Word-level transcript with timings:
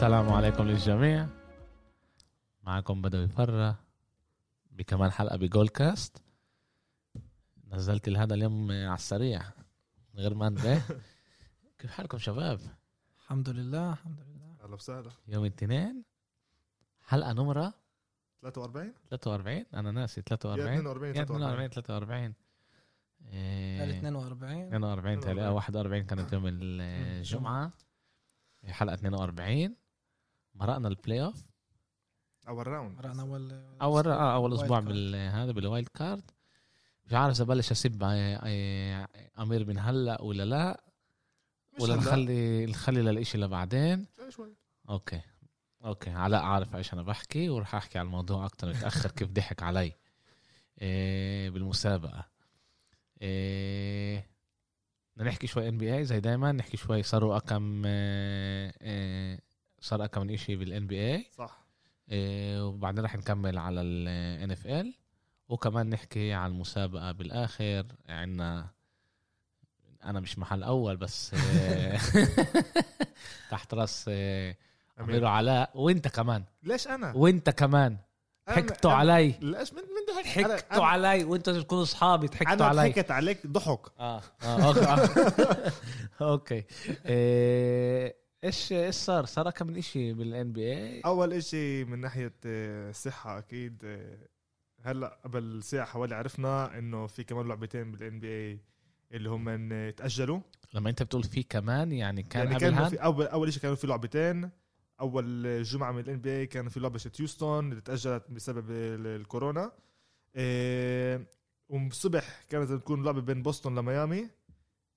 السلام 0.00 0.32
عليكم 0.32 0.64
للجميع. 0.64 1.26
معكم 2.62 3.02
بدوي 3.02 3.28
فرة 3.28 3.78
بكمان 4.70 5.10
حلقة 5.10 5.36
بجول 5.36 5.68
كاست 5.68 6.22
نزلت 7.68 8.08
هذا 8.08 8.34
اليوم 8.34 8.70
على 8.70 8.94
السريع 8.94 9.42
من 10.14 10.20
غير 10.20 10.34
ما 10.34 10.46
انبه 10.46 10.82
كيف 11.78 11.90
حالكم 11.90 12.18
شباب؟ 12.18 12.60
الحمد 13.16 13.48
لله 13.48 13.92
الحمد 13.92 14.20
لله. 14.20 14.56
أهلا 14.64 14.74
وسهلا. 14.74 15.10
يوم 15.28 15.44
الاثنين. 15.44 16.04
حلقة 17.02 17.32
نمرة. 17.32 17.74
43 18.42 18.92
43 19.10 19.64
أنا 19.74 19.90
ناسي 19.90 20.22
43 20.22 20.72
يا 20.72 20.78
42 20.78 21.16
يا 21.16 21.24
43 21.24 21.68
43 21.68 22.34
إيه، 23.32 23.98
42 23.98 24.62
42 24.62 25.20
تقريبا 25.20 25.48
41 25.48 26.06
كانت 26.06 26.32
يوم 26.32 26.42
الجمعة. 26.46 27.72
حلقة 28.64 28.94
42 28.94 29.76
مرقنا 30.54 30.88
ال 30.88 31.22
playoff 31.24 31.44
أول 32.48 32.66
round 32.66 32.96
مرقنا 32.96 33.22
أول 33.22 33.52
أول 33.82 34.08
آه 34.08 34.34
أول 34.34 34.54
أسبوع. 34.54 34.80
بالهذا 34.80 35.52
بال 35.52 35.64
wild 35.64 35.88
card 35.88 36.30
مش 37.06 37.12
عارف 37.12 37.36
إذا 37.36 37.44
بلش 37.44 37.70
اسب 37.70 38.02
أمير 39.38 39.66
من 39.66 39.78
هلأ 39.78 40.22
ولا 40.22 40.42
لا 40.42 40.84
مش 41.76 41.82
ولا. 41.82 41.96
نخلي 41.96 42.66
نخلي 42.66 43.02
للإشي 43.02 43.38
لبعدين 43.38 44.06
شوي 44.16 44.30
شوي. 44.30 44.54
okay. 44.88 45.20
okay. 45.84 46.10
علاء 46.10 46.42
عارف 46.42 46.76
إيش 46.76 46.92
أنا 46.92 47.02
بحكي 47.02 47.48
وراح 47.48 47.74
أحكي 47.74 47.98
على 47.98 48.06
الموضوع 48.06 48.46
أكتر 48.46 48.68
متأخر 48.68 49.10
كيف 49.10 49.28
ضحك 49.28 49.62
علي. 49.62 49.92
إيه 50.82 51.50
بالمسابقة. 51.50 52.26
إيه 53.22 54.30
بدنا 55.16 55.28
نحكي 55.30 55.46
شوي 55.46 55.68
NBA 55.68 56.04
زي 56.04 56.20
دايما 56.20 56.52
نحكي 56.52 56.76
شوي 56.76 57.02
صاروا 57.02 57.38
كم 57.38 57.82
إيه 57.86 58.72
إيه 58.80 59.49
صار 59.80 60.06
كم 60.06 60.20
من 60.22 60.34
إشي 60.34 60.56
بال 60.56 60.86
NBA 60.86 61.26
صح. 61.38 61.60
إيه 62.10 62.66
وبعدين 62.66 63.04
رح 63.04 63.16
نكمل 63.16 63.58
على 63.58 63.80
ال 63.80 64.56
NFL 64.56 64.86
وكمان 65.48 65.90
نحكي 65.90 66.32
على 66.32 66.50
المسابقة 66.52 67.12
بالآخر. 67.12 67.86
عنا 68.08 68.66
أنا 70.04 70.20
مش 70.20 70.38
محل 70.38 70.62
أول 70.62 70.96
بس 70.96 71.34
إيه 71.34 71.98
تحت 73.50 73.74
رأس 73.74 74.04
أمير. 74.08 74.56
أمير. 75.00 75.24
وعلاء. 75.24 75.70
وأنت 75.74 76.08
كمان. 76.08 76.44
ليش 76.62 76.88
أنا؟ 76.88 77.12
وأنت 77.16 77.50
كمان. 77.50 77.96
أنا- 77.96 78.52
حكتوا 78.52 78.90
أنا- 78.90 78.94
علي. 78.94 79.34
ليش 79.40 79.72
من 79.72 79.78
من 79.82 80.14
ضحك؟ 80.22 80.26
حكتوا 80.26 80.84
علي. 80.84 81.24
وأنتوا 81.24 81.60
تكونوا 81.62 81.82
أصحابي. 81.82 82.26
ضحكتوا 82.26 82.52
أنا 82.52 82.64
علي. 82.64 82.90
ضحكت 82.90 83.10
عليك 83.10 83.46
ضحك. 83.46 83.80
آه 84.00 84.22
آه 84.42 84.66
okay. 84.66 84.84
آه. 84.90 85.72
okay. 86.20 86.64
إيه، 87.06 88.16
إيش 88.44 88.72
إيش 88.72 88.94
صار؟ 88.94 89.24
صار 89.24 89.50
كم 89.50 89.66
من 89.66 89.76
إشي 89.76 90.12
بال 90.12 90.52
NBA 90.52 91.00
أول 91.00 91.32
إشي 91.32 91.84
من 91.84 91.98
ناحية 92.00 92.32
آه، 92.46 92.90
الصحه 92.90 93.38
أكيد 93.38 93.82
آه، 93.84 94.18
هلأ 94.82 95.20
قبل 95.24 95.62
ساعه 95.62 95.86
حوالي 95.86 96.14
عرفنا 96.14 96.78
إنه 96.78 97.06
في 97.06 97.24
كمان 97.24 97.48
لعبتين 97.48 97.92
بال 97.92 98.20
NBA 98.20 98.60
اللي 99.12 99.28
هم 99.28 99.68
تأجلوا. 99.90 100.40
لما 100.74 100.90
أنت 100.90 101.02
بتقول 101.02 101.22
في 101.24 101.42
كمان 101.42 101.92
يعني 101.92 102.22
كان 102.22 102.52
يعني 102.52 102.64
هاد 102.76 102.88
في 102.90 102.96
اول 102.96 103.26
أول 103.26 103.52
شيء 103.52 103.62
كانوا 103.62 103.76
في 103.76 103.86
لعبتين. 103.86 104.50
أول 105.00 105.62
جمعة 105.62 105.92
من 105.92 105.98
ال 106.00 106.20
NBA 106.20 106.46
كان 106.46 106.68
في 106.68 106.80
لعبة 106.80 107.00
هيوستن 107.20 107.46
اللي 107.70 107.80
تأجلت 107.80 108.30
بسبب 108.30 108.70
ال- 108.70 109.20
الكورونا. 109.20 109.72
إيه 110.36 111.26
والصبح 111.68 112.42
كانت 112.50 112.72
تكون 112.72 113.04
لعبة 113.04 113.20
بين 113.20 113.42
بوسطن 113.42 113.74
لميامي 113.78 114.28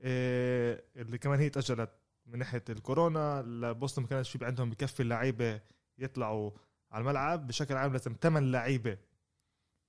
إيه 0.01 0.83
اللي 0.95 1.17
كمان 1.17 1.39
هي 1.39 1.49
تأجلت 1.49 1.89
من 2.25 2.39
ناحية 2.39 2.63
الكورونا 2.69 3.41
لبوسطن 3.41 4.01
ما 4.01 4.07
كانش 4.07 4.29
في 4.29 4.45
عندهم 4.45 4.69
بكفي 4.69 4.99
اللعيبة 4.99 5.61
يطلعوا 5.97 6.51
على 6.91 7.01
الملعب. 7.01 7.47
بشكل 7.47 7.75
عام 7.75 7.91
لازم 7.91 8.15
ثمان 8.21 8.51
لعيبة 8.51 8.97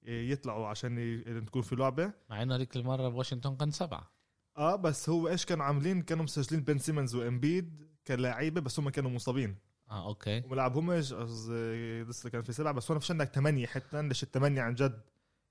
يطلعوا 0.03 0.67
عشان 0.67 1.45
تكون 1.47 1.63
في 1.63 1.77
لعبة. 1.77 2.13
مع 2.31 2.43
إنه 2.43 2.55
هذيك 2.55 2.77
المرة 2.77 3.09
بواشنطن 3.09 3.57
كان 3.57 3.71
سبعة. 3.71 4.11
آه 4.57 4.77
بس 4.77 5.09
هو 5.09 5.29
إيش 5.29 5.45
كانوا 5.45 5.65
عاملين؟ 5.65 6.03
كانوا 6.03 6.25
مسجلين 6.25 6.65
بن 6.65 6.79
سيمونز 6.79 7.15
وإمبيد 7.15 7.89
كلاعيبة 8.07 8.61
بس 8.61 8.81
هم 8.81 8.89
كانوا 8.89 9.11
مصابين. 9.11 9.57
آه 9.91 10.09
okay. 10.09 10.43
وما 10.47 10.55
لعبهمش 10.55 11.13
قصدي 11.13 12.03
لسه 12.03 12.31
كان 12.31 12.43
في 12.43 12.53
سبعة 12.53 12.73
بس 12.73 12.91
هون 12.91 13.01
فيش 13.01 13.11
عندك 13.11 13.35
ثمانيه 13.35 13.67
حتى 13.67 14.03
ليش 14.03 14.23
الثمانيه 14.23 14.63
عن 14.63 14.75
جد. 14.75 15.01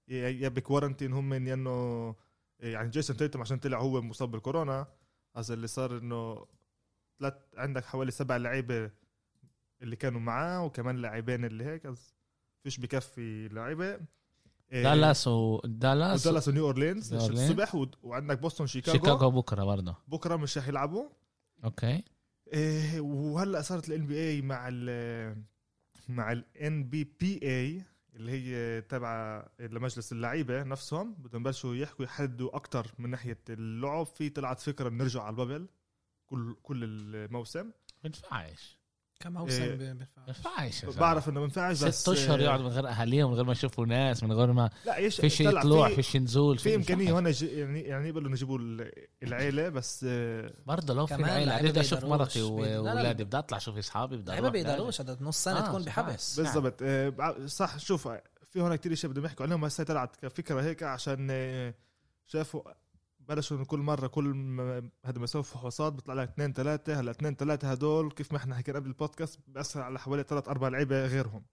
يا 0.07 0.49
ب 0.49 0.55
quarantine 0.55 1.13
هم 1.13 1.29
من 1.29 1.47
انه 1.47 2.15
يعني 2.59 2.89
جيسون 2.89 3.17
تيتم 3.17 3.41
عشان 3.41 3.57
طلع 3.57 3.79
هو 3.79 4.01
مصاب 4.01 4.31
بالكورونا. 4.31 4.87
قصدي 5.35 5.53
اللي 5.53 5.67
صار 5.67 5.97
إنه 5.97 6.45
ثلاث 7.29 7.33
عندك 7.57 7.85
حوالي 7.85 8.11
سبع 8.11 8.37
لعيبة 8.37 8.91
اللي 9.81 9.95
كانوا 9.95 10.19
معاه 10.21 10.65
وكمان 10.65 10.97
لاعبين 10.97 11.45
اللي 11.45 11.63
هيك 11.63 11.93
فيش 12.63 12.79
بكفي 12.79 13.47
لعيبة. 13.47 13.99
إيه، 14.71 14.83
دالاس 14.83 15.27
ودالاس 15.27 16.27
ودالاس 16.27 16.47
ونيو 16.47 16.65
أورلينز. 16.65 17.13
الصبح 17.13 17.75
و- 17.75 17.87
وعندك 18.03 18.39
بوسطن 18.39 18.67
شيكاغو, 18.67 18.97
شيكاغو 18.97 19.31
بكرة 19.31 19.63
برضه. 19.63 19.95
بكرة 20.07 20.35
مش 20.35 20.57
رح 20.57 20.67
يلعبوا. 20.67 21.09
okay. 21.63 22.03
إيه 22.53 22.99
وهلأ 22.99 23.61
صارت 23.61 23.89
ال 23.89 24.07
NBA 24.07 24.41
مع 24.41 24.69
ال 24.71 25.43
مع 26.09 26.31
ال 26.31 26.83
NBPA 26.89 27.83
اللي 28.15 28.31
هي 28.31 28.81
تبع 28.81 29.45
لمجلس 29.59 30.11
اللعيبة 30.11 30.63
نفسهم. 30.63 31.13
بدهم 31.13 31.41
يبلشوا 31.41 31.75
يحكوا 31.75 32.05
يحددوا 32.05 32.55
أكثر 32.55 32.87
من 32.99 33.09
ناحية 33.09 33.39
اللعب. 33.49 34.05
في 34.05 34.29
طلعت 34.29 34.59
فكرة 34.59 34.89
نرجع 34.89 35.21
على 35.21 35.29
ال 35.29 35.34
bubble. 35.34 35.67
كل 36.33 36.55
كل 36.63 36.83
الموسم 36.83 37.71
بنفعش 38.03 38.79
كم 39.19 39.33
موسم 39.33 39.61
إيه. 39.63 39.97
بنفعش. 40.27 40.85
بعرف 40.85 41.29
إنه 41.29 41.35
ما 41.39 41.45
بينفعش 41.45 41.83
بس 41.83 42.01
ست 42.01 42.09
أشهر 42.09 42.39
يقعدوا 42.39 42.65
من 42.65 42.71
غير 42.71 42.87
أهاليهم 42.87 43.29
من 43.29 43.35
غير 43.35 43.45
ما 43.45 43.51
يشوفوا 43.51 43.85
ناس 43.85 44.23
من 44.23 44.31
غير 44.31 44.53
ما 44.53 44.69
لا 44.85 44.95
إيش 44.97 45.21
فيش 45.21 45.37
طلع 45.41 45.59
يطلع 45.59 45.87
في- 45.89 45.95
فيش 45.95 46.15
نزول 46.17 46.57
في 46.57 46.75
إمكانية 46.75 47.05
بنفعش. 47.05 47.15
هون 47.15 47.27
يجي- 47.27 47.59
يعني 47.59 47.81
يعني 47.81 48.07
يقبلوا 48.07 48.31
يجيبوا 48.31 48.59
ال- 48.59 48.91
العيلة 49.23 49.69
بس 49.69 50.05
آه، 50.09 50.53
برضه 50.65 50.93
لو 50.93 51.05
في 51.05 51.15
العيلة 51.15 51.61
بدي 51.61 51.79
أشوف. 51.79 52.03
مرتي. 52.05 52.41
واولادي 52.41 53.23
بدي 53.23 53.37
أطلع 53.37 53.57
أشوف 53.57 53.77
أصحابي 53.77 54.17
بدي 54.17 54.31
أروح 54.37 54.51
بيقدروش 54.51 55.01
هذا 55.01 55.17
نص 55.21 55.43
سنة 55.43 55.59
آه، 55.59 55.67
تكون. 55.67 55.83
بحبس 55.83 56.39
بالضبط 56.39 56.77
آه، 56.81 57.35
صح 57.45 57.77
شوف 57.77 58.07
في 58.49 58.61
هون 58.61 58.75
كتير 58.75 58.93
اشياء 58.93 59.11
بدهم 59.11 59.25
يحكوا 59.25 59.45
عليهم 59.45 59.61
بس 59.61 59.81
هي 59.81 59.85
طلعت 59.85 60.15
كفكرة 60.15 60.61
هيك 60.61 60.83
عشان 60.83 61.27
آه، 61.31 61.73
شافوا 62.27 62.61
بلشوا 63.29 63.63
كل 63.63 63.79
مرة 63.79 64.07
كل 64.07 64.23
ما 64.23 64.89
هذا 65.05 65.17
ما 65.17 65.23
يسوي 65.23 65.43
فحوصات 65.43 65.93
بيطلع 65.93 66.13
لك 66.13 66.29
اثنين 66.29 66.53
ثلاثة 66.53 66.99
هلا 66.99 67.11
اثنين 67.11 67.35
ثلاثة 67.35 67.71
هدول 67.71 68.11
كيف 68.11 68.31
ما 68.31 68.37
إحنا 68.37 68.55
حكينا 68.55 68.79
قبل 68.79 68.87
البودكاست 68.87 69.39
بيأثر 69.47 69.81
على 69.81 69.99
حوالي 69.99 70.23
ثلاث 70.23 70.47
أربع 70.49 70.67
لعيبة 70.67 71.05
غيرهم. 71.05 71.45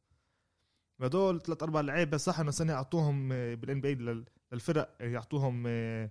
هدول 1.01 1.41
ثلاث 1.43 1.63
أربع 1.63 1.81
لعيبة 1.81 2.17
صح 2.17 2.41
إنه 2.41 2.51
سنة 2.51 2.73
يعطوهم 2.73 3.29
بالان 3.29 3.81
بي 3.81 3.95
للفرق 4.53 4.97
آه، 5.01 5.05
يعطوهم 5.05 5.65
آه، 5.67 6.11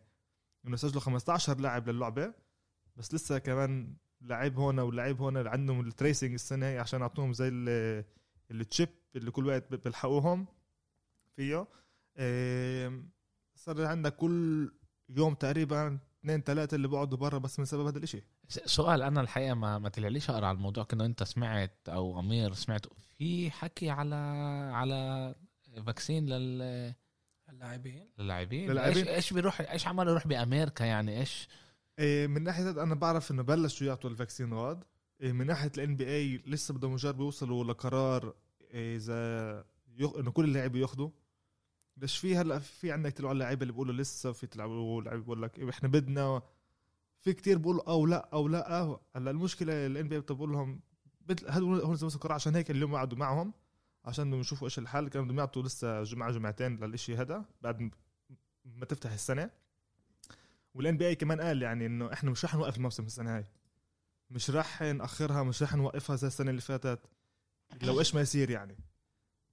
إنه 0.65 0.73
يسجلوا 0.73 1.01
15 1.01 1.59
لاعب 1.59 1.89
للعبة. 1.89 2.33
بس 2.95 3.13
لسه 3.13 3.37
كمان 3.37 3.95
لعيب 4.21 4.57
هون 4.59 4.79
ولعيب 4.79 5.21
هون 5.21 5.47
عندهم 5.47 5.79
ال 5.79 5.86
tracing 5.86 6.33
السنة 6.33 6.79
عشان 6.79 6.99
يعطوهم 7.01 7.33
زي 7.33 7.47
ال- 7.47 8.03
ال 8.51 8.59
chip 8.59 8.89
اللي 9.15 9.31
كل 9.31 9.45
وقت 9.45 9.75
بيلحقوهم 9.75 10.47
فيه. 11.35 11.67
صار 13.55 13.85
عندك 13.85 14.15
كل 14.15 14.71
يوم 15.09 15.33
تقريبا 15.33 15.99
اثنين 16.19 16.41
ثلاثة 16.41 16.75
اللي 16.75 16.87
بقعدوا 16.87 17.17
برا 17.17 17.37
بس 17.37 17.59
من 17.59 17.65
سبب 17.65 17.85
هذا 17.85 17.97
الإشي. 17.97 18.23
سؤال 18.47 19.01
أنا 19.01 19.21
الحقيقة 19.21 19.53
ما 19.53 19.79
ما 19.79 19.89
طلعليش 19.89 20.29
أقرأ 20.29 20.45
على 20.47 20.55
الموضوع 20.55 20.83
كانه 20.83 21.05
أنت 21.05 21.23
سمعت 21.23 21.89
أو 21.89 22.19
أمير 22.19 22.53
سمعت 22.53 22.85
في 23.17 23.51
حكي 23.51 23.89
على 23.89 24.15
على 24.73 25.35
فاكسين 25.85 26.25
لل 26.25 26.93
اللاعبين 27.49 28.09
للاعبين. 28.19 28.71
للاعبين؟ 28.71 29.07
إيش 29.07 29.15
إيش 29.15 29.33
بيروح 29.33 29.61
إيش 29.61 29.87
عمال 29.87 30.07
يروح 30.07 30.27
بأمريكا 30.27 30.83
يعني؟ 30.83 31.19
إيش؟ 31.19 31.47
آه، 31.99 32.27
من 32.27 32.43
ناحية 32.43 32.69
هاد 32.69 32.77
أنا 32.77 32.95
بعرف 32.95 33.31
إنه 33.31 33.43
بلشوا 33.43 33.87
يعطوا 33.87 34.09
الفاكسين 34.09 34.53
غاد. 34.53 34.83
آه، 35.21 35.31
من 35.31 35.45
ناحية 35.47 35.71
الان 35.77 35.95
بي 35.95 36.07
اي 36.07 36.37
لسه 36.47 36.73
بدهم 36.73 36.93
يجربوا 36.93 37.25
يوصلوا 37.25 37.63
لقرار 37.63 38.33
إذا 38.73 39.65
يخ... 39.97 40.15
إنه 40.15 40.31
كل 40.31 40.43
اللعيبة 40.43 40.79
ياخذوا 40.79 41.09
ليش 42.01 42.17
في 42.17 42.37
هلا 42.37 42.59
في 42.59 42.91
عندك 42.91 43.11
تلعب 43.13 43.31
اللعيبة 43.31 43.61
اللي 43.61 43.73
بيقولوا 43.73 43.93
لسه 43.93 44.31
في 44.31 44.47
تلعبوا 44.47 45.01
لعيبة 45.01 45.21
بيقول 45.21 45.41
لك 45.41 45.59
إيه، 45.59 45.69
إحنا 45.69 45.89
بدنا 45.89 46.41
في 47.19 47.33
كتير 47.33 47.57
بيقولوا 47.57 47.89
أو 47.91 48.05
لا 48.05 48.29
أو 48.33 48.47
لا 48.47 48.99
هلا 49.15 49.31
المشكلة 49.31 49.85
الان 49.85 50.07
بي 50.07 50.19
بتقول 50.19 50.51
لهم 50.51 50.79
بد- 51.21 51.45
هذا 51.49 51.61
هو 51.61 51.75
لازم 51.91 52.05
يوصل 52.05 52.19
قرار 52.19 52.33
عشان 52.33 52.55
هيك 52.55 52.71
اليوم 52.71 52.95
قعدوا 52.95 53.17
معهم 53.17 53.53
عشان 54.05 54.27
بدهم 54.27 54.39
يشوفوا 54.39 54.67
إيش 54.67 54.79
الحل 54.79 55.07
كانوا 55.07 55.25
بدهم 55.25 55.39
يعطوا 55.39 55.63
لسه 55.63 56.03
جمعة 56.03 56.31
جمعتين 56.31 56.75
للإشي 56.85 57.15
هذا 57.17 57.45
بعد 57.61 57.91
ما 58.65 58.85
تفتح 58.85 59.11
السنة. 59.11 59.49
وال 60.73 60.97
NBA 60.97 61.15
كمان 61.15 61.41
قال 61.41 61.61
يعني 61.61 61.85
إنه 61.85 62.13
إحنا 62.13 62.31
مش 62.31 62.45
رح 62.45 62.55
نوقف 62.55 62.77
الموسم 62.77 63.05
السنة 63.05 63.35
هاي. 63.37 63.45
مش 64.29 64.49
رح 64.49 64.81
نأخرها 64.81 65.43
مش 65.43 65.63
رح 65.63 65.75
نوقفها 65.75 66.15
زي 66.15 66.27
السنة 66.27 66.49
اللي 66.49 66.61
فاتت. 66.61 66.99
لو 67.81 67.99
إيش 67.99 68.15
ما 68.15 68.21
يصير 68.21 68.49
يعني. 68.49 68.77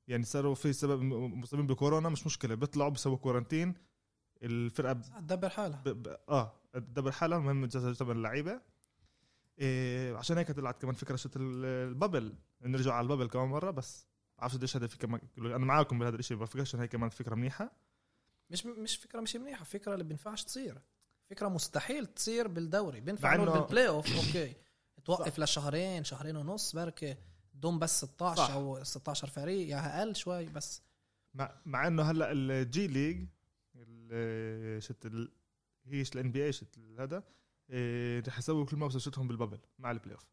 يعني 0.09 0.25
صاروا 0.25 0.55
في 0.55 0.73
سبعة 0.73 1.03
مصابين 1.03 1.67
بكورونا 1.67 2.09
مش 2.09 2.27
مشكلة 2.27 2.55
بيطلعوا 2.55 2.91
بيسووا 2.91 3.17
quarantine 3.17 3.75
الفرقة. 4.43 4.93
تدبر 4.93 5.49
حالها. 5.49 5.83
ب... 5.83 5.89
ب... 5.89 6.17
آه 6.29 6.53
تدبر 6.73 7.13
حالها 7.13 7.39
المهم 7.39 7.67
تبع 7.67 8.13
اللعيبة. 8.13 8.61
إيه 9.59 10.17
عشان 10.17 10.39
هيك 10.39 10.53
طلعت 10.53 10.83
كمان 10.83 10.95
فكرة 10.95 11.17
شت 11.17 11.37
ال- 11.37 11.65
ال 11.65 11.73
bubble. 11.74 12.35
نرجع 12.63 12.93
على 12.95 13.05
البابل 13.05 13.29
كمان 13.29 13.49
مرة 13.49 13.71
بس. 13.71 14.07
بعرفش 14.39 14.57
قديش 14.57 14.77
هذا 14.77 14.87
كمان 14.87 15.21
أنا 15.39 15.59
معاكم 15.59 15.99
بهذا 15.99 16.17
الشيء 16.17 16.37
بفكرش 16.37 16.75
إن 16.75 16.81
هي 16.81 16.89
كمان 16.89 17.11
فكرة 17.11 17.35
منيحة. 17.35 17.73
مش 18.51 18.67
مش 18.67 18.97
فكرة 18.97 19.21
مش 19.21 19.37
منيحة 19.37 19.65
فكرة 19.65 19.93
اللي 19.93 20.05
بينفعش 20.05 20.45
تصير. 20.45 20.79
فكرة 21.31 21.49
مستحيل 21.49 22.07
تصير 22.07 22.49
بالدوري. 22.49 23.01
بينفع 23.01 23.37
بال 23.37 23.89
playoff 23.89 24.17
okay. 24.17 24.55
توقف 25.05 25.39
لشهرين 25.39 26.05
شهرين 26.05 26.37
ونص 26.37 26.77
بركة. 26.77 27.17
دوم 27.61 27.79
بس 27.79 28.05
16 28.05 28.37
صح. 28.37 28.51
أو 28.51 28.85
16 28.85 29.27
فريق 29.29 29.69
يا 29.69 29.99
أقل 29.99 30.17
شوي 30.17 30.47
بس 30.47 30.83
مع, 31.35 31.61
مع 31.67 31.87
إنه 31.87 32.03
هلأ 32.03 32.33
الجي 32.33 32.87
ليج 32.87 33.27
شت 34.79 35.07
ال... 35.07 35.33
هي 35.87 36.03
الان 36.15 36.33
بي 36.33 36.45
اي 36.45 36.53
شت 36.53 36.79
هذا 36.99 37.23
إيه، 37.71 38.23
رح 38.29 38.39
يسووا 38.39 38.67
كل 38.67 38.77
ما 38.77 38.89
شتهم 38.89 39.29
بالبابل 39.29 39.59
مع 39.79 39.91
البلاي 39.91 40.15
اوف 40.15 40.27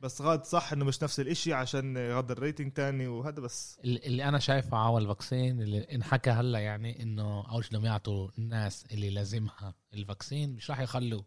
بس 0.00 0.22
غاد 0.22 0.44
صح 0.44 0.72
إنه 0.72 0.84
مش 0.84 1.02
نفس 1.02 1.20
الإشي 1.20 1.52
عشان 1.52 1.98
غاد 2.12 2.30
الريتنج 2.30 2.72
تاني 2.72 3.06
وهذا 3.06 3.40
بس 3.40 3.78
اللي 3.84 4.00
اللي 4.06 4.24
أنا 4.24 4.38
شايفه 4.38 4.76
على 4.76 4.98
الفاكسين 4.98 5.62
اللي 5.62 5.80
انحكى 5.94 6.30
هلأ 6.30 6.58
يعني 6.58 7.02
إنه 7.02 7.50
أول 7.50 7.64
شيء 7.64 7.72
بدهم 7.72 7.84
يعطوا 7.84 8.30
الناس 8.38 8.86
اللي 8.92 9.10
لازمها 9.10 9.74
الفاكسين 9.94 10.54
مش 10.54 10.70
راح 10.70 10.80
يخلوا 10.80 11.22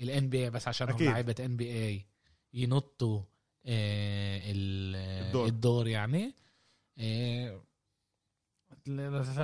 الان 0.00 0.28
بي 0.28 0.44
اي 0.44 0.50
بس 0.50 0.68
عشان. 0.68 0.88
لعيبة 1.00 1.34
ان 1.40 1.56
بي 1.56 1.72
اي 1.72 2.06
ينطوا 2.54 3.18
آه، 3.18 3.26
الدور. 3.66 5.46
الدور 5.46 5.86
يعني. 5.86 6.34
آه، 6.98 7.60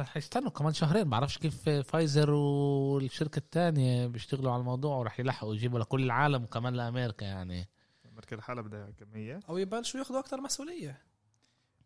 حيستنوا 0.02 0.50
كمان 0.50 0.72
شهرين. 0.72 1.10
بعرفش 1.10 1.38
كيف 1.38 1.68
فايزر 1.68 2.30
والشركة 2.30 3.38
الثانية 3.38 4.06
بيشتغلوا 4.06 4.52
على 4.52 4.60
الموضوع 4.60 4.96
وراح 4.96 5.20
يلحقوا 5.20 5.54
يجيبوا 5.54 5.78
لكل 5.78 6.04
العالم 6.04 6.44
وكمان 6.44 6.74
لأمريكا 6.74 7.24
يعني. 7.24 7.68
أمريكا 8.06 8.36
الحالة 8.36 8.62
بدها 8.62 8.90
كمية. 8.90 9.40
أو 9.48 9.58
يبلشوا 9.58 10.00
ياخذوا 10.00 10.20
أكثر 10.20 10.40
مسؤولية. 10.40 11.02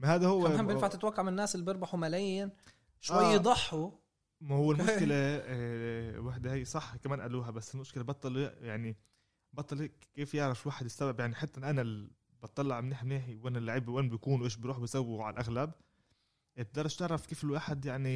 ما 0.00 0.14
هذا 0.14 0.26
هو 0.26 0.48
كمان 0.48 0.66
بينفع 0.66 0.88
تتوقع 0.88 1.22
من 1.22 1.28
الناس 1.28 1.54
اللي 1.54 1.66
بيربحوا 1.66 2.00
ملايين. 2.00 2.50
شوي 3.00 3.24
آه. 3.24 3.32
يضحوا. 3.32 3.90
ما 4.40 4.56
هو 4.56 4.72
المشكلة 4.72 5.14
آه، 5.14 6.20
وحدة 6.20 6.52
هي 6.52 6.64
صح 6.64 6.96
كمان 6.96 7.20
قالوها 7.20 7.50
بس 7.50 7.74
المشكلة 7.74 8.04
بطل 8.04 8.36
يعني 8.60 8.96
بطل 9.52 9.90
كيف 10.14 10.34
يعرف 10.34 10.62
الواحد 10.62 10.86
يستوعب 10.86 11.20
يعني 11.20 11.34
حتى 11.34 11.60
أنا 11.60 12.08
بطلع 12.42 12.80
منيح 12.80 13.04
منيح 13.04 13.24
وين 13.42 13.56
اللعيب 13.56 13.88
وين 13.88 14.08
بيكون 14.08 14.40
وإيش 14.40 14.56
بيروح 14.56 14.78
بيسووا 14.78 15.24
على 15.24 15.34
الأغلب. 15.34 15.70
بتقدرش 16.56 16.96
تعرف 16.96 17.26
كيف 17.26 17.44
الواحد 17.44 17.84
يعني 17.86 18.08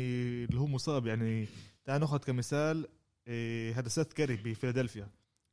اللي 0.45 0.61
هو 0.61 0.67
مصاب 0.67 1.07
يعني. 1.07 1.47
تعال 1.85 2.01
ناخذ 2.01 2.19
كمثال 2.19 2.89
إيه 3.27 3.79
هذا 3.79 3.89
سيث 3.89 4.07
كاري 4.13 4.37
بفيلادلفيا. 4.37 5.09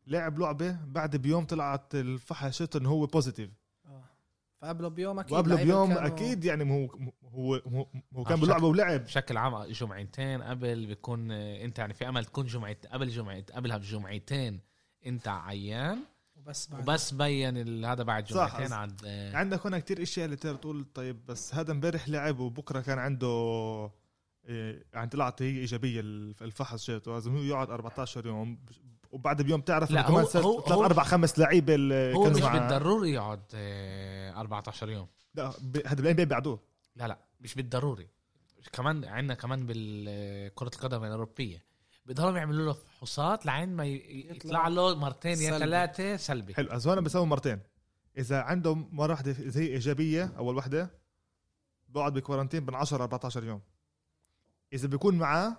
لعب 0.07 0.39
لعبة 0.39 0.77
بعد 0.85 1.15
بيوم 1.15 1.45
طلعت 1.45 1.95
الفحشته 1.95 2.77
إنه 2.77 2.89
هو 2.89 3.05
positive 3.05 3.49
آه. 3.85 4.03
فقبله 4.61 4.87
بيوم 4.87 5.19
أكيد 5.19 5.33
وقبله 5.33 5.55
بيوم 5.63 5.87
كانوا- 5.93 6.07
أكيد 6.07 6.45
يعني 6.45 6.71
هو 6.71 6.85
هو 7.23 7.55
هو, 7.55 7.87
هو 8.15 8.23
كان 8.23 8.33
عشان- 8.33 8.45
بلعبة 8.47 8.67
ولعب. 8.67 9.03
بشكل 9.03 9.37
عام 9.37 9.63
جمعتين 9.63 10.41
قبل 10.41 10.85
بيكون 10.85 11.31
آه، 11.31 11.65
أنت 11.65 11.79
يعني 11.79 11.93
في 11.93 12.09
أمل 12.09 12.25
تكون 12.25 12.45
جمعة 12.45 12.77
قبل 12.91 13.09
جمعة 13.09 13.43
قبلها 13.53 13.77
بجمعتين 13.77 14.59
أنت 15.05 15.27
عيان. 15.27 15.99
وبس 16.45 16.67
بعد. 16.69 16.81
وبس 16.81 17.13
بين 17.13 17.85
هذا 17.85 18.03
بعد. 18.03 18.23
جمعتين 18.25 18.73
عاد 18.73 19.01
آه، 19.05 19.35
عندك 19.35 19.65
هنا 19.65 19.79
كتير 19.79 20.01
أشياء 20.01 20.25
اللي 20.25 20.35
تقدر 20.37 20.55
تقول 20.55 20.85
طيب 20.93 21.25
بس 21.25 21.55
هذا 21.55 21.71
امبارح 21.71 22.09
لعب 22.09 22.39
وبكرة 22.39 22.79
كان 22.81 22.99
عنده 22.99 23.27
إيه 24.49 24.83
يعني 24.93 25.09
طلعت 25.09 25.41
هي 25.41 25.47
إيجابية 25.59 25.99
الف- 25.99 26.43
الفحص 26.43 26.83
شيته 26.83 27.11
لازم 27.13 27.35
هو 27.35 27.41
يقعد 27.43 27.69
14 27.69 28.27
يوم 28.27 28.59
وبعد 29.11 29.41
بيوم 29.41 29.61
تعرف 29.61 29.91
لا، 29.91 30.01
كمان 30.01 30.19
هو- 30.23 30.25
ثلاث 30.25 30.71
أربع 30.71 31.03
خمس 31.03 31.39
لعيبة 31.39 31.75
اللي 31.75 32.13
هو 32.15 32.29
مش. 32.29 32.41
بالضروري 32.41 33.11
يقعد 33.11 33.41
آه، 33.55 34.31
14 34.39 34.89
يوم. 34.89 35.07
لا 35.35 35.47
هذا 35.85 35.95
بالان 35.95 36.13
بي 36.15 36.25
بعدوه 36.25 36.59
لا 36.95 37.07
لا 37.07 37.17
مش 37.41 37.55
بالضروري. 37.55 38.07
كمان 38.73 39.05
عندنا 39.05 39.33
كمان 39.33 39.65
بالكرة 39.65 40.71
القدم 40.75 41.03
الأوروبية. 41.03 41.63
بدهم 42.05 42.37
يعملوا 42.37 42.65
له 42.65 42.73
فحوصات 42.73 43.45
لعين 43.45 43.75
ما 43.75 43.85
يطلع. 43.85 44.67
له 44.67 44.95
مرتين 44.95 45.31
يا 45.31 45.35
سلبي. 45.35 45.59
ثلاثة 45.59 46.17
سلبي. 46.17 46.53
حلو 46.53 46.71
از 46.71 46.87
هون 46.87 47.01
بيسووا 47.01 47.25
مرتين. 47.25 47.59
إذا 48.17 48.41
عنده 48.41 48.75
مرة 48.75 49.11
واحدة 49.11 49.31
اذا 49.31 49.61
هي 49.61 49.67
إيجابية 49.67 50.33
أول 50.37 50.55
واحدة 50.55 50.91
بقعد 51.89 52.13
ب 52.13 52.18
quarantine 52.18 52.65
بين 52.65 52.75
10 52.75 53.03
14 53.03 53.43
يوم. 53.43 53.61
إذا 54.73 54.87
بيكون 54.87 55.17
معاه 55.17 55.57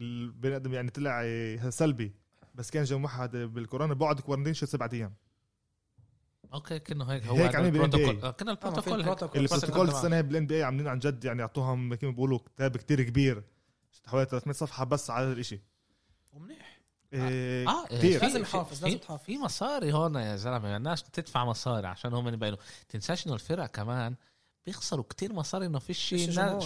البني 0.00 0.56
آدم 0.56 0.74
يعني 0.74 0.90
طلع 0.90 1.22
سلبي 1.70 2.12
بس 2.54 2.70
كان 2.70 2.84
جنب 2.84 3.02
واحد 3.04 3.36
بالكورونا 3.36 3.94
بقعد 3.94 4.20
quarantine 4.20 4.54
شي 4.54 4.66
سبعة 4.66 4.90
أيام. 4.92 5.14
okay 6.54 6.78
كأنه 6.78 7.04
هيك 7.04 7.26
هو 7.26 7.36
هيك 7.36 7.54
عاملين 7.54 7.72
NBA. 7.72 7.84
البروتوكول 7.84 8.24
آه، 8.24 8.30
كنا 8.30 8.50
آه، 8.52 9.36
البروتوكول 9.36 9.88
السنة 9.88 10.20
بال 10.20 10.46
NBA 10.46 10.62
عاملين 10.62 10.88
عن 10.88 10.98
جد 10.98 11.24
يعني 11.24 11.40
يعطوهم 11.40 11.94
كيف 11.94 12.10
بيقولوا 12.10 12.38
كتاب 12.38 12.76
كتير 12.76 13.02
كبير. 13.02 13.44
حوالي 14.06 14.26
300 14.26 14.54
صفحة 14.54 14.84
بس 14.84 15.10
على 15.10 15.26
هذا 15.26 15.32
الشيء 15.32 15.60
ومنيح 16.32 16.78
إيه 17.12 17.68
آه 17.68 17.84
كتير. 17.86 18.18
في- 18.20 18.26
لازم 18.26 18.44
في- 18.44 18.56
لازم 18.84 18.98
تحافظ. 18.98 19.24
في 19.24 19.38
مصاري 19.38 19.92
هون 19.92 20.14
يا 20.14 20.36
زلمة 20.36 20.76
الناس 20.76 21.02
تدفع 21.02 21.44
مصاري 21.44 21.86
عشان 21.86 22.14
هم 22.14 22.28
يبينوا 22.28 22.58
تنساش 22.88 23.26
إنه 23.26 23.34
الفرق 23.34 23.66
كمان 23.66 24.14
بيخسروا 24.66 25.04
كتير 25.10 25.32
مصاري 25.32 25.66
إنه 25.66 25.78
فيش 25.78 26.08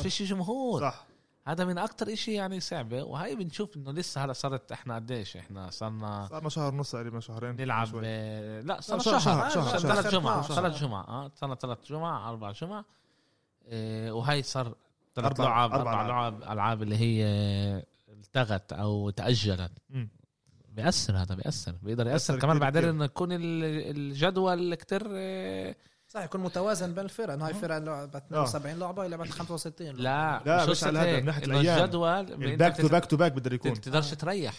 فيش 0.03 0.23
جمهور. 0.23 0.81
صح 0.81 1.07
هذا 1.47 1.65
من 1.65 1.79
أكتر 1.79 2.13
إشي 2.13 2.33
يعني 2.35 2.61
صعبة 2.61 3.03
وهي 3.03 3.35
بنشوف 3.35 3.77
إنه 3.77 3.93
لسه 3.93 4.25
هذا 4.25 4.33
صارت 4.33 4.73
إحنا 4.73 4.95
قديش 4.95 5.37
إحنا 5.37 5.71
صرنا 5.71 6.27
صار 6.31 6.41
لنا 6.41 6.49
شهر 6.49 6.75
ونص 6.75 6.91
تقريبا 6.93 7.21
شهرين 7.21 7.57
نلعب 7.57 7.87
شوي. 7.87 8.01
آه، 8.05 8.61
لا 8.61 8.81
صار 8.81 8.99
شهر- 8.99 9.19
شهر. 9.51 9.79
ثلاث 9.79 10.07
جمعة. 10.13 10.43
ثلاث 10.43 10.81
جمعة 10.81 11.03
آه 11.09 11.31
صار 11.37 11.55
ثلاث 11.55 11.79
جمعة 11.87 12.29
أربع 12.31 12.51
جمعة 12.53 12.85
آه، 13.69 14.13
وهي 14.13 14.43
صار 14.43 14.75
ثلاث 15.15 15.41
لعب 15.41 15.75
ألعاب. 15.75 16.09
لعب 16.09 16.43
ألعاب 16.43 16.83
اللي 16.83 16.97
هي 16.97 17.25
التغت 18.27 18.73
أو 18.73 19.11
تأجلت 19.11 19.73
مم. 19.91 20.09
بيأثر 20.69 21.17
هذا 21.17 21.35
بيأثر 21.35 21.73
بيقدر 21.83 22.07
يأثر 22.07 22.39
كمان 22.39 22.59
بعدين. 22.59 22.85
إنه 22.85 23.05
يكون 23.05 23.33
ال- 23.33 23.65
الجدول 23.97 24.75
كتير 24.75 25.03
آه، 25.15 25.77
صح 26.09 26.23
يكون 26.25 26.41
متوازن 26.41 26.95
بين 26.95 27.05
الفرق 27.05 27.33
إنه 27.33 27.47
هاي 27.47 27.55
فرقه 27.55 27.79
لعبت 27.79 28.17
72 28.17 28.79
لعبة 28.79 29.05
هي 29.05 29.09
لعبت 29.09 29.31
65 29.31 29.87
لعبة. 29.97 30.45
لا 30.45 30.57
لا، 30.57 30.65
شو 30.65 30.71
مش 30.71 30.85
على 30.85 30.99
هذا،؟ 30.99 31.21
من 31.21 31.25
ناحية 31.25 31.45
إنه 31.45 31.61
الأيام. 31.61 31.85
الجدول 31.85 32.33
ال 32.45 32.51
back 32.51 32.77
to 32.77 32.89
back 32.89 33.05
to 33.05 33.17
back 33.17 33.33
بقدر 33.33 33.53
يكون 33.53 33.81
تقدرش 33.81 34.11
تريح 34.15 34.55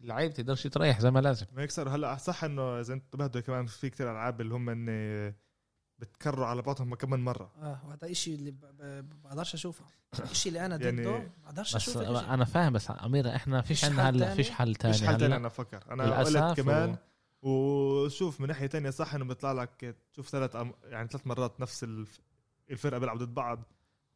اللعيب 0.00 0.32
تقدرش 0.34 0.66
تريح 0.66 1.00
زي 1.00 1.10
ما 1.10 1.18
لازم 1.20 1.46
ما 1.52 1.62
يكسر 1.62 1.88
هلا 1.88 2.16
صح 2.16 2.44
إنه 2.44 2.80
إذا 2.80 2.94
انت 2.94 3.04
انتبهتوا 3.04 3.40
كمان 3.40 3.66
في 3.66 3.90
كتير 3.90 4.10
ألعاب 4.10 4.40
اللي 4.40 4.54
هم 4.54 4.68
إن 4.70 5.34
بتكرروا 5.98 6.46
على 6.46 6.62
بعضهم 6.62 6.94
كم 6.94 7.10
من 7.10 7.24
مرة. 7.24 7.50
آه 7.62 7.80
وهذا 7.86 8.10
إشي 8.10 8.34
اللي 8.34 8.54
بقدرش 9.24 9.54
أشوفه. 9.54 9.84
الشيء 10.30 10.52
اللي 10.52 10.66
أنا 10.66 10.76
يعني- 10.84 11.02
ضده 11.02 11.30
بقدرش 11.44 11.68
بس 11.70 11.76
أشوف 11.76 11.96
الإشي. 11.96 12.26
أنا 12.26 12.44
فاهم 12.44 12.72
بس 12.72 12.90
أمير 12.90 13.36
إحنا 13.36 13.60
فيش 13.62 13.80
فيش 13.80 13.84
عندنا 13.84 14.02
حل 14.06 14.14
هلا 14.16 14.24
تاني؟ 14.24 14.36
فيش 14.36 14.50
حل 14.50 14.74
تاني. 14.74 14.94
مش 14.94 15.00
حل 15.02 15.06
تاني 15.16 15.24
هلا 15.26 15.36
أنا 15.36 15.48
بفكر 15.48 15.84
أنا 15.90 16.18
قلت 16.18 16.60
كمان 16.60 16.96
و- 17.42 18.04
وشوف 18.04 18.40
من 18.40 18.46
ناحية 18.48 18.66
تانية 18.66 18.90
صح 18.90 19.14
إنه 19.14 19.24
بيطلع 19.24 19.52
لك 19.52 19.96
تشوف 20.12 20.28
ثلاث 20.28 20.56
أم... 20.56 20.72
يعني 20.84 21.08
ثلاث 21.08 21.26
مرات 21.26 21.60
نفس 21.60 21.84
الف... 21.84 22.20
الفرقة 22.70 22.98
بيلعبوا 22.98 23.24
ضد 23.24 23.34
بعض. 23.34 23.62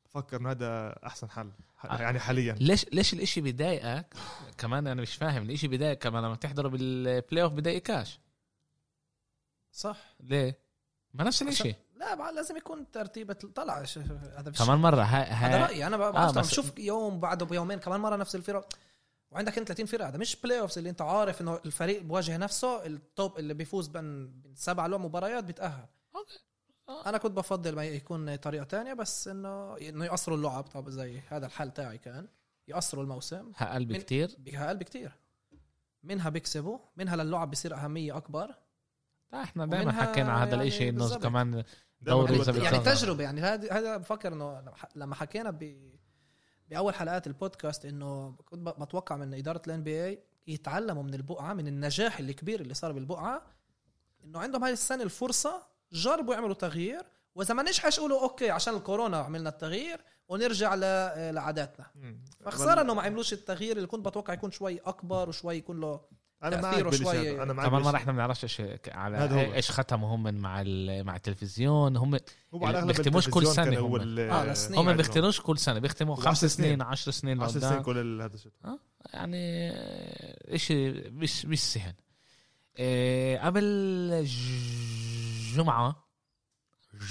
بفكر 0.04 0.36
إنه 0.40 0.50
هذا 0.50 0.98
أحسن 1.06 1.30
حل 1.30 1.50
ح- 1.76 2.00
يعني 2.00 2.18
حاليا. 2.20 2.52
ليش 2.60 2.86
ليش 2.92 3.14
الإشي 3.14 3.40
بيضايقك؟ 3.40 4.14
كمان 4.58 4.86
أنا 4.86 5.02
مش 5.02 5.14
فاهم 5.14 5.42
الإشي 5.42 5.68
بيضايقك 5.68 5.98
كمان 6.02 6.24
لما 6.24 6.34
تحضره 6.36 6.68
بال 6.68 7.42
playoff 7.42 7.52
بيضايقكاش. 7.52 8.20
صح. 9.72 10.16
ليه؟ 10.20 10.67
ما 11.18 11.24
نفس 11.24 11.42
الإشي. 11.42 11.74
لا 11.94 12.30
لازم 12.32 12.56
يكون 12.56 12.90
ترتيبة 12.90 13.34
طلع 13.54 13.84
هذا 14.36 14.50
كمان 14.50 14.78
مرة 14.78 15.02
هاي 15.02 15.22
هذا 15.24 15.56
هاي 15.56 15.62
رأيي 15.62 15.86
أنا 15.86 15.96
ب- 15.96 16.00
آه، 16.16 16.30
بشوف 16.30 16.78
يوم 16.78 17.20
بعده 17.20 17.46
بيومين 17.46 17.78
كمان 17.78 18.00
مرة 18.00 18.16
نفس 18.16 18.34
الفرق. 18.34 18.68
وعندك 19.30 19.58
انت 19.58 19.68
30 19.68 19.86
فرقة 19.86 20.08
هذا 20.08 20.18
مش 20.18 20.36
playoffs 20.36 20.78
اللي 20.78 20.90
انت 20.90 21.02
عارف 21.02 21.40
إنه 21.40 21.60
الفريق 21.66 22.02
بواجه 22.02 22.36
نفسه 22.36 22.86
ال 22.86 22.99
top 22.99 23.38
اللي 23.38 23.54
بيفوز 23.54 23.88
بين 23.88 24.32
سبع 24.54 24.86
لعب 24.86 25.00
مباريات 25.00 25.44
بيتأهل. 25.44 25.86
okay. 26.16 26.38
آه. 26.88 27.08
أنا 27.08 27.18
كنت 27.18 27.32
بفضل 27.32 27.74
ما 27.74 27.84
يكون 27.84 28.36
طريقة 28.36 28.64
تانية 28.64 28.92
بس 28.94 29.28
إنه 29.28 29.76
إنه 29.76 30.04
يقصروا 30.04 30.36
اللعب. 30.36 30.64
طب 30.64 30.90
زي 30.90 31.20
هذا 31.28 31.46
الحل 31.46 31.70
تاعي 31.70 31.98
كان 31.98 32.28
يقصروا 32.68 33.02
الموسم. 33.04 33.52
قلبي 33.52 33.94
من- 33.94 34.00
كتير 34.00 34.34
بقل 34.38 34.76
بكتير. 34.76 35.12
منها 36.02 36.28
بيكسبوا 36.30 36.78
منها 36.96 37.16
للعب 37.16 37.50
بصير 37.50 37.74
أهمية 37.74 38.16
أكبر. 38.16 38.54
إحنا 39.34 39.66
دائما 39.66 39.92
حكينا 39.92 40.32
على 40.32 40.42
هذا 40.42 40.50
يعني 40.50 40.62
الاشي 40.62 40.88
انه 40.88 40.98
بالضبط. 40.98 41.22
كمان 41.22 41.64
دوري. 42.00 42.32
يعني 42.36 42.78
بتصغر. 42.78 42.94
تجربة 42.94 43.24
يعني 43.24 43.40
هذا 43.40 43.72
هذا 43.72 43.96
بفكر 43.96 44.32
إنه 44.32 44.62
لما 44.96 45.14
حكينا 45.14 45.50
ب 45.50 45.88
بأول 46.68 46.94
حلقات 46.94 47.26
البودكاست 47.26 47.84
إنه 47.84 48.36
كنت 48.44 48.60
ب- 48.68 48.82
بتوقع 48.82 49.16
من 49.16 49.34
إدارة 49.34 49.62
ال 49.66 49.82
NBA 49.82 50.22
يتعلموا 50.46 51.02
من 51.02 51.14
الفقاعة 51.14 51.52
من 51.54 51.66
النجاح 51.68 52.18
الكبير 52.18 52.60
اللي 52.60 52.74
صار 52.74 52.92
بالفقاعة 52.92 53.42
إنه 54.24 54.38
عندهم 54.38 54.64
هاي 54.64 54.72
السنة 54.72 55.02
الفرصة 55.02 55.66
جربوا 55.92 56.34
يعملوا 56.34 56.54
تغيير 56.54 57.02
وإذا 57.34 57.54
ما 57.54 57.62
نجحش 57.62 57.98
يقولوا 57.98 58.22
okay 58.22 58.50
عشان 58.50 58.74
الكورونا 58.74 59.16
عملنا 59.16 59.48
التغيير 59.48 60.00
ونرجع 60.28 60.74
لعاداتنا. 60.74 61.86
فخسارة 62.40 62.80
إنه 62.80 62.94
ما 62.94 63.02
عملوش 63.02 63.32
التغيير 63.32 63.76
اللي 63.76 63.86
كنت 63.86 64.06
بتوقع 64.08 64.32
يكون 64.34 64.50
شوي 64.50 64.78
أكبر 64.78 65.28
وشوي 65.28 65.56
يكون 65.56 65.80
له 65.80 66.00
أنا 66.42 66.60
معك 66.60 66.94
شوي-. 66.94 67.42
أنا 67.42 67.52
معك 67.52 67.66
كمان 67.66 67.82
مره 67.82 67.90
بالشيء. 67.90 67.96
إحنا 67.96 68.12
ما 68.12 68.16
بنعرفش 68.16 68.44
إيش 68.44 68.62
على. 68.88 69.54
إيش 69.54 69.70
ختموا 69.70 70.14
هم 70.16 70.34
مع 70.34 70.60
ال- 70.60 71.04
مع 71.04 71.16
التلفزيون 71.16 71.96
هم 71.96 72.18
هو 72.54 72.66
على 72.66 72.78
أغلب 72.78 72.86
بيختموش 72.86 73.28
كل 73.28 73.46
هو 73.78 73.96
هم. 73.96 74.02
ال- 74.02 74.20
آه،. 74.30 74.52
هم 74.52 74.78
عندهم. 74.78 74.96
بيختنوش 74.96 75.40
كل 75.40 75.58
سنة 75.58 75.78
بيختموا 75.78 76.16
خمس 76.16 76.44
سنين 76.44 76.68
سنين. 76.68 76.82
10 76.82 77.12
سنين 77.12 77.42
10 77.42 77.54
لقدام. 77.58 77.70
سنين 77.70 77.82
كل 77.82 78.22
هذا 78.22 78.34
الشيء 78.34 78.52
يعني 79.14 79.70
آه، 79.70 80.54
اشي 80.54 80.90
مش 80.92 81.46
مش 81.46 81.60
سهل 81.60 81.94
آه، 82.78 83.36
قبل 83.38 83.64
ج- 84.24 85.54
جمعة 85.56 86.08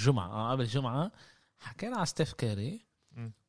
جمعة 0.04 0.28
آه 0.28 0.50
قبل 0.52 0.64
جمعة 0.64 1.12
حكينا 1.58 1.96
على 1.96 2.06
ستيف 2.06 2.32
كاري. 2.32 2.88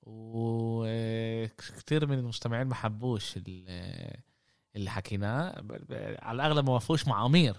وكثير 0.03 2.07
من 2.07 2.19
المستمعين 2.19 2.67
ما 2.67 2.75
حبوش 2.75 3.37
ال- 3.37 4.19
اللي 4.75 4.89
حكيناه 4.89 5.63
على 6.21 6.35
الأغلب 6.35 6.65
ما 6.65 6.73
وافقوش 6.73 7.07
مع 7.07 7.25
أمير. 7.25 7.55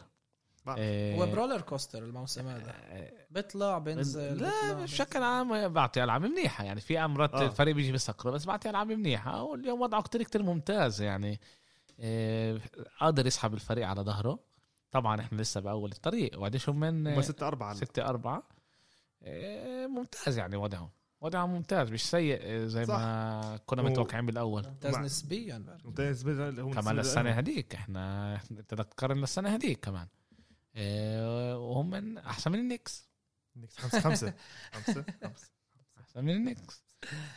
آه، 0.79 1.17
هو 1.17 1.27
ب 1.27 1.32
roller 1.32 1.61
coaster 1.61 2.05
الموسم 2.05 2.49
هذا. 2.49 2.75
آه، 2.77 3.13
بيطلع 3.31 3.79
بينزل 3.79 4.43
لا 4.43 4.73
بشكل 4.73 5.23
عام 5.23 5.69
بعطي 5.69 6.05
ألعاب 6.05 6.23
منيحة. 6.23 6.65
يعني 6.65 6.81
في 6.81 6.99
مرات 6.99 7.35
آه. 7.35 7.47
الفريق 7.47 7.75
بيجي 7.75 7.93
بيسكره 7.93 8.31
بس 8.31 8.45
بعطي 8.45 8.71
ألعاب 8.71 8.93
منيحة. 8.93 9.43
واليوم 9.43 9.81
وضعه 9.81 10.03
كتير 10.03 10.23
كتير 10.23 10.43
ممتاز. 10.43 11.03
يعني 11.03 11.41
آه، 12.01 12.61
قادر 13.01 13.27
يسحب 13.27 13.55
الفريق 13.55 13.87
على 13.87 14.03
ظهره. 14.03 14.39
طبعا 14.91 15.21
إحنا 15.21 15.43
لسه 15.43 15.61
بأول 15.61 15.93
الطريق. 15.93 16.39
وقديش 16.41 16.69
هم 16.69 16.81
من 16.81 17.07
هم 17.07 17.23
6 17.23 17.47
4 17.47 17.75
ستة 17.75 18.07
أربعة. 18.07 18.43
آه، 19.23 19.87
ممتاز 19.87 20.39
يعني 20.39 20.57
وضعهم. 20.57 20.91
وضعهم 21.21 21.51
ممتاز 21.51 21.91
مش 21.91 22.11
سيء 22.11 22.39
آه، 22.43 22.67
زي 22.67 22.85
صح. 22.85 22.95
ما 22.95 23.61
كنا 23.67 23.83
متوقعين 23.83 24.27
بالأول. 24.27 24.67
ممتاز 24.67 24.97
نسبيا 24.97 25.79
كمان 26.75 26.97
للسنة 26.97 27.31
هديك 27.31 27.75
إحنا 27.75 28.35
انت 28.51 28.75
بدك 28.75 28.95
تقارن 28.95 29.21
للسنة 29.21 29.49
هديك 29.55 29.81
كمان. 29.81 30.07
آه، 30.77 31.59
وهم 31.59 31.91
من 31.91 32.19
أحسن 32.19 32.53
من 32.53 32.59
ال 32.59 32.66
Knicks 32.66 33.11
خمسة 33.77 34.01
خمسة. 34.01 34.35
خمسة 34.73 35.05
خمسة. 35.23 35.51
أحسن 36.01 36.25
من 36.25 36.31
ال 36.31 36.38
Knicks 36.38 36.83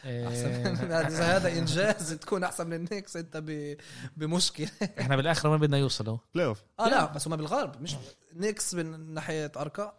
آه، 0.06 0.28
أحسن 0.28 0.50
من 0.86 0.92
إذا 0.92 1.38
هذا 1.38 1.58
إنجاز 1.60 2.14
تكون 2.14 2.44
أحسن 2.44 2.68
من 2.68 2.74
ال 2.74 2.80
Knicks 2.80 3.18
أنت. 3.18 3.38
بمشكلة. 4.18 4.70
إحنا 5.00 5.16
بالآخر 5.16 5.50
وين 5.50 5.60
بدنا 5.60 5.78
يوصلوا. 5.78 6.18
playoff 6.34 6.64
آه 6.80 6.90
لا 6.90 7.06
بس 7.06 7.28
هم 7.28 7.36
بالغرب 7.36 7.82
مش 7.82 7.96
Knicks 8.34 8.76
من 8.76 9.14
ناحية 9.14 9.52
أرقام. 9.58 9.92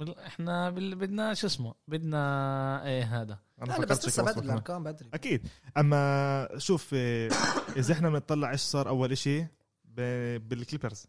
إحنا 0.00 0.70
بال- 0.70 0.94
بدنا 0.94 1.34
شو 1.34 1.46
اسمه؟ 1.46 1.74
بدنا 1.88 2.86
إيه 2.86 3.22
هذا. 3.22 3.38
أنا 3.62 3.72
لا 3.72 3.86
بس 3.86 4.06
لسه 4.08 4.22
بدري. 4.22 4.44
الارقام 4.44 4.84
بدري. 4.84 5.08
أكيد. 5.14 5.48
أما 5.76 6.48
شوف 6.58 6.90
آه، 6.94 7.28
إذا 7.76 7.92
إحنا 7.94 8.10
بنطلع 8.10 8.50
إيش 8.50 8.60
صار 8.60 8.88
أول 8.88 9.12
إشي؟ 9.12 9.42
ب- 9.84 10.48
بال 10.48 10.59
Clippers. 10.59 11.06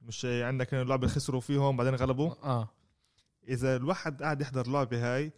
مش 0.00 0.24
عندك 0.24 0.74
لعبه 0.74 1.06
خسروا 1.06 1.40
فيهم 1.40 1.76
بعدين 1.76 1.94
غلبوا؟ 1.94 2.30
آه. 2.42 2.68
إذا 3.48 3.76
الواحد 3.76 4.22
قاعد 4.22 4.40
يحضر 4.40 4.66
لعبة 4.70 5.14
هاي 5.16 5.32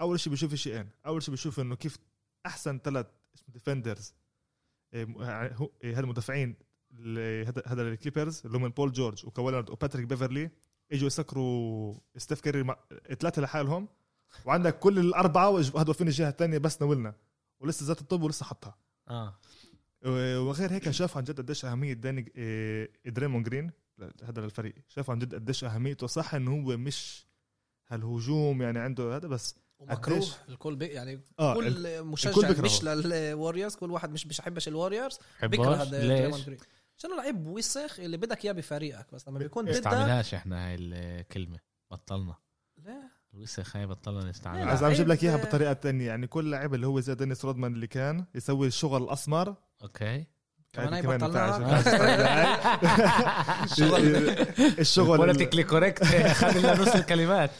أول 0.00 0.20
شيء 0.20 0.30
بيشوف 0.30 0.54
شيئين 0.54 0.88
أول 1.06 1.22
شيء 1.22 1.30
بيشوف 1.30 1.60
إنه 1.60 1.76
كيف 1.76 1.98
أحسن 2.46 2.78
ثلاث 2.78 3.06
defenders 3.48 4.14
هالمدافعين 5.82 6.56
ال- 6.92 7.46
هذا 7.46 7.62
هذا 7.66 7.82
الكليبرز 7.82 8.42
اللي 8.44 8.58
هم 8.58 8.68
بول 8.68 8.92
جورج 8.92 9.26
وكوالارد 9.26 9.70
وباتريك 9.70 10.06
بيفرلي. 10.06 10.50
اجوا 10.92 11.06
يسكروا 11.06 11.94
ستيف 12.16 12.40
كاري 12.40 12.62
مع- 12.62 12.78
ثلاثة 13.20 13.42
لحالهم 13.42 13.88
وعندك 14.44 14.78
كل 14.78 14.98
الأربعة 14.98 15.58
هدول 15.58 15.94
فين 15.94 16.06
الجهة 16.08 16.28
الثانية 16.28 16.58
بس 16.58 16.82
ناولنا 16.82 17.14
ولسه 17.60 17.86
ذات 17.86 18.00
الطب 18.00 18.22
ولسه 18.22 18.44
حطها 18.46 18.76
آه. 19.08 19.38
وغير 20.06 20.72
هيك 20.72 20.90
شاف 20.90 21.16
عن 21.16 21.24
جد 21.24 21.40
قديش 21.40 21.64
أهمية 21.64 21.92
داني 21.92 22.32
إيه، 22.36 22.90
دريمون 23.06 23.42
جرين 23.42 23.70
هذا 24.24 24.44
الفريق 24.44 24.74
شاف 24.88 25.10
عن 25.10 25.18
جد 25.18 25.34
قديش 25.34 25.64
أهميته 25.64 26.06
صح 26.06 26.34
إنه 26.34 26.50
هو 26.54 26.76
مش 26.76 27.26
هالهجوم 27.88 28.62
يعني 28.62 28.78
عنده 28.78 29.16
هذا 29.16 29.28
بس 29.28 29.54
ومكروه؟ 29.78 30.26
الكل 30.48 30.76
بي 30.76 30.86
يعني 30.86 31.20
آه 31.38 31.54
كل 31.54 31.66
الكل 31.86 32.02
مشجع 32.06 32.48
بيكرهه. 32.48 32.64
مش 32.64 32.84
لل 32.84 33.02
Warriors 33.02 33.74
كل 33.76 33.90
واحد 33.90 34.10
مش 34.12 34.24
بيحبش 34.24 34.68
ال 34.68 34.74
Warriors 34.74 35.18
بيكره 35.42 35.74
هذا 35.74 36.28
ليش؟ 36.28 36.46
عشان 37.00 37.16
لعيب 37.16 37.46
وسخ 37.46 38.00
اللي 38.00 38.16
بدك 38.16 38.44
إياه 38.44 38.52
بفريقك؟ 38.52 39.06
بس 39.14 39.28
لما 39.28 39.38
بيكون 39.38 39.64
بدك 39.64 39.76
نستعملهاش 39.76 40.34
إحنا 40.34 40.66
هاي 40.68 40.76
الكلمة. 40.80 41.58
بطلنا. 41.90 42.34
لا. 42.84 43.02
الوسخ 43.34 43.76
هاي 43.76 43.86
بطلنا 43.86 44.30
نستعملها. 44.30 44.64
عايز 44.66 44.82
أجيب 44.82 45.08
لك 45.08 45.24
إياها 45.24 45.36
بطريقة 45.36 45.72
تانية. 45.72 46.06
يعني 46.06 46.26
كل 46.26 46.50
لاعب 46.50 46.74
اللي 46.74 46.86
هو 46.86 47.00
زي 47.00 47.14
دينيس 47.14 47.44
رودمان 47.44 47.72
اللي 47.74 47.86
كان 47.86 48.24
يسوي 48.34 48.66
الشغل 48.66 49.02
الأسمر. 49.02 49.54
أوكي. 49.82 50.24
كمان 50.72 51.00
بتاعت- 51.02 51.20
بطلناها. 51.20 51.84
الشغل. 54.80 55.16
politically 55.16 55.64
correct 55.64 56.04
خلي 56.04 56.58
لنا 56.60 56.80
نص 56.82 56.88
الكلمات. 56.94 57.50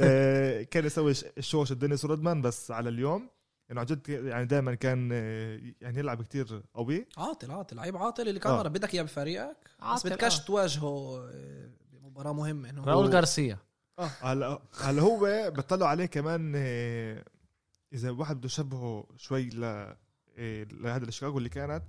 آه، 0.00 0.62
كان 0.62 0.84
يسوي 0.86 1.12
الشوش 1.38 1.72
دينيس 1.72 2.04
رودمان 2.04 2.42
بس 2.42 2.70
على 2.70 2.88
اليوم. 2.88 3.30
إنه 3.70 3.80
عن 3.80 3.86
جد 3.86 4.08
يعني 4.08 4.44
دائما 4.44 4.74
كان 4.74 5.10
آه، 5.12 5.60
يعني 5.80 5.98
يلعب 5.98 6.22
كتير 6.22 6.62
قوي. 6.74 7.06
عاطل 7.16 7.50
عاطل 7.50 7.76
لعيب 7.76 7.96
عاطل 7.96 8.28
اللي 8.28 8.40
كان 8.40 8.52
آه. 8.52 8.62
بدك 8.62 8.94
إياه 8.94 9.02
بفريقك 9.02 9.56
بس 9.64 9.84
عاطل، 9.84 10.10
بدكش 10.10 10.40
آه. 10.40 10.44
تواجهه 10.44 11.18
آه، 11.28 11.70
بمباراة 11.92 12.32
مهمة 12.32 12.70
إنه 12.70 12.84
راؤول 12.84 13.06
غارسيا. 13.06 13.58
آه. 13.98 14.10
هلا 14.20 14.58
هلا 14.80 15.02
هو 15.02 15.50
بيطلعوا 15.50 15.90
عليه 15.90 16.06
كمان 16.06 16.52
آه، 16.56 17.24
إذا 17.92 18.10
واحد 18.10 18.36
بده 18.36 18.46
يشبهه 18.46 19.06
شوي 19.16 19.48
ل 19.48 19.94
لهذا 20.72 21.04
الشيكاغو 21.04 21.38
اللي 21.38 21.48
كانت 21.48 21.84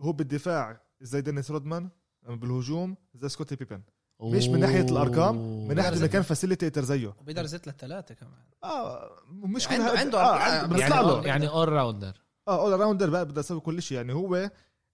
هو 0.00 0.12
بالدفاع 0.12 0.80
زي 1.00 1.20
دينيس 1.20 1.50
رودمان 1.50 1.88
بالهجوم 2.28 2.96
زي 3.14 3.28
سكوتي 3.28 3.56
بيبن. 3.56 3.82
مش 4.20 4.48
من 4.48 4.60
ناحية 4.60 4.80
الأرقام، 4.80 5.36
من 5.68 5.74
ناحية 5.74 5.88
انه 5.96 6.06
كان 6.06 6.22
facilitator 6.22 6.84
زيه. 6.84 7.14
وبيقدر 7.20 7.44
يزيد 7.44 7.60
للثلاثة 7.66 8.14
كمان. 8.14 8.32
آه 8.64 9.10
مش 9.30 9.68
كل 9.68 9.74
عنده- 9.74 9.90
هاد- 9.92 9.96
عنده 9.96 10.18
آه 10.20 10.34
أرقام. 10.34 10.40
عنده- 10.40 10.76
يعني 10.78 10.92
بنطلع 10.92 11.00
له. 11.00 11.26
يعني 11.26 11.48
all 11.48 11.68
rounder 11.68 12.20
آه 12.48 12.60
all 12.62 12.80
rounder 12.80 13.10
بقى 13.10 13.24
بده 13.24 13.40
يسوي 13.40 13.60
كل 13.60 13.82
شيء. 13.82 13.96
يعني 13.96 14.12
هو 14.12 14.50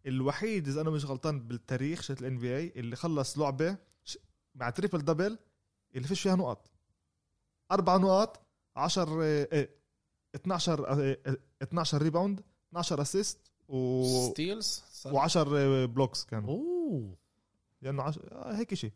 الوحيد 0.06 0.68
إذا 0.68 0.80
أنا 0.80 0.90
مش 0.90 1.04
غلطان 1.04 1.40
بالتاريخ 1.40 2.00
تاعت 2.02 2.20
ال 2.20 2.38
NBA 2.38 2.72
اللي 2.76 2.96
خلص 2.96 3.38
لعبة 3.38 3.76
ش- 4.04 4.18
مع 4.54 4.70
triple 4.70 4.98
double 4.98 5.38
اللي 5.94 6.08
فيش 6.08 6.20
فيها 6.20 6.36
نقط. 6.36 6.70
أربع 7.72 7.96
نقط 7.96 8.40
10 8.76 9.22
آه، 9.24 9.48
آه، 9.52 9.68
12 10.34 10.86
آه، 10.88 11.16
آه، 11.26 11.36
12 11.62 12.02
rebound 12.02 12.40
12 12.70 13.02
assist 13.02 13.38
و 13.68 14.04
steals 14.30 14.82
و10 15.06 15.38
blocks 15.86 16.24
كان 16.24 16.44
أوه. 16.44 17.16
لأنه 17.82 18.02
عش... 18.02 18.18
آه 18.18 18.52
هيك 18.56 18.74
شيء. 18.74 18.92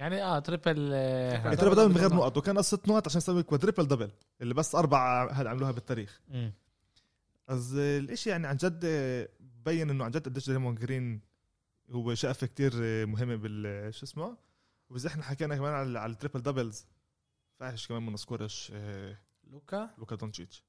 يعني 0.00 0.22
آه 0.22 0.38
triple 0.38 0.90
آه،. 0.92 1.54
triple 1.54 1.76
double 1.76 1.88
من 1.88 1.96
غير 1.96 2.14
نقط 2.14 2.36
وكان 2.36 2.58
قص 2.58 2.74
ست 2.74 2.88
نقط 2.88 3.06
عشان 3.06 3.18
يسوي 3.18 3.42
quadruple 3.42 3.88
double 3.88 4.10
اللي 4.40 4.54
بس 4.54 4.74
أربع 4.74 5.32
هذا 5.32 5.50
عملوها 5.50 5.70
بالتاريخ. 5.70 6.20
از 7.48 7.74
الإشي 7.74 8.30
يعني 8.30 8.46
عن 8.46 8.56
جد 8.56 8.84
بين 9.40 9.90
إنه 9.90 10.04
عن 10.04 10.10
جد 10.10 10.28
قديش 10.28 10.50
دريمون 10.50 10.74
جرين 10.74 11.20
هو 11.90 12.14
شقفه 12.14 12.46
كتير 12.46 12.72
مهمه 13.06 13.36
بال 13.36 13.94
شو 13.94 14.04
اسمه؟ 14.06 14.36
وإذا 14.90 15.08
إحنا 15.08 15.22
حكينا 15.22 15.56
كمان 15.56 15.72
على 15.72 15.98
على 15.98 16.12
ال 16.12 16.16
triple 16.16 16.42
doubles 16.42 16.86
فايش 17.58 17.88
كمان 17.88 18.02
ما 18.02 18.10
نذكرش 18.10 18.72
آه، 18.74 19.16
لوكا؟ 19.44 19.90
لوكا 19.98 20.16
دونتشيتش 20.16 20.64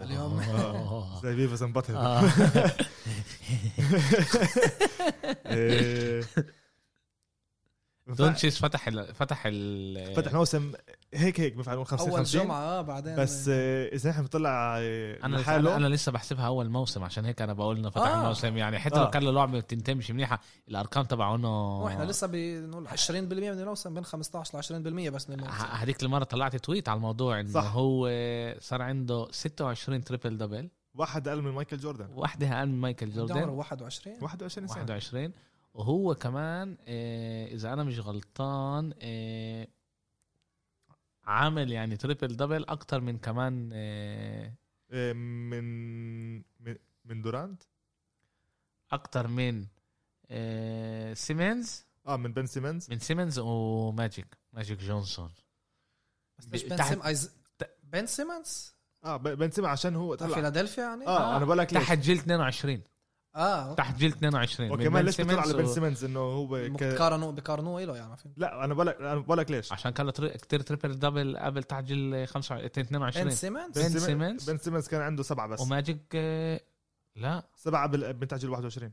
اليوم. 0.00 0.40
زي 1.22 1.34
Beavis 1.34 1.62
and 1.62 1.74
Butt-Head. 1.74 1.96
آه. 1.96 2.22
دونتشيتش 8.16 8.58
فتح 8.58 8.88
ال 8.88 9.14
فتح 9.14 9.42
ال 9.46 10.14
فتح 10.14 10.32
موسم 10.32 10.72
هيك 11.14 11.40
هيك 11.40 11.56
بفعل 11.56 11.86
50 11.86 12.08
أول 12.08 12.18
50 12.18 12.42
جمعة 12.42 12.60
آه، 12.60 12.82
بعدين. 12.82 13.16
بس 13.16 13.48
آه، 13.48 13.88
إذا 13.88 14.10
إحنا 14.10 14.22
بنطلع 14.22 14.76
آه، 14.78 15.18
أنا 15.24 15.36
لحاله 15.36 15.76
أنا 15.76 15.86
لسه 15.86 16.12
بحسبها 16.12 16.46
أول 16.46 16.68
موسم 16.68 17.04
عشان 17.04 17.24
هيك 17.24 17.42
أنا 17.42 17.52
بقول 17.52 17.76
إنه 17.76 17.90
فتح 17.90 18.06
آه. 18.06 18.20
الموسم. 18.20 18.56
يعني 18.56 18.78
حتى 18.78 18.96
آه. 18.96 19.04
لو 19.04 19.10
كان 19.10 19.22
له 19.22 19.30
لعبه 19.30 19.60
تنتهي 19.60 19.94
مش 19.94 20.10
منيحة 20.10 20.40
الأرقام 20.68 21.04
تبعه 21.04 21.36
انه 21.36 21.82
وإحنا 21.82 22.04
لسه 22.04 22.26
بنقول 22.26 22.88
20% 22.88 23.10
من 23.10 23.32
الموسم 23.32 23.94
بين 23.94 24.04
15 24.04 24.58
ل 24.58 25.08
20% 25.08 25.10
بس 25.10 25.30
من 25.30 25.40
الموسم. 25.40 25.64
هذيك 25.70 26.02
المرة 26.02 26.24
طلعت 26.24 26.56
tweet 26.56 26.88
على 26.88 26.96
الموضوع 26.96 27.40
إنه 27.40 27.50
صح. 27.50 27.72
هو 27.72 28.08
صار 28.60 28.82
عنده 28.82 29.28
26 29.30 30.04
triple 30.04 30.38
double 30.38 30.70
واحد 30.94 31.28
أقل 31.28 31.42
من 31.42 31.50
مايكل 31.50 31.76
جوردن. 31.76 32.06
واحدة 32.12 32.58
أقل 32.58 32.68
من 32.68 32.80
مايكل 32.80 33.06
عمره 33.12 33.26
جوردن 33.26 33.48
21 33.48 34.16
21 34.22 34.68
سنة. 34.68 34.80
21 34.80 35.32
وهو 35.74 36.14
كمان 36.14 36.76
آه، 36.88 37.46
إذا 37.46 37.72
أنا 37.72 37.84
مش 37.84 37.98
غلطان 38.00 38.92
آه، 39.02 39.68
عامل 41.24 41.72
يعني 41.72 41.96
تريبل 41.96 42.36
دبل 42.36 42.64
أكتر 42.68 43.00
من 43.00 43.18
كمان 43.18 43.70
آه، 43.72 44.54
آه، 44.90 45.12
من 45.12 45.64
من 46.36 46.76
من 47.04 47.22
دورانت؟ 47.22 47.62
أكتر 48.92 49.26
من 49.28 49.66
آه، 50.30 51.14
سيمنز 51.14 51.84
آه 52.06 52.16
من 52.16 52.32
بن 52.32 52.46
سيمنز 52.46 52.90
من 52.90 52.98
سيمنز 52.98 53.38
وماجيك 53.38 54.38
ماجيك 54.52 54.78
جونسون 54.78 55.30
بس 56.38 56.46
مش 56.48 56.64
بن 56.64 56.76
تحت- 56.76 56.88
سيم 56.92 57.02
أيز... 57.02 57.34
بن 57.82 58.06
سيمنز 58.06 58.74
آه 59.04 59.16
ب- 59.16 59.22
بنسيما 59.28 59.68
عشان 59.68 59.96
هو 59.96 60.14
طلع. 60.14 60.34
فيلادلفيا 60.34 60.82
يعني؟ 60.82 61.06
آه 61.06 61.36
أنا 61.36 61.44
بقول 61.44 61.58
لك 61.58 61.72
ليش؟ 61.74 61.82
تحت 61.82 61.98
جيل 61.98 62.16
22 62.18 62.82
آه 63.36 63.74
تحت 63.74 63.96
جيل 63.96 64.10
22 64.10 64.68
من 64.68 64.74
وكمان 64.74 64.92
بن 65.02 65.06
ليش 65.06 65.20
بتطلع 65.20 65.40
على 65.42 65.52
بن 65.52 65.66
سيمنز 65.66 66.04
إنه 66.04 66.20
هو 66.20 66.68
ك... 66.68 66.82
بقارنوا 66.84 67.32
بقارنوه 67.32 67.84
له 67.84 67.96
يعني 67.96 68.16
فهمت. 68.16 68.38
لا 68.38 68.64
أنا 68.64 68.74
بقول 68.74 68.86
لك 68.86 68.96
أنا 69.00 69.14
بقول 69.14 69.38
لك 69.38 69.50
ليش؟ 69.50 69.72
عشان 69.72 69.90
كان 69.92 70.06
له 70.06 70.12
تر- 70.12 70.28
كتير 70.36 70.60
تريبل 70.60 70.98
دبل 70.98 71.36
قبل 71.38 71.62
تحت 71.62 71.84
جيل 71.84 72.26
25 72.28 72.64
22 72.64 73.24
بن 73.24 73.30
سيمنز 73.34 73.78
بن 73.78 73.98
سيمنز 74.00 74.50
بن 74.50 74.58
سيمنز 74.58 74.88
كان 74.88 75.00
عنده 75.00 75.22
سبعة 75.22 75.46
بس. 75.48 75.60
وماجيك 75.60 76.02
آه، 76.14 76.60
لا. 77.16 77.42
سبعة 77.56 77.86
بال- 77.86 78.12
بتاع 78.12 78.38
21 78.44 78.92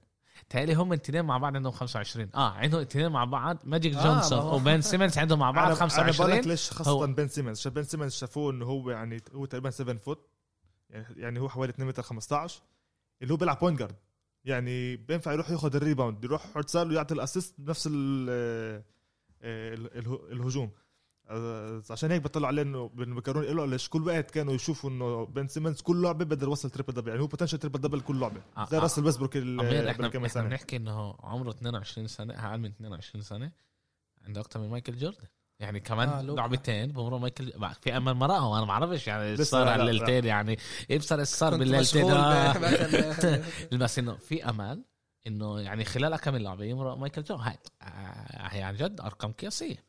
تهيألي 0.50 0.74
هم 0.74 0.94
الاثنين 0.94 1.26
مع 1.26 1.38
بعض 1.38 1.56
عندهم 1.56 1.72
25 1.72 2.30
آه 2.36 2.52
عندهم 2.52 2.80
الاثنين 2.82 3.10
مع 3.12 3.26
بعض. 3.26 3.58
ماجيك 3.64 3.96
آه، 3.96 4.04
جونسون 4.04 4.38
ما 4.38 4.44
هو- 4.44 4.56
وبن 4.56 4.82
سيمنز 4.92 5.18
عندهم 5.18 5.40
مع 5.40 5.52
بعض 5.52 5.66
أنا 5.66 5.74
أنا 5.74 5.80
بقول 5.80 5.90
25 5.92 6.40
ليش 6.42 6.72
خاصة 6.72 6.92
هو- 6.92 7.08
بن 7.08 7.28
سيمنز 7.28 7.60
عشان 7.60 7.74
بن 7.74 7.84
سيمنز 7.84 8.12
شافوه 8.14 8.52
إنه 8.52 8.66
هو 8.66 8.90
يعني 8.90 9.22
هو 9.34 9.46
تقريبا 9.46 9.70
7 9.70 9.98
foot 9.98 10.28
يعني 10.90 11.06
يعني 11.22 11.40
هو 11.40 11.50
حوالي 11.50 11.70
2 11.70 11.88
متر 11.88 12.02
15 12.04 12.62
اللي 13.22 13.34
هو 13.34 13.38
بيلعب 13.38 13.60
point 13.60 13.80
guard 13.80 13.96
يعني 14.46 14.96
بينفع 14.96 15.34
يروح 15.34 15.50
ياخذ 15.50 15.76
ال 15.76 15.82
rebound 15.82 16.24
يروح 16.24 16.58
ارسال 16.58 16.90
ويعطي 16.90 17.14
ال 17.14 17.20
assist 17.20 17.56
بنفس 17.58 17.88
ال 17.92 18.30
ال- 19.44 19.98
ال- 19.98 20.32
الهجوم. 20.32 20.70
آه، 20.70 20.87
عشان 21.90 22.12
هيك 22.12 22.22
بطلع 22.22 22.48
عليه 22.48 22.62
إنه 22.62 22.90
بكرون 22.96 23.44
له 23.44 23.66
ليش 23.66 23.90
كل 23.90 24.08
وقت 24.08 24.32
كانوا 24.32 24.54
يشوفوا 24.54 24.90
إنه 24.90 25.26
بن 25.26 25.48
سيمنز 25.48 25.82
كل 25.82 26.02
لعبة 26.02 26.26
بقدر 26.26 26.48
يوصل 26.48 26.70
triple 26.70 26.94
double 26.94 27.10
يعني 27.10 27.22
هو 27.22 27.28
potential 27.28 27.60
triple 27.60 27.80
double 27.82 28.02
كل 28.02 28.20
لعبة. 28.20 28.42
آه، 28.58 28.66
زي 28.66 28.78
آه. 28.78 28.82
راسل 28.82 29.06
ويسبروك 29.06 29.38
قبل 29.38 29.88
إحنا 29.88 30.08
كم 30.08 30.18
إحنا 30.18 30.28
سنة. 30.28 30.44
بنحكي 30.44 30.76
إنه 30.76 31.16
عمره 31.20 31.50
22 31.50 32.08
سنة 32.08 32.34
أقل 32.34 32.58
من 32.60 32.70
22 32.70 33.22
سنة. 33.22 33.52
عنده 34.26 34.42
أكثر 34.42 34.60
من 34.60 34.70
مايكل 34.70 34.98
جوردن. 34.98 35.28
يعني 35.60 35.80
كمان 35.80 36.10
آه، 36.10 36.20
آه. 36.20 36.22
لعبتين 36.22 36.92
بمروا 36.92 37.20
مايكل 37.20 37.52
في 37.82 37.98
أمل 37.98 38.14
مرقهم 38.14 38.52
أنا 38.52 38.62
ما 38.62 38.68
بعرفش 38.68 39.08
يعني 39.08 39.38
صار 39.44 39.66
لا، 39.66 39.76
الليلتين 39.76 40.26
يعني. 40.26 40.58
ابصر 40.92 41.24
صار 41.24 41.52
كنت 41.52 41.60
بالليلتين؟ 41.60 42.12
آه. 42.12 42.54
بس 43.84 44.00
إنه 44.00 44.16
في 44.16 44.50
أمل 44.50 44.84
إنه 45.28 45.60
يعني 45.60 45.86
خلال 45.86 46.16
كم 46.16 46.36
لعبة 46.36 46.66
يمرق 46.66 46.98
مايكل 46.98 47.24
جو 47.24 47.36
هاي 47.36 47.58
آه، 47.82 48.48
هي 48.48 48.64
عن 48.64 48.76
جد 48.76 49.02
أرقام 49.02 49.32
قياسية. 49.32 49.88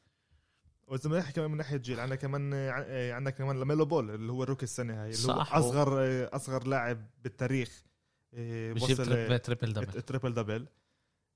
وإذا 0.89 1.03
بدنا 1.09 1.19
نحكي 1.19 1.33
كمان 1.33 1.51
من 1.51 1.57
ناحية 1.57 1.77
جيل 1.77 2.01
عندنا 2.01 2.17
كمان 2.17 2.55
عندنا 3.13 3.31
كمان 3.31 3.59
لاميلو 3.59 3.85
بول 3.85 4.11
اللي 4.11 4.33
هو 4.33 4.43
ال 4.43 4.46
rookie 4.46 4.63
السنة 4.63 5.03
هاي 5.03 5.11
اللي 5.11 5.33
هو. 5.33 5.41
أصغر 5.41 5.99
أصغر 6.37 6.67
لاعب 6.67 7.07
بالتاريخ 7.23 7.85
آه، 8.35 8.73
بجيب 8.73 8.97
triple, 8.97 9.39
triple 9.39 9.73
double. 9.73 9.97
ال 9.97 10.02
triple 10.02 10.35
double. 10.35 10.67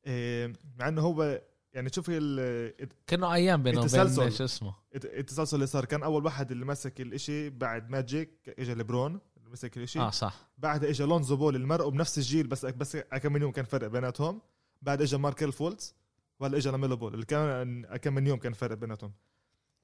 آه، 0.07 0.53
مع 0.79 0.89
إنه 0.89 1.01
هو 1.03 1.43
يعني 1.73 1.89
شوفي 1.93 2.19
ال- 2.19 2.89
كأنه 3.07 3.35
أيام 3.35 3.63
بينه 3.63 3.81
وبين 3.81 4.01
التسلسل. 4.01 4.33
شو 4.33 4.45
اسمه. 4.45 4.75
الت- 4.95 5.05
التسلسل 5.05 5.57
اللي 5.57 5.67
صار 5.67 5.85
كان 5.85 6.03
أول 6.03 6.25
واحد 6.25 6.51
اللي 6.51 6.65
مسك 6.65 7.01
الإشي 7.01 7.51
بعد 7.51 7.91
ماجيك 7.91 8.55
اجى 8.59 8.75
ليبرون 8.75 9.21
اللي 9.37 9.51
مسك 9.51 9.77
الإشي. 9.77 9.99
آه 10.01 10.11
صح. 10.11 10.51
بعد 10.59 10.85
اجى 10.85 11.05
لونزو 11.05 11.37
بول 11.37 11.57
اللي 11.57 11.67
مرقوا 11.67 11.91
بنفس 11.91 12.19
الجيل 12.19 12.47
بس 12.47 12.65
بس 12.67 12.97
كم 12.97 13.33
من 13.33 13.43
يوم 13.43 13.53
كان 13.53 13.65
فرق 13.65 13.89
بيناتهم. 13.89 14.41
بعد 14.83 15.03
اجى 15.03 15.17
ماركل 15.17 15.53
فولتز 15.53 15.95
وهلا 16.41 16.57
اجى 16.57 16.71
لاميلو 16.71 16.97
بول 16.97 17.15
اللي 17.15 17.27
كان 17.27 17.85
كم 17.97 18.15
من 18.15 18.27
يوم 18.27 18.39
كان 18.39 18.53
فرق 18.53 18.77
بيناتهم. 18.77 19.13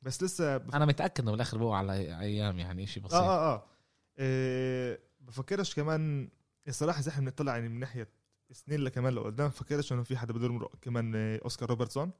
بس 0.03 0.23
لسه 0.23 0.57
بف... 0.57 0.75
أنا 0.75 0.87
متأكد 0.87 1.23
إنه 1.23 1.31
بالآخر 1.31 1.59
بقوا 1.59 1.77
على 1.77 1.93
أيام 2.21 2.59
يعني 2.59 2.87
شيء 2.87 3.03
بسيط. 3.03 3.15
آه 3.15 3.29
آه 3.29 3.55
آه. 3.55 3.65
إيه 4.19 5.01
بفكرش 5.21 5.75
كمان 5.75 6.29
الصراحة 6.69 7.01
إذا 7.01 7.11
إحنا 7.11 7.25
بنطلع 7.25 7.57
يعني 7.57 7.69
من 7.69 7.81
ناحية 7.81 8.09
سنين 8.53 8.81
لكمان 8.81 9.13
لو 9.13 9.23
قدام 9.23 9.49
بفكرش 9.49 9.93
إنه 9.93 10.03
في 10.03 10.17
حدا 10.17 10.33
بده 10.33 10.47
يمرق 10.47 10.77
كمان 10.83 11.13
آه، 11.17 11.41
أوسكار 11.45 11.69
روبرتسون. 11.71 12.11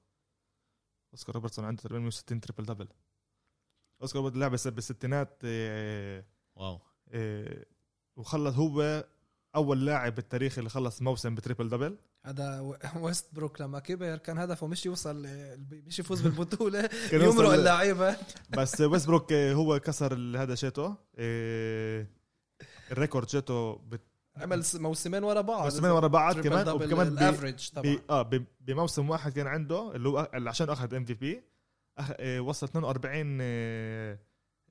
أوسكار 1.13 1.35
روبرتسون 1.35 1.65
عنده 1.65 1.83
تقريبا 1.83 1.99
160 2.01 2.41
triple 2.41 2.65
double 2.65 2.89
أوسكار 4.03 4.17
روبرتسون 4.23 4.41
لعب 4.43 4.51
بس- 4.51 4.69
بالستينات 4.69 5.41
آه، 5.45 6.25
واو. 6.57 6.81
آه، 7.09 7.65
وخلص 8.17 8.55
هو 8.57 9.05
أول 9.57 9.87
لاعب 9.87 10.15
بالتاريخ 10.15 10.59
اللي 10.59 10.71
خلص 10.71 11.03
موسم 11.03 11.35
ب 11.35 11.40
triple 11.40 11.69
double 11.69 11.99
هذا 12.27 12.61
ويست 13.03 13.35
بروك 13.35 13.61
لما 13.61 13.79
كبر 13.79 14.17
كان 14.17 14.39
هدفه 14.39 14.67
مش 14.67 14.87
يوصل 14.87 15.27
مش 15.71 15.99
يفوز 15.99 16.21
بالبطولة 16.21 16.89
يمرق 17.13 17.51
اللعيبة. 17.51 18.17
بس 18.59 18.81
ويسبروك 18.81 19.33
آه، 19.33 19.53
هو 19.53 19.79
كسر 19.81 20.15
هذا 20.37 20.55
شيته 20.55 20.97
آه، 21.17 22.07
ال 22.91 22.96
record 22.96 23.29
شيته 23.29 23.75
بت- 23.75 24.09
عمل 24.37 24.63
موسمين 24.75 25.25
ورا 25.25 25.41
بعض. 25.41 25.65
موسمين 25.65 25.91
ورا 25.91 26.07
بعض 26.07 26.41
كمان 26.41 26.69
وكمان 26.69 27.15
بي- 27.15 27.21
ال 27.23 27.29
average 27.29 27.69
طبعا. 27.71 27.95
ب... 27.97 28.01
آه. 28.11 28.31
بموسم 28.61 29.11
واحد 29.11 29.33
كان 29.33 29.47
عنده 29.47 29.95
اللي 29.97 30.09
هو 30.09 30.31
اللي 30.35 30.49
عشان 30.51 30.69
أخذ 30.71 30.95
MVP 30.95 31.43
وصل 32.41 32.67
42 32.67 33.39
آه، 33.41 34.19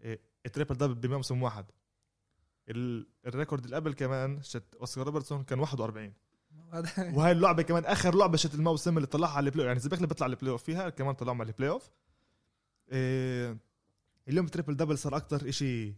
آه، 0.04 0.20
triple 0.54 0.76
double 0.76 0.93
بموسم 0.96 1.44
واحد. 1.44 1.66
ال... 2.70 3.08
ال 3.28 3.33
record 3.33 3.63
اللي 3.64 3.76
قبل 3.76 3.94
كمان 3.94 4.42
شت 4.42 4.76
اوسكار 4.80 5.06
روبرتسون 5.06 5.44
كان 5.44 5.60
41 5.60 6.14
وهاي 7.15 7.32
اللعبة 7.32 7.63
كمان 7.63 7.86
آخر 7.86 8.15
لعبة 8.15 8.38
شت 8.38 8.56
الموسم 8.56 8.97
اللي 8.97 9.08
طلعها 9.08 9.32
على 9.38 9.45
ال 9.50 9.53
play 9.53 9.67
يعني 9.67 9.80
زبكلي 9.80 10.08
بيطلع 10.08 10.27
ال 10.28 10.52
playoff 10.52 10.63
فيها 10.63 10.89
كمان 10.89 11.13
طلعهم 11.15 11.41
على 11.41 11.49
ال 11.52 11.70
playoff 11.70 11.89
آه، 12.89 13.58
اليوم 14.27 14.47
triple 14.48 14.76
double 14.76 14.98
صار 14.97 15.15
أكتر 15.15 15.49
إشي 15.49 15.93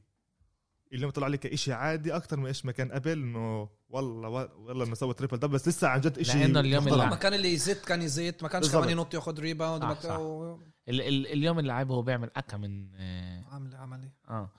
اليوم 0.94 1.12
طلع 1.12 1.28
لي 1.28 1.38
كإشي 1.38 1.74
عادي 1.74 2.16
أكتر 2.16 2.40
من 2.40 2.46
إيش 2.46 2.66
ما 2.66 2.72
كان 2.72 2.92
قبل 2.92 3.12
إنه 3.12 3.70
والله 3.90 4.30
والله 4.58 4.86
إنه 4.86 4.96
سوى 4.96 5.14
triple 5.14 5.38
double 5.38 5.54
بس 5.54 5.68
لسه 5.68 5.88
عن 5.88 6.02
جد 6.02 6.20
إشي 6.20 6.40
لأنه 6.40 6.60
اليوم. 6.60 6.88
اللي- 6.88 7.06
ما 7.10 7.16
كان 7.16 7.34
اللي 7.34 7.54
يزيد 7.54 7.78
كان 7.78 8.02
يزيد 8.02 8.36
ما 8.42 8.48
كانش. 8.50 8.72
كمان 8.72 8.90
ينط 8.90 9.14
ياخذ 9.14 9.40
rebound 9.40 9.84
آه، 9.84 9.88
ما 9.88 9.94
صح. 9.94 10.02
كان- 10.02 10.60
ال- 10.90 11.02
ال- 11.02 11.28
اليوم 11.28 11.60
اللعيب 11.60 11.92
هو 11.92 12.02
بيعمل 12.02 12.32
أكا 12.36 12.58
من 12.58 12.90
آه, 12.96 13.44
عملي 13.52 13.78
عملي 13.78 14.12
آه. 14.30 14.50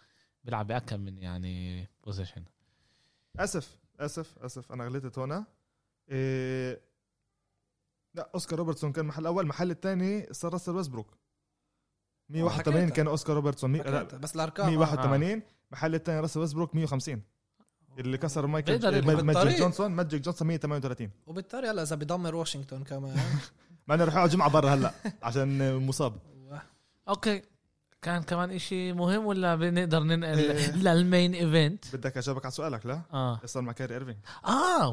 بيلعب 0.45 0.67
بأكا 0.67 0.97
من 0.97 1.19
يعني 1.19 1.87
position 2.05 2.45
أسف 3.39 3.77
أسف 4.01 4.39
أسف 4.39 4.73
أنا 4.73 4.85
غلطت 4.85 5.19
هنا 5.19 5.45
إيه... 6.11 6.81
لا 8.15 8.31
أوسكار 8.35 8.59
روبرتسون 8.59 8.93
كان 8.93 9.05
محل 9.05 9.27
أول 9.27 9.47
محل 9.47 9.71
الثاني 9.71 10.27
صار 10.33 10.53
راسل 10.53 10.77
ويسبروك. 10.77 11.17
181 12.29 12.83
حكيتها. 12.83 12.97
كان 12.97 13.07
أوسكار 13.07 13.37
روبرتسون 13.37 13.71
مي... 13.71 13.79
لا 13.79 14.03
بس 14.03 14.35
الأرقام. 14.35 14.67
آه. 14.67 14.71
181 14.71 15.43
محل 15.71 15.95
الثاني 15.95 16.21
راسل 16.21 16.41
ويسبروك 16.41 16.75
150 16.75 17.23
اللي 17.99 18.19
كسر 18.19 18.47
مايكل 18.47 19.03
ماجيك. 19.25 19.59
جونسون 19.59 19.91
ماجيك 19.91 20.23
جونسون 20.23 20.49
138 20.49 21.11
وبالتالي 21.27 21.69
هلا 21.69 21.83
إذا 21.83 21.97
بدمر 21.97 22.35
واشنطن 22.35 22.85
كمان. 22.85 23.17
مع 23.87 23.95
إنه 23.95 24.05
رح 24.05 24.15
يقعد 24.15 24.29
جمعة 24.29 24.51
برا 24.51 24.71
هلا 24.71 24.93
عشان 25.23 25.77
مصاب. 25.77 26.19
okay. 27.09 27.43
كان 28.03 28.23
كمان 28.23 28.51
إشي 28.51 28.93
مهم 28.93 29.27
ولا 29.27 29.57
بنقدر 29.57 30.03
ننقل 30.03 30.39
إيه. 30.39 30.77
للمين 30.77 31.35
event؟ 31.35 31.97
بدك 31.97 32.17
أجاوبك 32.17 32.45
على 32.45 32.53
سؤالك 32.53 32.87
لا؟ 32.87 33.03
آه. 33.13 33.41
صار 33.45 33.63
مع 33.63 33.73
كايري 33.73 33.95
ايرفينج 33.95 34.17
آه 34.45 34.89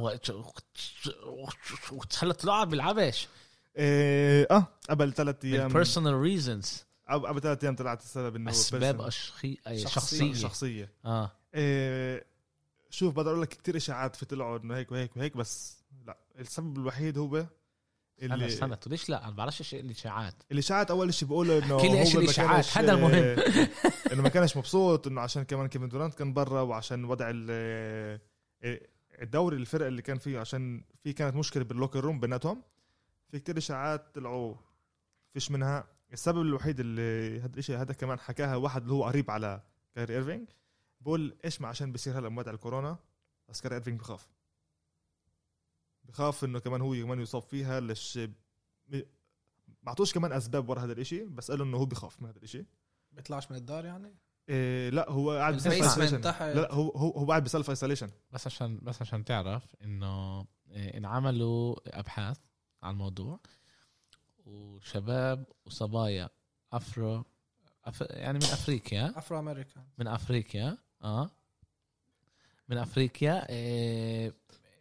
وهلا 1.24 2.34
طلع 2.34 2.64
بيلعبش. 2.64 3.28
إيه... 3.78 4.48
آه 4.52 4.68
قبل 4.90 5.14
ثلاث 5.14 5.46
أيام. 5.46 5.74
personal 5.74 6.14
reasons 6.14 6.86
قبل 7.10 7.42
ثلاث 7.42 7.64
أيام 7.64 7.76
طلعت 7.76 8.02
السبب 8.02 8.36
إنه 8.36 8.52
أسباب. 8.52 9.02
أشخي... 9.02 9.58
شخصية 9.76 10.34
شخصية. 10.34 10.92
آه. 11.06 11.32
إيه 11.56 12.26
شوف 12.90 13.14
بقدر 13.14 13.30
أقول 13.30 13.42
لك 13.42 13.50
كثير 13.50 13.78
إشاعات 13.78 14.16
في 14.16 14.26
طلعوا 14.26 14.58
إنه 14.58 14.76
هيك 14.76 14.92
وهيك 14.92 15.18
وهيك 15.18 15.38
بس 15.38 15.78
لا 16.08 16.18
السبب 16.40 16.78
الوحيد 16.78 17.18
هو 17.18 17.46
اللي 18.22 18.46
استنى 18.46 18.78
ليش 18.88 19.10
لا؟ 19.10 19.24
أنا 19.28 19.36
بعرفش 19.36 19.60
إيش 19.62 19.76
الاشاعات 19.76 20.34
الاشاعات 20.52 20.92
أول 20.92 21.14
شيء 21.14 21.28
بيقولوا 21.28 21.64
إنه 21.64 21.76
أحكي 21.78 21.88
لي 21.88 21.94
ما 21.94 22.20
الإشاعات، 22.20 22.66
كانش- 22.66 22.78
هذا 22.78 22.94
المهم. 22.94 23.14
إنه 24.14 24.22
ما 24.22 24.30
كانش 24.30 24.58
مبسوط 24.58 25.08
إنه 25.08 25.22
عشان 25.22 25.44
كمان 25.44 25.68
كيفن 25.68 25.90
دورانت 25.90 26.14
كان 26.14 26.34
برا 26.34 26.62
وعشان 26.62 27.06
وضع 27.06 27.32
آه، 27.50 28.20
الدوري 29.22 29.58
الفرق 29.58 29.86
اللي 29.86 30.02
كان 30.02 30.18
فيه 30.18 30.40
عشان 30.40 30.84
في 31.04 31.14
كانت 31.14 31.36
مشكلة 31.36 31.64
بال 31.64 31.73
locker 31.73 32.00
room 32.00 32.20
بيناتهم. 32.20 32.62
في 33.32 33.40
كتير 33.40 33.58
إشاعات 33.58 34.16
طلعوا 34.16 34.56
فيش 35.34 35.52
منها. 35.52 35.88
السبب 36.14 36.42
الوحيد 36.42 36.80
اللي 36.80 37.40
هذا 37.42 37.52
الشيء 37.60 37.78
هذا 37.82 37.94
كمان 37.94 38.20
حكاها 38.20 38.56
واحد 38.56 38.82
اللي 38.82 38.94
هو 38.94 39.04
قريب 39.04 39.32
على 39.32 39.62
كايري 39.96 40.14
إيرفينج. 40.14 40.50
بقول 41.02 41.38
إيش 41.46 41.62
ما 41.62 41.68
عشان 41.68 41.92
بيصير 41.92 42.20
هلا 42.20 42.30
موضع 42.30 42.52
الكورونا؟ 42.52 42.98
بس 43.50 43.62
كايري 43.62 43.76
إيرفينج 43.76 44.00
بخاف. 44.00 44.28
بخاف 46.08 46.44
إنه 46.44 46.60
كمان 46.60 46.82
هو 46.82 46.94
كمان 46.94 47.22
يصاب 47.22 47.42
فيها 47.42 47.80
ليش 47.80 48.20
ما 49.68 49.88
اعطوش 49.88 50.14
كمان 50.14 50.32
أسباب 50.32 50.70
ورا 50.70 50.82
هذا 50.82 50.94
الإشي 50.94 51.26
بس 51.26 51.52
قالوا 51.52 51.66
إنه 51.66 51.78
هو 51.78 51.86
بخاف 51.86 52.22
من 52.22 52.28
هذا 52.28 52.38
الإشي. 52.38 52.66
بيطلعش 53.12 53.52
من 53.52 53.58
الدار 53.58 53.86
يعني؟ 53.86 54.16
إيه 54.50 54.90
لا 54.90 55.12
هو 55.12 55.32
قاعد 55.32 55.56
ب 55.56 55.60
self 55.60 55.74
isolation 55.74 56.22
لا 56.22 56.74
هو 56.74 56.90
هو 56.90 57.12
هو 57.12 57.26
قاعد 57.26 57.44
ب 57.44 57.49
self 57.49 57.70
isolation 57.70 58.10
بس 58.32 58.48
عشان 58.48 58.80
بس 58.82 59.02
عشان 59.02 59.26
تعرف 59.26 59.76
إنه 59.84 60.46
إيه، 60.72 60.98
انعملوا 60.98 61.76
أبحاث 62.00 62.38
عن 62.84 62.92
الموضوع 62.92 63.40
وشباب 64.46 65.46
وصبايا 65.66 66.30
Afro 66.74 67.26
أف... 67.86 68.02
يعني 68.10 68.38
من 68.38 68.46
أفريقيا. 68.46 69.14
افرو 69.18 69.40
امريكان 69.40 69.84
من 69.98 70.08
أفريقيا 70.08 70.78
آه. 71.04 71.30
من 72.70 72.78
أفريقيا 72.78 73.50
إيه... 73.50 74.34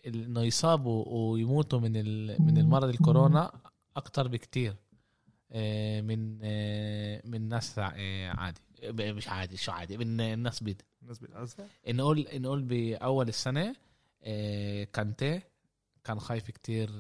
إنه 0.07 0.43
يصابوا 0.43 1.05
ويموتوا 1.09 1.81
من. 1.81 1.93
من 2.47 2.59
المرض 2.59 2.89
الكورونا 2.89 3.53
أكتر 3.97 4.29
بكتير 4.29 4.77
آه، 5.53 6.01
من 6.01 6.39
آه، 6.43 7.23
من 7.25 7.49
ناس 7.49 7.79
آه، 7.79 8.31
عادي 8.31 8.61
مش 8.93 9.29
عادي 9.29 9.57
شو 9.57 9.73
عادي 9.73 9.97
من 9.97 10.21
الناس 10.21 10.63
بيض 10.63 10.83
الناس 11.03 11.19
بالأزرق 11.19 11.67
نقول 11.89 12.27
نقول 12.35 12.63
بأول 12.63 13.29
السنة 13.29 13.77
كانتي 14.93 15.41
كان 16.05 16.21
خايف 16.21 16.51
كتير 16.51 16.91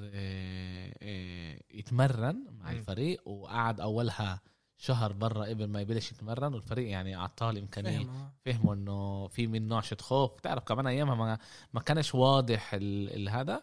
يتمرن 1.70 2.44
مع. 2.50 2.70
الفريق 2.70 3.28
وقعد 3.28 3.80
أولها 3.80 4.40
شهر 4.78 5.12
برا 5.12 5.44
قبل 5.44 5.66
ما 5.68 5.80
يبلش 5.80 6.12
يتمرن 6.12 6.54
والفريق 6.54 6.88
يعني 6.90 7.16
أعطاه 7.16 7.50
الإمكانية. 7.50 8.08
فهموا 8.44 8.74
إنه 8.74 9.28
في 9.28 9.46
من 9.46 9.68
نوعشة 9.68 9.96
خوف. 10.00 10.32
بتعرف 10.38 10.64
كمان 10.64 10.86
أيامها 10.86 11.14
ما, 11.14 11.38
ما 11.74 11.80
كانش 11.80 12.14
واضح 12.14 12.74
ال- 12.74 13.14
ال- 13.16 13.28
هذا. 13.28 13.62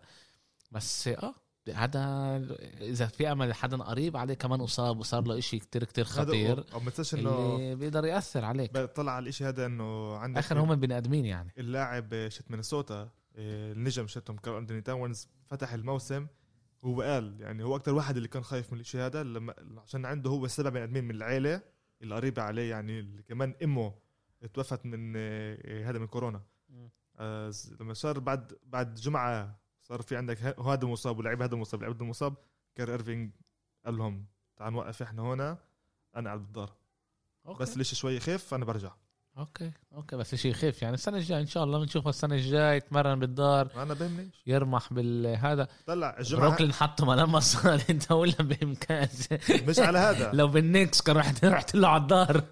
بس 0.71 1.07
آه 1.07 1.35
هذا 1.73 2.35
إذا 2.81 3.05
في 3.07 3.31
أمل 3.31 3.53
حدا 3.53 3.77
قريب 3.77 4.17
عليه 4.17 4.33
كمان 4.33 4.61
أصاب 4.61 4.99
وصار 4.99 5.23
له 5.27 5.37
إشي 5.37 5.59
كتير 5.59 5.83
كتير 5.83 6.05
خطير. 6.05 6.65
أو 6.73 6.79
ما 6.79 6.89
تنساش 6.91 7.19
إنه 7.19 7.73
بيقدر 7.73 8.05
يأثر 8.05 8.45
عليك. 8.45 8.77
طلع 8.77 9.11
على 9.11 9.23
الإشي 9.23 9.45
هذا 9.45 9.65
إنه 9.65 10.15
عندك 10.17 10.37
آخر 10.37 10.59
هم 10.59 10.71
البني 10.71 10.97
آدمين 10.97 11.25
يعني. 11.25 11.53
اللاعب 11.57 12.27
شت 12.29 12.51
مينيسوتا 12.51 13.09
آه، 13.35 13.71
النجم 13.73 14.07
شتهم 14.07 14.37
كارل 14.37 14.57
انتوني 14.57 14.81
تاونز 14.81 15.27
فتح 15.47 15.73
الموسم 15.73 16.27
هو 16.83 17.01
قال 17.01 17.41
يعني 17.41 17.63
هو 17.63 17.75
أكتر 17.75 17.93
واحد 17.93 18.15
اللي 18.15 18.27
كان 18.27 18.43
خايف 18.43 18.73
من 18.73 18.79
الشيء 18.79 19.01
هذا 19.01 19.23
لما 19.23 19.53
عشان 19.77 20.05
عنده 20.05 20.29
هو 20.29 20.47
سبع 20.47 20.69
بني 20.69 20.83
آدمين 20.83 21.03
من 21.03 21.15
العيلة 21.15 21.61
اللي 22.01 22.15
قريبة 22.15 22.41
عليه 22.41 22.69
يعني 22.69 22.99
اللي 22.99 23.23
كمان 23.23 23.55
أمه 23.63 23.93
توفت 24.53 24.85
من 24.85 25.13
آه، 25.15 25.89
هذا 25.89 25.99
من 25.99 26.07
كورونا. 26.07 26.41
آه، 27.17 27.51
لما 27.79 27.93
صار 27.93 28.19
بعد 28.19 28.57
بعد 28.65 28.95
جمعة 28.95 29.59
صار 29.81 30.01
في 30.01 30.15
عندك 30.15 30.41
هذا 30.41 30.87
مصاب 30.87 31.19
ولاعب 31.19 31.41
هذا 31.41 31.57
مصاب 31.57 31.81
لاعب 31.81 31.95
هذا 31.95 32.05
مصاب 32.05 32.35
كايري 32.75 32.91
إيرفينج 32.91 33.31
قال 33.85 33.97
لهم 33.97 34.25
تعال 34.57 34.73
نوقف 34.73 35.01
إحنا 35.01 35.21
هنا 35.21 35.57
أنا 36.15 36.29
قاعد 36.29 36.39
بالدار. 36.39 36.73
بس 37.59 37.77
ليش 37.77 37.93
شوي 37.93 38.15
يخف 38.15 38.53
أنا 38.53 38.65
برجع 38.65 38.91
okay 39.37 39.71
okay 39.95 40.15
بس 40.15 40.35
شيء 40.35 40.51
يخف 40.51 40.81
يعني 40.81 40.93
السنة 40.93 41.17
الجاية 41.17 41.41
إن 41.41 41.45
شاء 41.47 41.63
الله 41.63 41.79
بنشوفه 41.79 42.09
السنة 42.09 42.35
الجاية 42.35 42.73
يتمرن 42.75 43.19
بالدار 43.19 43.69
أنا 43.75 43.93
بهمنيش 43.93 44.41
يرمح 44.47 44.93
بالهذا 44.93 45.67
طلع 45.87 46.15
الجمعه 46.19 46.47
بروكلين 46.47 46.73
حطه 46.73 47.05
ما 47.05 47.13
لما 47.13 47.39
صار 47.39 47.81
أنت 47.89 48.11
ولا 48.11 48.35
بامكان 48.39 49.07
مش 49.67 49.79
على 49.79 49.97
هذا. 49.99 50.31
لو 50.33 50.47
بالنكس 50.47 51.01
كان 51.01 51.17
رحت 51.17 51.45
رحت 51.45 51.75
له 51.75 51.87
على 51.87 52.01
الدار. 52.01 52.43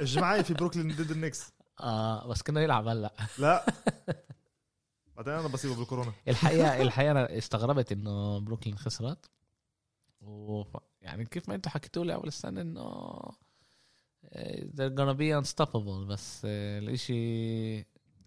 الجمعه 0.00 0.42
في 0.42 0.54
بروكلين 0.54 0.96
ضد 0.96 1.10
النكس 1.10 1.52
آه 1.80 2.26
بس 2.28 2.42
كنا 2.42 2.60
يلعب 2.60 2.88
هلأ. 2.88 3.12
لا. 3.38 3.66
بعدين 5.16 5.32
أنا 5.34 5.48
بصيبه 5.48 5.76
بالكورونا. 5.76 6.12
الحقيقة 6.28 6.76
الحقيقة 6.82 7.10
أنا 7.10 7.38
استغربت 7.38 7.92
إنه 7.92 8.38
بروكلين 8.40 8.78
خسرت. 8.78 9.30
و 10.20 10.62
يعني 11.00 11.24
كيف 11.24 11.48
ما 11.48 11.54
أنتم 11.54 11.70
حكيتوا 11.70 12.04
لي 12.04 12.14
أول 12.14 12.28
السنة 12.28 12.60
إنه 12.60 12.82
they're 14.76 14.94
gonna 14.98 15.16
be 15.18 15.42
unstoppable 15.42 16.06
بس 16.08 16.42
آه، 16.44 16.78
الإشي 16.78 17.78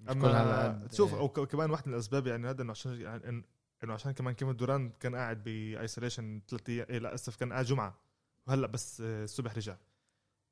أما 0.10 0.88
تشوف 0.88 1.14
أو 1.14 1.30
ك- 1.30 1.40
كمان 1.48 1.72
واحد 1.72 1.88
من 1.88 1.94
الأسباب 1.94 2.28
يعني 2.28 2.50
هذا 2.50 2.62
إنه 2.62 2.72
عشان 2.72 3.02
يعني 3.02 3.44
إنه 3.84 3.94
عشان 3.94 4.12
كمان 4.12 4.34
كيفن 4.34 4.56
دوران 4.56 4.90
كان 5.00 5.16
قاعد 5.16 5.44
ب 5.44 5.53
isolation 5.53 6.42
ثلاث 6.50 6.70
أيام 6.70 6.86
إيه 6.90 6.98
لا 7.00 7.14
اسف 7.14 7.36
كان 7.36 7.54
قاعد 7.54 7.66
جمعة 7.66 7.98
وهلأ 8.48 8.68
بس 8.68 9.02
آه، 9.02 9.24
الصبح 9.24 9.56
رجع. 9.58 9.76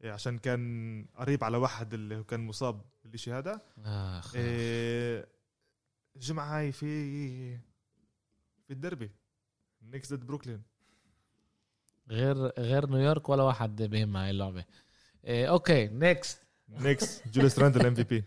إيه 0.04 0.12
عشان 0.12 0.38
كان 0.38 1.06
قريب 1.16 1.44
على 1.44 1.58
واحد 1.58 1.94
اللي 1.94 2.18
هو 2.18 2.24
كان 2.24 2.40
مصاب 2.40 2.82
بالشيء 3.06 3.34
هذا. 3.34 3.62
آخ. 3.86 4.36
إيه 4.36 5.28
الجمعه 6.16 6.58
هاي 6.60 6.72
في 6.72 7.58
في 8.68 8.72
الدربي 8.74 9.12
Knicks 9.82 10.14
ضد 10.14 10.26
بروكلين 10.28 10.62
غير 12.10 12.38
غير 12.60 12.90
نيويورك 12.90 13.30
ولا 13.30 13.44
واحد 13.44 13.82
بهمها 13.84 14.24
هاي 14.26 14.30
اللعبة. 14.30 14.66
أوكي 15.26 15.88
نيكست 15.88 16.38
نيكس 16.70 17.28
جوليس 17.28 17.60
راندل 17.60 17.86
ام 17.86 17.96
في 17.96 18.04
بي 18.04 18.24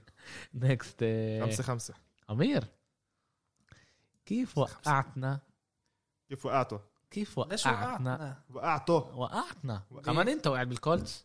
نيكست 0.55 0.97
خمسة 1.43 1.63
خمسة 1.63 1.95
امير 2.31 2.65
كيف 4.27 4.59
وقعتنا 4.59 5.39
كيف 6.29 6.47
وقعته 6.47 6.81
كيف 7.11 7.39
ليش 7.41 7.67
وقعتنا؟ 7.67 8.43
وقعته 8.51 8.93
وقعتنا 8.95 9.83
كمان 10.05 10.29
انت 10.29 10.47
وقعت 10.47 10.67
بالكولتس 10.67 11.25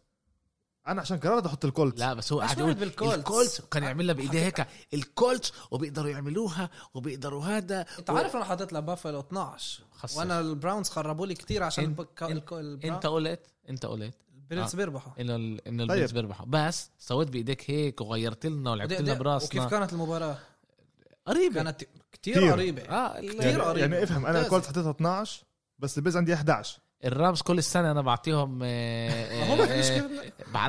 أنا 0.88 1.01
عشان 1.01 1.17
قررت 1.19 1.45
أحط 1.45 1.65
الكولت 1.65 1.99
لا 1.99 2.13
بس 2.13 2.34
هو 2.34 2.39
قاعد 2.39 2.60
يقول 2.60 2.73
بالكولتس؟ 2.73 3.17
الكولتس 3.17 3.62
كان 3.62 3.84
يعملها 3.84 4.13
بايديه 4.15 4.39
هيك 4.39 4.67
الكولتس 4.93 5.53
وبيقدروا 5.71 6.10
يعملوها 6.12 6.69
وبيقدروا 6.93 7.43
هذا 7.45 7.86
انت 7.99 8.10
عارف 8.10 8.36
أنا 8.36 8.45
حاطط 8.45 8.73
لبافلو 8.73 9.19
12 9.19 9.84
خسر. 9.91 10.19
وأنا 10.19 10.39
البراونز 10.39 10.89
خربوا 10.89 11.27
لي 11.27 11.34
كثير 11.36 11.63
عشان 11.63 11.84
انت- 11.84 11.99
الب- 11.99 12.31
انت- 12.31 12.53
الك- 12.53 12.86
انت 12.86 13.05
قلت 13.05 13.47
انت 13.69 13.86
قلت 13.86 14.13
البيرنز 14.52 14.74
آه. 14.74 14.78
بيربحوا 14.78 15.12
إنه 15.20 15.36
ال- 15.36 15.68
إنه 15.68 15.84
طيب. 15.84 15.92
البيلز 15.92 16.12
بيربحوا 16.12 16.46
بس 16.50 16.90
سويت 17.00 17.28
بإيديك 17.28 17.70
هيك 17.72 18.02
وغيرت 18.02 18.46
لنا 18.46 18.72
ولعبت 18.72 19.02
لنا 19.02 19.14
براسنا 19.14 19.48
وكيف 19.64 19.72
كانت 19.72 19.94
المباراة؟ 19.94 20.38
قريبة 21.26 21.56
كانت 21.64 21.84
كثير 22.12 22.34
كتير. 22.34 22.52
قريبة 22.52 22.82
آه 22.82 23.20
كتير 23.20 23.42
يعني, 23.42 23.62
قريبة. 23.62 23.80
يعني 23.82 24.04
افهم 24.04 24.26
أنا. 24.26 24.42
الكولت 24.42 24.66
حطيتها 24.66 24.92
12 24.92 25.44
بس 25.80 25.98
البيز 25.98 26.18
عندي 26.18 26.34
11 26.34 26.80
الرامز 27.06 27.42
كل 27.42 27.58
السنة 27.58 27.92
أنا 27.92 28.02
بعطيهم 28.02 28.60
آه، 28.64 28.68
آه، 29.10 29.44
آه، 29.44 29.56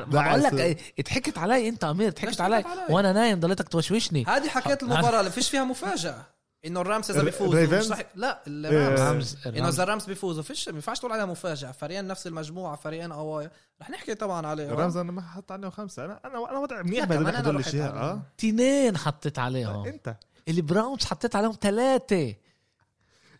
بقول 0.05 0.43
لك. 0.43 0.53
آه، 0.53 0.75
اتحكت 0.99 1.37
علي 1.37 1.69
أنت 1.69 1.83
أمير 1.83 2.07
اتحكت 2.07 2.27
تحكت 2.29 2.41
علي 2.41 2.55
علي؟ 2.55 2.93
وأنا 2.93 3.11
نايم 3.13 3.39
ضليتك 3.39 3.67
توشوشني 3.67 4.23
هذه 4.27 4.47
حكيت 4.49 4.83
المباراة 4.83 5.19
اللي 5.19 5.31
فيش 5.31 5.49
فيها 5.49 5.63
مفاجأة 5.63 6.25
إنه 6.65 6.81
الرامز 6.81 7.11
إذا 7.11 7.23
بيفوزوا؟ 7.23 7.77
مش 7.79 7.91
رح... 7.91 8.01
لا 8.15 8.43
إيه. 8.47 8.69
الرامز 8.69 8.99
الرامز 8.99 9.37
إنه 9.45 9.55
الرامز 9.57 9.73
اذا 9.73 9.83
الرامز 9.83 10.05
بيفوزوا 10.05 10.43
فيش 10.43 10.69
ما 10.69 10.75
ينفعش 10.75 10.99
تقول 10.99 11.11
عليها 11.11 11.25
مفاجأة. 11.25 11.71
فريقين 11.71 12.07
نفس 12.07 12.27
المجموعة 12.27 12.75
فريقين 12.75 13.13
قوايا 13.13 13.51
رح 13.81 13.89
نحكي 13.89 14.15
طبعا 14.15 14.47
عليه 14.47 14.69
الرمز 14.69 14.97
أنا 14.97 15.11
ما 15.11 15.21
حط 15.21 15.51
عليهم 15.51 15.71
خمسة. 15.71 16.05
أنا 16.05 16.19
أنا 16.25 16.49
أنا 16.49 16.59
وضع 16.59 16.81
منيح 16.81 17.05
بهدول 17.05 17.35
هدول 17.35 17.55
الاشياء 17.55 17.91
عليهم. 17.91 18.03
آه. 18.03 18.21
تنين 18.37 18.97
حطيت 18.97 19.39
عليهم. 19.39 19.85
أنت. 19.85 20.15
البراونز 20.47 21.05
حطيت 21.05 21.35
عليهم 21.35 21.57
ثلاثة. 21.61 22.15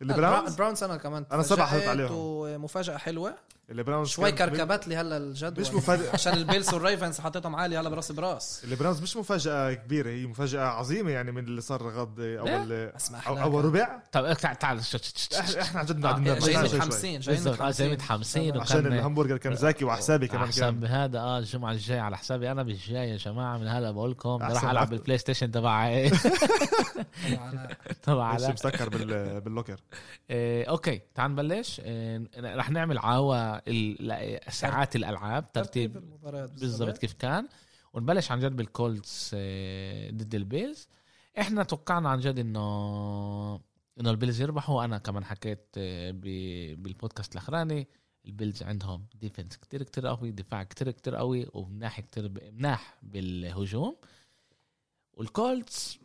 اللي 0.01 0.13
البراونز 0.13 0.33
براونز 0.33 0.55
براونز 0.55 0.83
أنا 0.83 0.97
كمان 0.97 1.25
أنا 1.31 1.43
سبعة 1.43 1.67
حطيت 1.67 1.87
عليهم. 1.87 2.09
ومفاجأة 2.13 2.97
حلوة. 2.97 3.35
اللي 3.69 3.83
براونز 3.83 4.07
شوي 4.07 4.31
كركبت 4.31 4.87
لي 4.87 4.95
هلا 4.95 5.17
الجدول 5.17 5.61
مش 5.61 5.73
مفاجأة. 5.73 6.09
عشان 6.13 6.33
البيلز 6.33 6.73
والريفنز 6.73 7.19
حطيتهم 7.19 7.55
عالي 7.55 7.77
هلا 7.77 7.89
براس 7.89 8.11
براس 8.11 8.61
اللي 8.63 8.75
براونز 8.75 9.01
مش 9.01 9.17
مفاجأة 9.17 9.73
كبيرة 9.73 10.09
هي 10.09 10.25
مفاجأة 10.25 10.61
عظيمة 10.61 11.11
يعني 11.11 11.31
من 11.31 11.43
اللي 11.43 11.61
صار 11.61 11.89
غض 11.89 12.19
أول 12.19 12.91
أو. 13.27 13.37
أول 13.41 13.65
ربع 13.65 13.99
طب 14.11 14.33
تعال 14.33 14.59
تعال 14.59 14.83
ش- 14.85 15.33
إحنا 15.61 15.79
عن 15.79 15.85
جد 15.85 16.05
آه، 16.05 16.09
قاعدين 16.09 16.27
إيه، 16.27 16.33
نرجع 16.33 16.47
جايين. 16.61 16.75
متحمسين 16.75 17.19
جايين 17.19 17.47
آه، 17.47 17.71
جاي 17.71 17.91
متحمسين 17.91 18.57
عشان 18.57 18.87
الهمبرجر 18.87 19.37
كان 19.37 19.55
زاكي 19.55 19.85
وحسابي 19.85 20.27
كمان 20.27 20.47
حساب 20.47 20.73
كان 20.81 20.91
هذا 20.91 21.19
آه 21.19 21.39
الجمعة 21.39 21.71
الجاية 21.71 22.01
على 22.01 22.17
حسابي 22.17 22.51
أنا 22.51 22.63
بالجاي 22.63 23.09
يا 23.09 23.17
جماعة 23.17 23.57
من 23.57 23.67
هلا 23.67 23.91
بقول 23.91 24.11
لكم 24.11 24.29
راح 24.43 24.63
ألعب. 24.69 24.89
بال 24.89 25.17
PlayStation 25.17 25.51
تبع 25.51 26.09
تبع 28.03 28.33
إيش 28.33 28.41
علاء. 28.43 28.53
مسكر 28.53 28.89
بال- 28.89 29.41
بال 29.41 29.51
locker 29.51 29.79
إيه 30.29 30.69
okay 30.69 31.01
تعال 31.15 31.31
نبلش 31.31 31.79
إيه 31.85 32.23
رح 32.37 32.69
نعمل 32.69 32.97
عوا 32.97 33.52
ساعات 34.49 34.95
الألعاب 34.95 35.51
ترتيب 35.51 35.97
المباريات 35.97 36.49
بالضبط. 36.59 36.97
كيف 36.97 37.13
كان. 37.13 37.47
ونبلش 37.93 38.31
عن 38.31 38.39
جد 38.39 38.55
بال 38.55 38.77
Colts 38.77 39.31
إيه، 39.33 40.11
ضد 40.11 40.35
ال 40.35 40.44
Bills 40.44 40.87
إحنا 41.39 41.63
توقعنا 41.63 42.09
عن 42.09 42.19
جد 42.19 42.39
انه 42.39 43.55
إنه 43.99 44.09
ال 44.11 44.16
Bills 44.16 44.41
يربحوا. 44.41 44.83
أنا 44.85 44.97
كمان 44.97 45.25
حكيت 45.25 45.65
ب- 45.77 46.83
بالبودكاست 46.83 47.31
الأخراني 47.31 47.87
ال 48.25 48.31
Bills 48.31 48.63
عندهم 48.63 49.05
defense 49.15 49.57
كتير 49.57 49.83
كتير 49.83 50.07
قوي 50.07 50.31
دفاع 50.31 50.63
كتير 50.63 50.91
كتير 50.91 51.15
قوي 51.15 51.47
ومناح 51.53 51.99
كتير 51.99 52.29
مناح 52.53 52.97
بالهجوم. 53.03 53.95
وال 55.13 55.38
Colts 55.38 55.99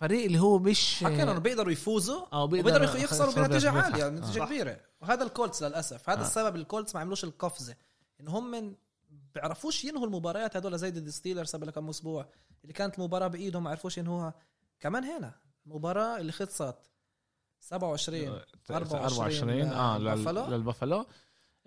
فريق 0.00 0.24
اللي 0.24 0.38
هو 0.38 0.58
مش 0.58 1.04
حكينا 1.04 1.22
إنه 1.32 1.38
بيقدروا 1.40 1.72
يفوزوا 1.72 2.26
آه 2.32 2.44
وبيقدروا 2.44 2.84
يخ- 2.84 2.96
يخسروا 2.96 3.28
يخسروا 3.28 3.46
بنتيجة. 3.46 3.70
عالية 3.70 4.06
آه. 4.06 4.10
نتيجة 4.10 4.44
كبيرة 4.44 4.80
وهذا 5.00 5.24
ال 5.24 5.30
Colts 5.30 5.62
للأسف 5.62 6.10
هذا 6.10 6.18
آه. 6.20 6.22
السبب 6.22 6.56
ال 6.56 6.62
Colts 6.62 6.94
ما 6.94 7.00
عملوش 7.00 7.24
القفزة 7.24 7.74
إن 8.20 8.28
هم 8.28 8.50
من 8.50 8.74
بيعرفوش 9.34 9.84
ينهوا 9.84 10.06
المباريات 10.06 10.56
هدول 10.56 10.78
زي 10.78 10.90
ضد 10.90 11.08
Steelers 11.08 11.56
قبل 11.56 11.70
كم 11.70 11.88
أسبوع 11.88 12.26
اللي 12.62 12.72
كانت 12.72 12.98
المباراه 12.98 13.26
بإيدهم 13.28 13.64
ما 13.64 13.70
عرفوش 13.70 13.98
ينهوها 13.98 14.34
كمان 14.80 15.04
هنا 15.04 15.34
المباراه 15.66 16.18
اللي 16.18 16.32
خلصت 16.32 16.74
27 17.60 18.40
24 18.70 19.60
آه 19.62 19.98
لل- 19.98 20.04
للبافالو. 20.04 20.46
للبافالو 20.46 21.06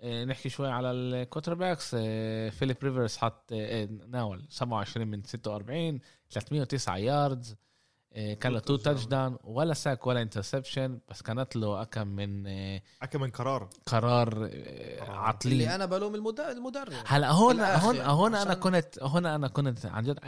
آه، 0.00 0.24
نحكي 0.24 0.48
شوي 0.48 0.68
على 0.70 0.90
ال 0.90 1.54
quarterbacks 1.54 1.90
آه، 1.98 2.50
Philip 2.50 2.76
Rivers 2.82 3.16
حط 3.16 3.52
آه، 3.52 3.84
ناول 4.08 4.44
27 4.50 5.06
من 5.08 5.22
46 5.24 6.00
309 6.30 6.96
yards 6.96 7.50
آه، 7.52 7.56
كان 8.14 8.52
له 8.52 8.58
two 8.58 8.76
touchdown 8.76 9.36
ولا 9.44 9.74
sack 9.74 10.06
ولا 10.06 10.22
interception 10.22 11.00
بس 11.08 11.22
كانت 11.22 11.56
له 11.56 11.84
كم 11.84 12.06
من 12.08 12.46
آه، 12.46 12.82
كم 13.10 13.26
كرار 13.26 13.68
قرار 13.86 14.28
قرار. 14.46 15.10
عاطلين 15.10 15.52
اللي 15.60 15.74
أنا 15.74 15.86
بلوم 15.86 16.14
المد- 16.14 16.40
المدرب 16.40 16.92
هلا 17.06 17.30
هون 17.30 17.60
هون 17.60 18.00
هون 18.00 18.34
أنا 18.34 18.54
كنت 18.54 18.98
هون 19.02 19.26
أنا 19.26 19.48
كنت 19.48 19.86
عن 19.86 20.04
جد 20.04 20.18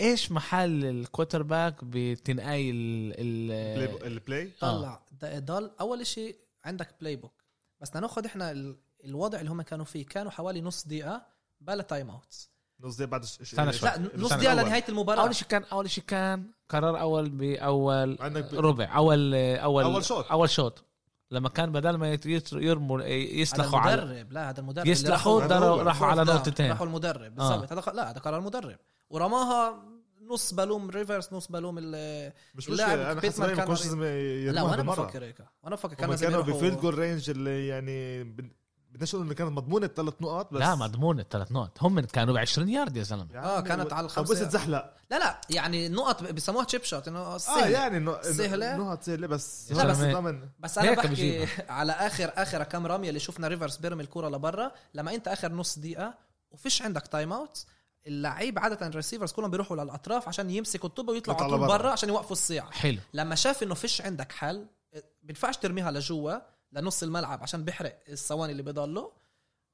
إيش 0.00 0.32
محل 0.32 0.84
ال 0.84 1.42
quarterback 1.42 1.84
بتنقاي 1.84 2.70
ال- 2.70 3.14
ال- 3.18 4.06
ال 4.06 4.15
play 4.15 4.52
طلع 4.60 5.02
ضل 5.24 5.70
اول 5.80 6.06
شيء 6.06 6.36
عندك 6.64 6.94
playbook 7.00 7.42
بس 7.80 7.88
بدنا 7.90 8.00
ناخذ 8.00 8.24
إحنا 8.26 8.50
ال- 8.50 8.76
الوضع 9.04 9.38
اللي 9.40 9.50
هم 9.50 9.62
كانوا 9.62 9.84
فيه 9.84 10.06
كانوا 10.06 10.30
حوالي 10.30 10.60
نص 10.60 10.86
دقيقه 10.86 11.26
بلا 11.60 11.82
timeouts 11.82 12.50
نص 12.82 12.96
دقيقة 12.96 13.10
بعد 13.10 13.22
استنى 13.22 13.72
شوي. 13.72 13.88
لا 13.88 14.10
نص 14.16 14.32
الأول. 14.32 14.56
لنهاية 14.56 14.84
المباراة. 14.88 15.22
أول 15.22 15.34
شيء 15.34 15.48
كان 15.48 15.64
أول 15.72 15.90
شيء 15.90 16.04
كان 16.04 16.46
قرار 16.68 17.00
أول 17.00 17.28
باول 17.30 18.16
عندك 18.20 18.54
ب- 18.54 18.58
ربع. 18.58 18.96
اول 18.96 19.34
اول 19.34 19.84
أول 19.84 20.04
شوط. 20.04 20.30
أول 20.30 20.50
شوط. 20.50 20.84
لما 21.30 21.48
كان 21.48 21.72
بدل 21.72 21.90
ما 21.96 22.18
يرموا 22.52 23.02
يسلخوا 23.02 23.78
على 23.78 24.02
المدرب. 24.02 24.32
لا 24.32 24.50
هذا 24.50 24.60
المدرب 24.60 24.86
يسلخوا 24.86 25.40
راحوا- 25.46 26.02
على. 26.04 26.24
نقطتين. 26.24 26.70
راحوا 26.70 26.86
المدرب. 26.86 27.34
بالضبط. 27.34 27.72
هذا 27.72 27.92
لا 27.94 28.10
هذا 28.10 28.18
قرار 28.18 28.38
المدرب. 28.38 28.76
ورماها 29.10 29.82
نص 30.30 30.54
بالوم 30.54 30.90
ريفرس 30.90 31.32
نص 31.32 31.46
بالوم 31.48 31.76
ال 31.78 32.32
مش 32.54 32.68
مشكلة 32.70 32.94
أنا 32.94 33.14
بيتمان 33.14 33.20
حاسس 33.22 33.38
ما 33.40 33.46
كان 33.46 33.66
كانش. 33.66 33.82
لازم 33.84 34.04
لا 34.54 34.62
وأنا 34.62 34.82
بفكر 34.82 35.24
هيك. 35.24 35.38
وأنا 35.62 35.74
بفكر 35.76 35.94
كان 35.94 36.14
كانوا 36.14 36.42
بفيلد 36.42 36.80
جول 36.80 36.98
رينج 36.98 37.30
اللي 37.30 37.66
يعني 37.66 38.24
بدناش 38.92 39.14
نقول 39.14 39.26
إنه 39.26 39.34
كانت 39.34 39.50
مضمونة 39.52 39.86
ثلاث 39.86 40.14
نقاط 40.20 40.54
بس 40.54 40.60
لا 40.60 40.74
مضمون 40.74 41.20
الثلاث 41.20 41.52
نقط 41.52 41.82
هم 41.82 42.00
كانوا 42.00 42.34
ب 42.34 42.36
20 42.36 42.68
يارد 42.68 42.96
يا 42.96 43.02
زلمة. 43.02 43.26
يعني 43.32 43.46
آه، 43.46 43.60
كانت 43.60 43.92
على 43.92 44.08
طب 44.08 44.12
الخمسة. 44.22 44.34
بس 44.34 44.40
تزحلق 44.40 44.92
لا 45.10 45.18
لا 45.18 45.40
يعني 45.50 45.88
نقط 45.88 46.22
بسموها 46.22 46.64
تشيب 46.64 46.82
شوت 46.82 47.08
إنه 47.08 47.18
آه 47.18 47.38
سهل 47.38 47.70
يعني 47.72 47.96
إنه 47.96 48.22
سهلة. 48.22 48.76
نقط 48.76 49.02
سهلة 49.02 49.26
بس 49.26 49.72
لا، 49.72 49.84
بس 49.84 49.96
ضمن 49.98 50.48
بس 50.60 50.78
أنا 50.78 50.92
بحكي 50.94 51.08
بجيبها. 51.08 51.48
على 51.72 51.92
آخر 51.92 52.32
آخر 52.36 52.62
كم 52.62 52.86
رمية 52.86 53.08
اللي 53.08 53.20
شفنا 53.20 53.48
ريفرس 53.48 53.76
بيرمي 53.76 54.02
الكره 54.02 54.28
لبرا. 54.28 54.70
لما 54.94 55.14
أنت 55.14 55.28
آخر 55.28 55.52
نص 55.52 55.78
دقيقة 55.78 56.14
وفيش 56.50 56.82
عندك 56.82 57.06
timeout 57.06 57.64
اللعيب 58.06 58.58
عادة 58.58 58.86
ال 58.86 58.91
receivers 58.91 59.32
كلهم 59.32 59.50
بيروحوا 59.50 59.76
للأطراف 59.76 60.28
عشان 60.28 60.50
يمسكوا 60.50 60.88
الطوبه 60.88 61.12
ويطلعوا 61.12 61.36
يطلع 61.40 61.56
على 61.56 61.66
طول. 61.68 61.78
برا 61.78 61.90
عشان 61.90 62.08
يوقفوا 62.08 62.32
الساعة 62.32 62.70
حلو. 62.70 62.98
لما 63.14 63.34
شاف 63.34 63.62
إنه 63.62 63.74
فيش 63.74 64.00
عندك 64.02 64.32
حل 64.32 64.66
بينفعش 65.22 65.56
ترميها 65.56 65.90
لجوا. 65.90 66.32
لنص 66.72 67.02
الملعب 67.02 67.42
عشان 67.42 67.64
بيحرق 67.64 67.98
الثواني 68.08 68.52
اللي 68.52 68.62
بضلوا 68.62 69.08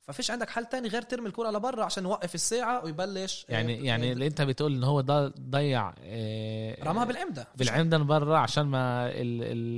ففيش 0.01 0.31
عندك 0.31 0.51
حل 0.51 0.65
تاني 0.67 0.89
غير 0.89 1.03
ترمي 1.03 1.27
الكرة 1.29 1.51
لبرا 1.51 1.85
عشان 1.85 2.05
يوقف 2.05 2.35
الساعة 2.35 2.85
ويبلش 2.85 3.47
يعني 3.49 3.81
آه، 3.81 3.85
يعني 3.85 4.09
آه، 4.09 4.13
اللي 4.13 4.27
انت 4.27 4.43
بتقول 4.43 4.73
ان 4.75 4.85
هو 4.85 5.01
ضيع 5.51 5.95
آه، 6.01 6.85
رماها 6.85 7.05
بالعمدة 7.05 7.43
فيش- 7.57 7.69
بالعمدن 7.69 8.07
برا 8.07 8.39
عشان 8.39 8.63
ما 8.63 9.07
ال 9.07 9.13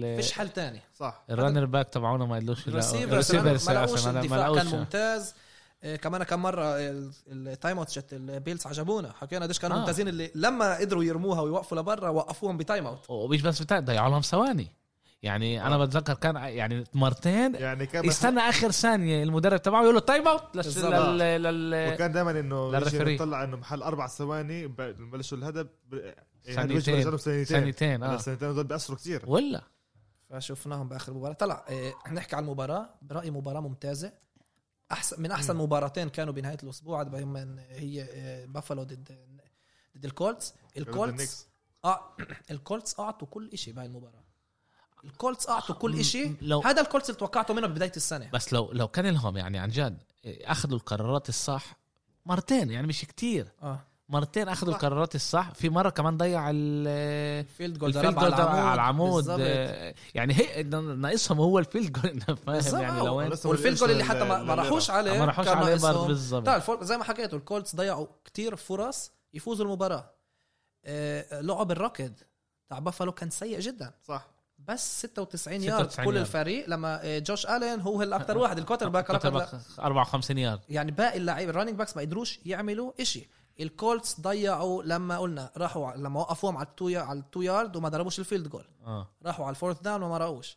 ال 0.04 0.22
فيش 0.22 0.32
حل 0.32 0.48
تاني. 0.48 0.80
صح. 0.96 1.22
ال 1.30 1.35
runner 1.35 1.64
back 1.64 1.88
تبعونا 1.88 2.24
ما 2.24 2.38
يدلوش 2.38 2.68
ال 2.68 2.73
receivers 2.73 3.12
ال 3.34 3.38
receivers 3.38 3.70
ما 3.70 3.74
لقوش 3.74 4.06
الدفاع. 4.06 4.54
كان. 4.54 4.66
ممتاز. 4.78 5.34
آه، 5.82 5.96
كمان 5.96 6.22
كم 6.22 6.42
مرة 6.42 6.64
ال- 6.76 7.12
التايم 7.28 7.78
اوت 7.78 7.88
شت 7.88 8.12
البيلز 8.12 8.66
عجبونا. 8.66 9.12
حكينا 9.12 9.44
قديش 9.44 9.58
كانوا 9.58 9.76
آه. 9.76 9.80
ممتازين 9.80 10.08
اللي 10.08 10.30
لما 10.34 10.76
قدروا 10.78 11.04
يرموها 11.04 11.40
ويوقفوا 11.40 11.78
لبرا 11.78 12.08
وقفوهم 12.08 12.56
بتايم 12.56 12.86
اوت 12.86 13.10
ومش 13.10 13.42
بس 13.42 13.62
بتاع 13.62 13.80
ضيعوا 13.80 14.10
لهم 14.10 14.20
ثواني. 14.20 14.68
يعني 15.22 15.66
أنا 15.66 15.74
آه. 15.74 15.84
بتذكر 15.84 16.14
كان 16.14 16.36
يعني 16.36 16.84
مرتين 16.94 17.54
يعني 17.54 17.86
كان 17.86 18.04
يستنى 18.04 18.40
آخر 18.40 18.70
ثانية 18.70 19.22
المدرب 19.22 19.62
تبعه 19.62 19.82
يقول 19.82 19.94
له 19.94 20.00
تايم 20.00 20.28
اوت 20.28 20.56
لل. 20.56 21.18
لل- 21.18 21.42
لل- 21.42 21.94
وكان 21.94 22.12
دائما 22.12 22.30
إنه. 22.30 22.70
نطلع 23.14 23.44
إنه 23.44 23.56
محل 23.56 23.82
أربع 23.82 24.06
ثواني 24.06 24.66
بلشوا 24.66 25.38
الهدف 25.38 25.66
يعني. 26.44 26.74
بيجوا 26.74 27.16
سنتين 27.16 27.44
ثانيتين 27.44 28.02
آه 28.02 28.14
السنتين 28.14 28.48
هذول 28.48 28.64
بيأثروا 28.64 28.98
كثير 28.98 29.22
ولا 29.26 29.62
فشفناهم 30.30 30.88
بآخر 30.88 31.14
مباراة 31.14 31.32
طلع 31.32 31.64
آه، 31.68 31.94
نحكي 32.12 32.36
على 32.36 32.44
المباراة 32.44 32.88
برأيي 33.02 33.30
مباراة 33.30 33.60
ممتازة 33.60 34.12
احسن 34.92 35.22
من 35.22 35.30
أحسن 35.30 35.56
مباراتين 35.56 36.08
كانوا 36.08 36.32
بنهاية 36.32 36.58
الأسبوع 36.62 37.02
هي 37.70 38.02
آه، 38.02 38.46
بافالو 38.46 38.82
ضد 38.82 39.18
ضد 39.96 40.04
الكولتس 40.04 40.54
الكولتس. 40.76 41.48
آه 41.84 42.16
الكولتس 42.50 43.00
أعطوا 43.00 43.28
كل 43.28 43.58
شيء 43.58 43.74
بهاي 43.74 43.86
المباراة 43.86 44.29
الكولتس 45.04 45.48
أعطوا 45.48 45.74
كل 45.74 46.04
شيء 46.04 46.34
لو- 46.42 46.60
هذا 46.60 46.80
الكولتس 46.82 47.10
اللي 47.10 47.18
توقعته 47.20 47.54
منه 47.54 47.66
ببدايه 47.66 47.92
السنة. 47.96 48.30
بس 48.32 48.52
لو 48.52 48.70
لو 48.72 48.88
كان 48.88 49.06
لهم 49.06 49.36
يعني 49.36 49.58
عن 49.58 49.68
جد 49.68 50.02
أخذوا 50.24 50.76
القرارات 50.78 51.28
الصح 51.28 51.76
مرتين 52.26 52.70
يعني 52.70 52.86
مش 52.86 53.00
كتير. 53.04 53.52
آه. 53.62 53.80
مرتين 54.08 54.48
أخذوا. 54.48 54.74
القرارات 54.74 55.14
الصح. 55.14 55.50
في 55.54 55.68
مرة 55.68 55.90
كمان 55.90 56.16
ضيع 56.16 56.50
ال 56.50 56.88
ال 57.40 57.47
field 57.47 57.78
goal 57.78 57.88
ال 57.88 57.93
field 57.93 58.14
goal 58.14 58.34
على 58.34 58.74
العمود. 58.74 59.28
يعني 60.14 60.34
هي 60.34 60.62
ناقصهم 60.62 61.38
هو 61.40 61.58
ال 61.58 61.64
field 61.64 61.92
goal. 61.92 62.20
فاهم؟ 62.36 62.80
يعني 62.82 62.98
لو 63.00 63.16
وال 63.44 63.54
field 63.54 63.76
goal 63.76 63.90
اللي 63.90 64.04
حتى 64.04 64.24
ما, 64.24 64.54
راحوش 64.54 64.90
عليه 64.90 65.18
ما 65.18 65.24
راحوش 65.24 65.48
عليه 65.48 66.06
بالظبط 66.06 66.82
زي 66.82 66.96
ما 66.96 67.04
حكيتوا 67.04 67.38
الكولتس 67.38 67.76
ضيعوا 67.76 68.06
كتير 68.24 68.56
فرص 68.56 69.12
يفوزوا 69.34 69.66
المباراة. 69.66 70.10
آه، 70.84 71.40
لعب 71.40 71.70
الركض 71.70 72.12
تاع 72.68 72.78
بافالو 72.78 73.12
كان 73.12 73.30
سيء 73.30 73.60
جدا. 73.60 73.92
صح. 74.02 74.28
بس 74.68 75.02
96 75.06 75.62
يارد 75.62 75.90
96 75.90 76.04
كل 76.06 76.14
يارد. 76.16 76.26
الفريق 76.26 76.68
لما 76.68 77.00
آه، 77.02 77.18
جوش 77.18 77.46
الين 77.46 77.80
هو 77.80 78.02
الاكثر 78.02 78.38
واحد 78.38 78.58
ال 78.58 78.88
quarterback 78.88 79.10
لا. 79.10 79.60
54 79.78 80.38
يارد 80.38 80.60
يعني 80.68 80.90
باقي 80.90 81.16
اللعيبة 81.16 81.50
ال 81.50 81.53
running 81.53 81.74
backs 81.74 81.96
ما 81.96 82.02
قدروش 82.02 82.40
يعملوا 82.46 82.92
إشي. 83.00 83.28
الكولتس 83.60 84.20
ضيعوا 84.20 84.82
لما 84.82 85.18
قلنا 85.18 85.50
راحوا 85.56 85.92
لما 85.96 86.20
وقفوهم 86.20 86.56
على 86.56 86.66
ال 86.66 86.72
two 86.72 86.88
على 86.98 87.18
ال 87.18 87.24
two 87.24 87.42
yard 87.42 87.76
وما 87.76 87.88
ضربوش 87.88 88.18
ال 88.18 88.23
field 88.23 88.48
goal 88.48 88.64
آه. 88.86 89.06
راحوا 89.26 89.44
على 89.44 89.50
ال 89.54 89.58
fourth 89.58 89.80
down 89.80 90.02
وما 90.02 90.18
زبطوش 90.18 90.56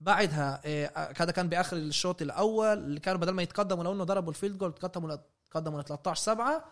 بعدها 0.00 0.60
آه، 0.64 1.12
هذا 1.18 1.32
كان 1.32 1.48
بآخر 1.48 1.76
الشوط 1.76 2.22
الأول. 2.22 2.66
اللي 2.78 3.00
كانوا 3.00 3.20
بدل 3.20 3.32
ما 3.32 3.42
يتقدموا 3.42 3.84
لو 3.84 3.92
إنه 3.92 4.04
ضربوا 4.04 4.30
ال 4.30 4.35
field 4.35 4.58
goal 4.58 4.72
تقدموا 4.74 5.16
تقدموا 5.50 5.80
ل 5.80 5.84
13 5.84 6.22
7 6.22 6.64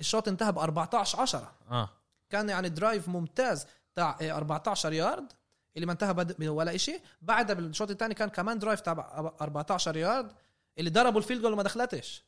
الشوط 0.00 0.28
انتهى 0.28 0.52
ب 0.52 0.58
14 0.58 1.20
10 1.20 1.52
آه. 1.70 1.88
كان 2.30 2.48
يعني 2.48 2.68
drive 2.68 3.08
ممتاز 3.08 3.66
تاع 3.94 4.18
آه، 4.22 4.32
14 4.32 4.92
يارد 4.92 5.32
اللي 5.76 5.86
ما 5.86 5.92
انتهى 5.92 6.14
بد- 6.14 6.48
ولا 6.48 6.76
شيء 6.76 7.00
بعدها 7.22 7.54
بالشوط 7.54 7.90
الثاني 7.90 8.14
كان 8.14 8.28
كمان 8.28 8.58
drive 8.58 8.80
تاع 8.80 8.92
14 9.40 9.96
يارد 9.96 10.32
اللي 10.78 10.90
ضربوا 10.90 11.18
ال 11.18 11.22
field 11.22 11.42
goal 11.42 11.52
وما 11.52 11.62
دخلتش. 11.62 12.24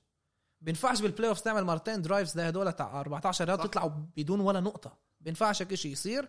بينفعش 0.61 1.01
بال 1.01 1.29
playoff 1.29 1.41
تعمل 1.41 1.65
مرتين 1.65 2.03
drives 2.03 2.33
زي 2.35 2.49
هدول 2.49 2.73
تاع 2.73 3.01
14 3.01 3.49
يارد. 3.49 3.63
تطلعوا 3.63 3.91
بدون 4.17 4.41
ولا 4.41 4.61
نقطة. 4.61 4.97
بينفعش 5.21 5.63
هيك 5.63 5.75
شيء 5.75 5.93
يصير. 5.93 6.29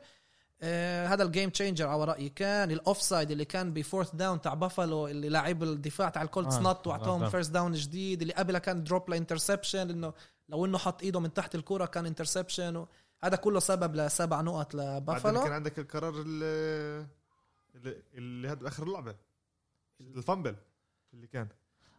آه 0.62 1.08
هذا 1.08 1.24
ال 1.24 1.29
game 1.29 1.50
changer 1.50 1.88
على 1.88 2.04
رأيي 2.06 2.30
كان. 2.30 2.72
ال 2.72 3.02
offside 3.02 3.32
اللي 3.32 3.46
كان 3.46 3.74
ب 3.74 3.80
fourth 3.80 4.16
down 4.16 4.42
تاع 4.42 4.54
بافالو 4.54 5.08
اللي 5.08 5.30
لاعب 5.30 5.64
الدفاع 5.64 6.10
تاع 6.10 6.22
الكولتس 6.22 6.56
آه، 6.56 6.60
نط 6.62 6.88
آه، 6.88 6.92
واعطاهم 6.92 7.24
آه. 7.24 7.30
first 7.30 7.52
down 7.52 7.72
جديد. 7.74 8.22
اللي 8.22 8.34
قبلها 8.34 8.60
كان 8.60 8.84
drop 8.84 9.10
ل 9.10 9.16
interception 9.16 9.90
إنه 9.90 10.14
لو 10.50 10.66
إنه 10.66 10.78
حط 10.78 11.02
إيده 11.04 11.20
من 11.20 11.34
تحت 11.34 11.56
الكره 11.56 11.86
كان 11.86 12.06
interception 12.06 12.86
هذا 13.26 13.36
كله 13.36 13.60
سبب 13.60 13.96
لسبع 13.96 14.42
نقط 14.42 14.76
بعدين 14.76 15.22
كان 15.44 15.52
عندك 15.54 15.80
القرار 15.80 16.22
اللي 16.22 17.06
اللي, 17.76 18.02
اللي 18.14 18.48
هذا 18.48 18.68
آخر 18.68 18.84
اللعبه 18.84 19.16
ال 20.02 20.10
fumble 20.10 20.56
اللي 21.14 21.28
كان. 21.28 21.48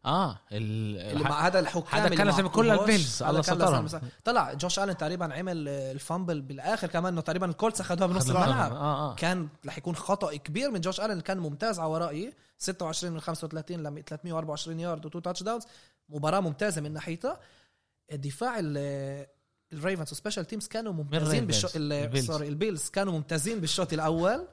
آه 0.05 0.39
ال... 0.53 0.97
اللي 0.99 1.25
مع 1.25 1.47
هذا 1.47 1.59
الحكام 1.59 2.01
هذا 2.01 2.09
كان 2.09 2.27
ما 2.27 2.31
لازم 2.31 2.47
للبيلز، 2.81 3.23
هذا 3.23 3.31
الله 3.31 3.43
سترهم. 3.87 4.01
طلع 4.25 4.53
جوش 4.53 4.79
آلن 4.79 4.97
تقريبا 4.97 5.35
عمل 5.35 5.69
ال 5.69 5.79
fumble 5.79 6.41
بالآخر 6.43 6.87
كمان 6.89 7.13
إنه 7.13 7.21
تقريبا 7.21 7.47
الكولتس 7.47 7.81
أخذوها 7.81 8.07
بنص. 8.07 8.29
الملعب. 8.31 8.73
آه 8.73 9.11
آه. 9.11 9.15
كان 9.15 9.49
رح 9.67 9.79
يكون 9.79 9.97
خطأ 9.97 10.37
كبير 10.37 10.71
من 10.71 10.81
جوش 10.81 11.01
آلن 11.01 11.21
كان 11.21 11.39
ممتاز 11.39 11.79
على 11.79 11.91
رأيي. 11.91 12.33
26 12.59 13.13
من 13.13 13.21
35 13.21 13.83
ل 13.83 14.05
324 14.05 14.81
yard 14.81 15.07
و 15.07 15.19
two 15.19 15.43
touchdowns 15.43 15.67
مباراة 16.09 16.41
ممتازة 16.41 16.81
من 16.81 16.93
ناحيتها 16.93 17.41
دفاع 18.13 18.57
ال- 18.59 19.27
الريفنز 19.73 20.13
و 20.13 20.17
special 20.17 20.45
teams 20.45 20.69
كانوا 20.69 20.93
ممتازين 20.93 21.47
بالشوط. 21.47 21.71
sorry 22.21 22.49
البيلز. 22.49 22.91
كانوا 22.91 23.13
ممتازين 23.13 23.61
بالشوط 23.61 23.93
الأول. 23.93 24.49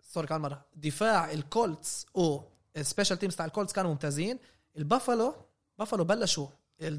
sorry 0.00 0.26
كمان 0.26 0.40
مرة. 0.40 0.64
دفاع 0.76 1.32
الكولتس 1.32 2.06
أو 2.16 2.44
ال 2.76 2.81
special 2.81 3.18
teams 3.18 3.36
تاع 3.36 3.46
الكولتس 3.46 3.72
كانوا 3.72 3.90
ممتازين. 3.90 4.38
البافالو 4.76 5.34
بافالو 5.78 6.04
بلشوا. 6.04 6.46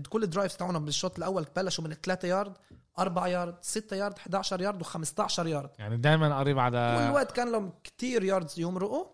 كل 0.10 0.24
ال 0.24 0.29
drives 0.29 0.56
تاعهم 0.58 0.86
بالشوط 0.86 1.18
الأول 1.18 1.46
بلشوا 1.56 1.84
من 1.84 1.94
3 1.94 2.28
يارد 2.28 2.54
4 3.00 3.28
يارد 3.28 3.56
6 3.62 3.96
يارد 3.96 4.18
11 4.18 4.62
يارد 4.62 4.84
و15 4.84 5.40
يارد 5.40 5.70
يعني 5.80 5.98
دائما 5.98 6.40
قريب 6.40 6.56
كل 6.56 6.62
على 6.62 7.12
وقت 7.14 7.32
كان 7.32 7.52
لهم 7.52 7.74
كتير 7.84 8.24
yards 8.24 8.60
يمرقوا. 8.60 9.06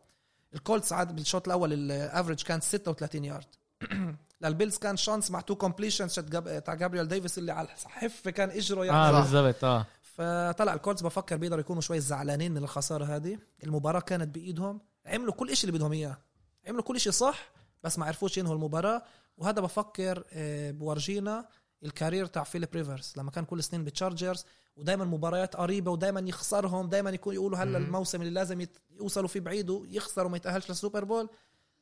الكولتس 0.53 0.93
عاد 0.93 1.15
بالشوط 1.15 1.47
الأول 1.47 1.73
ال 1.73 1.82
average 1.82 2.41
كان 2.43 2.61
36 2.61 3.25
يارد 3.25 3.45
للبيلز 4.41 4.77
كان 4.77 4.97
chance 4.97 5.31
مع 5.31 5.41
two 5.41 5.55
completions 5.55 6.13
تاع 6.65 6.73
جابريال 6.73 7.07
ديفيس 7.07 7.37
اللي 7.37 7.51
على 7.51 7.67
الحفه 7.85 8.31
كان 8.31 8.49
اجره 8.49 8.81
آه 8.81 8.85
يعني 8.85 9.13
صح. 9.13 9.19
بالضبط 9.19 9.63
آه. 9.63 9.85
فطلع 10.01 10.73
الكولتس 10.73 11.01
بفكر 11.01 11.37
بيقدروا 11.37 11.59
يكونوا 11.61 11.81
شوي 11.81 11.99
زعلانين 11.99 12.51
من 12.51 12.63
الخسارة 12.63 13.05
هذه. 13.05 13.39
المباراة 13.63 13.99
كانت 13.99 14.35
بإيدهم. 14.35 14.81
عملوا 15.05 15.33
كل 15.33 15.57
شيء 15.57 15.69
اللي 15.69 15.79
بدهم 15.79 15.93
إياه. 15.93 16.17
عملوا 16.67 16.83
كل 16.83 16.99
شيء 16.99 17.11
صح 17.11 17.51
بس 17.83 17.99
ما 17.99 18.05
عرفوش 18.05 18.37
ينهوا 18.37 18.55
المباراة. 18.55 19.03
وهذا 19.37 19.61
بفكر 19.61 20.23
آه، 20.33 20.71
بورجينا 20.71 21.45
ال 21.83 21.89
career 21.89 22.25
تاع 22.25 22.43
فيليب 22.43 22.69
ريفرز. 22.75 23.13
لما 23.17 23.31
كان 23.31 23.45
كل 23.45 23.63
سنين 23.63 23.83
بالتشارجرز 23.83 24.45
ودائما 24.75 25.05
مباريات 25.05 25.55
قريبة 25.55 25.91
ودائما 25.91 26.19
يخسرهم 26.19 26.89
دائما 26.89 27.09
يكون 27.09 27.33
يقولوا 27.33 27.57
هلا. 27.57 27.77
الموسم 27.77 28.21
اللي 28.21 28.33
لازم 28.33 28.65
يوصلوا 28.91 29.27
فيه 29.27 29.39
بعيد 29.39 29.69
ويخسروا 29.69 30.27
وما 30.27 30.37
يتأهلش 30.37 30.69
لل 30.69 30.79
Super 30.79 31.03
Bowl. 31.03 31.29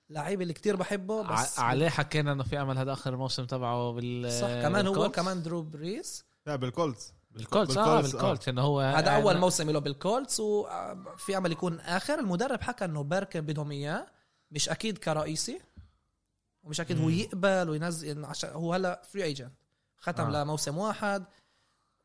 لعيب 0.09 0.41
اللي 0.41 0.53
كتير 0.53 0.75
بحبه 0.75 1.21
بس 1.21 1.59
عليه 1.59 1.89
حكينا 1.89 2.31
إنه 2.31 2.43
في 2.43 2.61
أمل 2.61 2.77
هذا 2.77 2.93
آخر 2.93 3.13
الموسم 3.13 3.45
تبعه 3.45 3.91
بال 3.91 4.31
صح 4.31 4.47
كمان 4.47 4.87
هو. 4.87 5.11
كمان 5.11 5.43
درو 5.43 5.61
بريس 5.61 6.23
لا 6.45 6.55
بالكولتس 6.55 7.13
بالكولتس 7.31 7.77
آه 7.77 8.01
بالكولتس 8.01 8.49
إنه 8.49 8.61
هو 8.61 8.79
هذا 8.79 9.11
يعني- 9.11 9.23
اول 9.23 9.37
موسم 9.37 9.69
له 9.69 9.79
بالكولتس 9.79 10.39
وفي 10.39 11.37
أمل 11.37 11.51
يكون 11.51 11.79
آخر 11.79 12.19
المدرب 12.19 12.61
حكى 12.61 12.85
إنه 12.85 13.03
بيركن 13.03 13.41
بدهم 13.41 13.71
إياه 13.71 14.05
مش 14.51 14.69
أكيد 14.69 14.97
كرئيسي 14.97 15.61
ومش 16.63 16.81
أكيد 16.81 16.97
هو 16.99 17.05
مم. 17.05 17.09
يقبل 17.09 17.69
وينزل 17.69 18.25
عشان 18.25 18.49
هو 18.49 18.73
هلا 18.73 19.01
free 19.11 19.23
agent 19.23 19.53
ختم 19.97 20.23
آه. 20.23 20.41
آه. 20.41 20.43
لموسم 20.43 20.77
واحد 20.77 21.25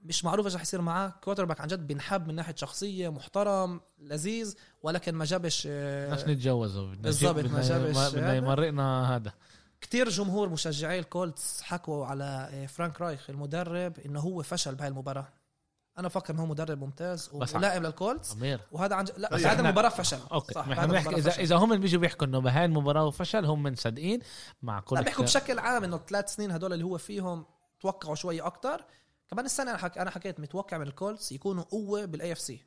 مش 0.03 0.25
معروف 0.25 0.47
إيش 0.47 0.55
رح 0.55 0.63
يصير 0.63 0.81
معاه. 0.81 1.15
quarterback 1.25 1.61
عن 1.61 1.69
جد 1.69 1.87
بينحب 1.87 2.29
من 2.29 2.35
ناحية 2.35 2.55
شخصية 2.55 3.09
محترم 3.09 3.81
لذيذ 3.99 4.55
ولكن 4.83 5.15
ما 5.15 5.25
جابش 5.25 5.69
آه، 5.71 6.07
بدناش 6.07 6.25
نتجوزه 6.25 6.95
بالضبط، 6.95 7.45
ما 7.45 7.63
جابش 7.63 7.97
بدنا 7.97 8.31
هذا. 8.31 8.37
يمرقنا 8.37 9.17
هذا. 9.17 9.33
كتير 9.81 10.09
جمهور 10.09 10.49
مشجعي 10.49 10.99
الكولتس 10.99 11.63
حكوا 11.63 12.07
على 12.07 12.49
آه، 12.53 12.67
فرانك 12.67 13.01
رايخ 13.01 13.31
المدرب 13.31 13.99
إنه 13.99 14.21
هو 14.21 14.43
فشل 14.43 14.75
بهاي 14.75 14.89
المباراة. 14.89 15.29
أنا 15.99 16.09
بفكر 16.09 16.35
إنه 16.35 16.43
هو 16.43 16.47
مدرب 16.47 16.79
ممتاز 16.79 17.31
ولائم 17.33 17.83
للكولتس. 17.83 18.33
أمير. 18.33 18.61
وهذا 18.73 18.95
عن 18.95 19.05
جد 19.05 19.19
لا 19.19 19.35
بس 19.35 19.47
هذا 19.47 19.61
المباراة 19.61 19.89
فشل. 19.89 20.19
أوكي. 20.33 20.55
صح 20.55 20.67
بنحكي 20.69 20.85
المباراة 20.85 21.19
اذا 21.19 21.31
فشل. 21.31 21.41
إذا 21.41 21.57
هم 21.57 21.73
اللي 21.73 21.83
بيجوا 21.83 22.01
بيحكوا 22.01 22.27
إنه 22.27 22.39
بهاي 22.39 22.65
المباراة 22.65 23.07
وفشل 23.07 23.45
هم 23.45 23.63
مصدقين 23.63 24.21
مع 24.63 24.81
كل 24.81 24.97
لا 24.97 25.03
بيحكوا. 25.03 25.25
بشكل 25.25 25.59
عام 25.59 25.85
إنه 25.85 25.97
الثلاث 25.97 26.35
سنين 26.35 26.51
هدول 26.51 26.73
اللي 26.73 26.85
هو 26.85 26.99
فيهم 26.99 27.45
توقعوا 27.81 28.15
شوي 28.15 28.41
أكتر. 28.41 28.85
كمان 29.31 29.45
السنة 29.45 29.71
أنا 29.71 29.79
حك... 29.79 29.99
أنا 29.99 30.11
حكيت 30.11 30.41
متوقع 30.41 30.79
من 30.79 30.87
الكولتس 30.87 31.33
يكونوا 31.33 31.65
قوة 31.65 32.05
بال 32.05 32.33
AFC 32.33 32.67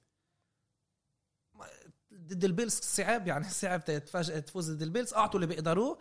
ضد 2.13 2.43
البيلز 2.43 2.73
صعب 2.73 3.27
يعني 3.27 3.49
صعب 3.61 3.85
تتفاجئ 3.85 4.41
تفوز 4.41 4.71
ضد 4.71 4.81
البيلز. 4.81 5.13
أعطوا 5.13 5.35
اللي 5.35 5.47
بيقدروه. 5.47 5.97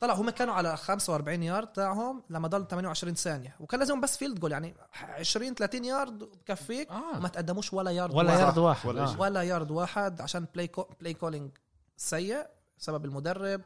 طلع 0.00 0.14
هم 0.14 0.30
كانوا 0.30 0.54
على 0.54 0.76
45 0.76 1.42
يارد 1.42 1.72
تاعهم 1.72 2.22
لما 2.30 2.48
ضل 2.48 2.66
28 2.66 3.14
ثانية. 3.14 3.56
وكان 3.60 3.80
لازم 3.80 4.00
بس 4.00 4.16
field 4.16 4.40
goal 4.40 4.52
يعني 4.52 4.74
20 4.94 5.54
30 5.54 5.84
يارد 5.84 6.18
بكفيك 6.18 6.90
آه. 6.90 7.16
وما 7.16 7.28
تقدموش 7.28 7.72
ولا 7.72 7.90
يارد 7.90 8.14
ولا 8.14 8.32
واحد. 8.32 8.40
يارد 8.40 8.58
واحد 8.58 8.88
ولا 8.88 9.04
آه. 9.04 9.20
ولا 9.20 9.42
يارد 9.42 9.70
واحد 9.70 10.20
عشان 10.20 10.46
play 10.54 10.66
ca... 10.66 10.82
play 11.00 11.14
calling 11.14 11.50
سيء 11.96 12.46
بسبب 12.78 13.04
المدرب. 13.04 13.60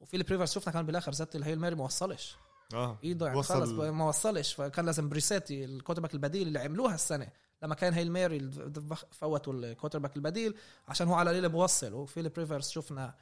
وفيليب 0.00 0.30
ريفرز 0.30 0.52
شفنا 0.52 0.72
كان 0.72 0.86
بالآخر 0.86 1.12
زت 1.12 1.36
ال 1.36 1.40
Hail 1.40 1.58
Mary 1.58 1.74
ما 1.74 1.84
وصلش. 1.84 2.36
آه. 2.74 2.98
ايده 3.04 3.26
يعني 3.26 3.38
وصل- 3.38 3.54
خلص 3.54 3.70
ما 3.70 4.04
وصلش. 4.08 4.52
فكان 4.54 4.86
لازم 4.86 5.08
بريسيتي 5.08 5.64
ال 5.64 5.68
quarterback 5.68 6.14
البديل 6.14 6.48
اللي 6.48 6.58
عملوها 6.58 6.94
السنة. 6.94 7.28
لما 7.62 7.74
كان 7.74 7.92
Hail 7.92 8.10
Mary 8.12 8.36
اللي 8.36 8.96
فوتوا 9.10 9.52
ال 9.52 9.57
quarterback 9.57 10.16
البديل 10.16 10.54
عشان 10.88 11.08
هو 11.08 11.14
على 11.14 11.32
ليله 11.32 11.48
بوصل 11.48 11.92
وفيليب 11.92 12.38
ريفرز 12.38 12.68
شفنا 12.68 13.14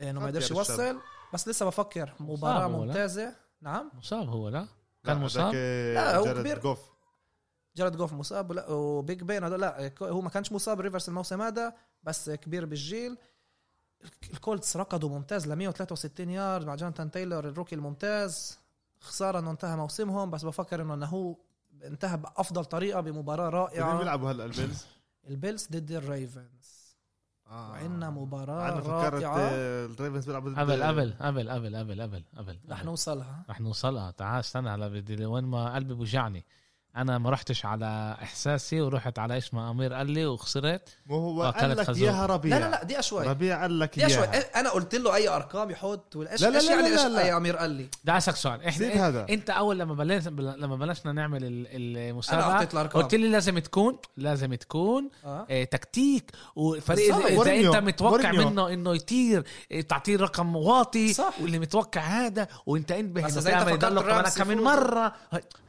إنه 0.00 0.20
ما 0.20 0.26
قدرش. 0.26 0.50
يوصل. 0.50 0.98
بس 1.34 1.48
لسه 1.48 1.66
بفكر 1.66 2.14
مباراة 2.20 2.60
لا؟ 2.60 2.68
ممتازة. 2.68 3.34
نعم. 3.60 3.90
مصاب 3.94 4.28
هو 4.28 4.48
لا؟ 4.48 4.58
لا، 4.58 4.66
كان 5.04 5.16
هذاك، 5.16 5.24
مصاب؟ 5.24 5.54
لا، 5.54 6.16
هو 6.16 6.24
جارد 6.24 6.40
كبير. 6.40 6.58
جوف. 6.58 6.78
جارد 7.76 7.96
جوف 7.96 8.12
مصاب. 8.12 8.50
ولا 8.50 8.68
وبيج 8.70 9.22
بين 9.22 9.44
هذول 9.44 9.60
لا 9.60 9.92
هو 10.02 10.20
ما 10.20 10.30
كانش 10.30 10.52
مصاب 10.52 10.80
ريفرس 10.80 11.08
الموسم 11.08 11.42
هذا 11.42 11.74
بس 12.02 12.30
كبير 12.30 12.64
بالجيل. 12.66 13.16
الكولتس 14.32 14.76
ركضوا 14.76 15.08
ممتاز 15.08 15.46
ل 15.48 15.56
163 15.56 16.30
يارد 16.30 16.66
مع 16.66 16.74
جوناتان 16.74 17.10
تايلور 17.10 17.48
ال 17.48 17.52
rookie 17.52 17.74
الممتاز. 17.74 18.58
خسارة 19.00 19.38
إنه 19.38 19.50
انتهى 19.50 19.76
موسمهم 19.76 20.30
بس 20.30 20.44
بفكر 20.44 20.82
إنه 20.82 20.94
إنه 20.94 21.06
هو 21.06 21.36
انتهى 21.84 22.16
بأفضل 22.16 22.64
طريقة 22.64 23.00
بمباراة 23.00 23.44
مين 23.50 23.54
رائعه 23.54 23.98
بيلعبوا 23.98 24.30
هلا؟ 24.30 24.44
البيلز؟ 24.44 24.86
البيلز 25.28 25.68
ضد 25.72 25.90
الريفنز. 25.92 26.80
آه. 27.46 27.70
وعندنا 27.70 28.10
مباراة 28.10 28.68
أنا 28.72 28.80
فكرت 28.80 29.22
الريفنز 30.00 30.26
بيلعبوا 30.26 30.50
ضد- 30.50 30.58
قبل 30.58 30.82
قبل 30.82 31.14
قبل 31.20 31.50
قبل 31.50 31.76
قبل 31.76 32.02
قبل 32.02 32.24
قبل. 32.36 32.58
رح. 32.70 32.84
نوصلها. 32.84 33.44
رح 33.50 33.60
نوصلها. 33.60 34.10
تعال 34.10 34.40
استنى 34.40 34.70
هلا 34.70 34.88
بدي 34.88 35.26
وين 35.26 35.44
ما 35.44 35.74
قلبي 35.74 35.94
بوجعني. 35.94 36.44
أنا 36.96 37.18
ما 37.18 37.30
رحتش 37.30 37.66
على 37.66 38.16
إحساسي 38.22 38.80
ورحت 38.80 39.18
على 39.18 39.34
إيش 39.34 39.54
ما 39.54 39.70
أمير 39.70 39.92
قال 39.92 40.10
لي 40.10 40.26
وخسرت 40.26 40.88
مو 41.06 41.16
هو 41.16 41.44
آه، 41.44 41.50
قال 41.50 41.76
لك. 41.76 41.88
اياها 41.90 42.26
ربيع 42.26 42.58
لا 42.58 42.64
لا 42.64 42.70
لا 42.70 42.84
دقيقه 42.84 43.00
شوي 43.00 43.26
ربيع 43.26 43.60
قال 43.60 43.78
لك 43.78 43.98
دقيقه 43.98 44.08
شوي 44.08 44.24
اياها 44.24 44.34
إيه، 44.34 44.60
أنا 44.60 44.70
قلت 44.70 44.94
له 44.94 45.14
أي 45.14 45.28
أرقام 45.28 45.70
يحط 45.70 46.16
ولا 46.16 46.32
إيش 46.32 46.42
لا 46.42 46.48
لا 46.48 46.56
إيش 46.56 46.64
لا 46.64 46.74
يعني 46.74 46.88
لا 46.88 47.04
إيش 47.04 47.12
لا. 47.12 47.24
أي 47.24 47.36
أمير 47.36 47.56
قال 47.56 47.70
لي 47.70 47.88
بدي 48.04 48.16
اسالك 48.16 48.36
سؤال 48.36 48.64
إحنا 48.64 49.08
هذا. 49.08 49.26
إنت 49.30 49.50
أول 49.50 49.78
لما 49.78 49.94
بلشنا 49.94 50.30
لما 50.40 50.76
بلشنا 50.76 51.12
نعمل 51.12 51.66
المسابقة 51.72 52.82
قلت 52.82 53.14
لي 53.14 53.28
لازم 53.28 53.58
تكون 53.58 53.98
لازم 54.16 54.54
تكون 54.54 55.10
آه. 55.24 55.46
آه، 55.50 55.64
تكتيك 55.64 56.30
وفريق. 56.56 57.16
إذا 57.16 57.34
مورينيو. 57.34 57.74
أنت 57.74 57.84
متوقع 57.84 58.32
مورينيو. 58.32 58.50
منه 58.50 58.68
إنه 58.68 58.94
يطير 58.94 59.44
آه، 59.72 59.80
تعطيه 59.80 60.16
رقم 60.16 60.56
واطي 60.56 61.12
صح. 61.12 61.34
واللي 61.40 61.58
متوقع 61.58 62.00
هذا 62.00 62.48
وأنت 62.66 62.92
انتبه 62.92 63.22
بس 63.22 63.46
إنه 63.46 63.76
تعمل 63.76 64.28
كمان. 64.36 64.58
مرة 64.58 65.12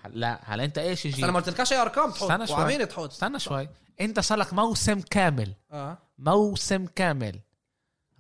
لا 0.09 0.39
هلا 0.43 0.63
أنت 0.63 0.77
إيش 0.77 1.05
يجي 1.13 1.23
أنا 1.23 1.31
ما 1.31 1.39
قلتلكش 1.39 1.73
أي 1.73 1.81
أرقام 1.81 2.11
تحط. 2.11 2.23
استنى 2.23 2.47
شوي. 2.47 2.55
وعمين 2.57 2.87
تحط. 2.87 3.09
استنى 3.09 3.39
شوي. 3.39 3.69
أنت 4.01 4.19
صار 4.19 4.37
لك 4.37 4.53
موسم 4.53 5.01
كامل. 5.01 5.53
آه. 5.71 5.97
موسم 6.19 6.85
كامل. 6.85 7.39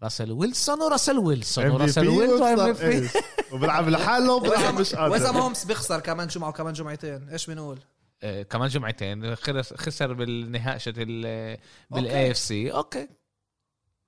راسل 0.03 0.31
ويلسون 0.31 0.81
وراسل 0.81 1.17
ويلسون 1.17 1.67
وراسل 1.69 2.07
ويلسون؟ 2.07 3.09
وبيلعب 3.51 3.89
لحاله 3.89 4.33
وبيلعب 4.35 4.73
مش 4.73 4.93
واذا 4.93 5.25
قادر. 5.25 5.31
ما 5.33 5.39
هومس 5.39 5.65
بيخسر 5.65 5.99
كمان 5.99 6.27
جمعة 6.27 6.49
وكمان 6.49 6.73
جمعتين. 6.73 7.29
إيش 7.29 7.49
بنقول؟ 7.49 7.79
آه، 8.23 8.43
كمان 8.43 8.69
جمعتين. 8.69 9.35
خسر 9.35 10.13
بالنهائي 10.13 10.79
ال 10.87 11.57
بال 11.89 12.31
AFC 12.31 12.71
okay. 12.71 13.07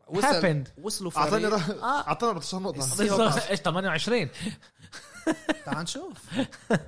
وصل. 0.07 0.63
وصلوا 0.83 1.11
أعطاني 1.17 1.49
فريق. 1.49 1.83
آه. 1.83 2.07
14 2.07 2.59
نقطة. 2.59 2.77
ال 2.77 3.11
Seahawks. 3.11 3.37
إيش 3.47 3.59
28 3.59 4.29
تعال 5.65 5.83
نشوف. 5.83 6.29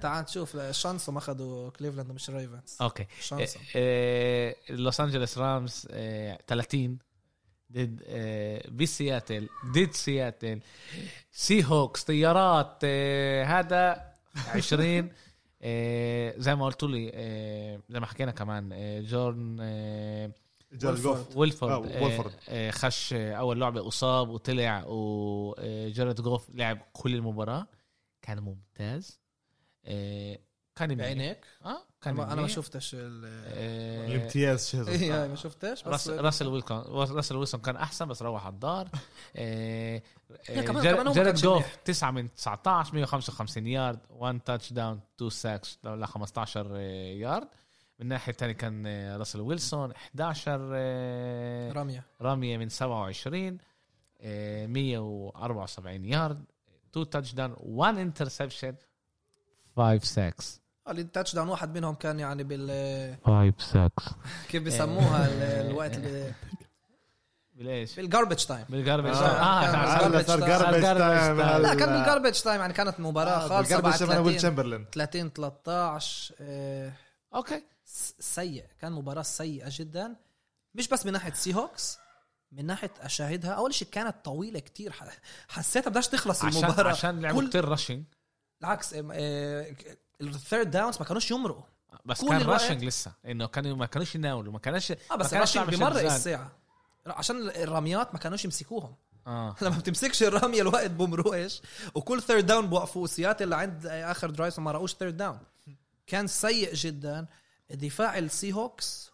تعال 0.01 0.23
نشوف. 0.23 0.57
شانسهم 0.71 1.17
اخذوا 1.17 1.69
كليفلاند 1.69 2.11
مش 2.11 2.29
ريفنز 2.29 2.77
أوكي. 2.81 3.05
شانسهم 3.21 3.63
آه، 3.75 4.55
آه، 4.69 4.73
لوس 4.73 5.01
انجلوس 5.01 5.37
رامز 5.37 5.87
آه، 5.91 6.39
30 6.47 6.97
ضد 7.71 8.03
آه، 8.07 8.69
بسياتل 8.69 9.49
ضد 9.65 9.91
سياتل. 9.91 10.59
سي 11.31 11.63
هوكس 11.65 12.03
طيارات 12.03 12.85
هذا 13.45 14.11
20 14.35 15.09
آه، 15.61 16.33
زي 16.37 16.55
ما 16.55 16.65
قلت 16.65 16.83
لي 16.83 17.11
زي 17.89 17.99
ما 17.99 18.05
حكينا 18.05 18.31
كمان 18.31 18.69
جورن 19.03 19.59
ويلفورد. 21.35 21.85
ويلفورد. 22.01 22.31
خش 22.69 23.13
أول 23.13 23.59
لعبة 23.59 23.87
أصاب 23.87 24.29
وطلع 24.29 24.83
وجارد 24.87 26.21
جوف 26.21 26.49
لعب 26.53 26.77
كل 26.93 27.15
المباراة. 27.15 27.67
كان 28.25 28.39
ممتاز. 28.39 29.19
آه، 29.85 30.39
كان. 30.75 30.95
بعينيك؟ 30.95 31.45
آه 31.65 31.77
كان 32.01 32.13
أنا 32.13 32.17
ما- 32.17 32.23
أنا 32.27 32.35
ما 32.35 32.41
منيح. 32.41 32.55
شفتش 32.55 32.95
ال 32.95 33.23
آه، 33.25 34.07
الامتياز 34.07 34.69
شهر 34.69 34.87
إيه 34.87 35.27
ما 35.27 35.35
شفتش 35.35 35.83
بس 35.83 35.87
راس 35.87 36.09
راسل 36.09 36.47
ويلسون 36.47 36.77
راسل 37.15 37.35
ويلسون 37.35 37.61
كان 37.61 37.75
أحسن 37.75 38.07
بس 38.07 38.21
روح 38.21 38.45
على 38.45 38.53
الدار. 38.53 38.89
جوف 41.41 41.55
منيح. 41.63 41.75
9 41.85 42.11
من 42.11 42.33
19 42.35 42.93
155 42.95 43.67
يارد 43.67 43.99
1 44.09 44.39
touchdown 44.45 44.99
2 45.15 45.29
sacks 45.29 45.79
ل 45.83 46.05
15 46.05 46.67
آه، 46.75 46.79
يارد 47.15 47.47
من 47.99 48.01
الناحيه 48.01 48.31
الثانية 48.31 48.53
كان 48.53 48.83
آه، 48.87 49.17
راسل 49.17 49.41
ويلسون 49.41 49.91
11 49.91 50.59
آه، 50.75 51.71
رامية. 51.71 52.03
رمية 52.21 52.57
من 52.57 52.69
27 52.69 53.57
آه، 54.21 54.65
174 54.67 56.05
يارد 56.05 56.43
2 56.97 57.09
touchdown 57.09 57.55
1 57.59 57.97
interception 57.97 58.75
5 59.77 60.03
sacks 60.03 60.61
اللي 60.87 61.03
touchdown 61.03 61.47
واحد 61.49 61.77
منهم 61.77 61.95
كان 61.95 62.19
يعني 62.19 62.43
بال 62.43 63.17
5 63.25 63.53
sacks 63.73 64.03
كيف 64.49 64.63
بيسموها 64.63 65.25
ال- 65.25 65.67
الوقت 65.69 65.97
اللي 65.97 66.33
بالايش؟ 67.53 67.95
بال 67.95 68.06
garbage 68.06 68.45
time 68.45 68.65
بال 68.69 68.78
garbage 68.78 69.09
آه، 69.09 69.13
آه 69.13 69.65
آه،. 69.65 70.07
garbage 70.07 71.37
time. 71.37 71.61
لا 71.61 71.75
كان 71.75 71.89
بال 71.89 72.01
garbage 72.01 72.41
time 72.41 72.61
يعني 72.61 72.73
كانت 72.73 72.99
مباراة 72.99 73.39
خالصة 73.47 73.79
بعد 73.79 73.91
بال 73.91 73.92
garbage 73.92 73.97
time 73.97 74.25
ويل 74.25 74.33
30 74.33 74.37
تشامبرلين 74.37 74.85
30 74.93 75.29
13 75.33 76.35
آه، 76.41 76.91
okay. 77.35 77.63
سيء. 78.19 78.65
كان 78.81 78.91
مباراة 78.91 79.21
سيئة 79.21 79.67
جدا. 79.69 80.15
مش 80.75 80.87
بس 80.87 81.05
من 81.05 81.13
ناحية 81.13 81.33
Seahawks 81.33 81.97
من 82.51 82.65
ناحية 82.65 82.91
أشاهدها 83.01 83.51
أول 83.51 83.73
شيء 83.73 83.87
كانت 83.91 84.15
طويلة 84.25 84.59
كتير 84.59 84.93
حسيتها 85.47 85.89
بدهاش 85.89 86.07
تخلص 86.07 86.45
عشان 86.45 86.63
المباراة. 86.65 86.91
عشان 86.91 87.21
لعبوا 87.21 87.41
كل- 87.41 87.49
كتير 87.49 87.65
rushing 87.69 88.03
بالعكس 88.61 88.95
ال 90.21 90.29
third 90.29 90.71
downs 90.71 90.97
ما 90.99 91.05
كانوش 91.05 91.31
يمرقوا 91.31 91.63
بس 92.05 92.25
كان 92.25 92.41
rushing 92.41 92.83
لسه 92.83 93.11
إنه 93.25 93.47
كانوا 93.47 93.75
ما 93.75 93.85
كانوش 93.85 94.15
يناولوا 94.15 94.53
ما 94.53 94.59
كانش 94.59 94.91
آه 94.91 95.15
بس 95.15 95.33
يعمل 95.33 95.75
بمرق 95.77 95.97
شد 95.99 96.05
الساعة. 96.05 96.51
عشان 97.07 97.49
الرميات 97.49 98.13
ما 98.13 98.19
كانوش 98.19 98.45
يمسكوهم. 98.45 98.95
آه. 99.27 99.55
لما 99.61 99.77
بتمسكش 99.77 100.23
الرمية 100.23 100.61
الوقت 100.61 100.89
بمرقش 100.91 101.61
وكل 101.95 102.21
third 102.21 102.45
down 102.45 102.67
بوقفوه 102.67 103.07
سياتل 103.07 103.49
لعند 103.49 103.85
آخر 103.85 104.29
drive 104.29 104.59
ما 104.59 104.71
مرقوش 104.71 104.93
third 104.93 105.17
down 105.17 105.39
كان 106.07 106.27
سيء 106.27 106.73
جدا. 106.73 107.25
دفاع 107.69 108.17
ال 108.17 108.53
Seahawks 108.53 109.11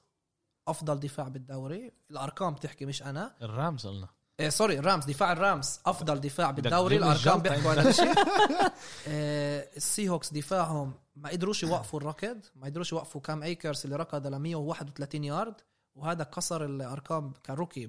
أفضل 0.68 0.99
دفاع 0.99 1.28
بالدوري. 1.28 1.91
الأرقام 2.12 2.53
بتحكي 2.53 2.86
مش 2.86 3.03
أنا. 3.03 3.36
ال 3.41 3.51
Rams 3.51 3.88
قلنا. 3.88 4.07
إيه 4.39 4.49
sorry 4.49 4.79
ال 4.79 4.85
Rams 4.85 5.05
دفاع 5.05 5.32
ال 5.32 5.39
Rams. 5.39 5.79
أفضل 5.86 6.20
دفاع 6.20 6.51
بالدوري. 6.51 6.97
الأرقام 6.97 7.39
بيحكوا 7.41 7.74
هالشيء 7.74 8.14
إيه 9.07 9.70
ال 9.77 10.09
Seahawks 10.09 10.34
دفاعهم 10.34 10.93
ما 11.16 11.30
قدروش 11.30 11.64
يوقفوا 11.64 11.99
الركض 11.99 12.38
ما 12.55 12.66
قدروش 12.66 12.91
يوقفوا 12.91 13.22
كام 13.22 13.43
أيكرز 13.43 13.82
اللي 13.84 13.95
ركض 13.95 14.28
ل 14.28 14.39
131 14.39 15.24
يارد. 15.24 15.55
وهذا 15.95 16.24
كسر 16.24 16.66
الأرقام 16.66 17.34
ك 17.45 17.51
rookie 17.51 17.86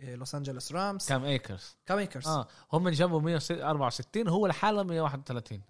آه، 0.00 0.14
لوس 0.14 0.34
أنجلوس 0.34 0.72
Rams. 0.72 1.06
كام 1.08 1.24
أيكرز؟ 1.24 1.76
كام 1.86 1.97
أيكرز 1.97 2.26
آه 2.26 2.48
هم 2.72 2.88
جابوا 2.88 3.20
164 3.20 4.28
هو 4.28 4.46
لحاله 4.46 4.82
131 4.82 5.60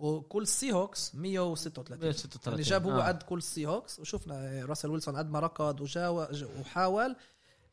وكل 0.00 0.46
Seahawks 0.46 1.14
136 1.14 1.98
136 1.98 2.52
اللي 2.52 2.62
جاب 2.64 2.86
هو 2.86 3.00
آه. 3.00 3.08
قد 3.08 3.22
كل 3.22 3.42
Seahawks 3.42 4.00
وشفنا 4.00 4.34
آه، 4.34 4.64
راسل 4.64 4.90
ويلسون 4.90 5.16
قد 5.16 5.30
ما 5.30 5.40
ركض 5.40 5.80
وجاو 5.80 6.26
وحاول. 6.60 7.16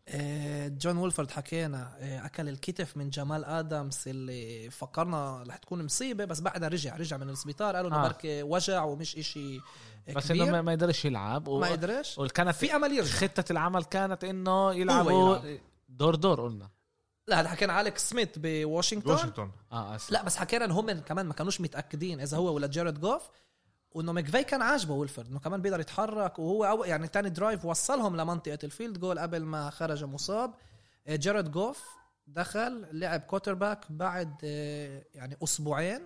آه، 0.10 0.68
جون 0.68 0.98
وولفورد 0.98 1.32
حكينا 1.32 1.96
آه، 2.00 2.26
أكل 2.26 2.50
الكتف 2.50 2.98
من 2.98 3.10
جمال 3.10 3.46
آدمز 3.46 3.98
اللي 4.08 4.70
فكرنا 4.70 5.44
رح 5.48 5.58
تكون 5.58 5.86
مصيبة 5.86 6.26
بس 6.26 6.40
بعدها 6.40 6.70
رجع 6.70 6.96
رجع 6.98 7.18
من 7.18 7.30
السبيطار 7.30 7.76
قالوا 7.76 7.90
إنه 7.90 8.00
آه. 8.00 8.08
بركي 8.08 8.44
وجع 8.44 8.84
ومش 8.84 9.18
إشي 9.18 9.60
بس 10.16 10.32
إنه 10.32 10.46
كبير. 10.46 10.62
ما- 10.62 10.72
يقدرش 10.74 11.06
يلعب. 11.06 11.48
و... 11.48 11.60
ما 11.60 11.68
قدرش 11.72 12.18
وكانت 12.18 12.56
في 12.56 12.76
أمل 12.76 12.92
يرجع. 12.92 13.12
خطة 13.28 13.52
العمل 13.52 13.84
كانت 13.84 14.24
إنه 14.24 14.74
يلعبوا 14.74 15.38
يلعب. 15.38 15.60
دور 15.90 16.16
دور 16.16 16.42
قلنا. 16.42 16.70
لا 17.28 17.40
هذا 17.40 17.50
حكينا 17.50 17.74
على 17.74 17.83
أليكس 17.83 17.98
سميث 17.98 18.30
بواشنطن. 18.38 19.12
واشنطن. 19.12 19.52
آه 19.72 19.96
أسف. 19.96 20.12
لا 20.12 20.24
بس 20.24 20.38
حكينا 20.38 20.66
إن 20.66 20.72
هم 20.72 20.92
كمان 20.92 21.26
ما 21.26 21.34
كانوش 21.34 21.62
متأكدين 21.62 22.22
إذا 22.22 22.38
هو 22.38 22.54
ولا 22.54 22.68
جاريد 22.68 23.00
جوف 23.00 23.30
وإنه 23.92 24.12
مكفي 24.12 24.44
كان 24.44 24.62
عاجبه 24.62 24.94
وولفورد 24.94 25.28
إنه 25.28 25.40
كمان 25.40 25.62
بيقدر 25.62 25.80
يتحرك 25.80 26.40
وهو 26.40 26.84
يعني 26.84 27.08
تاني 27.08 27.30
drive 27.30 27.66
وصلهم 27.66 28.18
لمنطقة 28.18 28.60
ال 28.64 28.70
field 28.70 29.00
goal 29.00 29.20
قبل 29.20 29.44
ما 29.44 29.70
خرج 29.70 30.04
مصاب. 30.04 30.54
آه، 31.08 31.16
جاريد 31.16 31.52
جوف 31.52 31.86
دخل 32.28 32.86
لعب 32.92 33.20
quarterback 33.20 33.92
بعد 33.92 34.36
آه، 34.44 35.06
يعني 35.14 35.38
أسبوعين 35.44 36.02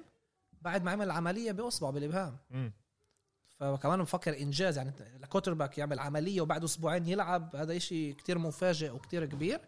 بعد 0.61 0.83
ما 0.83 0.91
عمل 0.91 1.11
عملية 1.11 1.51
باصبعه 1.51 1.91
بالابهام. 1.91 2.37
فكمان 3.59 4.01
بفكر 4.01 4.37
إنجاز 4.39 4.77
يعني 4.77 4.93
ال 5.15 5.53
quarterback 5.53 5.77
يعمل 5.77 5.99
عملية 5.99 6.41
وبعد 6.41 6.63
أسبوعين 6.63 7.07
يلعب 7.07 7.55
هذا 7.55 7.77
إشي 7.77 8.13
كتير 8.13 8.37
مفاجئ 8.37 8.91
وكتير 8.91 9.25
كبير. 9.25 9.61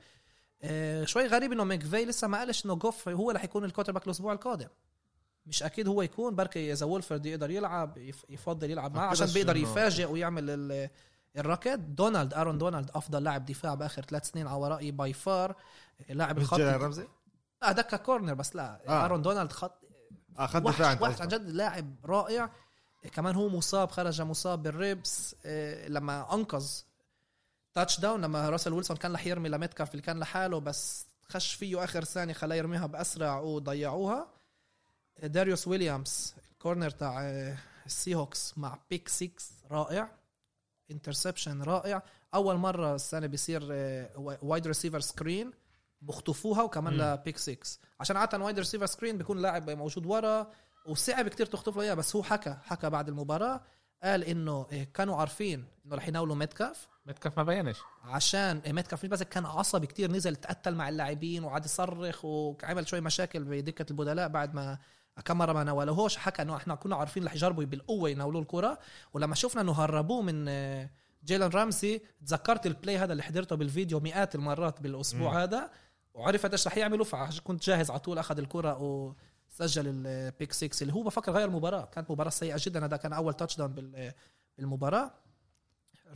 شوي 1.04 1.28
غريب 1.28 1.52
انه 1.52 1.64
ماكفي 1.64 2.06
لسه 2.06 2.28
ما 2.28 2.38
قالش 2.38 2.66
انه 2.66 2.76
جوف 2.76 3.10
هو 3.10 3.32
رح 3.32 3.44
يكون 3.44 3.64
ال 3.66 3.92
quarterback 3.92 4.06
الأسبوع 4.06 4.34
القادم 4.34 4.68
مش 5.46 5.64
أكيد 5.64 5.88
هو 5.88 6.02
يكون 6.02 6.36
بركي 6.36 6.72
اذا 6.74 6.86
وولفورد 6.86 7.26
يقدر 7.26 7.50
يلعب 7.52 7.98
يف- 7.98 8.26
يفضل 8.30 8.70
يلعب 8.72 8.96
معاه 8.96 9.08
عشان 9.08 9.28
بيقدر 9.28 9.56
يفاجئ 9.56 10.06
ويعمل 10.06 10.50
ال- 10.50 10.90
الركض 11.38 11.96
دونالد 11.96 12.34
ارون 12.34 12.58
دونالد 12.58 12.92
افضل 12.96 13.24
لاعب 13.24 13.46
دفاع 13.46 13.74
باخر 13.74 14.02
ثلاث 14.02 14.30
سنين 14.30 14.48
على 14.48 14.68
رايي 14.68 14.92
by 14.92 15.14
far 15.14 15.56
لاعب 16.10 16.38
الخط 16.38 16.60
رمزي 16.60 17.08
لا 17.62 17.72
هداك 17.72 17.98
corner 17.98 18.34
بس 18.34 18.56
لا 18.56 18.82
آه. 18.88 19.06
ارون 19.06 19.22
دونالد 19.22 19.52
خط 19.52 19.80
آه 20.40 20.44
وحش 20.44 20.56
دفاع 20.58 20.98
وحش 21.02 21.22
عن. 21.22 21.28
جد 21.28 21.50
لاعب 21.50 21.96
رائع 22.06 22.50
كمان 23.12 23.36
هو 23.36 23.50
مصاب 23.50 23.92
خرج 23.92 24.22
مصاب 24.22 24.64
بال 24.64 24.88
ribs 24.88 25.36
لما 25.88 26.34
انقذ 26.34 26.68
touchdown 27.74 28.22
لما 28.22 28.50
راسل 28.50 28.74
ويلسون 28.74 28.98
كان 28.98 29.14
رح 29.14 29.28
يرمي 29.28 29.50
لميتكاف 29.50 29.92
اللي 29.92 30.02
كان 30.02 30.20
لحاله 30.20 30.60
بس 30.60 31.06
خش 31.30 31.54
فيه 31.54 31.84
آخر 31.84 32.04
ثانية 32.04 32.34
خلاه 32.34 32.56
يرميها 32.56 32.86
بأسرع 32.86 33.40
وضيعوها. 33.40 34.28
داريوس 35.24 35.68
ويليامز 35.68 36.36
ال 36.52 36.57
corner 36.57 36.90
تاع 36.90 37.22
آه، 37.22 37.58
ال 37.86 38.16
Seahawks 38.16 38.58
مع 38.58 38.80
pick 38.90 39.10
6 39.10 39.32
رائع. 39.72 40.12
interception 40.92 41.62
رائع. 41.62 42.04
أول 42.34 42.56
مرة 42.56 42.96
السنة 42.96 43.28
بيصير 43.28 43.62
wide 44.18 44.68
receiver 44.68 45.00
screen 45.00 45.52
بخطفوها 46.02 46.64
وكمان. 46.64 46.98
ل 46.98 47.06
pick 47.06 47.38
6 47.38 47.58
عشان 48.00 48.18
عادة 48.18 48.38
wide 48.40 48.60
receiver 48.60 48.86
screen 48.86 49.18
بيكون 49.18 49.42
لاعب 49.42 49.70
موجود 49.70 50.06
ورا 50.06 50.52
وصعب 50.86 51.28
كتير 51.28 51.46
تخطف 51.46 51.76
له 51.78 51.82
إياه 51.82 51.94
بس 51.94 52.16
هو 52.16 52.24
حكى 52.24 52.58
حكى 52.64 52.90
بعد 52.90 53.10
المباراة. 53.10 53.62
قال 54.04 54.24
إنه 54.24 54.68
إيه، 54.72 54.84
كانوا 54.94 55.16
عارفين 55.16 55.66
إنه 55.86 55.96
رح 55.96 56.08
يناولوا 56.08 56.36
ميتكاف 56.36 56.88
متكف 57.06 57.38
ما 57.38 57.44
بينش. 57.44 57.78
عشان 58.04 58.62
ميتكاف 58.68 59.06
بس 59.06 59.24
كان 59.24 59.46
عصبي 59.46 59.88
كتير 59.88 60.12
نزل 60.12 60.36
تقتل 60.36 60.76
مع 60.76 60.90
اللاعبين 60.90 61.44
وقعد 61.44 61.66
يصرخ 61.66 62.26
وعمل 62.26 62.88
شوي 62.88 63.02
مشاكل 63.02 63.44
بدكه 63.44 63.86
البدلاء 63.92 64.28
بعد 64.28 64.54
ما 64.56 64.78
كم 65.26 65.38
مره 65.38 65.54
ما 65.54 65.64
ناولوهوش 65.64 66.18
حكى 66.18 66.42
إنه 66.42 66.56
إحنا 66.56 66.76
كنا 66.76 66.96
عارفين 66.96 67.26
رح 67.26 67.34
يجربوا 67.36 67.64
بالقوة 67.64 68.10
يناولوه 68.10 68.42
الكرة. 68.42 68.80
ولما 69.14 69.36
شفنا 69.36 69.62
إنه 69.62 69.72
هربوه 69.72 70.22
من 70.22 70.46
جيلان 71.26 71.50
رامسي 71.52 72.02
تذكرت 72.26 72.66
ال 72.66 72.72
play 72.72 72.98
هذا 72.98 73.12
اللي 73.12 73.24
حضرته 73.24 73.56
بالفيديو 73.56 74.00
مئات 74.00 74.36
المرات 74.36 74.82
بالأسبوع 74.82 75.32
مم. 75.32 75.38
هذا. 75.38 75.72
وعرف 76.14 76.46
قديش 76.46 76.68
رح 76.68 76.78
يعملوا 76.78 77.06
فكنت 77.06 77.64
جاهز 77.64 77.90
على 77.90 78.00
طول 78.00 78.18
أخذ 78.18 78.38
الكرة 78.38 78.78
وسجل 78.82 79.84
ال 80.08 80.17
pick 80.17 80.54
6 80.54 80.82
اللي 80.84 80.94
هو 80.94 81.04
بفكر 81.04 81.32
غير 81.32 81.48
المباراة. 81.48 81.86
كانت 81.86 82.12
مباراة 82.12 82.30
سيئة 82.30 82.56
جدا 82.60 82.86
هذا 82.86 82.98
كان 82.98 83.14
أول 83.14 83.34
touchdown 83.34 83.74
بال- 83.74 84.14
بالمباراة. 84.58 85.12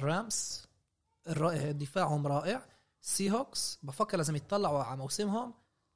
Rams 0.02 0.67
الرائع 1.30 1.72
دفاعهم 1.72 2.28
رائع. 2.28 2.66
Seahawks 3.02 3.80
بفكر 3.84 4.18
لازم 4.18 4.36
يتطلعوا 4.36 4.84
على 4.84 4.98
موسمهم 4.98 5.54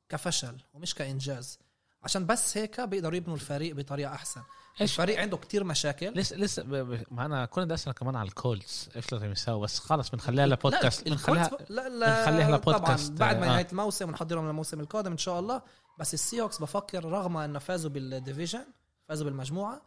كفشل 0.10 0.58
ومش 0.74 0.96
كإنجاز. 0.96 1.60
عشان 2.04 2.26
بس 2.26 2.58
هيك 2.58 2.82
بيقدروا 2.82 3.16
يبنوا 3.16 3.36
الفريق 3.36 3.76
بطريقة 3.76 4.14
أحسن. 4.14 4.42
إيش؟ 4.82 4.92
الفريق 4.92 5.20
عنده 5.20 5.38
كتير 5.38 5.64
مشاكل. 5.64 6.12
لسه 6.14 6.36
لسه 6.36 6.64
ب- 6.64 6.76
ب- 6.76 7.04
ما 7.12 7.26
أنا 7.26 7.46
كنا 7.46 7.66
بدي 7.66 7.74
اسال 7.74 7.94
كمان 7.94 8.16
على 8.16 8.28
ال 8.28 8.38
Colts 8.38 8.90
إيش 8.96 9.12
لازم 9.14 9.32
يساوي 9.32 9.62
بس 9.62 9.80
خلص 9.80 10.10
بنخليها 10.10 10.46
لبودكاست. 10.46 11.06
بنخليها 11.10 11.48
ال 11.48 11.51
Colts- 11.51 11.72
لا 11.72 11.90
لا 11.90 12.20
بنخليها 12.20 12.58
طبعا 12.58 12.78
لبودكاست، 12.78 13.12
بعد 13.12 13.36
ما 13.38 13.46
آه. 13.46 13.48
نهاية 13.50 13.68
الموسم 13.72 14.10
ونحضرهم 14.10 14.46
للموسم 14.48 14.80
القادم 14.80 15.12
إن 15.12 15.18
شاء 15.18 15.40
الله. 15.40 15.62
بس 16.00 16.14
ال 16.14 16.42
Seahawks 16.42 16.58
بفكر 16.62 17.06
رغم 17.06 17.38
إنه 17.38 17.60
فازوا 17.60 17.90
بال 17.92 18.07
division 18.07 18.66
فازوا 19.08 19.26
بالمجموعة 19.26 19.82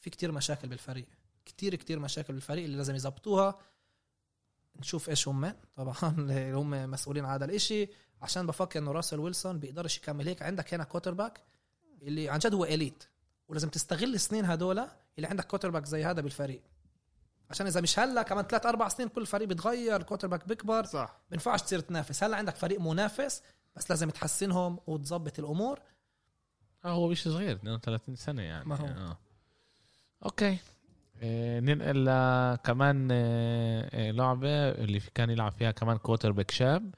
في 0.00 0.10
كتير 0.10 0.32
مشاكل 0.32 0.68
بالفريق. 0.68 1.06
كتير 1.44 1.74
كتير 1.74 1.98
مشاكل 1.98 2.32
بالفريق 2.32 2.64
اللي 2.64 2.76
لازم 2.76 2.94
يظبطوها. 2.94 3.58
نشوف 4.76 5.08
إيش 5.08 5.28
هم. 5.28 5.54
طبعا 5.76 6.14
اللي 6.18 6.52
هم 6.60 6.90
مسؤولين 6.90 7.24
على 7.24 7.34
هذا 7.34 7.44
الإشي. 7.44 7.88
عشان 8.22 8.46
بفكر 8.46 8.78
إنه 8.78 8.92
راسل 8.92 9.18
ويلسون 9.20 9.58
بيقدرش 9.58 9.98
يكمل 9.98 10.28
هيك. 10.28 10.42
عندك 10.42 10.74
هنا 10.74 10.84
quarterback 10.84 11.40
اللي 12.02 12.28
عن 12.28 12.38
جد 12.38 12.54
هو 12.54 12.64
elite 12.64 13.04
ولازم 13.48 13.68
تستغل 13.68 14.14
السنين 14.14 14.44
هدول 14.44 14.78
اللي 15.16 15.28
عندك 15.28 15.44
quarterback 15.46 15.84
زي 15.84 16.04
هذا 16.04 16.20
بالفريق. 16.20 16.62
عشان 17.50 17.66
إذا 17.66 17.80
مش 17.80 17.98
هلأ 17.98 18.22
كمان 18.22 18.44
ثلاث 18.44 18.66
أربع 18.66 18.88
سنين 18.88 19.08
كل 19.08 19.26
فريق 19.26 19.48
بيتغير 19.48 19.96
ال 19.96 20.28
quarterback 20.28 20.48
بيكبر. 20.48 20.84
صح. 20.84 21.20
ما 21.30 21.34
ينفعش 21.34 21.62
تصير 21.62 21.80
تنافس. 21.80 22.24
هلأ 22.24 22.36
عندك 22.36 22.56
فريق 22.56 22.80
منافس 22.80 23.42
بس 23.76 23.90
لازم 23.90 24.10
تحسنهم 24.10 24.78
وتظبط 24.86 25.38
الأمور. 25.38 25.80
آه 26.84 26.88
هو 26.88 27.08
مش 27.08 27.24
صغير 27.24 27.56
32 27.56 28.16
سنة 28.16 28.42
يعني. 28.42 28.64
ما 28.64 28.76
هو. 28.76 28.86
آه. 28.86 29.18
أوكي. 30.24 30.58
ننقل 31.60 32.04
ل- 32.04 32.56
كمان 32.64 33.08
آه 33.12 33.88
آه 33.92 34.10
لعبة 34.10 34.48
اللي 34.70 35.00
في 35.00 35.10
كان 35.14 35.30
يلعب 35.30 35.52
فيها 35.52 35.70
كمان 35.70 35.96
quarterback 35.96 36.50
شاب 36.50 36.94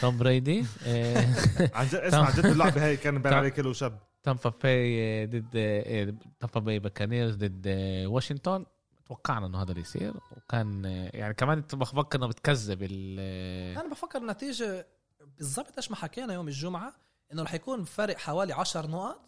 توم 0.00 0.18
بريدي. 0.18 0.64
آه 0.86 1.26
عن 1.74 1.86
جد 1.86 1.94
اسمع 1.94 2.26
عن 2.26 2.32
جد 2.32 2.46
اللعبة 2.46 2.84
هاي 2.86 2.96
كان 2.96 3.18
باين 3.22 3.34
عليه 3.38 3.48
كله 3.48 3.72
شاب. 3.72 3.98
تامبا 4.22 4.52
باي 4.62 5.26
ضد 5.26 5.46
آه، 5.56 6.14
تامبا 6.40 6.60
باي 6.60 6.78
باكانيرز 6.78 7.34
ضد 7.36 7.64
آه، 7.66 8.06
واشنطن. 8.06 8.66
توقعنا 9.06 9.46
إنه 9.46 9.62
هذا 9.62 9.70
اللي 9.70 9.80
يصير. 9.80 10.14
وكان 10.36 10.86
آه، 10.86 11.10
يعني 11.14 11.34
كمان 11.34 11.60
بفكر 11.72 12.18
إنه 12.18 12.26
بتكذب 12.26 12.82
ال 12.82 13.16
آه، 13.20 13.80
أنا 13.80 13.90
بفكر 13.90 14.18
النتيجة 14.18 14.86
بالضبط 15.38 15.76
إيش 15.76 15.90
ما 15.90 15.96
حكينا 15.96 16.34
يوم 16.34 16.48
الجمعة 16.48 16.92
إنه 17.32 17.42
رح 17.42 17.54
يكون 17.54 17.84
فرق 17.84 18.18
حوالي 18.18 18.52
10 18.52 18.86
نقط 18.86 19.20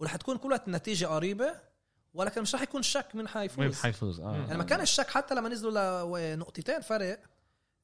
ورح 0.00 0.16
تكون 0.16 0.36
كل 0.36 0.50
وقت 0.52 0.66
النتيجه 0.68 1.06
قريبة. 1.06 1.67
ولكن 2.14 2.42
مش 2.42 2.54
رح 2.54 2.62
يكون 2.62 2.82
شك 2.82 3.06
من 3.14 3.18
مين 3.20 3.28
حيفوز 3.28 3.80
حيفوز 3.80 4.20
آه. 4.20 4.36
يعني 4.36 4.58
ما 4.58 4.64
كان 4.64 4.80
الشك 4.80 5.08
حتى 5.10 5.34
لما 5.34 5.48
نزلوا 5.48 6.34
لنقطتين 6.34 6.80
فرق 6.80 7.20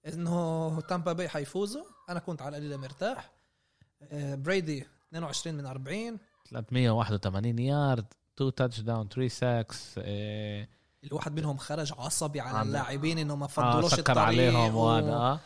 إنه 0.07 0.81
تامبا 0.81 1.12
باي 1.12 1.29
حيفوزوا. 1.29 1.85
أنا 2.09 2.20
كنت 2.20 2.43
على 2.43 2.57
القليله 2.57 2.77
مرتاح. 2.77 3.31
آه، 4.03 4.35
بريدي 4.35 4.87
22 5.09 5.55
من 5.57 5.66
40 5.66 6.18
381 6.51 7.59
يارد 7.59 8.07
2 8.37 8.55
touchdown 8.55 9.09
3 9.09 9.29
sacks 9.28 9.95
الواحد 11.05 11.33
منهم 11.41 11.57
خرج 11.57 11.93
عصبي 11.99 12.41
على 12.41 12.59
عن- 12.59 12.66
اللاعبين 12.66 13.18
إنه 13.18 13.37
ما 13.37 13.45
آه 13.45 13.49
فضلوش 13.49 13.91
سكر 13.95 13.99
الطريق 14.01 14.18
عليهم 14.18 14.75
و- 14.75 14.81
وهذا 14.81 15.07
إيه، 15.33 15.41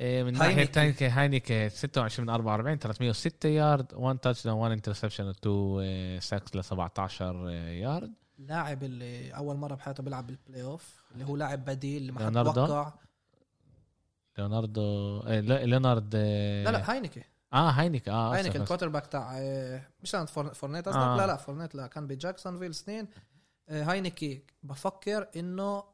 من 0.00 0.32
ناحية 0.32 0.48
هاينيكي. 0.48 0.72
ثانية 0.72 1.20
هاينيكي 1.20 1.68
26 1.68 2.26
من 2.26 2.34
44 2.34 2.78
306 2.78 3.48
يارد 3.48 3.94
1 3.94 4.18
touchdown 4.18 4.58
1 4.58 4.72
interception 4.72 5.28
2 5.28 6.20
sacks 6.20 6.56
ل 6.56 6.64
17 6.64 7.48
يارد 7.50 8.12
لاعب 8.38 8.82
اللي 8.82 9.30
أول 9.30 9.56
مرة 9.56 9.74
بحياته 9.74 10.02
بيلعب 10.02 10.26
بال 10.26 10.62
playoff 10.62 11.02
اللي 11.14 11.24
هو 11.24 11.36
لاعب 11.36 11.64
بديل 11.64 12.12
ما 12.12 12.18
حد 12.18 12.24
ليوناردو؟ 12.24 12.52
توقع 12.52 12.92
ليوناردو 14.38 15.20
إيه، 15.26 15.40
ليونارد 15.40 16.14
إيه، 16.14 16.64
لا 16.64 16.70
لا 16.70 16.90
هاينيكي 16.90 17.22
آه 17.52 17.70
هاينيك 17.70 18.08
آه 18.08 18.40
آسف. 18.40 18.56
ال 18.56 18.60
quarter 18.60 18.88
back 18.88 19.06
تاع 19.06 19.38
آه، 19.38 19.82
مش 20.02 20.16
فورنيت 20.54 20.88
قصدك 20.88 21.00
آه. 21.00 21.16
لا 21.16 21.26
لا 21.26 21.36
فورنيت 21.36 21.74
لا 21.74 21.86
كان 21.86 22.06
بجاكسونفيل 22.06 22.74
سنين 22.74 23.08
آه، 23.68 23.82
هاينيكي 23.82 24.44
بفكر 24.62 25.28
إنه 25.36 25.84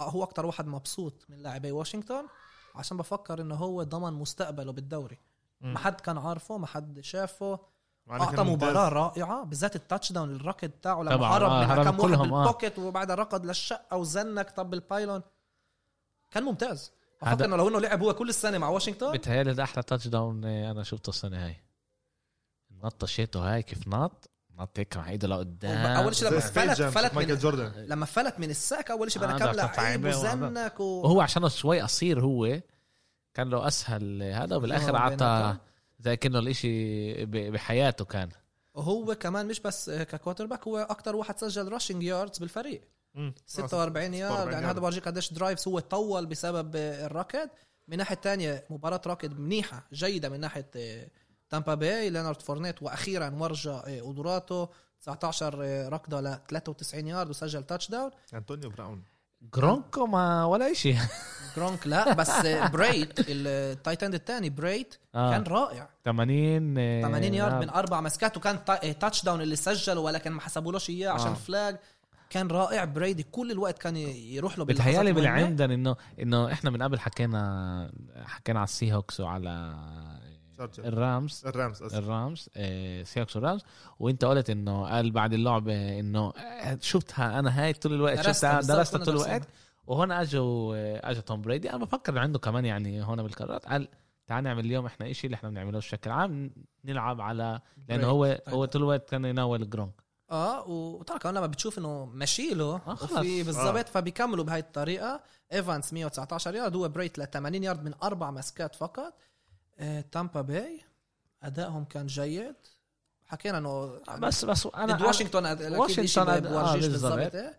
هو 0.00 0.22
أكتر 0.22 0.46
واحد 0.46 0.66
مبسوط 0.66 1.26
من 1.28 1.38
لاعبي 1.38 1.72
واشنطن 1.72 2.26
عشان 2.74 2.96
بفكر 2.96 3.40
إنه 3.40 3.54
هو 3.54 3.82
ضمن 3.82 4.12
مستقبله 4.12 4.72
بالدوري. 4.72 5.18
ما 5.60 5.78
حد 5.78 6.00
كان 6.00 6.18
عارفه 6.18 6.58
ما 6.58 6.66
حد 6.66 7.00
شافه. 7.00 7.58
أعطى. 8.10 8.42
مباراة 8.42 8.88
رائعة 8.88 9.44
بالذات 9.44 9.76
التاتش 9.76 10.12
داون 10.12 10.36
الركض 10.36 10.70
تاعه 10.82 11.02
لما 11.02 11.16
طبعاً، 11.16 11.36
هرب 11.36 11.50
آه، 11.50 11.60
من 11.60 11.74
كم 11.74 11.78
واحد 11.88 12.00
كلهم، 12.00 12.34
آه. 12.34 12.44
بالبوكيت 12.44 12.78
وبعدها 12.78 13.16
ركض 13.16 13.46
للشقة 13.46 13.96
وزنك 13.96 14.50
طب 14.50 14.74
البايلون 14.74 15.22
كان 16.30 16.42
ممتاز. 16.42 16.92
بفكر 17.22 17.44
إنه 17.44 17.56
لو 17.56 17.68
إنه 17.68 17.80
لعب 17.80 18.02
هو 18.02 18.14
كل 18.14 18.28
السنة 18.28 18.58
مع 18.58 18.68
واشنطن 18.68 19.12
بتهيألي 19.12 19.54
ده 19.54 19.62
أحلى 19.62 19.82
تاتش 19.82 20.08
داون 20.08 20.44
آه، 20.44 20.70
أنا 20.70 20.82
شفته 20.82 21.10
السنة 21.10 21.46
هاي. 21.46 21.56
النطه 22.70 23.06
شيته 23.06 23.52
هاي 23.54 23.62
كيف 23.62 23.88
نط؟ 23.88 24.30
هيك 24.76 24.96
مع 24.96 25.10
ايده 25.10 25.28
لقدام 25.28 25.76
أول 25.86 26.14
شيء 26.16 26.28
لما 26.28 26.40
فلت 26.40 26.82
فلت 26.82 27.14
مايكل 27.14 27.32
من 27.32 27.38
جوردن 27.38 27.72
لما 27.88 28.06
فلت 28.06 28.38
من 28.38 28.50
الساك 28.50 28.90
أول 28.90 29.12
شيء 29.12 29.22
بدأ 29.22 29.50
آه، 29.50 29.52
لعيب. 29.52 30.04
وزنك 30.04 30.80
و... 30.80 30.84
وهو 30.84 31.20
عشانه 31.20 31.48
شوي 31.48 31.80
قصير 31.80 32.20
هو 32.20 32.60
كان 33.34 33.50
له 33.50 33.66
أسهل 33.66 34.22
هذا 34.22 34.56
وبالآخر 34.56 34.96
آه، 34.96 35.00
عطى 35.00 35.16
بيناتهم. 35.16 35.58
زي 35.98 36.16
كأنه 36.16 36.38
الإشي 36.38 37.24
ب- 37.24 37.30
بحياته 37.52 38.04
كان. 38.04 38.28
وهو 38.74 39.14
كمان 39.14 39.46
مش 39.46 39.60
بس 39.60 39.90
ك 39.90 40.46
quarterback 40.46 40.68
هو 40.68 40.78
أكثر 40.78 41.16
واحد 41.16 41.38
سجل 41.38 41.68
rushing 41.68 42.02
yards 42.02 42.38
بالفريق. 42.38 42.82
مم. 43.14 43.34
46 43.46 44.14
يارد. 44.14 44.32
46 44.32 44.52
يعني 44.52 44.66
هذا 44.66 44.80
بورجيك 44.80 45.08
قديش 45.08 45.32
drives 45.32 45.68
هو 45.68 45.78
طول 45.78 46.26
بسبب 46.26 46.76
الركض 46.76 47.48
من 47.88 47.96
ناحية 47.96 48.14
تانية 48.14 48.64
مباراة 48.70 49.00
ركض 49.06 49.38
منيحة 49.38 49.86
جيدة 49.92 50.28
من 50.28 50.40
ناحية 50.40 50.70
تامبا 51.50 51.74
باي 51.74 52.10
لينارد 52.10 52.42
فورنيت 52.42 52.82
وأخيرا 52.82 53.30
ورجى 53.38 53.70
قدراته 54.00 54.68
19 55.02 55.58
ركضة 55.92 56.20
ل 56.20 56.38
93 56.48 57.06
يارد 57.06 57.30
وسجل 57.30 57.64
touchdown 57.64 58.10
أنطونيو 58.34 58.70
براون 58.70 59.02
جرونكو 59.54 60.06
ما 60.06 60.44
ولا 60.44 60.72
إشي 60.72 60.94
جرونك 61.56 61.86
لا 61.86 62.12
بس 62.14 62.30
بريت 62.72 63.12
التايتند 63.28 64.14
الثاني 64.14 64.50
بريت 64.50 64.94
آه. 65.14 65.30
كان 65.30 65.42
رائع 65.42 65.88
80 66.04 66.74
آه، 66.78 67.02
80 67.02 67.34
يارد 67.34 67.52
آه، 67.52 67.58
من 67.60 67.70
أربع 67.70 68.00
مسكات 68.00 68.36
وكان 68.36 68.64
تا- 68.64 68.92
تاتش 68.92 69.24
داون 69.24 69.40
اللي 69.40 69.56
سجله 69.56 70.00
ولكن 70.00 70.30
ما 70.32 70.40
حسبولوش 70.40 70.90
إياه 70.90 71.10
عشان 71.10 71.30
آه. 71.30 71.34
فلاج 71.34 71.76
كان 72.30 72.48
رائع 72.48 72.84
بريدي 72.84 73.22
كل 73.22 73.50
الوقت 73.50 73.78
كان 73.78 73.96
يروح 73.96 74.58
له 74.58 74.64
بتهيألي. 74.64 75.12
بالعندن 75.12 75.70
انه 75.70 75.96
إنه 76.20 76.52
إحنا 76.52 76.70
من 76.70 76.82
قبل 76.82 76.98
حكينا 77.00 77.92
حكينا 78.24 78.58
على 78.58 78.64
السي 78.64 78.92
هوكس 78.92 79.20
وعلى. 79.20 79.74
الرامز. 80.78 81.42
الرامز 81.46 81.82
أسف. 81.82 81.94
الرامز 81.98 82.48
آه، 82.56 83.02
سي 83.02 83.20
هوكس 83.20 83.36
والرامز. 83.36 83.64
وأنت 84.00 84.24
قلت 84.24 84.50
إنه 84.50 84.86
قال 84.88 85.10
بعد 85.10 85.32
اللعبة 85.32 85.98
إنه 86.00 86.30
آه، 86.30 86.78
شفتها 86.80 87.38
أنا 87.38 87.62
هاي 87.62 87.72
طول 87.72 87.92
الوقت 87.94 88.16
درستها 88.26 88.60
شفتها 88.60 88.76
درستها 88.76 89.04
طول. 89.04 89.14
الوقت. 89.14 89.48
وهون 89.86 90.12
أجوا 90.12 90.76
آه، 90.76 91.10
اجى 91.10 91.20
توم 91.20 91.40
بريدي. 91.42 91.70
أنا 91.70 91.78
بفكر 91.84 92.12
إنه 92.12 92.20
عنده 92.20 92.38
كمان 92.38 92.64
يعني 92.64 93.04
هون 93.04 93.22
بالقرارات. 93.22 93.66
قال 93.66 93.88
تعال 94.26 94.44
نعمل 94.44 94.64
اليوم 94.64 94.86
إحنا 94.86 95.10
إشي 95.10 95.26
اللي 95.26 95.34
إحنا 95.34 95.48
بنعمله 95.48 95.78
بشكل 95.78 96.10
عام 96.10 96.50
نلعب 96.84 97.20
على 97.20 97.60
لأنه 97.88 98.06
هو 98.06 98.40
هو 98.48 98.64
طول 98.64 98.82
الوقت 98.82 99.10
كان 99.10 99.24
يناول 99.24 99.70
جرونك 99.70 100.04
آه 100.30 100.68
وطبعا 100.68 101.18
كمان 101.18 101.34
لما 101.34 101.46
بتشوف 101.46 101.78
إنه 101.78 102.04
مشيله 102.06 102.74
آه، 102.74 102.94
خلص. 102.94 103.12
وفي 103.12 103.42
بالضبط 103.42 103.88
فبيكملوا 103.88 104.44
بهاي 104.44 104.60
الطريقة. 104.60 105.20
ايفانس 105.52 105.92
119 105.92 106.54
يارد 106.54 106.76
هو 106.76 106.88
بريت 106.88 107.18
ل 107.18 107.26
80 107.26 107.64
يارد 107.64 107.84
من 107.84 107.94
أربع 108.02 108.30
مسكات 108.30 108.74
فقط. 108.74 108.98
آه، 108.98 109.12
تامبا 110.12 110.40
باي 110.40 110.80
أدائهم 111.42 111.84
كان 111.84 112.06
جيد. 112.06 112.54
حكينا 113.26 113.58
إنه 113.58 114.00
بس 114.18 114.44
بس 114.44 114.66
ضد 114.66 114.74
أنا 114.74 115.06
واشنطن 115.06 115.46
أكيد 115.46 115.62
إشي 115.62 116.00
واشنطن 116.00 116.24
ما 116.42 116.60
آه، 116.60 116.72
بورجيش 116.72 116.86
بالضبط. 116.86 117.34
إيه. 117.34 117.58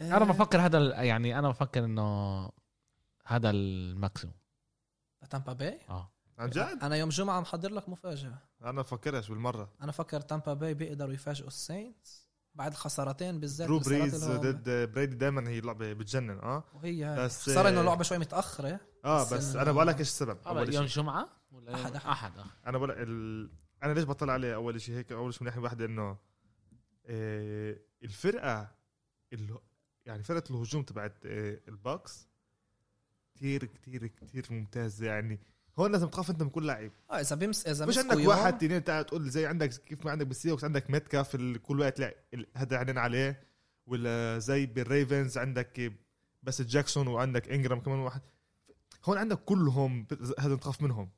أنا 0.00 0.16
آه، 0.16 0.24
بفكر 0.24 0.60
هذا 0.60 0.78
ال- 0.78 0.90
يعني 1.06 1.38
أنا 1.38 1.48
بفكر 1.48 1.84
إنه 1.84 2.50
هذا 3.26 3.50
ال 3.50 3.60
maximum. 3.60 4.36
تامبا 5.30 5.52
باي 5.52 5.80
آه. 5.88 6.10
عن 6.38 6.50
جد؟ 6.50 6.58
أنا 6.82 6.96
يوم 6.96 7.08
جمعة 7.08 7.40
محضر 7.40 7.72
لك 7.72 7.88
مفاجأة. 7.88 8.38
أنا 8.62 8.82
بفكرش 8.82 9.28
بالمرة. 9.28 9.72
أنا 9.82 9.92
فكر 9.92 10.20
تامبا 10.20 10.54
باي 10.54 10.74
بيقدروا 10.74 11.12
يفاجئوا 11.12 11.48
الساينتس. 11.48 12.27
بعد 12.58 12.70
الخسارتين 12.72 13.40
بالذات 13.40 13.68
درو 13.68 13.78
بريز. 13.78 14.24
ضد 14.24 14.92
بريدي 14.92 15.16
دايما 15.16 15.48
هي 15.48 15.60
لعبه 15.60 15.92
بتجنن 15.92 16.30
آه 16.38 16.64
وهي 16.74 17.16
بس- 17.18 17.50
صار 17.50 17.68
إنه 17.68 17.82
لعبه 17.82 18.02
شوي 18.02 18.18
متأخرة 18.18 18.80
آه 19.04 19.22
بس 19.22 19.32
بس 19.34 19.56
أنا 19.56 19.72
بقول 19.72 19.86
لك 19.86 19.98
إيش 19.98 20.08
السبب 20.08 20.38
آه، 20.46 20.48
أول 20.48 20.74
يوم 20.74 20.84
جمعة 20.84 21.28
ولا 21.52 21.74
أحد، 21.74 21.94
أحد. 21.96 22.06
أحد 22.10 22.38
آه. 22.38 22.44
أنا 22.66 22.78
بقول 22.78 22.88
لك 22.90 22.96
ال... 22.98 23.50
أنا 23.82 23.92
ليش 23.92 24.04
بطلع 24.04 24.32
عليه 24.32 24.54
أول 24.54 24.80
شيء 24.80 24.94
هيك 24.96 25.12
أول 25.12 25.34
شيء 25.34 25.42
من 25.42 25.46
ناحيه 25.46 25.60
واحدة 25.60 25.84
إنه 25.84 26.16
إيه 27.06 27.82
الفرقة 28.02 28.70
اللي 29.32 29.58
يعني 30.06 30.22
فرقة 30.22 30.50
الهجوم 30.50 30.82
تبعت 30.82 31.26
إيه 31.26 31.62
الباكس 31.68 32.28
كتير 33.34 33.64
كتير 33.64 34.06
كتير 34.06 34.46
ممتازة 34.50 35.06
يعني 35.06 35.40
هون 35.78 35.92
لازم 35.92 36.08
تخاف 36.08 36.30
انت 36.30 36.42
من 36.42 36.50
كل 36.50 36.66
لعيب. 36.66 36.92
آه 37.10 37.20
إذا 37.20 37.36
بيمس 37.36 37.66
إذا 37.66 37.86
مش 37.86 37.98
عندك 37.98 38.28
واحد 38.28 38.58
تنين 38.58 38.84
تعال 38.84 39.06
تقول 39.06 39.30
زي 39.30 39.46
عندك 39.46 39.70
كيف 39.70 40.04
ما 40.04 40.10
عندك 40.10 40.26
بالسي 40.26 40.45
هوكس 40.45 40.64
عندك 40.64 40.90
ميتكاف 40.90 41.36
كل 41.36 41.80
وقت 41.80 42.00
هذا 42.56 42.76
عينين 42.76 42.98
عليه 42.98 43.42
ولا 43.86 44.38
زي 44.38 44.66
بالريفنز 44.66 45.38
عندك 45.38 45.92
بس 46.42 46.62
جاكسون 46.62 47.08
وعندك 47.08 47.48
إنجرام 47.48 47.80
كمان 47.80 47.98
واحد. 47.98 48.20
هون 49.04 49.18
عندك 49.18 49.38
كلهم 49.38 50.06
هذا 50.38 50.56
تخاف 50.56 50.82
منهم. 50.82 51.10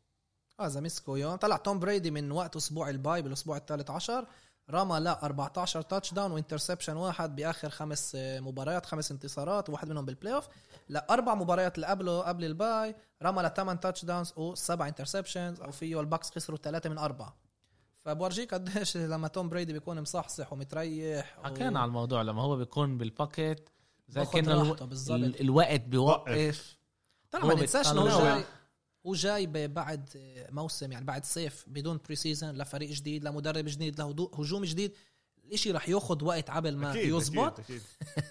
آه 0.61 0.67
إذا 0.67 0.81
مسكوا 0.81 1.19
يوم 1.19 1.37
طلع 1.37 1.57
توم 1.57 1.79
بريدي 1.79 2.11
من 2.11 2.33
وقت 2.33 2.57
أسبوع 2.57 2.91
ال 2.91 2.99
bye 2.99 3.23
بالأسبوع 3.23 3.57
الثالث 3.57 3.91
عشر 3.91 4.27
رمى 4.71 4.99
لا 5.01 5.25
14 5.25 5.83
touchdown 5.83 6.15
و 6.15 6.33
interception 6.33 6.97
واحد 6.97 7.37
بآخر 7.37 7.71
خمس 7.71 8.13
آه، 8.15 8.41
مباريات 8.41 8.87
خمس 8.87 9.11
انتصارات 9.11 9.69
وواحد 9.69 9.89
منهم 9.89 10.05
بال 10.05 10.35
playoff 10.35 10.49
لاربع 10.89 11.35
مباريات 11.35 11.75
اللي 11.77 11.87
قبله 11.87 12.21
قبل 12.21 12.45
ال 12.45 12.55
bye. 12.55 12.95
رمى 13.23 13.43
لثمان 13.43 13.81
touchdowns 13.81 14.33
وسبع 14.37 14.89
interceptions 14.89 15.61
وفيه 15.61 16.01
الباكس 16.01 16.31
خسروا 16.31 16.59
ثلاثة 16.59 16.91
من 16.91 16.99
أربعة. 16.99 17.37
فبورجيك 18.05 18.55
قديش 18.55 18.97
لما 19.13 19.29
توم 19.29 19.49
بريدي 19.49 19.73
بيكون 19.73 20.01
مصحصح 20.01 20.53
ومتريح 20.53 21.39
و- 21.39 21.45
حكينا 21.45 21.81
على 21.81 21.89
الموضوع 21.89 22.23
لما 22.23 22.43
هو 22.43 22.57
بيكون 22.57 22.99
بال 22.99 23.16
pocket 23.16 23.69
زي 24.09 24.21
باخد 24.21 24.33
كأنه 24.35 24.63
راحته 24.71 24.85
بالظبط. 24.87 25.17
ال- 25.19 25.41
الوقت 25.41 25.81
بيوقف. 25.81 26.77
طبعا 27.31 27.45
هو 27.45 27.49
ما 27.49 27.55
ننساش 27.55 27.93
إنه 27.93 28.03
بيطلع- 28.05 28.17
هو 28.17 28.25
جاي 28.25 28.45
هو 29.07 29.15
جاي 29.15 29.47
ب- 29.47 29.75
بعد 29.75 30.09
موسم 30.51 30.93
يعني 30.93 31.05
بعد 31.05 31.25
صيف 31.25 31.65
بدون 31.67 32.01
preseason 32.05 32.51
لفريق 32.51 32.91
جديد 32.91 33.25
لمدرب 33.25 33.65
جديد 33.65 34.01
لهجوم 34.01 34.65
جديد 34.65 34.93
الإشي 35.45 35.73
رح 35.73 35.89
ياخذ 35.89 36.25
وقت 36.25 36.51
عبل 36.51 36.77
ما 36.77 36.91
أكيد، 36.93 37.15
يزبط. 37.15 37.61
أكيد، 37.61 37.83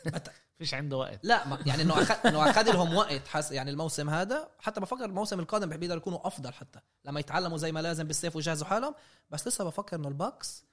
أكيد. 0.06 0.28
فيش 0.60 0.74
عنده 0.74 0.98
وقت. 0.98 1.20
لا 1.24 1.48
ما 1.48 1.60
يعني 1.66 1.82
إنه 1.82 2.02
اخذ 2.02 2.28
إنه 2.28 2.50
أخذ 2.50 2.72
لهم 2.72 2.96
وقت 2.96 3.28
حس 3.28 3.52
يعني 3.52 3.72
الموسم 3.72 4.10
هذا 4.10 4.50
حتى 4.60 4.82
بفكر 4.82 5.06
الموسم 5.06 5.40
القادم 5.40 5.78
بيقدر 5.78 5.98
يكونوا 5.98 6.28
أفضل 6.28 6.54
حتى 6.54 6.80
لما 7.06 7.20
يتعلموا 7.20 7.58
زي 7.58 7.72
ما 7.72 7.80
لازم 7.80 8.04
بالصيف 8.04 8.36
ويجهزوا 8.36 8.68
حالهم. 8.68 8.96
بس 9.30 9.48
لسه 9.48 9.64
بفكر 9.64 9.96
إنه 9.96 10.08
الباكس 10.08 10.66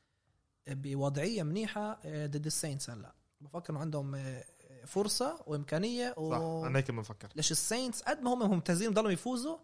بوضعية 0.68 1.42
منيحة 1.42 1.99
آه، 2.05 2.26
ضد 2.26 2.47
الساينتس 2.47 2.90
هلأ. 2.90 3.14
بفكر 3.40 3.72
إنه 3.72 3.80
عندهم 3.80 4.14
آه، 4.14 4.44
فرصة 4.86 5.42
وإمكانية 5.47 6.14
و... 6.16 6.30
صح 6.30 6.66
أنا 6.68 6.78
هيك 6.78 6.90
بفكر 6.90 7.28
ليش 7.36 7.51
الساينتس 7.53 8.03
قد 8.03 8.22
ما 8.22 8.34
هم 8.34 8.51
ممتازين 8.51 8.90
ضلوا 8.94 9.11
يفوزوا 9.11 9.57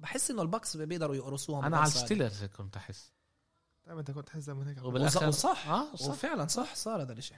بحس 0.00 0.30
إنه 0.30 0.42
الباكس 0.42 0.76
بيقدروا 0.76 1.16
يقرصوهم 1.16 1.64
أنا 1.64 1.76
على. 1.76 1.86
الستيلرز 1.86 2.44
كنت 2.44 2.76
أحس. 2.76 3.12
دائما 3.86 4.00
أنت 4.00 4.10
كنت 4.10 4.26
تحس 4.26 4.48
ما 4.48 4.70
هيك 4.70 4.84
وبالاخر 4.84 5.28
وصح. 5.28 5.68
آه 5.68 5.96
صح 5.96 6.08
وفعلا 6.08 6.46
صح 6.46 6.74
صار 6.74 7.02
هذا 7.02 7.12
الشيء 7.12 7.36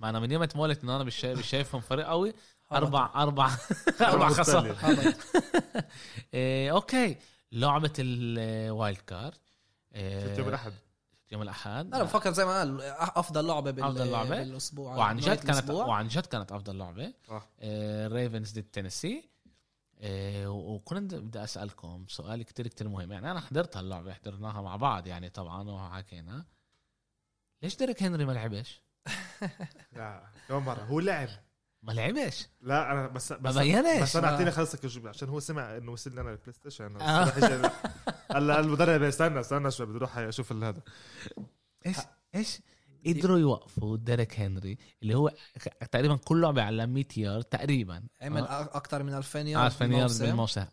ما 0.00 0.08
أنا 0.08 0.20
من 0.20 0.32
يوم 0.32 0.42
ما 0.42 0.60
ولدت 0.60 0.84
إنه 0.84 0.96
أنا 0.96 1.04
مش 1.04 1.16
شايف, 1.16 1.38
مش 1.38 1.46
شايفهم 1.46 1.80
فريق 1.80 2.06
قوي 2.06 2.34
أربع 2.72 3.10
أربع 3.14 3.50
أربع 4.00 4.28
خسارات. 4.28 4.76
إيه 6.34 6.72
أوكي. 6.72 7.16
لعبة 7.52 7.92
ال 7.98 8.18
wild 8.18 8.98
card. 8.98 9.38
إيه 9.94 10.26
شفت 10.26 10.38
يوم 10.38 10.48
الأحد. 10.48 10.72
يوم 11.32 11.42
الأحد. 11.42 11.94
أنا 11.94 12.02
بفكر 12.02 12.32
زي 12.32 12.44
ما 12.44 12.58
قال 12.58 12.80
أفضل 12.98 13.46
لعبة 13.46 13.70
بال... 13.70 13.84
أفضل 13.84 14.10
لعبة. 14.10 14.28
بالأسبوع. 14.38 14.96
وعن 14.96 15.16
جد 15.16 15.26
كانت 15.26 15.44
الأسبوع. 15.44 15.86
وعن 15.86 16.08
جد 16.08 16.26
كانت 16.26 16.52
أفضل 16.52 16.78
لعبة. 16.78 17.12
ريفنز 18.14 18.52
ضد 18.52 18.62
تينيسي 18.62 19.28
إيه 20.00 20.46
وكنت 20.46 21.14
بدي 21.14 21.44
أسألكم 21.44 22.04
سؤال 22.08 22.42
كتير 22.42 22.66
كتير 22.66 22.88
مهم. 22.88 23.12
يعني 23.12 23.30
أنا 23.30 23.40
حضرت 23.40 23.76
هاللعبة 23.76 24.12
حضرناها 24.12 24.62
مع 24.62 24.76
بعض 24.76 25.06
يعني 25.06 25.30
طبعا 25.30 25.70
وحكينا. 25.70 26.46
ليش 27.62 27.76
ديريك 27.76 28.02
هنري 28.02 28.24
ما 28.24 28.32
لعبش؟ 28.32 28.82
لا 29.96 30.22
كمان 30.48 30.62
مرة. 30.62 30.80
هو 30.82 31.00
لعب. 31.00 31.28
ما 31.82 31.92
لعبش؟ 31.92 32.48
لا 32.60 32.92
أنا 32.92 33.06
بس 33.06 33.32
ما 33.32 33.38
بس 33.38 33.56
بينش. 33.58 34.02
بس 34.02 34.16
أنا 34.16 34.28
آه. 34.28 34.32
اعطيني 34.32 34.50
خلص 34.50 34.74
الجمله 34.74 35.08
عشان 35.08 35.28
هو 35.28 35.40
سمع 35.40 35.76
إنه 35.76 35.92
وصلنا 35.92 36.20
أنا 36.20 36.30
البلاي 36.30 36.52
ستيشن 36.52 37.00
آه. 37.00 37.24
قال 38.32 38.50
المدرب 38.50 39.02
استنى 39.02 39.40
استنى 39.40 39.70
شوي 39.70 39.86
بدي 39.86 39.96
أروح 39.96 40.18
أشوف 40.18 40.52
هذا. 40.52 40.82
إيش 41.86 41.96
إيش؟ 42.34 42.60
قدروا 43.06 43.38
يوقفوا 43.38 43.96
ديريك 43.96 44.40
هنري 44.40 44.78
اللي 45.02 45.14
هو 45.14 45.30
تقريبا 45.90 46.16
كل 46.16 46.40
لعبه 46.40 46.62
على 46.62 46.86
100 46.86 47.04
يارد 47.16 47.44
تقريبا 47.44 48.02
عمل 48.20 48.42
آه. 48.42 48.62
أكثر 48.62 49.02
من 49.02 49.14
2000 49.14 49.38
يارد 49.38 49.62
عارف 49.62 49.80
يارد 49.80 50.18
بالموسم. 50.18 50.64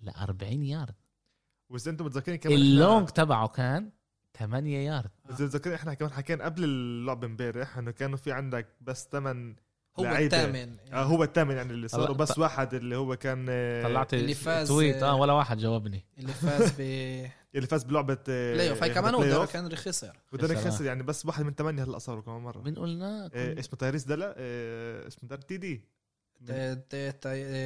ل 0.00 0.10
40 0.10 0.62
يارد 0.62 0.94
واذا 1.68 1.90
أنتم 1.90 2.04
متذكرين 2.04 2.38
كمان 2.38 2.56
اللونج 2.56 3.08
تبعه 3.08 3.48
كان 3.48 3.90
8 4.38 4.78
يارد 4.78 5.10
إذا 5.30 5.44
متذكرين 5.44 5.74
إحنا 5.74 5.94
كمان 5.94 6.12
حكينا 6.12 6.44
قبل 6.44 6.64
اللعبه 6.64 7.26
امبارح 7.26 7.78
إنه 7.78 7.90
كانوا 7.90 8.16
في 8.16 8.32
عندك 8.32 8.76
بس 8.80 9.08
ثمان 9.12 9.56
هو. 10.06 10.16
الثامن 10.16 10.76
آه 10.92 11.02
هو 11.02 11.22
الثامن 11.24 11.56
يعني 11.56 11.72
اللي 11.72 11.88
صاروا 11.88 12.06
طلع- 12.06 12.16
بس 12.16 12.38
واحد 12.38 12.74
اللي 12.74 12.96
هو 12.96 13.16
كان 13.16 13.46
آه، 13.50 13.82
طلعت 13.82 14.14
اللي 14.14 14.34
فاز- 14.34 14.68
تويت 14.68 15.02
آه 15.02 15.14
ولا 15.16 15.32
واحد 15.32 15.58
جاوبني 15.58 16.04
اللي 16.18 16.32
فاز 16.32 16.72
ب 16.78 16.80
اللي 17.54 17.66
فاز 17.66 17.84
بلعبة 17.84 18.18
آه، 18.28 18.54
بلاي 18.54 18.70
اوف 18.70 18.82
هاي 18.82 18.90
كمان 18.94 19.14
أوف. 19.14 19.56
هنري 19.56 19.76
خسر 19.76 20.16
سلام. 20.40 20.56
خسر 20.56 20.84
يعني 20.84 21.02
بس 21.02 21.26
واحد 21.26 21.44
من 21.44 21.54
ثمانيه 21.54 21.84
هلا 21.84 21.98
صاروا 21.98 22.22
كمان 22.22 22.40
مرة 22.40 22.60
مين 22.62 22.74
قلنا 22.74 23.30
آه، 23.34 23.58
اسمه 23.60 23.78
تايريس 23.78 24.04
دلا 24.04 24.34
آه، 24.38 25.06
اسمه 25.06 25.28
دار 25.28 25.38
تي 25.38 25.56
دي 25.56 25.84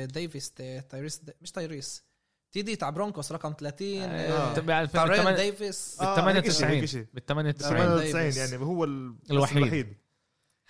ديفيس 0.07 0.51
تايريس 0.91 1.22
مش 1.43 1.51
تايريس 1.51 2.05
تي 2.53 2.62
دي 2.62 2.76
تاع 2.76 2.91
برونكوس 2.91 3.33
رقم 3.33 3.55
30 3.59 4.03
آه، 4.03 4.07
آه، 4.07 4.55
تبع 4.55 4.85
تاريل 4.85 4.89
98 5.18 5.37
ديفيس 5.37 5.99
آه، 6.01 6.24
بال 6.24 6.37
هيك 6.37 6.45
شيء، 6.51 6.53
98 6.53 6.80
هيك 6.80 6.85
شيء. 6.85 7.07
بال 7.14 7.26
98 7.26 7.59
98. 7.59 8.01
98 8.03 8.22
ديفيس. 8.24 8.37
يعني 8.53 8.64
هو 8.64 8.85
الوحيد. 9.30 9.97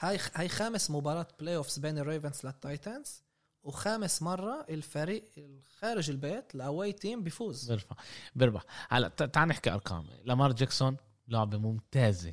هاي 0.02 0.18
هاي 0.34 0.48
خامس 0.48 0.90
مباراة 0.90 1.28
بلاي 1.40 1.56
اوفز 1.56 1.78
بين 1.78 1.98
الريفنز 1.98 2.40
للتايتنز 2.46 3.22
وخامس 3.62 4.22
مرة 4.22 4.66
الفريق 4.70 5.24
الخارج 5.38 6.10
البيت 6.10 6.54
الاواي 6.54 6.92
تيم 6.92 7.22
بيفوز. 7.22 7.70
بيرفع. 7.70 7.96
بيربح. 8.34 8.62
هلا 8.90 9.08
تعال 9.08 9.48
نحكي 9.48 9.70
أرقام. 9.70 10.06
لامار 10.24 10.52
جاكسون 10.52 10.96
لعبة 11.28 11.58
ممتازة. 11.58 12.32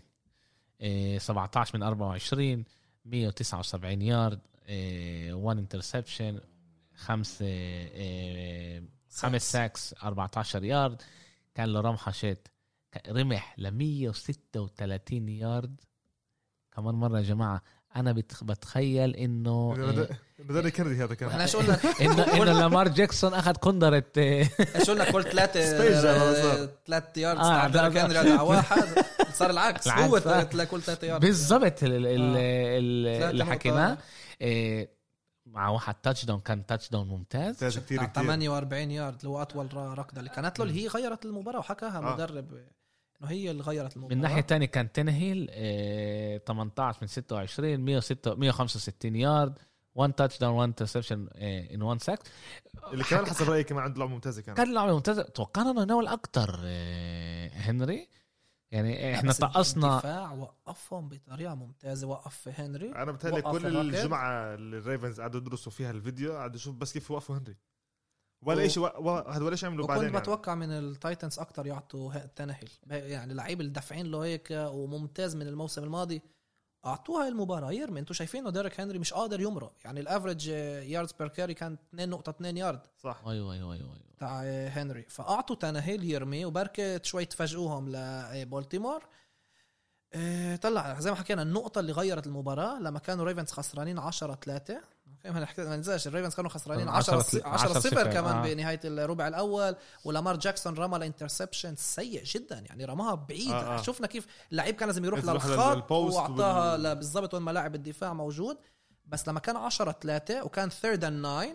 إيه 0.81 1.17
17 1.19 1.77
من 1.77 1.83
24 1.83 2.63
179 3.05 4.01
يارد 4.01 4.39
1 5.33 5.57
انترسبشن 5.57 6.39
خمسة 6.95 7.45
إيه 7.45 8.83
خمس 9.09 9.51
ساكس 9.51 9.93
14 9.93 10.63
يارد 10.63 11.01
كان 11.55 11.69
له 11.73 11.81
رمحة 11.81 12.11
شيت 12.11 12.47
رمح 13.07 13.55
ل 13.59 13.71
136 13.71 15.29
يارد 15.29 15.81
كمان 16.75 16.95
مرة 16.95 17.17
يا 17.17 17.23
جماعة 17.23 17.61
أنا 17.95 18.11
بتخ- 18.13 18.43
بتخيل 18.43 19.15
إنه 19.15 19.75
إيه، 19.77 20.09
بدنا 20.39 20.69
كندي 20.69 21.03
هذا 21.03 21.13
إحنا 21.13 21.15
كان 21.15 21.41
إيش 21.41 21.55
قلنا؟ 21.55 21.79
إنه 22.01 22.23
إنه 22.23 22.43
لامار 22.43 22.87
جاكسون 22.87 23.33
أخذ 23.33 23.51
كندرة 23.55 24.03
إيه، 24.17 24.49
إيش 24.75 24.89
قلنا؟ 24.89 25.11
كل 25.11 25.23
ثلاثة 25.23 25.59
على. 25.59 26.69
ثلاث 26.87 27.17
ياردز 27.17 27.41
آه،. 27.45 27.67
هنري 27.67 28.17
على 28.17 28.41
واحد. 28.49 29.05
صار 29.33 29.49
العكس. 29.49 29.87
هو 29.87 30.17
آه. 30.17 30.43
كل 30.65 30.81
ثلاثة 30.81 31.07
yards 31.07 31.25
بالضبط. 31.27 31.83
ال- 31.83 31.93
ال- 31.93 32.05
ال- 32.07 32.37
ال- 32.37 33.19
ثلاثة 33.19 33.29
اللي. 33.31 33.45
حكيناه 33.45 33.97
إيه، 34.41 34.99
مع 35.45 35.69
واحد 35.69 35.95
touchdown 35.95 36.39
كان 36.39 36.65
touchdown 36.65 37.07
ممتاز 37.07 37.63
كثير 37.77 38.05
48 38.15 38.91
يارد 38.91 39.15
اللي 39.19 39.29
هو 39.29 39.41
أطول 39.41 39.67
ركضة 39.97 40.19
اللي 40.19 40.29
كانت 40.29 40.59
له 40.59 40.65
اللي 40.65 40.83
هي 40.83 40.87
غيرت 40.87 41.25
المباراة 41.25 41.59
وحكاها 41.59 41.97
آه. 41.97 42.13
مدرب. 42.13 42.47
إنه 43.21 43.29
هي 43.31 43.51
اللي 43.51 43.63
غيرت 43.63 43.95
المباراه 43.95 44.15
من 44.15 44.21
ناحية 44.21 44.41
تانية 44.41 44.65
كان 44.65 44.91
تنهيل 44.91 45.47
إيه، 45.49 46.37
18 46.37 46.97
من 47.01 47.07
26 47.07 47.79
106 47.79 48.35
165 48.35 49.15
يارد 49.15 49.59
1 49.95 50.13
touchdown 50.13 50.55
1 50.55 50.67
interception 50.69 51.27
and 51.35 51.81
1 51.81 52.01
sack 52.01 52.19
اللي 52.93 53.03
كمان 53.03 53.25
حسب 53.25 53.49
رأيي 53.49 53.63
كمان 53.63 53.83
عنده 53.83 53.99
لعبة 53.99 54.11
ممتازة 54.11 54.41
كان. 54.41 54.55
كان 54.55 54.73
لعبة 54.73 54.93
ممتازة. 54.93 55.23
توقعنا 55.23 55.71
إنه 55.71 55.81
يناول 55.81 56.07
أكثر 56.07 56.59
هنري. 57.53 58.07
يعني 58.71 59.15
إحنا 59.15 59.29
بس 59.29 59.37
طقصنا 59.37 59.95
الدفاع 59.95 60.31
وقفهم 60.31 61.09
بطريقة 61.09 61.55
ممتازة. 61.55 62.07
وقف 62.07 62.59
هنري 62.59 62.91
أنا 62.91 63.11
بتهيألي 63.11 63.41
كل. 63.41 63.77
الجمعه 63.77 64.53
اللي 64.53 64.77
الريفنز 64.77 65.21
قعدوا 65.21 65.41
يدرسوا 65.41 65.71
فيها 65.71 65.91
الفيديو 65.91 66.33
قعدوا 66.33 66.55
يشوفوا 66.55 66.79
بس 66.79 66.93
كيف 66.93 67.09
يوقفوا 67.09 67.37
هنري. 67.37 67.55
ولا 68.41 68.67
شيء 68.67 68.83
هذا 69.29 69.45
ولا 69.45 69.55
شيء 69.55 69.69
عملوا 69.69 69.87
بعدين 69.87 70.03
يعني. 70.03 70.19
بتوقع 70.19 70.55
من 70.55 70.71
التايتنز 70.71 71.39
أكتر 71.39 71.67
يعطوا 71.67 72.13
تنهل 72.17 72.69
يعني 72.89 73.33
لعيب 73.33 73.61
اللي 73.61 73.71
دافعين 73.71 74.11
له 74.11 74.23
هيك 74.23 74.47
وممتاز 74.51 75.35
من 75.35 75.47
الموسم 75.47 75.83
الماضي 75.83 76.21
اعطوها 76.85 77.23
هاي 77.23 77.29
المباراة. 77.29 77.71
يرمي. 77.71 77.99
أنتوا 77.99 78.15
شايفين 78.15 78.41
إنه 78.41 78.49
ديريك 78.49 78.79
هنري 78.79 78.99
مش 78.99 79.13
قادر 79.13 79.41
يمرق. 79.41 79.73
يعني 79.85 79.99
ال 79.99 80.05
average 80.05 80.47
yards 80.47 81.11
per 81.11 81.27
carry 81.27 81.53
كان 81.53 81.77
2.2 81.95 82.57
يارد 82.57 82.81
صح. 82.97 83.21
أيوه 83.27 83.53
أيوه 83.53 83.73
أيوه, 83.73 83.93
أيوة. 83.93 83.99
تاع 84.19 84.41
هنري 84.67 85.03
فأعطوا 85.09 85.55
تناهيل 85.55 86.03
يرمي 86.03 86.45
وبركة 86.45 87.03
شوي 87.03 87.25
تفاجئوهم 87.25 87.89
لبولتيمور 87.89 89.03
إيه، 90.15 90.55
طلع 90.55 90.99
زي 90.99 91.09
ما 91.11 91.15
حكينا 91.15 91.41
النقطة 91.41 91.79
اللي 91.79 91.91
غيرت 91.91 92.27
المباراة 92.27 92.79
لما 92.79 92.99
كانوا 92.99 93.25
ريفنز 93.25 93.51
خسرانين 93.51 93.99
10 93.99 94.35
3 94.35 94.81
ما 95.25 95.47
ننساش 95.57 96.07
الريفنز 96.07 96.35
كانوا 96.35 96.49
خسرانين 96.49 96.89
10 96.89 97.17
10 97.17 97.47
10 97.47 97.79
0 97.79 97.89
صفر، 97.89 98.13
كمان 98.13 98.35
آه. 98.35 98.43
بنهاية 98.43 98.79
الربع 98.85 99.27
الأول 99.27 99.75
ولامار 100.05 100.35
جاكسون 100.35 100.73
رمى 100.77 100.97
ل 100.97 101.03
interception 101.03 101.75
سيء 101.75 102.23
جدا 102.23 102.59
يعني 102.59 102.85
رماها 102.85 103.15
بعيد 103.15 103.51
آه، 103.51 103.77
آه. 103.79 103.81
شفنا 103.81 104.07
كيف 104.07 104.27
اللعيب 104.51 104.75
كان 104.75 104.87
لازم 104.89 105.05
يروح 105.05 105.19
للخط 105.25 105.91
وأعطاها 105.91 106.73
وبال- 106.73 106.83
ل- 106.83 106.95
بالضبط 106.95 107.33
وين 107.33 107.43
ما 107.43 107.51
لاعب 107.51 107.75
الدفاع 107.75 108.13
موجود 108.13 108.57
بس 109.05 109.27
لما 109.27 109.39
كان 109.39 109.55
10 109.55 109.91
3 109.91 110.43
وكان 110.43 110.69
third 110.69 111.03
and 111.03 111.25
9 111.25 111.47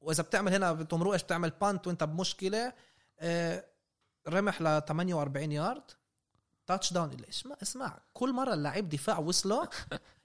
وإذا 0.00 0.22
بتعمل 0.22 0.52
هنا 0.54 0.72
بتمرق 0.72 1.12
إيش 1.12 1.22
بتعمل 1.22 1.50
punt 1.60 1.86
وإنت 1.86 2.04
بمشكلة 2.04 2.72
آه، 3.20 3.64
رمح 4.28 4.62
ل 4.62 4.80
48 4.88 5.52
yard 5.52 5.82
touchdown 6.70 7.10
اسمع 7.30 7.56
اسمع 7.62 7.98
كل 8.12 8.32
مرة 8.32 8.54
اللاعب 8.54 8.88
دفاع 8.88 9.18
وصله 9.18 9.68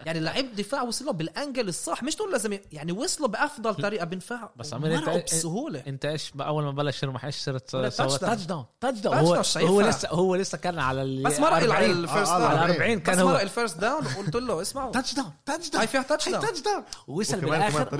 يعني 0.05 0.19
اللاعب 0.19 0.45
دفاع 0.55 0.81
وصله 0.81 1.11
بال 1.11 1.27
angle 1.27 1.67
الصح. 1.67 2.03
مش 2.03 2.15
تقول 2.15 2.31
لازم 2.31 2.57
يعني 2.71 2.91
وصله 2.91 3.27
بأفضل 3.27 3.75
طريقة 3.75 4.05
بينفع 4.05 4.49
بس 4.55 4.73
عمال 4.73 5.03
يتع- 5.03 5.23
بسهولة. 5.25 5.83
انت 5.87 6.05
إيش 6.05 6.31
أول 6.41 6.63
ما 6.63 6.71
بلش 6.71 7.03
يرمح 7.03 7.25
إيش 7.25 7.35
صرت. 7.35 7.69
touchdown 7.75 8.65
touchdown 8.81 9.15
touchdown. 9.15 9.57
هو. 9.57 9.67
هو 9.67 9.81
لسه 9.81 10.09
هو 10.09 10.35
لسه 10.35 10.57
كان 10.57 10.79
على 10.79 11.01
ال 11.01 11.23
بس 11.23 11.39
مرق 11.39 11.53
على 11.53 11.65
40 11.65 11.91
ال 11.91 11.98
first 11.98 12.31
آه، 12.31 12.35
آه، 12.35 12.47
على 12.47 12.57
down 12.67 12.71
40 12.81 12.99
بس 12.99 13.03
كان 13.05 13.17
مرق 13.23 13.35
هو 13.35 13.39
ال 13.41 13.47
first 13.47 13.77
down 13.77 14.05
وقلت 14.05 14.35
له 14.35 14.61
اسمعوا. 14.61 14.91
تاتش 14.91 15.13
داون 15.15 15.31
تاتش 15.45 15.69
داون 15.69 15.79
هاي 15.79 15.87
فيها 15.87 16.01
تاتش 16.01 16.29
داون 16.29 16.41
تاتش 16.45 16.59
داون 16.61 16.83
وصل 17.07 17.41
بالاخر 17.41 17.93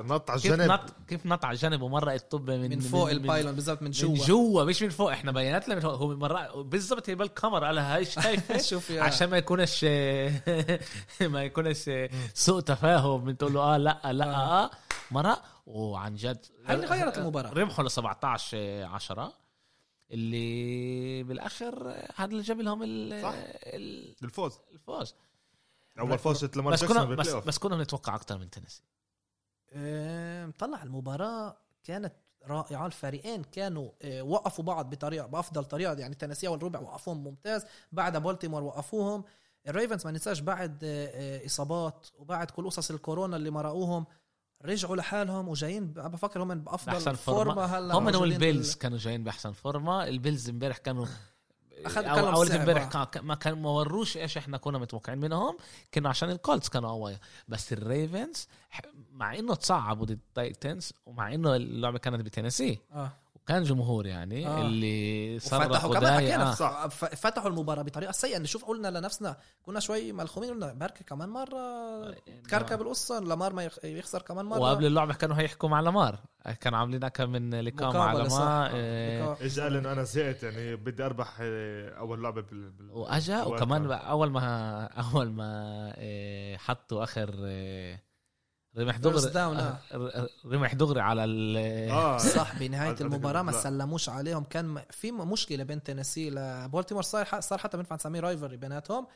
النط 0.00 0.30
على 0.30 0.40
كيف 0.40 0.52
الجنب. 0.52 0.70
نط؟ 0.70 0.80
كيف 1.08 1.26
نط 1.26 1.44
على 1.44 1.54
الجنب 1.54 1.82
ومرق 1.82 2.12
الطب 2.12 2.50
من 2.50 2.70
من 2.70 2.80
فوق 2.80 3.10
ال 3.10 3.17
pylon 3.17 3.52
بالضبط 3.54 3.78
من 3.82 3.86
من 3.86 3.90
جوا 3.90 4.16
جوا 4.26 4.64
مش 4.64 4.82
من 4.82 4.88
فوق. 4.88 5.10
إحنا 5.12 5.32
بياناتنا 5.32 5.74
من 5.74 5.80
فوق. 5.80 5.92
هو 5.94 6.16
مرة 6.16 6.62
بالضبط 6.62 7.08
هي 7.08 7.14
بالكاميرا 7.14 7.72
على 7.82 7.94
هاي 7.94 8.04
شايفه 8.04 8.58
شوف 8.70 8.90
يا. 8.90 9.02
عشان 9.02 9.30
ما 9.30 9.36
يكونش 9.38 9.84
ما 11.34 11.42
يكونش 11.44 11.90
سوء 12.34 12.60
تفاهم 12.60 13.24
بتقول 13.24 13.52
له 13.54 13.60
آه 13.74 13.76
لا 13.76 14.12
لا 14.12 14.36
آه. 14.36 14.70
مرق 15.10 15.42
وعن 15.66 16.14
جد 16.14 16.46
اللي 16.70 16.86
غيرت 16.86 17.18
المباراة. 17.18 17.50
ربحوا 17.52 17.84
ل 17.84 17.90
17 17.90 18.84
10 18.84 19.32
اللي 20.10 21.22
بالآخر 21.22 21.88
هذا 22.16 22.30
اللي 22.30 22.42
جاب 22.42 22.60
لهم 22.60 22.82
ال- 22.82 23.22
صح. 23.22 23.34
ال- 23.36 24.14
الفوز. 24.24 24.58
الفوز. 24.72 25.14
أول 25.98 26.18
فوز 26.18 26.44
لامار 26.44 26.72
بس 26.72 26.80
جاكسون 26.80 27.04
كنا 27.04 27.14
بس. 27.14 27.28
بس 27.34 27.58
كنا 27.58 27.76
بنتوقع 27.76 28.14
أكثر 28.14 28.38
من 28.38 28.50
تنسي 28.50 28.82
آه، 29.72 30.52
طلع 30.58 30.82
المباراة 30.82 31.56
كانت 31.84 32.12
رائعة. 32.46 32.86
الفريقين 32.86 33.42
كانوا 33.44 33.90
آه، 34.02 34.22
وقفوا 34.22 34.64
بعض 34.64 34.90
بطريقة 34.90 35.26
بأفضل 35.26 35.64
طريقة. 35.64 35.92
يعني 35.92 36.14
تنسيه 36.14 36.48
أول 36.48 36.62
ربع 36.62 36.80
وقفوهم 36.80 37.24
ممتاز. 37.24 37.64
بعد 37.92 38.16
بولتيمور 38.22 38.62
وقفوهم. 38.62 39.24
الريفنز 39.68 40.04
ما 40.04 40.12
ننساش 40.12 40.40
بعد 40.40 40.84
آه، 40.84 41.06
آه، 41.06 41.46
إصابات 41.46 42.06
وبعد 42.18 42.50
كل 42.50 42.66
قصص 42.66 42.90
الكورونا 42.90 43.36
اللي 43.36 43.50
مرقوهم. 43.50 44.06
رجعوا 44.64 44.96
لحالهم 44.96 45.48
وجايين 45.48 45.86
بفكر 45.86 46.42
هم 46.42 46.54
بأفضل 46.54 46.92
بأحسن 46.92 47.12
فورما, 47.12 47.54
فورما. 47.54 47.78
هلا 47.78 47.94
هم 47.94 48.06
والبيلز 48.20 48.74
كانوا 48.74 48.98
جايين 48.98 49.24
بأحسن 49.24 49.52
فورما 49.52 50.08
البيلز 50.08 50.48
امبارح 50.48 50.76
كانوا 50.76 51.06
أو 51.86 52.14
كانوا 52.14 52.30
أول 52.34 52.52
امبارح 52.52 53.06
ما 53.22 53.34
كان 53.34 53.62
ما 53.62 53.70
وروش 53.70 54.16
إيش 54.16 54.38
إحنا 54.38 54.56
كنا 54.56 54.78
متوقعين 54.78 55.18
منهم. 55.18 55.56
كانوا 55.92 56.10
عشان 56.10 56.30
الكولتس 56.30 56.68
كانوا 56.68 56.90
قوية 56.90 57.20
بس 57.48 57.72
الريفنز 57.72 58.48
مع 59.12 59.38
إنه 59.38 59.54
تصعبوا 59.54 60.06
ضد 60.06 60.10
التايتنز 60.10 60.92
ومع 61.06 61.34
إنه 61.34 61.56
اللعبة 61.56 61.98
كانت 61.98 62.20
بتنسي 62.20 62.78
آه. 62.92 63.12
وكان 63.42 63.62
جمهور 63.62 64.06
يعني 64.06 64.46
آه. 64.46 64.60
اللي 64.60 65.38
صرخ 65.38 65.66
وفتحوا 65.66 65.94
كمان 65.94 66.14
حكينا 66.16 66.50
آه. 66.60 66.88
فتحوا 66.88 67.48
المباراة 67.50 67.82
بطريقة 67.82 68.12
سيئة 68.12 68.38
نشوف 68.38 68.64
قلنا 68.64 68.88
لنفسنا 68.98 69.36
كنا 69.62 69.80
شوي 69.80 70.12
ملخومين 70.12 70.50
قلنا 70.50 70.72
بركة 70.72 71.04
كمان 71.04 71.28
مرة 71.28 71.62
كركب 72.50 72.82
القصة 72.82 73.20
لامار 73.20 73.52
ما 73.52 73.64
يخ- 73.64 73.84
يخسر 73.84 74.22
كمان 74.22 74.44
مرة 74.46 74.58
وقبل 74.60 74.86
اللعبة 74.86 75.14
كانوا 75.14 75.36
هيحكوا 75.36 75.68
مع 75.68 75.80
لامار 75.80 76.18
كانوا 76.60 76.78
عاملين 76.78 77.08
كم 77.08 77.30
من 77.30 77.60
لقاء 77.60 77.92
مع. 77.96 78.12
لامار 78.12 78.70
آه، 78.74 79.22
لقاء. 79.22 79.42
إيش 79.42 79.60
قال 79.60 79.76
إنه 79.76 79.92
أنا 79.92 80.02
زهقت 80.02 80.42
يعني 80.42 80.76
بدي 80.76 81.04
أربح 81.06 81.36
آه، 81.40 81.90
أول 81.98 82.22
لعبة 82.22 82.40
بال, 82.40 82.70
بال... 82.70 82.90
وأجا 82.90 83.42
وكمان. 83.42 83.92
أول 83.92 84.30
ما 84.30 84.84
أول 85.14 85.30
ما 85.32 86.56
حطوا 86.58 87.02
آخر 87.04 87.34
إيه، 87.44 88.11
رمح 88.78 88.96
دغري 88.96 89.32
down، 89.32 89.36
آه. 89.36 89.78
آه، 89.92 90.28
رمح 90.46 90.74
دغري 90.74 91.00
على 91.00 91.24
ال 91.24 91.56
آه. 91.90 92.18
صح 92.18 92.58
بنهايه 92.58 92.96
المباراة 93.00 93.42
ما. 93.42 93.52
سلموش 93.52 94.08
عليهم. 94.08 94.44
كان 94.44 94.82
في 94.90 95.12
مشكلة 95.12 95.64
بين 95.64 95.82
تينيسي 95.82 96.30
لبولتيمور 96.30 97.02
صار 97.02 97.40
صار 97.40 97.58
حتى 97.58 97.76
بينفع 97.76 97.96
نسميه 97.96 98.20
rivalry 98.20 98.56
بيناتهم. 98.56 99.06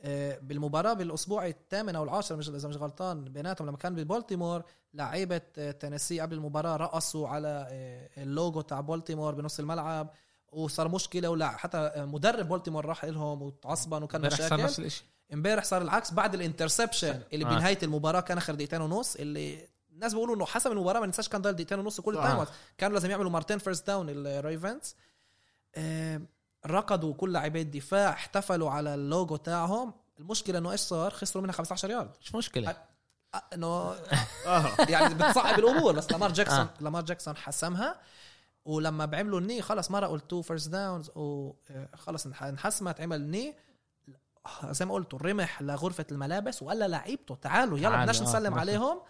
آه، 0.00 0.38
بالمباراة 0.42 0.92
بالأسبوع 0.92 1.46
الثامن 1.46 1.96
أو 1.96 2.04
العاشر 2.04 2.36
مش 2.36 2.48
إذا 2.48 2.68
مش 2.68 2.76
غلطان 2.76 3.24
بيناتهم 3.24 3.68
لما 3.68 3.76
كان 3.76 3.94
ببولتيمور 3.94 4.62
لعيبة 4.94 5.40
آه، 5.58 5.70
تينيسي 5.70 6.20
قبل 6.20 6.36
المباراة 6.36 6.76
رقصوا 6.76 7.28
على 7.28 7.68
آه، 7.70 8.22
اللوجو 8.22 8.60
تاع 8.60 8.80
بولتيمور 8.80 9.34
بنص 9.34 9.58
الملعب 9.58 10.10
وصار 10.52 10.88
مشكلة 10.88 11.28
ولا 11.28 11.48
حتى 11.48 11.78
آه، 11.78 12.04
مدرب 12.04 12.48
بولتيمور 12.48 12.86
راح 12.86 13.04
لهم 13.04 13.42
وتعصبن 13.42 14.02
وكان 14.02 14.30
صار 14.30 14.30
نفس 14.30 14.52
مشاكل 14.52 14.86
الشيء 14.86 15.06
امبارح 15.32 15.64
صار 15.64 15.82
العكس. 15.82 16.10
بعد 16.10 16.34
ال 16.34 16.41
interception 16.41 17.20
اللي 17.32 17.44
آه. 17.44 17.48
بنهاية 17.48 17.78
المباراة 17.82 18.20
كان 18.20 18.38
آخر 18.38 18.54
دقيقتين 18.54 18.80
ونص 18.80 19.16
اللي 19.16 19.68
الناس 19.92 20.12
بيقولوا 20.12 20.36
إنه 20.36 20.44
حسب 20.44 20.72
المباراة 20.72 21.00
ما 21.00 21.06
ننساش 21.06 21.28
كان 21.28 21.42
ضل 21.42 21.52
دقيقتين 21.52 21.78
ونص 21.78 22.00
كل. 22.00 22.16
ال 22.16 22.20
time 22.20 22.36
out 22.36 22.48
كانوا 22.78 22.94
لازم 22.94 23.10
يعملوا 23.10 23.30
مرتين 23.30 23.58
first 23.58 23.86
down 23.86 24.06
الريفنز 24.08 24.94
آه، 25.74 26.20
ركضوا 26.66 27.14
كل 27.14 27.32
لاعبي 27.32 27.60
الدفاع 27.60 28.10
احتفلوا 28.10 28.70
على 28.70 28.94
اللوجو 28.94 29.36
تاعهم. 29.36 29.92
المشكلة 30.18 30.58
إنه 30.58 30.72
إيش 30.72 30.80
صار؟ 30.80 31.10
خسروا 31.10 31.42
منها 31.42 31.54
15 31.54 31.90
يارد 31.90 32.10
مش 32.20 32.34
مشكلة. 32.34 32.76
إنه 33.52 33.94
يعني 34.88 35.14
بتصعب 35.14 35.58
الأمور. 35.58 35.92
بس 35.92 36.12
لامار 36.12 36.32
جاكسون 36.32 36.58
آه. 36.58 36.74
لامار 36.80 37.04
جاكسون 37.04 37.36
حسمها. 37.36 38.00
ولما 38.64 39.04
بعملوا 39.04 39.40
ال 39.40 39.44
knee 39.44 39.62
خلص 39.62 39.90
مرقوا 39.90 40.16
ال 40.16 40.23
two 40.23 40.42
first 40.42 40.68
downs 40.68 41.10
وخلص 41.14 42.26
انحسمت 42.26 43.00
عمل 43.00 43.30
knee 43.30 43.54
زي 44.70 44.84
ما 44.84 44.94
قلتوا 44.94 45.18
رمح 45.18 45.62
لغرفة 45.62 46.06
الملابس 46.12 46.62
وقال 46.62 46.90
لعيبته 46.90 47.34
تعالوا 47.34 47.78
يلا 47.78 47.96
بدناش 48.00 48.20
آه، 48.20 48.24
نسلم 48.24 48.54
عليهم 48.54 49.00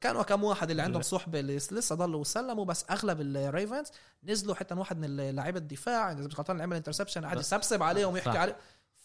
كانوا 0.00 0.22
كم 0.22 0.44
واحد 0.44 0.70
اللي 0.70 0.82
عندهم. 0.82 1.02
صحبه 1.02 1.40
اللي 1.40 1.56
لسه 1.56 1.94
ضلوا 1.94 2.20
وسلموا 2.20 2.64
بس 2.64 2.84
أغلب 2.90 3.20
الريفنز 3.20 3.86
نزلوا 4.24 4.54
حتى 4.54 4.74
واحد 4.74 4.98
من 4.98 5.16
لاعيبة 5.16 5.58
الدفاع 5.58 6.12
إذا 6.12 6.20
مش 6.20 6.38
غلطان 6.38 6.60
عمل 6.60 6.76
interception 6.76 7.24
قاعد 7.24 7.36
بس- 7.38 7.46
يسبسب 7.46 7.82
عليهم 7.82 8.12
ويحكي 8.14 8.32
صح. 8.32 8.40
عليه 8.40 8.56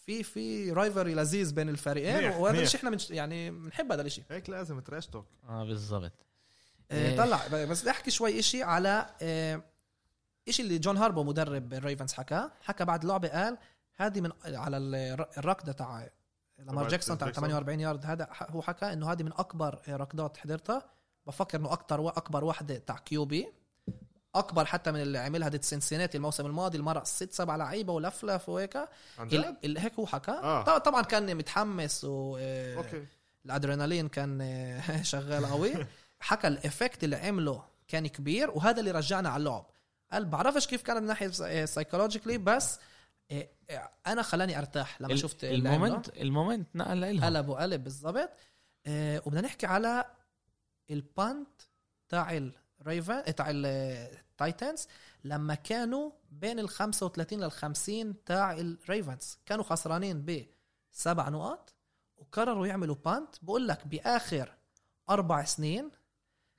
في 0.06 0.22
في 0.22 0.72
rivalry 0.72 1.14
لذيذ 1.14 1.54
بين 1.54 1.68
الفريقين 1.68 2.30
وهذا. 2.30 2.60
الشيء 2.62 2.78
إحنا 2.78 2.90
منش 2.90 3.10
يعني 3.10 3.50
بنحب 3.50 3.92
هذا 3.92 4.02
الشيء 4.02 4.24
هيك 4.30 4.50
لازم 4.50 4.80
trash 4.80 5.06
talk 5.06 5.26
آه 5.48 5.64
بالضبط 5.64 6.12
إيه، 6.90 7.08
إيه. 7.10 7.16
طلع 7.16 7.46
بس 7.64 7.80
بدي 7.80 7.90
أحكي 7.90 8.10
شوي 8.10 8.38
إشي 8.38 8.62
على 8.62 9.06
إيه، 9.22 9.64
إشي 10.48 10.62
اللي 10.62 10.78
جون 10.78 10.96
هاربو 10.96 11.22
مدرب 11.24 11.74
الريفنز 11.74 12.12
حكى 12.12 12.50
حكى 12.62 12.84
بعد 12.84 13.02
اللعبه 13.02 13.28
قال 13.28 13.58
هذه 14.06 14.20
من 14.20 14.30
على 14.44 14.76
الر- 14.76 15.28
الركضة 15.38 15.72
تاع 15.72 16.08
لامار 16.58 16.88
جاكسون 16.88 17.18
تاع 17.18 17.26
جاكسون. 17.28 17.44
48 17.44 17.80
يارد 17.80 18.06
هذا 18.06 18.28
هو 18.50 18.62
حكى 18.62 18.92
إنه 18.92 19.12
هذه 19.12 19.22
من 19.22 19.32
أكبر 19.32 19.78
ركضات 19.88 20.36
حضرتها. 20.36 20.82
بفكر 21.26 21.58
إنه 21.58 21.72
أكتر 21.72 22.08
أكبر 22.08 22.44
واحدة 22.44 22.78
تاع 22.78 22.96
QB 22.96 23.48
أكبر 24.34 24.64
حتى 24.64 24.92
من 24.92 25.02
اللي 25.02 25.18
عملها 25.18 25.48
ضد 25.48 25.62
سنسيناتي 25.64 26.16
الموسم 26.16 26.46
الماضي 26.46 26.78
المرق 26.78 27.04
ست 27.04 27.32
سبع 27.32 27.56
لعيبة 27.56 27.92
ولفلف 27.92 28.48
وهيك. 28.48 28.78
هيك 29.64 29.94
هو 29.98 30.06
حكى. 30.06 30.30
آه. 30.30 30.78
طبعا- 30.78 31.02
كان 31.02 31.36
متحمس 31.36 32.04
و 32.04 32.36
إيه، 32.36 32.76
okay. 32.76 33.06
الأدرينالين 33.46 34.08
كان 34.08 34.38
شغال 35.02 35.46
قوي. 35.46 35.72
حكى 36.20 36.48
ال 36.48 36.56
effect 36.56 37.04
اللي 37.04 37.16
عمله 37.16 37.62
كان 37.88 38.06
كبير 38.06 38.50
وهذا 38.50 38.80
اللي 38.80 38.90
رجعنا 38.90 39.28
على 39.28 39.40
اللعب. 39.40 39.66
قال 40.12 40.24
بعرفش 40.24 40.66
كيف 40.66 40.82
كان 40.82 40.96
من 40.96 41.06
ناحية 41.06 41.64
psychologically 41.64 42.38
بس 42.38 42.74
إيه، 42.74 42.80
إيه، 42.80 42.82
أنا 44.06 44.22
خلاني 44.22 44.58
أرتاح 44.58 45.00
لما 45.00 45.12
ال- 45.12 45.18
شفت. 45.18 45.44
ال 45.44 45.53
moment 45.53 46.08
ال 46.08 46.18
moment 46.18 46.76
نقل 46.76 47.00
لهم 47.00 47.24
قلب 47.24 47.48
وقلب 47.48 47.84
بالضبط. 47.84 48.30
آه، 48.86 49.22
وبدنا 49.26 49.40
نحكي 49.40 49.66
على 49.66 50.04
ال 50.90 51.02
punt 51.02 51.48
تاع 52.08 52.50
الريفن 52.80 53.34
تاع 53.34 53.46
التايتنز 53.50 54.86
لما 55.24 55.54
كانوا 55.54 56.10
بين 56.30 56.58
ال 56.58 56.68
35 56.68 57.40
لل 57.44 57.50
50 57.52 58.24
تاع 58.24 58.52
الريفنز 58.52 59.38
كانوا 59.46 59.64
خسرانين 59.64 60.46
بسبع 60.92 61.28
نقط 61.28 61.74
وقرروا 62.16 62.66
يعملوا 62.66 62.96
punt. 63.04 63.36
بقول 63.42 63.68
لك 63.68 63.86
بآخر 63.86 64.54
أربع 65.10 65.44
سنين 65.44 65.90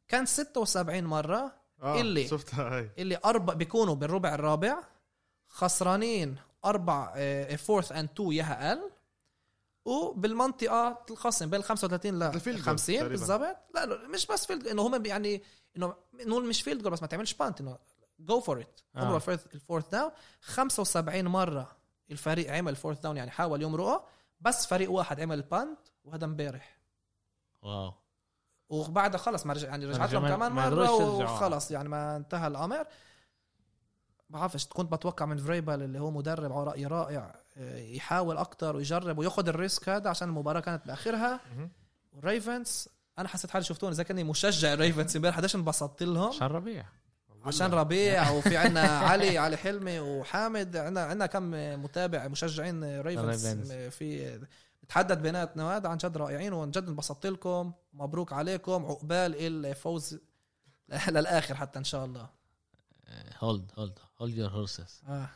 كان 0.08 0.26
76 0.26 1.04
مرة 1.04 1.56
آه 1.82 2.02
اللي- 2.02 2.28
شفتها 2.28 2.78
هاي. 2.78 2.92
اللي 2.98 3.20
أربع 3.26 3.54
بيكونوا 3.54 3.96
بالربع 3.96 4.36
الرابع 4.36 4.84
خسرانين 5.48 6.36
أربع 6.66 7.16
fourth 7.56 7.92
and 7.92 8.10
two 8.10 8.32
ياها 8.32 8.70
أقل 8.72 8.90
وبالمنطقة 9.86 11.06
الخصم 11.12 11.50
بين 11.50 11.60
ال 11.60 11.64
35 11.64 12.20
ل 12.20 12.24
ال 12.24 12.29
field 12.29 12.56
goal 12.56 12.66
50 12.66 12.96
تقريباً. 12.96 13.10
بالضبط. 13.10 13.58
لا 13.76 14.08
مش 14.08 14.26
بس 14.28 14.46
field 14.46 14.68
إنه 14.68 14.82
هم 14.88 15.06
يعني 15.06 15.44
إنه 15.78 15.94
نقول 16.14 16.48
مش 16.50 16.62
field 16.62 16.84
goal 16.84 16.92
بس 16.92 17.02
ما 17.02 17.08
تعملش 17.08 17.34
punt 17.34 17.62
إنه 17.62 17.78
go 18.20 18.40
for 18.40 18.60
it 18.62 18.80
آه. 18.96 19.18
ال 19.54 19.59
fourth 19.59 19.90
down 19.90 20.12
75 20.42 21.26
مرة 21.26 21.72
الفريق 22.12 22.52
عمل 22.54 22.76
fourth 22.76 23.00
down 23.00 23.18
يعني 23.18 23.32
حاول 23.32 23.62
يمرقه 23.62 24.06
بس 24.42 24.66
فريق 24.68 24.92
واحد 24.92 25.20
عمل 25.22 25.42
punt 25.42 25.80
وهذا 26.04 26.26
امبارح. 26.26 26.78
wow. 27.62 27.94
وبعدها 28.70 29.18
خلص 29.18 29.46
ما 29.46 29.54
رجع 29.54 29.68
يعني 29.68 29.86
رجعت 29.86 30.02
رجع 30.10 30.14
لهم 30.20 30.24
ما- 30.24 30.36
كمان 30.36 30.52
ما 30.52 30.70
مره. 30.70 30.92
وخلص 31.24 31.72
يعني 31.72 31.90
ما 31.90 32.16
انتهى 32.16 32.48
الأمر. 32.48 32.88
بعرفش 34.34 34.66
كنت 34.68 34.92
بتوقع 34.92 35.26
من 35.26 35.38
فريبل 35.38 35.82
اللي 35.82 36.00
هو 36.00 36.12
مدرب 36.12 36.52
على 36.54 36.64
رايي 36.64 36.86
رائع 36.86 37.36
آه، 37.58 37.78
يحاول 37.78 38.38
أكتر 38.38 38.76
ويجرب 38.76 39.18
وياخذ 39.18 39.48
ال 39.48 39.56
risk 39.56 39.90
هذا 39.90 40.10
عشان 40.10 40.30
المباراة 40.30 40.60
كانت 40.60 40.88
بآخرها. 40.88 41.40
والريفنز 42.14 42.88
أنا 43.20 43.28
حسيت 43.28 43.52
حالي 43.52 43.66
شفتوني 43.66 43.94
إذا 43.94 44.04
كأني 44.04 44.24
مشجع 44.24 44.74
الريفنز 44.74 45.16
امبارح 45.16 45.38
قديش 45.38 45.56
انبسطت 45.56 46.04
لهم. 46.04 46.28
عشان 46.30 46.48
ربيع. 46.48 46.86
عشان 47.46 47.72
ربيع 47.74 48.30
وفي 48.38 48.58
عنا 48.58 48.82
علي 48.82 49.38
علي 49.38 49.58
حلمي 49.58 50.00
وحامد. 50.00 50.78
عنا 50.78 51.04
عنا 51.04 51.26
كم 51.26 51.52
متابع 51.84 52.28
مشجعين 52.28 53.02
ريفنز 53.02 53.46
الريفنز. 53.46 53.72
في 53.72 54.40
نتحدد 54.84 55.22
بيناتنا 55.22 55.78
هذا 55.78 55.90
عن 55.90 55.98
جد 55.98 56.18
رائعين 56.18 56.54
وعن 56.54 56.72
جد 56.72 56.88
انبسطت 56.88 57.26
لكم. 57.28 57.72
مبروك 57.94 58.34
عليكم. 58.34 58.86
عقبال 58.86 59.36
الفوز 59.66 60.20
للآخر 61.10 61.56
حتى 61.56 61.80
إن 61.80 61.84
شاء 61.84 62.06
الله. 62.06 62.43
hold 63.40 63.72
hold 63.78 64.00
hold 64.22 64.38
your 64.38 64.50
horses 64.50 65.02
آه. 65.08 65.30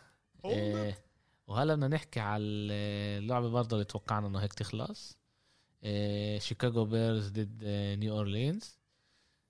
وهلا 1.47 1.75
بدنا 1.75 1.87
نحكي 1.87 2.19
على 2.19 2.43
اللعبة 2.43 3.49
برضه 3.49 3.75
اللي 3.75 3.85
توقعنا 3.85 4.27
إنه 4.27 4.39
هيك 4.39 4.53
تخلص. 4.53 5.17
شيكاغو 6.37 6.85
بيرز 6.85 7.29
ضد 7.29 7.63
نيو 7.99 8.17
اورلينز 8.17 8.77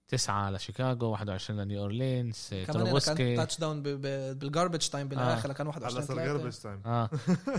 تسعة 0.07 0.51
لشيكاغو 0.51 1.11
21 1.11 1.59
لنيو 1.59 1.81
اورلينز 1.81 2.47
كمان 2.49 2.59
هنا 2.59 2.65
كان 2.65 2.83
تروبوسكي 2.83 3.35
touch 3.35 3.59
down 3.59 3.83
بال 3.83 4.07
garbage 4.07 4.87
time 4.87 5.07
بالاخر 5.07 5.53
كان 5.53 5.67
على 5.67 5.85
21 5.85 6.05
صار 6.05 6.15
3 6.15 6.25
garbage 6.25 6.55
time 6.55 6.81
آه 6.85 7.09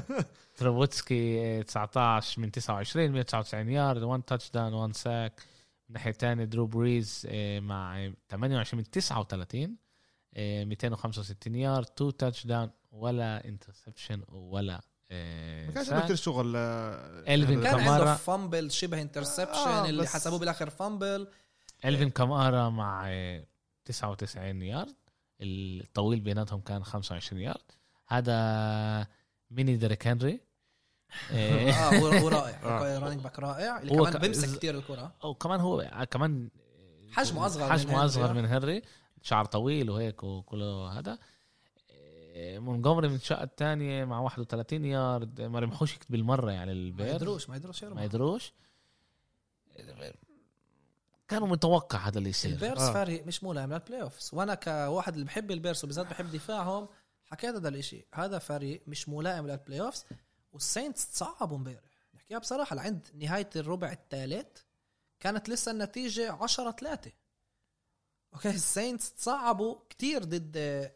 تروبوتسكي 0.58 1.14
إيه، 1.14 1.62
19 1.62 2.40
من 2.40 2.50
29 2.50 3.10
199 3.10 3.68
يارد 3.68 4.02
1 4.02 4.22
touchdown 4.22 4.72
1 4.72 4.96
sack 4.96 5.42
من 5.88 5.92
ناحية 5.94 6.10
تانية 6.10 6.44
درو 6.44 6.66
بريز 6.66 7.26
مع 7.60 8.10
28 8.30 8.78
من 8.78 8.90
39 8.90 9.60
إيه، 9.60 9.70
265 10.38 11.54
يارد 11.54 11.86
2 11.96 12.16
touchdown 12.16 12.70
ولا 12.92 13.44
interception 13.48 14.22
ولا 14.28 14.80
إيه، 15.10 15.66
ما 15.66 15.72
كانش. 15.72 15.88
عنده 15.90 16.04
كثير 16.04 16.16
شغل 16.16 16.52
آه، 16.56 17.34
إلفين 17.34 17.58
هذا- 17.58 17.70
كان 17.70 17.78
كامارا. 17.78 18.00
عنده 18.00 18.14
fumble 18.14 18.70
شبه 18.70 19.02
interception 19.02 19.50
آه، 19.68 19.88
اللي 19.88 20.06
حسبوه 20.06 20.38
بالآخر 20.38 20.70
fumble 20.70 21.28
إلفين 21.84 22.10
كامارا 22.10 22.68
مع 22.68 23.04
آه، 23.08 23.44
99 23.84 24.62
يارد. 24.62 24.94
الطويل 25.40 26.20
بيناتهم 26.20 26.60
كان 26.60 26.84
25 26.84 27.40
يارد. 27.42 27.60
هذا 28.08 29.06
ميني 29.50 29.76
ديريك 29.76 30.06
هنري. 30.06 30.40
آه 31.32 31.70
هو 32.20 32.28
رائع. 32.28 32.60
آه. 32.64 32.98
running 32.98 33.20
back 33.22 33.38
رائع. 33.38 33.78
اللي 33.78 33.94
كمان 33.96 34.18
بيمسك 34.18 34.58
كثير 34.58 34.74
الكرة. 34.78 35.12
وكمان 35.24 35.60
هو 35.60 35.80
آه، 35.80 36.04
كمان 36.04 36.48
حجمه 37.12 37.46
أصغر 37.46 37.64
من 37.66 37.72
حجمه 37.72 38.04
أصغر 38.04 38.30
آه. 38.30 38.32
من 38.32 38.46
هنري. 38.46 38.82
شعر 39.22 39.44
طويل 39.44 39.90
وهيك 39.90 40.24
وكله 40.24 40.98
هذا. 40.98 41.18
إيه، 41.90 42.58
مونجومري 42.58 43.08
من 43.08 43.14
الشقة 43.14 43.42
الثانية 43.42 44.04
مع 44.04 44.20
31 44.20 44.84
يارد. 44.84 45.40
ما 45.40 45.58
رمحوش 45.58 45.98
بالمرة 46.08 46.50
يعني 46.50 46.74
ما 46.74 46.80
البير 46.80 47.14
يدروش 47.14 47.48
ما 47.48 47.56
يدروش 47.56 47.82
ما 47.82 47.88
يرموا 47.88 48.04
يدروش. 48.04 48.52
كانوا 51.28 51.48
متوقع 51.48 51.98
هذا 51.98 52.18
اللي 52.18 52.30
يصير. 52.30 52.50
البيرس 52.50 52.80
آه. 52.80 52.92
فريق 52.92 53.26
مش 53.26 53.44
ملائم 53.44 53.72
لل 53.72 54.02
playoffs 54.02 54.30
وأنا 54.32 54.54
كواحد 54.54 55.12
اللي 55.12 55.24
بحب 55.24 55.50
البيرس 55.50 55.84
وبالذات 55.84 56.06
بحب 56.06 56.30
دفاعهم 56.30 56.88
حكيت 57.24 57.54
هذا 57.54 57.68
الإشي. 57.68 58.06
هذا 58.14 58.38
فريق 58.38 58.82
مش 58.86 59.08
ملائم 59.08 59.46
لل 59.46 59.80
playoffs 59.80 60.04
والساينتس 60.52 61.10
تصعبوا 61.10 61.56
امبارح. 61.56 61.80
نحكيها 62.14 62.38
بصراحة 62.38 62.76
لعند 62.76 63.08
نهاية 63.14 63.50
الربع 63.56 63.92
الثالث 63.92 64.46
كانت 65.20 65.48
لسه 65.48 65.72
النتيجة 65.72 66.32
10 66.32 66.70
3 66.70 67.12
okay 68.34 68.50
الساينتس 68.50 69.12
تصعبوا 69.14 69.76
كتير 69.90 70.24
ضد 70.24 70.90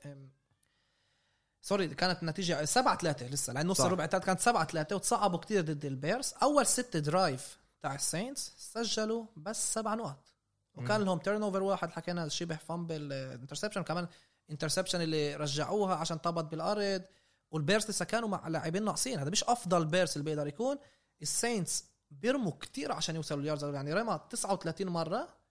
sorry 1.63 1.89
كانت 1.89 2.23
النتيجه 2.23 2.65
7 2.65 2.99
3 2.99 3.27
لسه 3.27 3.53
لأن 3.53 3.67
نص. 3.67 3.81
الربع 3.81 4.05
الثالث 4.05 4.25
كانت 4.25 4.41
7 4.41 4.65
3 4.65 4.97
وتصعبوا 4.97 5.39
كتير 5.39 5.65
ضد 5.65 5.85
البيرس. 5.85 6.33
أول 6.33 6.67
ست 6.67 6.97
drive 6.97 7.59
تاع 7.83 7.95
الساينتس 7.95 8.53
سجلوا 8.59 9.27
بس 9.37 9.75
سبع 9.75 9.95
نقط. 9.95 10.35
وكان 10.75 11.03
لهم 11.03 11.19
turnover 11.19 11.63
واحد 11.63 11.91
حكينا 11.91 12.29
شبه 12.29 12.57
fumble 12.57 13.13
interception 13.13 13.83
كمان 13.83 14.09
interception 14.51 15.01
اللي 15.01 15.37
رجعوها 15.37 15.95
عشان 15.95 16.19
طبت 16.19 16.45
بالأرض. 16.45 17.03
والبيرس 17.51 17.91
لسه 17.91 18.05
كانوا 18.05 18.29
مع 18.29 18.49
لاعبين 18.49 18.85
ناقصين. 18.85 19.19
هذا 19.19 19.31
مش 19.31 19.45
أفضل 19.45 19.85
بيرس 19.85 20.17
اللي 20.17 20.25
بيقدر 20.25 20.47
يكون. 20.47 20.79
الساينتس 21.23 21.85
بيرموا 22.11 22.53
كتير 22.61 22.93
عشان 22.93 23.17
يوصلوا 23.17 23.41
ال 23.41 23.45
yards 23.45 23.65
يعني 23.65 23.93
رمى 23.93 24.21
39 24.31 24.89
مرة. 24.89 25.42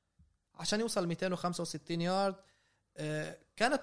عشان 0.55 0.79
يوصل 0.79 1.07
265 1.07 2.01
يارد. 2.01 2.35
آه، 2.97 3.37
كانت 3.55 3.81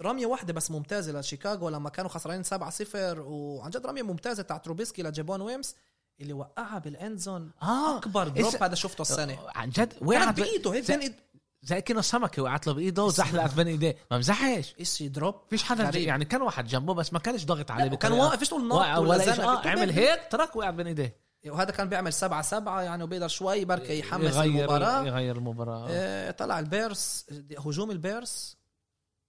رمية 0.00 0.26
واحدة 0.26 0.52
بس 0.52 0.70
ممتازة 0.70 1.20
لشيكاغو 1.20 1.68
لما 1.68 1.90
كانوا 1.90 2.10
خسرانين 2.10 2.42
7 2.42 2.70
0 2.70 3.20
وعن 3.20 3.70
جد 3.70 3.86
رمية 3.86 4.02
ممتازة 4.02 4.42
تاع 4.42 4.56
تروبيسكي 4.56 5.02
لجيبون 5.02 5.40
ويمس 5.40 5.76
اللي 6.20 6.32
وقعها 6.32 6.78
بال 6.78 6.94
end 6.94 7.18
zone 7.18 7.50
آه. 7.62 7.98
أكبر 7.98 8.28
drop 8.28 8.62
هذا 8.62 8.74
شفته 8.74 9.02
السنة. 9.02 9.38
عن 9.54 9.70
جد 9.70 9.94
وقعت 10.02 10.40
بإيده 10.40 10.72
هيك 10.74 10.84
زي- 10.84 11.14
زي 11.62 11.80
كأنه 11.80 12.00
سمكة 12.00 12.42
وقعت 12.42 12.66
له 12.66 12.72
بإيده 12.72 13.04
وزحلقت 13.04 13.54
بين 13.54 13.66
إيديه. 13.66 13.96
ما 14.10 14.18
مزحش 14.18 14.74
اشي 14.80 15.08
دروب 15.08 15.34
فيش 15.50 15.62
حدا 15.62 15.84
غريب. 15.84 16.08
يعني 16.08 16.24
كان 16.24 16.42
واحد 16.42 16.66
جنبه 16.66 16.94
بس 16.94 17.12
ما 17.12 17.18
كانش 17.18 17.44
ضاغط 17.44 17.70
عليه 17.70 17.94
كان. 17.96 18.12
واقف 18.12 18.38
فيش 18.38 18.48
تقول 18.48 18.72
ولا 18.72 18.98
ولا 18.98 19.22
آه 19.32 19.36
بيكون 19.36 19.70
عمل 19.70 19.90
هيك 19.90 20.20
ترك 20.30 20.56
وقع 20.56 20.70
بين 20.70 20.86
إيديه. 20.86 21.16
وهذا 21.46 21.70
كان 21.70 21.88
بيعمل 21.88 22.12
سبعة 22.12 22.42
سبعة 22.42 22.82
يعني 22.82 23.02
وبيقدر 23.02 23.28
شوي 23.28 23.64
بركة 23.64 23.92
يحمس 23.92 24.34
يغير 24.34 24.44
المباراة. 24.60 25.06
يغير 25.06 25.36
المباراة. 25.36 25.86
آه، 25.90 26.30
طلع 26.30 26.58
البيرس 26.58 27.26
هجوم 27.58 27.90
البيرس. 27.90 28.56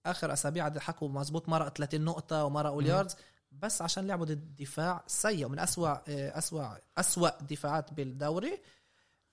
آخر 0.05 0.33
أسابيع 0.33 0.63
عاد 0.63 0.77
حكوا 0.77 1.09
مزبوط 1.09 1.49
مرق 1.49 1.67
30 1.77 2.01
نقطة 2.01 2.45
ومرقوا 2.45 2.81
ال 2.81 2.87
yards 2.87 3.15
بس 3.51 3.81
عشان 3.81 4.07
لعبوا 4.07 4.25
ضد 4.25 4.55
دفاع 4.55 5.03
سيء 5.07 5.45
ومن 5.45 5.59
أسوأ 5.59 5.89
آه، 5.89 6.37
أسوأ 6.37 6.77
أسوأ 6.97 7.29
دفاعات 7.41 7.93
بالدوري. 7.93 8.59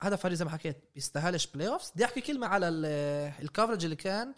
هذا 0.01 0.15
فريق 0.15 0.35
زي 0.37 0.45
ما 0.45 0.51
حكيت 0.51 0.89
بيستاهلش 0.95 1.47
playoffs 1.47 1.91
بدي 1.95 2.05
أحكي 2.05 2.21
كلمة 2.21 2.47
على 2.47 2.67
ال- 2.69 2.85
ال 3.41 3.46
coverage 3.46 3.83
اللي 3.83 3.95
كان 3.95 4.33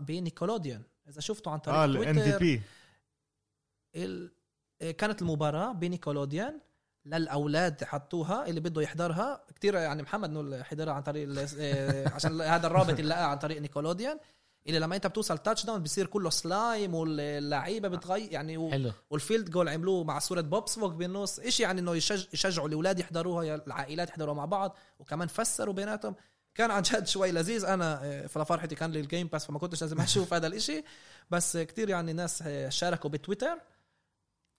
بنيكولوديان 0.00 0.82
إذا 1.08 1.20
شفتوا 1.20 1.52
عن 1.52 1.58
طريق 1.58 1.76
آه 1.78 1.84
الان 1.84 2.14
في 2.14 2.20
تويتر 2.22 2.38
بي 2.38 2.62
ال... 3.94 4.32
كانت 4.96 5.22
المباراة 5.22 5.72
بنيكولوديان 5.72 6.60
للأولاد 7.06 7.84
حطوها 7.84 8.46
اللي 8.46 8.60
بده 8.60 8.82
يحضرها. 8.82 9.44
كتير 9.54 9.74
يعني 9.74 10.02
محمد 10.02 10.30
نقول 10.30 10.64
حضرها 10.64 10.92
عن 10.94 11.02
طريق 11.02 11.28
آه، 11.58 12.08
عشان 12.14 12.40
هذا 12.40 12.66
الرابط 12.66 12.98
اللي 12.98 13.02
لقاه 13.02 13.24
عن 13.24 13.38
طريق 13.38 13.60
نيكولوديان. 13.60 14.18
اللي 14.66 14.78
لما 14.78 14.96
أنت 14.96 15.06
بتوصل 15.06 15.38
touchdown 15.38 15.82
بصير 15.82 16.06
كله 16.06 16.30
سلايم 16.30 16.94
واللعيبة 16.94 17.88
بتغير 17.88 18.32
يعني 18.32 18.56
و... 18.56 18.70
حلو. 18.70 18.92
وال 19.10 19.21
field 19.21 19.50
goal 19.50 19.68
عملوه 19.68 20.04
مع 20.04 20.18
صورة 20.18 20.40
بوب 20.40 20.68
سفوك 20.68 20.92
بالنص. 20.92 21.38
إشي 21.38 21.62
يعني 21.62 21.80
إنه 21.80 21.96
يشج... 21.96 22.26
يشجعوا 22.32 22.68
الأولاد 22.68 22.98
يحضروها 22.98 23.54
العائلات 23.54 24.08
يحضروها 24.08 24.34
مع 24.34 24.44
بعض 24.44 24.76
وكمان 24.98 25.28
فسروا 25.28 25.74
بيناتهم. 25.74 26.14
كان 26.54 26.70
عن 26.70 26.82
جد 26.82 27.06
شوي 27.06 27.32
لذيذ. 27.32 27.64
أنا 27.64 28.00
آه، 28.04 28.26
فلفرحتي 28.26 28.74
كان 28.74 28.92
لي 28.92 29.00
ال 29.00 29.05
Game 29.05 29.26
Pass 29.26 29.46
فما 29.46 29.58
كنتش 29.58 29.82
لازم 29.82 30.00
أشوف 30.00 30.34
هذا 30.34 30.46
الإشي. 30.46 30.84
بس 31.30 31.56
كتير 31.56 31.88
يعني 31.88 32.12
ناس 32.12 32.42
آه، 32.46 32.68
شاركوا 32.68 33.10
بتويتر. 33.10 33.58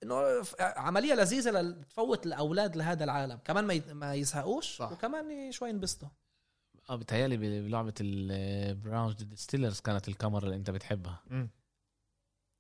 إنه 0.04 0.44
عملية 0.60 1.14
لذيذة 1.14 1.52
لتفوت 1.62 2.26
الأولاد 2.26 2.76
لهذا 2.76 3.04
العالم. 3.04 3.40
كمان 3.46 3.66
ما 3.66 3.94
ما 3.94 4.14
يزهقوش 4.14 4.78
صح. 4.78 4.92
وكمان 4.92 5.52
شوي 5.52 5.70
ينبسطوا. 5.70 6.08
آه 6.90 6.96
بتهيألي 6.96 7.38
بلعبة 7.62 7.94
البراونز 8.02 9.14
ضد 9.24 9.34
ستيلرز 9.36 9.80
كانت 9.80 10.08
الكاميرا 10.08 10.44
اللي 10.46 10.56
أنت 10.56 10.70
بتحبها. 10.70 11.20
مم. 11.28 11.50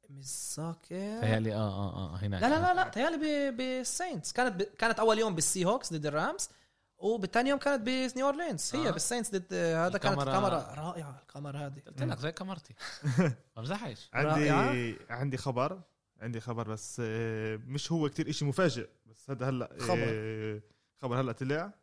ميزاكي. 0.09 1.17
بتهيألي 1.17 1.53
آه 1.53 1.57
آه 1.57 2.13
آه 2.13 2.17
هناك. 2.17 2.41
لا 2.41 2.47
لا 2.49 2.59
لا 2.61 2.73
لا 2.73 2.89
تهيألي 2.89 3.51
بالساينتس 3.51 4.31
كانت 4.33 4.55
ب... 4.55 4.61
كانت 4.63 4.99
أول 4.99 5.19
يوم 5.19 5.35
بالسي 5.35 5.65
هوكس 5.65 5.93
ضد 5.93 6.05
الرامز 6.05 6.49
وبالتاني 6.97 7.49
يوم 7.49 7.59
كانت 7.59 7.81
بنيو 7.81 8.25
اورلينز 8.25 8.75
هي 8.75 8.87
آه. 8.87 8.91
بالساينتس 8.91 9.31
ضد 9.35 9.53
هذا 9.53 9.97
كانت 9.97 10.19
الكاميرا- 10.21 10.77
رائعة 10.79 11.19
الكاميرا 11.21 11.59
هذه. 11.59 11.79
قلت 11.87 12.01
لك 12.03 12.19
زي 12.19 12.31
كاميرتي. 12.31 12.73
ما 13.17 13.35
بمزحش 13.57 14.09
عندي. 14.13 14.97
عندي 15.09 15.37
خبر. 15.37 15.81
عندي 16.23 16.39
خبر 16.39 16.67
بس 16.67 17.01
آه، 17.05 17.55
مش 17.55 17.91
هو 17.91 18.09
كتير 18.09 18.29
إشي 18.29 18.45
مفاجئ 18.45 18.89
بس 19.05 19.29
هذا 19.29 19.49
هلأ 19.49 19.77
خبر. 19.79 20.03
آه، 20.07 20.61
خبر. 21.01 21.21
هلأ 21.21 21.31
طلع. 21.31 21.73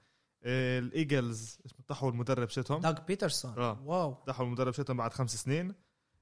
آه، 0.42 0.78
الإيجلز 0.78 1.58
طحوا 1.88 2.10
المدرب 2.10 2.48
شتهم 2.48 2.80
داغ 2.80 3.00
بيترسون. 3.00 3.54
آه. 3.58 3.82
واو. 3.84 4.12
طحوا 4.12 4.46
المدرب 4.46 4.72
شتهم 4.72 4.96
بعد 4.96 5.12
خمس 5.12 5.36
سنين. 5.36 5.74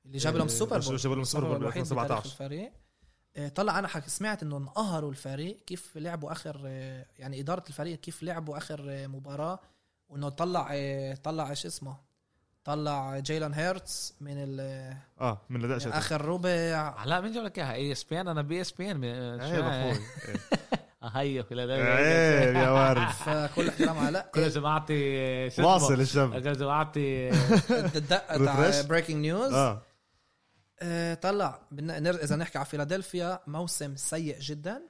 اللي 0.07 0.19
جاب 0.19 0.37
لهم 0.37 0.47
السوبر 0.47 0.79
بول. 0.79 0.97
جاب 0.97 1.12
لهم 1.12 1.23
السوبر 1.23 1.47
بول 1.47 1.59
ب 1.59 1.61
الوحيد 1.61 1.85
بتاريخ 1.85 2.03
2017 2.03 2.27
الفريق. 2.27 2.73
إيه، 3.37 3.49
طلع 3.49 3.79
أنا 3.79 3.89
حك 3.89 4.09
سمعت 4.09 4.43
إنه 4.43 4.57
انقهروا 4.57 5.11
الفريق 5.11 5.64
كيف 5.64 5.97
لعبوا 5.97 6.33
آخر 6.33 6.66
يعني 7.19 7.41
إدارة 7.41 7.64
الفريق 7.69 8.01
كيف 8.01 8.23
لعبوا 8.23 8.57
آخر 8.57 9.09
مباراة 9.09 9.61
وإنه 10.09 10.29
طلع 10.29 10.64
طلع 11.14 11.51
إيش 11.51 11.66
اسمه؟ 11.66 12.08
طلع 12.69 13.19
جيلان 13.19 13.55
هيرتس 13.55 14.14
من 14.21 14.35
ال- 14.37 14.97
آه 15.21 15.41
من 15.51 15.57
الأداء 15.61 15.77
من 15.77 15.81
شتهم 15.81 15.93
آخر 15.93 16.25
ربع. 16.25 17.05
لا 17.05 17.21
مين 17.21 17.33
جاب 17.33 17.45
لك 17.45 17.59
إياها؟ 17.59 17.73
إي 17.75 17.93
إس 17.93 18.05
بي 18.05 18.21
إن. 18.21 18.29
أنا 18.29 18.43
بي 18.43 18.61
إس 18.61 18.73
بي 18.73 18.91
إن. 18.91 19.05
هيا 21.03 21.43
في 21.43 21.55
عيب 21.61 22.57
يا 22.57 22.71
ورد 22.71 23.09
فكل 23.27 23.69
احترام 23.69 23.99
على 23.99 24.25
كل 24.35 24.41
لازم 24.41 24.64
اعطي 24.66 24.95
شو 25.51 25.55
اسمه؟ 25.62 25.66
واصل 25.66 26.01
الشاب 26.01 26.35
لازم 26.35 26.66
اعطي 26.66 27.31
الدقه 27.71 28.45
تاع؟ 28.45 28.83
بريكنج 28.83 29.16
نيوز 29.16 29.53
آه. 29.53 29.83
آه، 30.81 31.14
طلع. 31.14 31.61
إذا 31.99 32.37
نحكي 32.37 32.59
على 32.59 32.66
فيلادلفيا 32.66 33.41
موسم 33.47 33.97
سيء 33.97 34.39
جدا. 34.41 34.83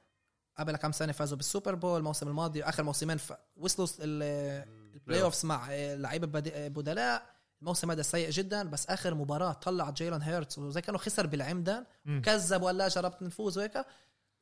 قبل 0.58 0.76
كم 0.76 0.92
سنة 0.92 1.12
فازوا 1.12 1.36
بالسوبر 1.36 1.74
بول 1.74 1.98
الموسم 1.98 2.28
الماضي 2.28 2.62
آخر 2.62 2.82
موسمين. 2.82 3.16
وصلوا 3.56 3.88
ال- 4.00 4.64
ال 4.94 5.22
playoffs 5.22 5.46
مع 5.46 5.66
آه، 5.70 5.94
لعيبة 5.94 6.42
آه، 6.52 6.68
بدلاء. 6.68 7.37
الموسم 7.62 7.90
هذا 7.90 8.02
سيء 8.02 8.30
جدا 8.30 8.62
بس 8.62 8.86
آخر 8.86 9.14
مباراة 9.14 9.52
طلع 9.52 9.90
جيلان 9.90 10.22
هيرتس 10.22 10.58
وزي 10.58 10.80
كأنه 10.80 10.98
خسر 10.98 11.26
بالعمد 11.26 11.84
مم. 12.04 12.22
كذب 12.24 12.62
وقال 12.62 12.76
لا 12.78 12.88
جربت 12.88 13.22
نفوز 13.22 13.58
وهيك. 13.58 13.84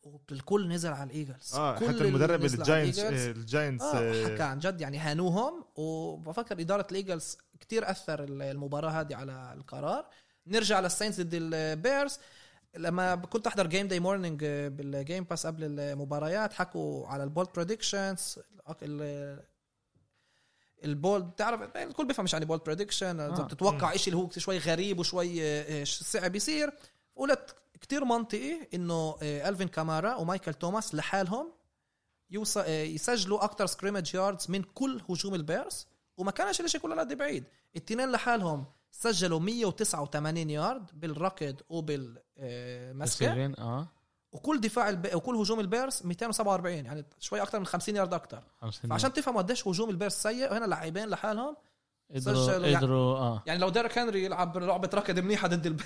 والكل 0.02 0.68
نزل 0.68 0.92
على 0.92 1.10
الإيجلز. 1.10 1.54
آه 1.54 1.78
كل 1.78 1.88
حتى 1.88 1.98
المدرب 1.98 2.44
الجاينتس. 2.44 2.98
آه، 2.98 3.30
الجاينتس 3.30 3.84
آه 3.84 3.98
آه، 3.98 4.24
حكى 4.24 4.42
عن 4.42 4.58
جد 4.58 4.80
يعني 4.80 4.98
هانوهم. 4.98 5.64
وبفكر 5.76 6.60
إدارة 6.60 6.86
الإيجلز 6.90 7.38
كتير 7.60 7.90
أثر 7.90 8.24
المباراة 8.24 8.90
هذه 8.90 9.14
على 9.14 9.52
القرار. 9.54 10.06
نرجع 10.46 10.80
للساينز 10.80 11.20
ضد 11.20 11.30
البيرز. 11.34 12.18
لما 12.76 13.14
كنت 13.14 13.46
أحضر 13.46 13.66
Game 13.66 13.88
Day 13.88 14.00
Morning 14.00 14.44
بال 14.44 14.71
Game 14.71 15.24
Pass 15.24 15.46
قبل 15.46 15.80
المباريات 15.80 16.52
حكوا 16.52 17.06
على 17.06 17.24
ال 17.24 17.29
bold 17.29 17.48
predictions 17.54 18.38
ال 20.84 20.92
bold 20.92 21.24
بتعرف 21.24 21.76
الكل 21.76 22.06
بيفهم 22.06 22.26
يعني 22.32 22.44
bold 22.44 22.60
prediction 22.66 23.20
آه. 23.20 23.42
بتتوقع 23.42 23.96
شيء 23.96 24.14
اللي 24.14 24.24
هو 24.24 24.30
شوي 24.38 24.58
غريب 24.58 24.98
وشوي 24.98 25.42
آه، 25.42 25.84
صعب 25.84 26.36
يصير. 26.36 26.72
قلت 27.16 27.54
كتير 27.80 28.04
منطقي 28.04 28.68
إنه 28.74 29.16
آه، 29.22 29.48
الفين 29.48 29.68
كامارا 29.68 30.14
ومايكل 30.14 30.54
توماس 30.54 30.94
لحالهم 30.94 31.52
يوصل 32.30 32.60
آه، 32.60 32.82
يسجلوا 32.82 33.44
أكتر 33.44 33.66
scrimmage 33.66 34.14
yards 34.14 34.50
من 34.50 34.62
كل 34.62 35.00
هجوم 35.10 35.34
البيرز 35.34 35.86
وما 36.16 36.30
كانش 36.30 36.60
الإشي 36.60 36.78
كله 36.78 36.96
قد 37.00 37.12
بعيد. 37.12 37.44
التنين 37.76 38.12
لحالهم 38.12 38.64
سجلوا 38.90 39.40
189 39.40 40.50
يارد 40.50 41.00
بالركض 41.00 41.56
وبالمسكه 41.68 43.54
آه. 43.58 43.88
وكل 44.36 44.60
دفاع 44.60 44.88
الب... 44.88 45.08
وكل 45.14 45.34
هجوم 45.36 45.60
البيرز 45.60 46.02
247 46.04 46.74
يعني 46.84 47.04
شوي 47.20 47.42
أكتر 47.42 47.58
من 47.58 47.66
50 47.66 47.96
يارد 47.96 48.20
خمسين 48.60 48.90
فعشان 48.90 49.12
تفهموا 49.12 49.42
قديش 49.42 49.68
هجوم 49.68 49.90
البيرز 49.90 50.12
سيء 50.12 50.52
هنا 50.52 50.64
لاعبين 50.64 51.08
لحالهم 51.08 51.56
قدروا 52.14 52.50
يعني- 52.52 52.76
قدروا 52.76 53.16
آه. 53.16 53.42
يعني 53.46 53.60
لو 53.60 53.68
ديريك 53.68 53.98
هنري 53.98 54.24
يلعب 54.24 54.58
لعبه 54.58 54.90
ركض 54.94 55.18
منيحة 55.18 55.48
ضد 55.48 55.66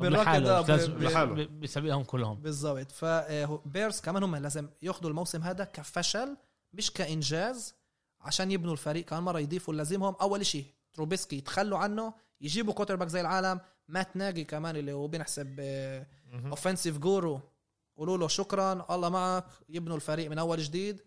لحاله، 0.00 0.60
بالركض. 0.60 1.28
ب- 1.40 1.60
بيسابقهم 1.60 2.04
كلهم. 2.04 2.34
بالضبط. 2.34 2.92
فبيرز 2.92 4.00
كمان 4.00 4.22
هم 4.22 4.36
لازم 4.36 4.68
ياخذوا 4.82 5.10
الموسم 5.10 5.42
هذا 5.42 5.64
كفشل 5.64 6.36
مش 6.72 6.90
كإنجاز 6.90 7.74
عشان 8.20 8.50
يبنوا 8.50 8.72
الفريق. 8.72 9.04
كمان 9.04 9.22
مرة 9.22 9.38
يضيفوا 9.40 9.74
لازمهم 9.74 10.14
أول 10.20 10.46
شيء 10.46 10.64
تروبيسكي 10.92 11.36
يتخلوا 11.36 11.78
عنه 11.78 12.12
يجيبوا 12.40 12.72
quarterback 12.74 13.08
زي 13.08 13.20
العالم. 13.20 13.60
مات 13.88 14.16
ناجي 14.16 14.44
كمان 14.44 14.76
اللي 14.76 14.92
هو 14.92 15.06
بنحسب. 15.06 15.60
offensive 16.46 16.98
guru 16.98 17.40
قولوا 17.96 18.18
له 18.18 18.28
شكرا 18.28 18.94
الله 18.94 19.08
معك 19.08 19.44
يبنوا 19.68 19.96
الفريق 19.96 20.30
من 20.30 20.38
أول 20.38 20.58
جديد. 20.58 21.02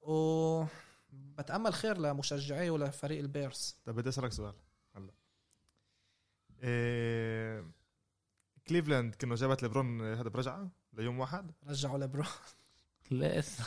و 0.00 0.64
بتأمل 1.12 1.74
خير 1.74 1.98
لمشجعي 1.98 2.70
ولفريق 2.70 3.18
البيرز 3.18 3.76
طب 3.84 3.94
بدي 3.94 4.08
أسألك 4.08 4.32
سؤال. 4.32 4.54
هلا. 4.96 5.12
إيه... 6.62 7.64
كليفلاند 8.68 9.14
كانوا 9.14 9.36
جابت 9.36 9.62
ليبرون 9.62 10.00
هذا 10.14 10.28
برجعه 10.28 10.70
ليوم 10.92 11.18
واحد؟ 11.18 11.52
رجعوا 11.66 11.98
لبرون 11.98 12.26
لسه 13.10 13.64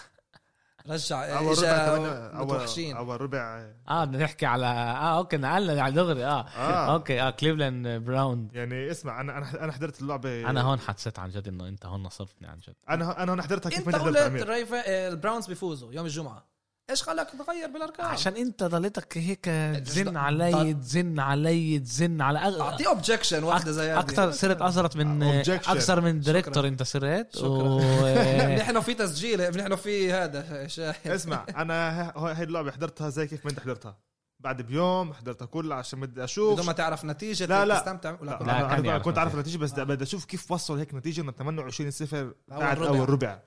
رجع 0.89 1.37
أول 1.37 1.57
ربع 1.57 2.43
متوحشين. 2.43 2.97
أول 2.97 3.21
ربع. 3.21 3.71
آه 3.89 4.05
بدنا 4.05 4.23
نحكي 4.23 4.45
على 4.45 4.65
آه 4.65 5.17
أوكي 5.17 5.37
نقلنا 5.37 5.81
على 5.81 5.93
دغري. 5.93 6.25
آه, 6.25 6.47
آه. 6.47 6.93
أوكي 6.93 7.21
آه 7.21 7.29
كليفلاند 7.29 7.87
براون 7.87 8.49
يعني 8.53 8.91
اسمع 8.91 9.21
أنا 9.21 9.37
أنا 9.37 9.63
أنا 9.63 9.71
حضرت 9.71 10.01
اللعبة. 10.01 10.49
أنا 10.49 10.61
هون 10.61 10.79
حسيت 10.79 11.19
عن 11.19 11.29
جد 11.29 11.47
إنه 11.47 11.67
أنت 11.67 11.85
هون 11.85 12.03
نصفتني 12.03 12.47
عن 12.47 12.57
جد. 12.57 12.75
أنا 12.89 13.23
أنا 13.23 13.31
هون 13.31 13.41
حضرتها 13.41 13.69
كيف 13.69 13.87
أنت 13.87 13.95
قلت 13.95 14.17
الريف 14.17 14.73
البراونز 14.87 15.47
بيفوزوا 15.47 15.93
يوم 15.93 16.05
الجمعة. 16.05 16.56
إيش 16.89 17.03
خلاك 17.03 17.27
تغير 17.29 17.67
بالأرقام 17.71 18.05
عشان 18.05 18.35
أنت 18.35 18.63
ضليتك 18.63 19.17
هيك 19.17 19.45
تزن 19.85 20.17
علي 20.17 20.73
تزن 20.73 21.19
علي 21.19 21.79
تزن 21.79 22.21
على 22.21 22.39
أغ... 22.39 22.61
أعطيه 22.61 22.87
اوبجكشن 22.87 23.43
واحدة 23.43 23.71
زي 23.71 23.91
هذه 23.91 23.99
أكثر 23.99 24.31
صرت 24.31 24.61
اصرت 24.61 24.95
من 24.97 25.43
Objection. 25.43 25.49
أكثر 25.69 26.01
من 26.01 26.21
شكراً. 26.21 26.31
ديريكتور 26.33 26.67
أنت 26.67 26.83
صرت 26.83 27.35
شكراً. 27.35 27.47
و... 27.47 27.79
نحن 28.59 28.79
في 28.81 28.93
تسجيل 28.93 29.51
نحن 29.57 29.75
في 29.75 30.13
هذا 30.13 30.67
اسمع 31.05 31.45
أنا 31.61 32.09
هاي 32.17 32.43
اللعبة 32.43 32.71
حضرتها 32.71 33.09
زي 33.09 33.27
كيف 33.27 33.45
ما 33.45 33.51
أنت 33.51 33.59
حضرتها 33.59 33.97
بعد 34.39 34.61
بيوم 34.61 35.13
حضرتها 35.13 35.45
كلها 35.45 35.77
عشان 35.77 35.99
بدي 35.99 36.23
أشوف 36.23 36.53
بدون 36.53 36.65
ما 36.65 36.73
تعرف 36.73 37.05
نتيجة 37.05 37.45
لا، 37.45 37.65
لا. 37.65 37.79
تستمتع 37.79 38.17
ولا 38.21 38.31
لا, 38.31 38.37
كنت- 38.37 38.47
لا، 38.47 38.53
كان 38.61 38.71
أنا 38.79 38.87
يعرف 38.87 39.03
كنت 39.03 39.17
عارف 39.17 39.35
نتيجة. 39.35 39.55
النتيجة 39.55 39.81
بس 39.81 39.85
بدي 39.87 40.03
أشوف 40.03 40.25
كيف 40.25 40.51
وصلوا 40.51 40.79
هيك 40.79 40.93
نتيجة 40.93 41.21
إنه 41.21 41.31
28 41.31 41.91
0 41.91 42.17
أول 42.51 42.59
بعد. 42.59 42.81
أول 42.81 43.09
ربع 43.09 43.39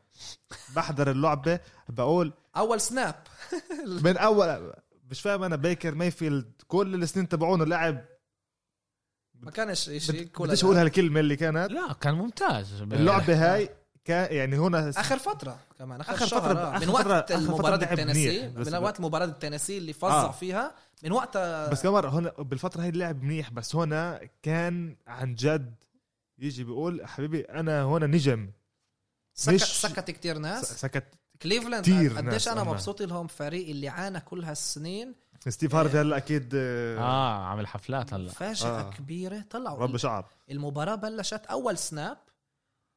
بحضر 0.76 1.11
اللعبة 1.11 1.61
بقول 1.88 2.32
أول 2.57 2.80
سناب 2.80 3.14
من 4.05 4.16
اول 4.16 4.72
مش 5.11 5.20
فاهم 5.20 5.42
أنا 5.42 5.57
بيكر 5.57 5.94
مايفيلد 5.94 6.53
كل 6.66 7.03
السنين 7.03 7.28
تبعونه 7.28 7.64
لعب 7.64 8.05
ما 9.34 9.51
كانش 9.51 9.90
شيء 9.98 10.24
كل 10.26 10.46
بديش 10.46 10.64
أقول 10.64 10.76
هالكلمه 10.76 11.20
اللي 11.20 11.36
كانت. 11.36 11.70
لا 11.72 11.92
كان 11.92 12.14
ممتاز. 12.14 12.82
اللعبة 12.82 13.55
هاي 13.55 13.70
كان 14.05 14.34
يعني 14.36 14.59
هنا 14.59 14.90
آخر 14.96 15.18
فترة 15.18 15.59
كمان 15.78 16.01
آخر, 16.01 16.14
آخر 16.14 16.26
شهر 16.26 16.40
فترة- 16.55 16.59
آه. 16.59 16.70
من 16.70 16.76
آخر 16.76 16.90
وقت 16.92 17.05
فترة- 17.07 17.11
آخر 17.11 17.22
فترة 17.24 17.36
المباراه 17.36 17.76
لعب 17.76 17.98
التنسي 17.98 18.48
من 18.48 18.74
وقت 18.76 18.98
المباراه 18.98 19.24
التنسي 19.24 19.78
اللي 19.78 19.92
فظع 19.92 20.24
آه. 20.24 20.30
فيها 20.32 20.74
من 21.05 21.12
وقتها 21.12 21.68
بس 21.68 21.82
كمان 21.82 22.05
هنا 22.05 22.30
بالفترة 22.38 22.82
هاي 22.82 22.88
اللعب 22.88 23.22
منيح 23.22 23.51
بس 23.51 23.76
هنا 23.76 24.20
كان 24.42 24.96
عن 25.07 25.34
جد 25.34 25.74
يجي 26.38 26.64
بيقول 26.64 27.07
حبيبي 27.07 27.40
أنا 27.40 27.84
هنا 27.84 28.07
نجم. 28.07 28.51
سكت 29.34 29.55
مش- 29.55 29.80
سكت 29.80 30.11
كتير 30.11 30.38
ناس. 30.38 30.80
سكت 30.80 31.05
كليفلاند 31.43 31.82
كتير 31.84 32.16
قديش 32.16 32.49
أنا 32.49 32.62
أنا. 32.62 32.70
مبسوط 32.70 33.03
لهم 33.03 33.26
فريق 33.26 33.68
اللي 33.68 33.88
عانى 33.88 34.20
كل 34.20 34.45
هالسنين. 34.45 35.14
ستيف 35.49 35.74
هارفي 35.74 35.99
هلأ 35.99 36.16
أكيد 36.16 36.53
آه، 36.55 36.99
آه 36.99 37.45
عامل 37.45 37.66
حفلات 37.66 38.14
هلأ. 38.14 38.24
مفاجأة 38.30 38.80
آه. 38.80 38.91
كبيرة 38.91 39.45
طلعوا. 39.51 39.78
رب 39.78 39.97
شعر 39.97 40.26
المباراة 40.51 40.95
بلشت 40.95 41.47
أول 41.47 41.78
snap 41.78 42.18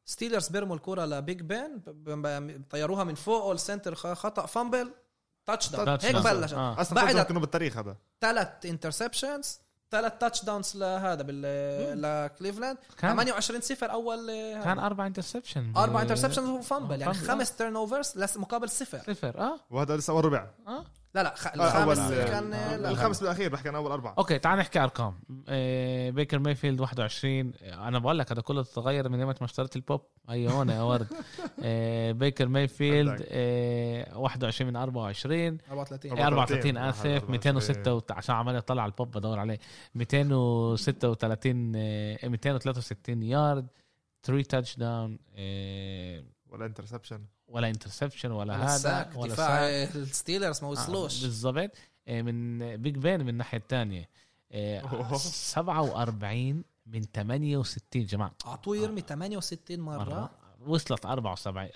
Steelers 0.06 0.48
بيرموا 0.50 0.76
الكرة 0.76 1.06
ل 1.06 1.15
Big 1.15 1.42
Ben 1.88 2.64
طيروها 2.70 3.04
من 3.04 3.16
فوق 3.16 3.52
ال 3.52 3.58
center 3.58 3.96
خ- 3.96 4.14
خطأ 4.14 4.46
fumble 4.46 4.92
touchdown 5.46 5.90
هيك 5.90 6.02
Touchdown. 6.02 6.24
بلشت. 6.24 6.54
آه. 6.54 6.82
أصلا 6.82 6.96
بعد 7.06 7.26
كانوا 7.26 7.42
بالتاريخ 7.42 7.78
هذا. 7.78 7.98
ثلاث 8.22 8.66
interceptions 8.66 9.60
ثلاث 9.94 10.14
touchdowns 10.20 10.78
لهذا 10.78 11.22
بال 11.22 12.02
لكليفلاند 12.02 12.78
كان 12.98 13.12
28 13.12 13.62
صفر 13.62 13.92
أول 13.92 14.28
كان 14.64 14.80
أربع 14.80 15.08
interception 15.08 15.74
أربع 15.78 16.02
interceptions 16.02 16.50
و 16.50 16.57
fumble 16.57 17.02
يعني. 17.02 17.14
خمس 17.14 17.56
turnovers 17.56 18.14
مقابل 18.38 18.70
صفر. 18.70 19.00
صفر 19.08 19.40
آه. 19.40 19.60
وهذا 19.70 19.98
لسه 19.98 20.14
أول 20.14 20.26
ربع. 20.26 20.48
آه. 20.68 20.86
لا 21.16 21.24
لا 21.24 21.36
خ... 21.36 21.48
آه، 21.48 21.54
الخامس 21.54 22.00
أول 22.00 22.24
كان 22.24 22.54
آه، 22.54 22.78
لا 22.78 22.90
الخامس 22.90 23.20
بالأخير 23.20 23.50
بحكي 23.50 23.70
عن 23.70 23.76
أول 23.76 23.92
أربعة. 23.92 24.16
أوكي 24.18 24.40
تعال 24.40 24.60
نحكي 24.60 24.80
ارقام 24.80 25.20
آه 25.48 26.10
بيكر 26.10 26.40
مايفيلد 26.40 26.80
21 26.82 27.54
أنا 27.62 28.00
بقول 28.00 28.20
لك 28.20 28.32
هذا 28.32 28.42
كله 28.42 28.64
تغير 28.64 29.10
من 29.10 29.20
يوم 29.20 29.30
ما 29.30 29.36
اشتريت 29.42 29.76
البوب. 29.76 30.02
اي 30.30 30.48
هون 30.48 30.70
يا 30.70 30.82
ورد. 30.82 31.08
آه 31.64 32.12
بيكر 32.12 32.48
مايفيلد. 32.48 33.26
آه 33.30 34.18
21 34.18 34.70
من 34.72 34.76
24 34.76 35.58
34 35.72 36.18
إيه، 36.18 36.28
34 36.28 36.78
34 36.78 37.18
آسف 37.18 37.30
206 37.30 38.04
عشان 38.10 38.36
عمال 38.36 38.56
اطلع 38.56 38.82
على 38.82 38.90
البوب 38.92 39.18
بدور 39.18 39.40
عليه. 39.40 39.60
236 39.96 41.74
آه، 41.76 42.28
263 42.28 43.24
يارد 43.24 43.68
3 44.24 44.48
touchdown 44.48 45.20
ولا 46.54 46.66
interception 46.66 47.26
ولا 47.48 47.70
interception 47.70 48.32
ولا 48.32 48.76
هذا 48.76 49.10
ولا 49.16 49.34
دفاع 49.34 49.70
ال 49.70 49.80
Steelers 49.80 50.62
ما 50.62 50.68
آه، 50.68 50.72
وصلوش. 50.72 51.20
آه 51.20 51.28
بالضبط 51.28 51.72
من 52.08 52.60
Big 52.78 52.98
Ben 52.98 53.22
من 53.22 53.30
الناحية 53.30 53.58
الثانية 53.58 54.10
47 54.52 56.58
آه، 56.58 56.64
من 56.86 57.02
68 57.02 58.06
جماعة. 58.06 58.34
أعطوه 58.46 58.78
يرمي 58.78 59.02
68 59.02 59.80
مرة, 59.80 59.98
مرة. 59.98 60.30
وصلت 60.68 61.06
74 61.06 61.70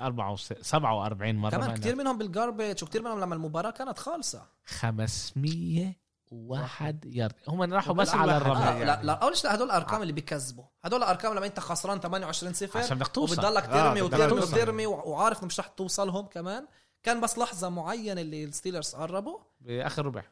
47 0.61 1.36
مرة 1.36 1.49
كمان 1.49 1.78
كثير 1.78 1.95
منهم 1.95 2.17
بال 2.17 2.32
garbage 2.32 2.84
وكثير 2.84 3.01
منهم 3.01 3.19
لما 3.19 3.36
المباراة 3.36 3.71
كانت 3.71 3.97
خالصة. 3.97 4.45
500 4.65 5.93
واحد 6.32 7.05
يارد. 7.05 7.36
هم 7.47 7.73
راحوا 7.73 7.93
بس 7.93 8.09
على 8.09 8.38
الرمى 8.38 8.63
آه، 8.63 8.65
يعني. 8.69 8.86
لا 8.86 9.03
لا 9.03 9.13
اول 9.13 9.38
شيء 9.38 9.53
هدول 9.53 9.67
الارقام 9.67 9.95
آه. 9.97 10.01
اللي 10.01 10.13
بيكذبوا. 10.13 10.63
هدول 10.84 11.03
الارقام 11.03 11.34
لما 11.34 11.45
أنت 11.45 11.59
خسران 11.59 11.99
28 11.99 12.53
صفر 12.53 12.80
عشان 12.80 12.97
بدك 12.97 13.07
توصل. 13.07 13.34
وبتضلك 13.34 13.63
آه، 13.63 13.84
ترمي 13.84 14.01
آه 14.01 14.03
وترمي 14.03 14.41
وترمي 14.41 14.86
وعارف 14.88 15.43
مش 15.43 15.59
رح 15.59 15.67
توصلهم 15.67 16.25
كمان. 16.25 16.67
كان 17.03 17.21
بس 17.21 17.38
لحظة 17.38 17.69
معينة 17.69 18.21
اللي 18.21 18.43
ال 18.43 18.49
Steelers 18.49 18.95
قربوا. 18.95 19.39
بآخر 19.61 20.05
ربع. 20.05 20.23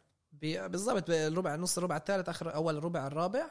بالضبط 0.42 1.08
بالربع 1.08 1.56
نص 1.56 1.78
الربع 1.78 1.98
الثالث 1.98 2.30
آخر 2.30 2.56
أول 2.56 2.84
ربع 2.84 3.08
الرابع. 3.08 3.46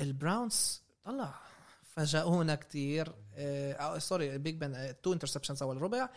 ال 0.00 0.12
Browns 0.12 0.82
طلع. 1.04 1.34
فاجئونا 1.82 2.54
كثير 2.54 3.12
آه 3.34 3.98
sorry 3.98 4.38
Big 4.38 4.56
Ben 4.56 4.94
two 5.02 5.12
interceptions 5.12 5.62
أول 5.62 5.82
ربع. 5.82 6.08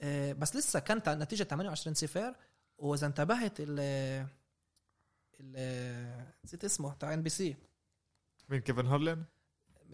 آه 0.00 0.32
بس 0.32 0.56
لسه 0.56 0.80
كانت 0.80 1.08
النتيجه 1.08 1.42
28 1.42 1.94
صفر. 1.94 2.34
وإذا 2.78 3.06
انتبهت 3.06 3.52
نسيت 6.44 6.64
اسمه 6.64 6.94
تاع 6.94 7.14
NBC 7.14 7.56
مين 8.48 8.60
كيفن 8.60 8.86
هارلين 8.86 9.24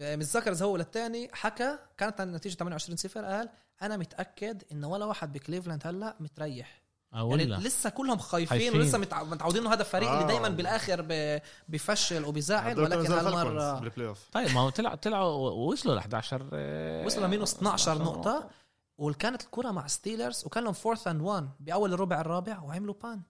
متذكر 0.01 0.51
إذا 0.51 0.65
هو 0.65 0.73
ولا 0.73 0.83
الثاني 0.83 1.29
حكى 1.33 1.77
كانت 1.97 2.21
النتيجه 2.21 2.55
28 2.55 2.97
صفر 2.97 3.25
قال 3.25 3.49
أنا 3.81 3.97
متأكد 3.97 4.63
انه 4.71 4.87
ولا 4.87 5.05
واحد 5.05 5.33
بكليفلاند 5.33 5.87
هلأ 5.87 6.15
متريح. 6.19 6.81
أو 7.13 7.29
يعني 7.31 7.43
ولا. 7.53 7.55
لسه 7.67 7.89
كلهم 7.89 8.17
خايفين, 8.17 8.59
خايفين. 8.59 8.79
ولسه 8.81 8.97
متع- 8.97 9.23
متعودين 9.23 9.61
إنه 9.61 9.73
هذا 9.73 9.81
الفريق 9.81 10.09
اللي 10.09 10.23
آه. 10.23 10.27
دائما 10.27 10.49
بالآخر 10.49 11.01
ب- 11.09 11.41
بفشل 11.69 12.25
كانوا 12.73 12.83
ولكن 12.97 13.11
هالمرة 13.11 13.79
بال 13.79 13.88
play 13.88 14.07
off 14.07 14.29
طيب 14.31 14.51
ما 14.51 14.59
هو 14.61 14.69
طلع 14.69 14.95
طلعوا 14.95 15.49
وصلوا 15.51 15.95
ل 15.95 15.97
11 15.97 16.49
آه، 16.53 17.05
وصلوا 17.05 17.27
ل 17.27 17.31
minus 17.31 17.53
12 17.55 18.03
نقطة. 18.03 18.49
وكانت 18.97 19.41
الكرة 19.43 19.71
مع 19.71 19.87
Steelers 19.87 20.45
وكان 20.45 20.63
لهم 20.63 20.73
fourth 20.73 21.07
and 21.07 21.21
one 21.21 21.49
بأول 21.59 21.93
الربع 21.93 22.21
الرابع 22.21 22.59
وعملوا 22.61 22.95
punt 23.03 23.27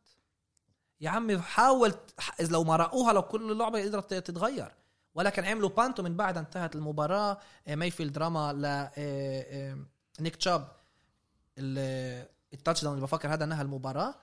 يا 1.02 1.10
عمي 1.10 1.38
حاول 1.40 1.94
ح- 2.20 2.42
لو 2.42 2.64
مرقوها 2.64 3.14
لو 3.14 3.22
كل 3.22 3.52
اللعبه 3.52 3.82
قدرت 3.84 4.14
تتغير. 4.14 4.72
ولكن 5.16 5.46
عملوا 5.46 5.70
punt 5.70 6.00
ومن 6.00 6.16
بعدها 6.18 6.42
انتهت 6.42 6.76
المباراة. 6.76 7.38
آه، 7.68 7.76
مايفيلد 7.76 8.18
رمى 8.18 8.54
ل 8.56 8.66
آه، 8.66 8.92
آه، 8.98 9.78
نيك 10.20 10.36
تشاب 10.36 10.68
ال- 11.58 12.28
ال 12.54 12.82
touchdown 12.84 12.96
اللي 12.96 13.06
بفكر 13.06 13.34
هذا 13.34 13.46
نهى 13.46 13.62
المباراة. 13.62 14.16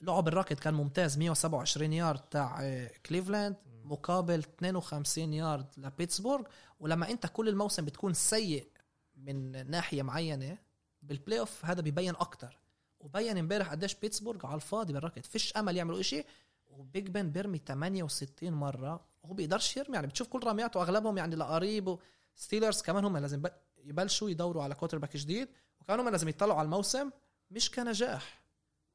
لعب 0.00 0.28
الركض 0.28 0.60
كان 0.60 0.74
ممتاز 0.74 1.18
127 1.18 1.92
يارد 1.92 2.20
تاع 2.20 2.58
آه، 2.62 2.90
كليفلاند 3.06 3.56
مقابل 3.84 4.38
52 4.38 5.34
يارد 5.34 5.66
لبيتسبورغ 5.76 6.42
ولما 6.80 7.10
انت 7.10 7.26
كل 7.26 7.48
الموسم 7.48 7.84
بتكون 7.84 8.14
سيء 8.14 8.68
من 9.16 9.70
ناحية 9.70 10.02
معينة 10.02 10.58
بال 11.02 11.40
playoff 11.40 11.64
هذا 11.64 11.80
بيبين 11.80 12.14
أكتر. 12.16 12.58
وبين 13.02 13.38
امبارح 13.38 13.70
قديش 13.70 13.94
بيتسبورغ 13.94 14.46
على 14.46 14.54
الفاضي 14.54 14.92
بالركض. 14.92 15.26
فيش 15.26 15.52
أمل 15.56 15.76
يعملوا 15.76 16.00
إشي. 16.00 16.24
وبيج 16.70 17.08
بن 17.08 17.30
بيرمي 17.30 17.58
68 17.68 18.52
مرة. 18.52 19.04
وهو 19.22 19.34
بيقدرش 19.34 19.76
يرمي 19.76 19.94
يعني 19.94 20.06
بتشوف 20.06 20.28
كل 20.28 20.40
رمياته 20.46 20.82
أغلبهم 20.82 21.18
يعني 21.18 21.36
لقريب 21.36 21.98
Steelers 22.36 22.82
كمان 22.82 23.04
هم 23.04 23.16
لازم 23.16 23.42
يبلشوا 23.84 24.30
يدوروا 24.30 24.62
على 24.62 24.74
quarterback 24.74 25.16
جديد. 25.16 25.48
وكمان 25.80 26.00
هم 26.00 26.08
لازم 26.08 26.28
يطلعوا 26.28 26.58
على 26.58 26.64
الموسم 26.66 27.10
مش 27.50 27.70
كنجاح. 27.70 28.42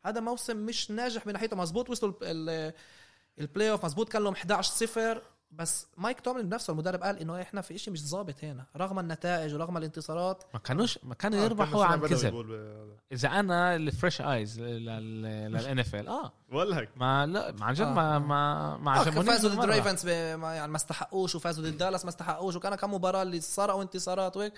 هذا 0.06 0.20
موسم 0.20 0.58
مش 0.58 0.92
ناجح 0.92 1.28
من 1.28 1.34
ناحيته. 1.34 1.56
مزبوط 1.56 1.90
وصلوا 1.90 2.14
ال- 2.22 2.50
ال- 2.50 2.74
ال 3.40 3.72
playoff 3.72 3.86
مزبوط 3.86 4.10
كان 4.10 4.24
لهم 4.24 4.34
11 4.34 4.74
صفر. 4.74 5.22
بس 5.52 5.88
مايك 5.98 6.20
توملين 6.20 6.50
بنفسه 6.50 6.72
المدرب 6.72 7.04
قال 7.04 7.20
إنه 7.20 7.42
إحنا 7.42 7.62
في 7.62 7.76
إشي 7.76 7.92
مش 7.92 8.04
ظابط 8.08 8.44
هنا. 8.44 8.66
رغم 8.76 9.00
النتائج 9.00 9.54
ورغم 9.54 9.78
الانتصارات 9.78 10.44
ما 10.54 10.60
كانوش 10.60 11.00
ما 11.04 11.14
كانوا 11.16 11.40
آه، 11.40 11.44
يربحوا 11.44 11.84
كان 11.84 11.92
عن 11.92 12.08
كذب. 12.08 12.46
إذا 13.12 13.28
أنا 13.30 13.76
ال 13.76 14.22
fresh 14.22 14.60
eyes 14.62 15.80
لل 15.80 15.96
NFL 15.96 16.08
آه. 16.08 16.32
ولا 16.52 16.78
هيك. 16.80 16.90
ما 16.96 17.26
لا 17.26 17.52
ما 17.52 17.66
عن 17.66 17.74
جد 17.74 17.82
آه. 17.82 17.94
ما 17.94 18.20
ما 18.20 18.78
ما 18.78 18.96
آه 18.96 19.00
عجبونيش 19.00 19.30
فازوا 19.30 19.50
ضد 19.50 20.10
ما- 20.40 20.56
يعني 20.56 20.72
ما 20.72 20.78
استحقوش 20.78 21.36
وفازوا 21.36 21.64
ضد 21.70 21.78
دالاس 21.78 22.04
ما 22.06 22.10
استحقوش 22.10 22.56
وكان 22.56 22.76
كم 22.76 22.94
مباراة 22.94 23.22
اللي 23.22 23.42
سرقوا 23.42 23.84
انتصارات 23.84 24.38
وهيك. 24.38 24.54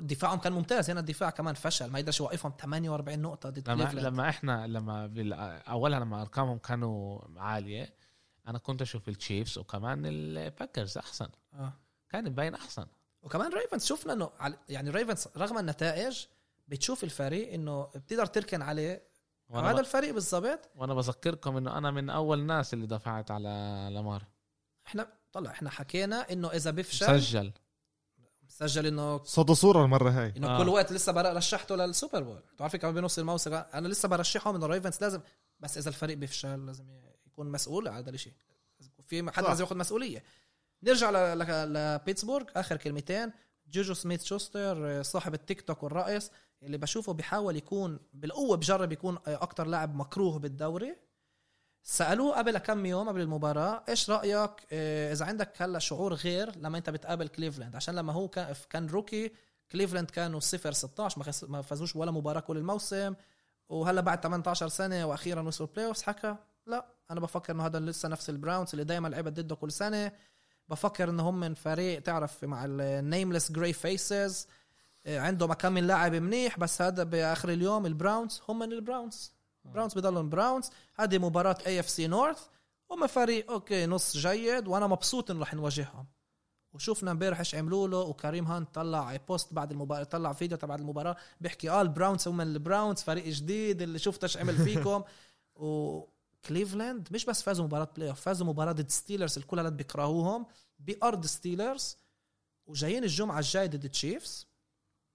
دفاعهم 0.00 0.38
كان 0.38 0.52
ممتاز 0.52 0.90
هنا 0.90 1.00
الدفاع 1.00 1.30
كمان 1.30 1.54
فشل 1.54 1.90
ما 1.90 1.98
يقدرش 1.98 2.20
يوقفهم. 2.20 2.52
48 2.60 3.18
نقطة 3.22 3.50
ضد 3.50 3.70
لما 3.70 3.84
لما 3.92 4.28
إحنا 4.28 4.66
لما. 4.66 5.10
أولها 5.68 6.00
لما 6.00 6.22
أرقامهم 6.22 6.58
كانوا 6.58 7.20
عالية 7.36 7.94
أنا 8.50 8.58
كنت 8.58 8.82
أشوف 8.82 9.08
ال 9.08 9.15
Chiefs 9.15 9.58
وكمان 9.58 10.06
ال 10.06 10.18
Packers 10.18 10.98
احسن. 10.98 11.28
آه. 11.54 11.72
كان 12.10 12.24
مبين 12.24 12.54
احسن. 12.54 12.86
وكمان 13.22 13.52
Ravens 13.52 13.84
شفنا 13.84 14.12
إنه 14.12 14.30
يعني 14.68 14.90
Ravens 14.90 15.28
رغم 15.36 15.58
النتائج 15.58 16.26
بتشوف 16.68 17.04
الفريق 17.04 17.52
إنه 17.52 17.82
بتقدر 17.82 18.26
تركن 18.26 18.62
عليه. 18.62 19.10
وأنا, 19.48 19.70
هذا 19.70 19.76
ب... 19.76 19.78
الفريق 19.78 20.14
بالضبط. 20.14 20.70
وأنا 20.74 20.94
بذكركم 20.94 21.56
إنه 21.56 21.78
أنا 21.78 21.90
من 21.90 22.10
أول 22.10 22.38
الناس 22.38 22.74
اللي 22.74 22.86
دفعت 22.86 23.30
على 23.30 23.88
لامار. 23.92 24.24
إحنا 24.86 25.12
طلع 25.32 25.50
إحنا 25.50 25.70
حكينا 25.70 26.32
إنه 26.32 26.48
إذا 26.48 26.70
بيفشل 26.70 27.06
سجل 27.06 27.52
سجل 28.48 28.86
انه 28.86 29.24
صوت 29.24 29.50
وصوره 29.50 29.84
المرة 29.84 30.10
هاي. 30.10 30.32
إنه 30.36 30.48
آه. 30.48 30.62
كل 30.62 30.68
وقت 30.68 30.92
لسه 30.92 31.12
رشحته 31.12 31.76
لل 31.76 31.89
Super 31.89 32.22
Bowl. 32.22 32.42
بتعرفي 32.54 32.78
كمان 32.78 32.94
بنص 32.94 33.18
الموسم 33.18 33.54
أنا 33.54 33.88
لسه 33.88 34.08
برشحهم 34.08 34.54
إنه 34.54 34.66
ال 34.66 34.71
Ravens 34.71 34.98
لازم 35.00 35.20
بس 35.60 35.78
إذا 35.78 35.88
الفريق 35.88 36.16
بيفشل 36.16 36.66
لازم 36.66 36.84
يكون 37.40 37.52
مسؤول 37.52 37.88
على 37.88 37.98
هذا 37.98 38.10
الشيء 38.10 38.32
في 39.06 39.30
حد. 39.32 39.44
لازم 39.44 39.64
ياخذ 39.64 39.76
مسؤولية. 39.76 40.22
نرجع 40.82 41.10
لبيتسبورغ 41.64 42.46
آخر 42.56 42.76
كلمتين. 42.76 43.32
جوجو 43.70 43.94
سميث 43.94 44.24
شوستر 44.24 45.02
صاحب 45.02 45.34
التيك 45.34 45.60
توك 45.60 45.82
والرئيس 45.82 46.30
اللي 46.62 46.78
بشوفه 46.78 47.12
بيحاول 47.12 47.56
يكون 47.56 47.98
بالقوة 48.12 48.56
بجرب 48.56 48.92
يكون 48.92 49.18
أكتر 49.26 49.66
لاعب 49.66 49.94
مكروه 49.94 50.38
بالدوري. 50.38 50.96
سألوه 51.82 52.38
قبل 52.38 52.58
كم 52.58 52.86
يوم 52.86 53.08
قبل 53.08 53.20
المباراة 53.20 53.84
إيش 53.88 54.10
رأيك 54.10 54.50
آه، 54.72 55.12
إذا 55.12 55.24
عندك 55.24 55.62
هلا 55.62 55.78
شعور 55.78 56.14
غير 56.14 56.56
لما 56.56 56.78
أنت 56.78 56.90
بتقابل 56.90 57.28
كليفلاند؟ 57.28 57.76
عشان 57.76 57.94
لما 57.94 58.12
هو 58.12 58.28
كان 58.28 58.54
كان 58.70 58.86
rookie 58.86 59.32
كليفلاند 59.72 60.10
كانوا 60.10 60.40
0 60.40 60.72
16 60.72 61.46
ما 61.48 61.62
فازوش 61.62 61.96
ولا 61.96 62.10
مباراة 62.10 62.40
كل 62.40 62.56
الموسم. 62.56 63.14
وهلا 63.68 64.00
بعد 64.00 64.22
18 64.22 64.68
سنة 64.68 65.04
وأخيرا 65.04 65.42
وصلوا 65.42 65.68
ال 65.68 65.86
playoffs 65.86 66.02
حكى 66.02 66.36
لا 66.70 66.86
أنا 67.10 67.20
بفكر 67.20 67.52
إنه 67.52 67.66
هذا 67.66 67.80
لسه 67.80 68.08
نفس 68.08 68.30
ال 68.30 68.35
Browns 68.35 68.68
اللي 68.72 68.84
دائما 68.84 69.08
لعبت 69.08 69.40
ضده 69.40 69.56
كل 69.56 69.72
سنة. 69.72 70.12
بفكر 70.70 71.10
انه 71.10 71.28
هم 71.28 71.40
من 71.40 71.54
فريق 71.54 72.02
تعرف 72.02 72.44
مع 72.44 72.64
ال 72.68 72.77
nameless 72.77 73.52
gray 73.52 73.72
faces 73.72 74.46
آه، 75.06 75.20
عنده 75.20 75.46
كم 75.46 75.72
من 75.72 75.86
لاعب 75.86 76.14
منيح 76.14 76.58
بس 76.58 76.82
هذا 76.82 77.02
بآخر 77.02 77.48
اليوم 77.48 77.86
ال 77.86 77.94
Browns 77.94 78.42
هم 78.48 78.58
من 78.58 78.72
ال 78.72 78.81
Browns 78.81 79.32
Browns 79.64 79.94
بضلهم 79.94 80.28
Browns 80.28 80.70
هذه 80.94 81.18
مباراة 81.18 81.58
AFC 81.66 82.06
North 82.06 82.46
هم 82.90 83.06
فريق 83.06 83.50
أوكي 83.50 83.86
نص 83.86 84.16
جيد 84.16 84.68
وأنا 84.68 84.86
مبسوط 84.86 85.30
إنه 85.30 85.40
رح 85.40 85.54
نواجههم. 85.54 86.06
وشوفنا 86.72 87.10
امبارح 87.10 87.38
إيش 87.38 87.54
عملوا 87.54 87.88
له 87.88 87.98
وكريم 87.98 88.46
هانت 88.46 88.74
طلع 88.74 89.16
post 89.16 89.54
بعد 89.54 89.70
المباراة 89.70 90.04
طلع 90.04 90.32
فيديو 90.32 90.56
تبع 90.58 90.74
المباراة 90.74 91.16
بيحكي 91.40 91.70
آه 91.70 91.82
ال 91.82 91.89
Browns 91.89 92.28
هم 92.28 92.40
ال 92.40 92.49
Browns 92.49 93.02
فريق 93.02 93.24
جديد 93.24 93.82
اللي 93.82 93.98
شفت 93.98 94.22
إيش 94.22 94.36
عمل 94.36 94.56
فيكم. 94.56 95.02
وكليفلاند 96.44 97.08
مش 97.10 97.24
بس 97.24 97.42
فازوا 97.42 97.64
مباراة 97.64 97.90
playoff 97.96 98.20
فازوا 98.20 98.46
مباراة 98.46 98.72
ضد 98.72 98.90
Steelers 98.90 99.38
الكل 99.38 99.58
هلا 99.58 99.68
بيكرهوهم 99.68 100.46
بأرض 100.78 101.26
Steelers 101.26 101.96
وجايين 102.66 103.04
الجمعة 103.04 103.38
الجاية 103.38 103.66
ضد 103.66 103.88
Chiefs 103.88 104.46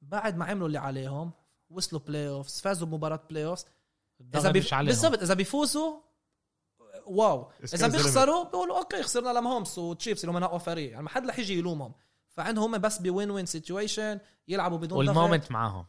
بعد 0.01 0.37
ما 0.37 0.45
عملوا 0.45 0.67
اللي 0.67 0.77
عليهم 0.77 1.31
وصلوا 1.69 2.01
playoffs 2.01 2.61
فازوا 2.61 2.87
بمباراة 2.87 3.23
playoffs 3.29 3.65
إذا 4.21 4.37
الضغط 4.37 4.53
بي... 4.53 4.59
مش 4.59 4.73
عليهم. 4.73 4.87
بالضبط 4.87 5.21
إذا 5.21 5.33
بيفوزوا 5.33 5.99
wow. 7.05 7.51
إذا. 7.73 7.87
بيخسروا 7.87 8.43
بيقولوا 8.43 8.77
okay 8.77 9.03
خسرنا 9.03 9.39
لماهومز 9.39 9.77
وتشيفز 9.77 10.25
اللي 10.25 10.37
هم 10.37 10.43
اقوى 10.43 10.59
فريق. 10.59 10.91
يعني 10.91 11.03
ما 11.03 11.09
حد 11.09 11.27
رح 11.27 11.39
يجي 11.39 11.57
يلومهم. 11.57 11.93
فعندهم 12.29 12.75
هم 12.75 12.81
بس 12.81 12.97
ب 12.97 13.31
win-win 13.31 13.45
situation 13.45 14.19
يلعبوا 14.47 14.77
بدون. 14.77 14.97
وال 14.97 15.08
momentum 15.08 15.51
معاهم. 15.51 15.85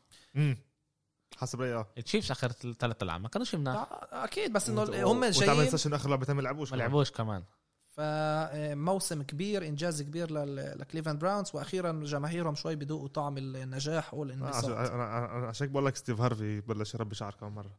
حسب 1.37 1.61
رأيي 1.61 1.75
آه. 1.75 1.87
التشيفز 1.99 2.31
آخر 2.31 2.53
ثلاث 2.53 3.03
ألعاب 3.03 3.21
ما 3.21 3.29
كانوش 3.29 3.55
مناح. 3.55 3.77
آه، 3.77 4.25
أكيد 4.25 4.53
بس 4.53 4.69
إنه 4.69 4.83
هم 4.83 4.89
وتعمل 4.91 5.31
جايين. 5.33 5.71
season 5.71 5.95
آخر 5.95 6.11
لعبتين 6.11 6.35
ما 6.37 6.43
لعبوش 6.43 6.71
ما 6.73 6.77
كمان. 6.77 6.89
لعبوش 6.89 7.11
كمان. 7.11 7.43
فموسم 7.89 9.23
كبير 9.23 9.67
إنجاز 9.67 10.03
كبير 10.03 10.33
لكليفلاند 10.55 11.19
براونز 11.21 11.51
وأخيرا 11.55 11.93
جماهيرهم 12.05 12.55
شوي 12.55 12.77
بدوقوا 12.77 13.09
طعم 13.09 13.39
النجاح 13.39 14.05
آه، 14.05 14.09
عشان 14.09 14.19
والانبساط 14.19 14.65
أنا- 14.65 14.69
أنا- 14.69 15.33
أنا 15.35 15.47
عشان 15.47 15.67
بقول 15.67 15.87
لك 15.87 15.97
ستيف 15.97 16.21
هارفي 16.21 16.61
بلش 16.61 16.95
يربي 16.95 17.15
شعر 17.15 17.35
كم 17.41 17.55
مرة. 17.55 17.71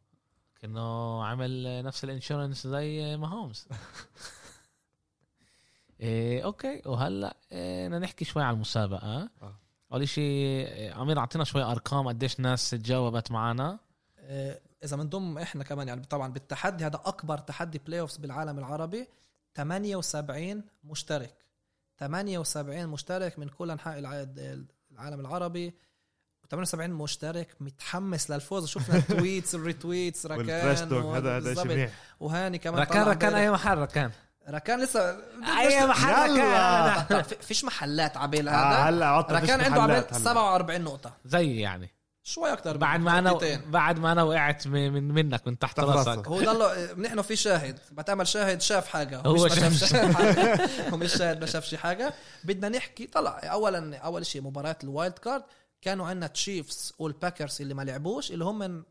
كأنه 0.60 1.24
عمل 1.24 1.82
نفس 1.84 2.04
ال 2.04 2.10
insurance 2.10 2.66
زي 2.66 3.16
ماهومز 3.16 3.68
إيه 6.00 6.44
okay. 6.44 6.82
وهلأ 6.86 7.36
إيه 7.52 7.86
بدنا 7.88 7.98
نحكي 7.98 8.24
شوي 8.24 8.42
على 8.42 8.54
المسابقة. 8.54 9.28
آه. 9.42 9.54
اول 9.92 10.08
شيء 10.08 10.24
إيه، 10.24 11.02
امير 11.02 11.18
أعطينا 11.18 11.44
شوي 11.44 11.62
أرقام 11.62 12.08
قديش 12.08 12.40
ناس 12.40 12.70
تجاوبت 12.70 13.30
معنا 13.30 13.78
آه، 14.18 14.60
إذا 14.84 14.96
بنضم 14.96 15.38
إحنا 15.38 15.64
كمان 15.64 15.88
يعني 15.88 16.04
طبعا 16.04 16.32
بالتحدي 16.32 16.86
هذا 16.86 17.00
أكبر 17.04 17.38
تحدي 17.38 17.78
playoffs 17.86 18.16
بالعالم 18.16 18.58
العربي 18.58 19.08
78 19.54 20.62
مشترك 20.84 21.34
78 21.98 22.86
مشترك 22.86 23.38
من 23.38 23.48
كل 23.48 23.70
أنحاء 23.70 23.98
الع- 23.98 24.26
العالم 24.92 25.20
العربي 25.20 25.74
78 26.50 26.90
مشترك 26.90 27.54
متحمس 27.60 28.30
للفوز 28.30 28.66
شفنا 28.66 28.96
ال 28.98 29.06
tweets 29.06 29.54
ال 29.54 29.62
retweets 29.62 30.26
ركان 30.26 30.50
هذا 31.14 31.36
هذا. 31.36 31.54
شيء 31.54 31.64
منيح 31.64 31.92
وهاني 32.20 32.58
كمان 32.58 32.80
ركان 32.80 33.02
ركان. 33.02 33.34
أي 33.34 33.50
محل 33.50 33.78
ركان 33.78 34.10
ركان 34.50 34.80
لسه 34.82 35.10
اي 35.58 35.86
محل. 35.86 36.40
ركان 36.40 37.22
فيش 37.40 37.64
محلات 37.64 38.16
عبيل 38.16 38.48
آه، 38.48 38.52
هذا؟ 38.52 38.88
هلا 38.88 39.20
ركان 39.20 39.60
عنده 39.60 39.82
عبيل 39.82 39.94
محلات 39.96 40.14
هلا. 40.14 40.24
47 40.24 40.80
نقطة. 40.80 41.12
زي 41.24 41.56
يعني. 41.60 41.90
شوي 42.22 42.52
أكثر 42.52 42.76
بعد 42.76 43.00
ما 43.00 43.18
أنا 43.18 43.38
بعد 43.66 43.98
ما 43.98 44.12
أنا 44.12 44.22
وقعت 44.22 44.66
من 44.66 44.92
من- 44.92 45.08
منك 45.14 45.46
من 45.46 45.58
تحت 45.58 45.80
راسك. 45.80 46.28
هو 46.28 46.40
ضل 46.40 46.66
نحن 47.02 47.22
في 47.22 47.36
شاهد. 47.36 47.78
بتعمل 47.92 48.26
شاهد 48.26 48.60
شاف 48.60 48.88
حاجة. 48.88 49.18
هو 49.26 49.32
مش 49.34 49.40
ما 49.40 49.48
شاف 49.48 49.72
شاف 49.84 50.16
حاجة. 50.16 50.60
هو 50.92 50.96
مش 50.96 51.12
شاهد 51.14 51.40
ما 51.40 51.46
شافش 51.46 51.74
حاجة. 51.74 52.14
بدنا 52.44 52.68
نحكي 52.68 53.06
طلع. 53.06 53.40
اولا 53.44 53.96
أول 53.98 54.26
شيء 54.26 54.42
مباراة 54.42 54.76
ال 54.84 54.91
wild 54.91 55.18
card. 55.18 55.42
كانوا 55.82 56.06
عندنا 56.08 56.26
تشيفز 56.26 56.92
والباكرز 56.98 57.60
اللي 57.62 57.74
ما 57.74 57.82
لعبوش 57.82 58.30
اللي 58.30 58.44
هم 58.44 58.58
من 58.58 58.82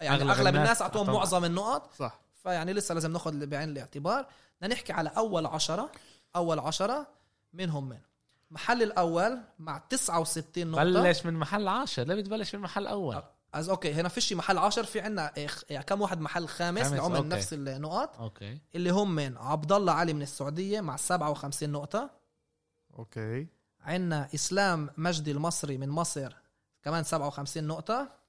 يعني 0.00 0.16
أغلب 0.22 0.30
أغلب, 0.30 0.46
الناس 0.46 0.56
الناس 0.56 0.82
أعطوهم. 0.82 1.10
معظم 1.14 1.44
النقط. 1.44 1.90
صح. 1.98 2.20
فيعني 2.44 2.72
لسه 2.72 2.94
لازم 2.94 3.12
ناخذ 3.12 3.46
بعين 3.46 3.68
الاعتبار. 3.68 4.26
بدنا 4.60 4.74
نحكي 4.74 4.92
على 4.92 5.10
أول 5.16 5.46
عشرة 5.46 5.92
أول 6.36 6.58
عشرة 6.58 7.06
منهم 7.52 7.88
من؟ 7.88 7.98
محل 8.50 8.82
الأول 8.82 9.38
مع 9.58 9.78
69 9.78 10.66
نقطة. 10.66 10.84
بلش 10.84 11.26
من 11.26 11.34
محل 11.34 11.68
عاشر 11.68 12.02
ليه 12.02 12.14
بتبلش 12.14 12.54
من 12.54 12.60
محل 12.60 12.86
أول؟ 12.86 13.22
از 13.54 13.68
okay 13.68 13.92
هنا 13.92 14.08
فيش 14.08 14.32
محل 14.32 14.58
عشر 14.58 14.84
في 14.84 15.00
عندنا 15.00 15.32
يعني 15.70 15.84
كم 15.84 16.00
واحد 16.00 16.20
محل 16.20 16.48
خامس 16.48 16.82
خامس، 16.82 16.98
okay. 16.98 17.28
نفس 17.28 17.52
النقط 17.52 18.20
okay. 18.20 18.60
اللي 18.74 18.90
هم 18.90 19.14
من 19.14 19.36
عبد 19.36 19.72
الله 19.72 19.92
علي 19.92 20.12
من 20.12 20.22
السعودية 20.22 20.80
مع 20.80 20.96
57 20.96 21.70
نقطة. 21.70 22.10
أوكي. 22.98 23.46
عندنا 23.80 24.28
إسلام 24.34 24.90
مجدي 24.96 25.30
المصري 25.30 25.78
من 25.78 25.88
مصر 25.88 26.36
كمان 26.82 27.04
57 27.04 27.64
نقطة. 27.64 28.23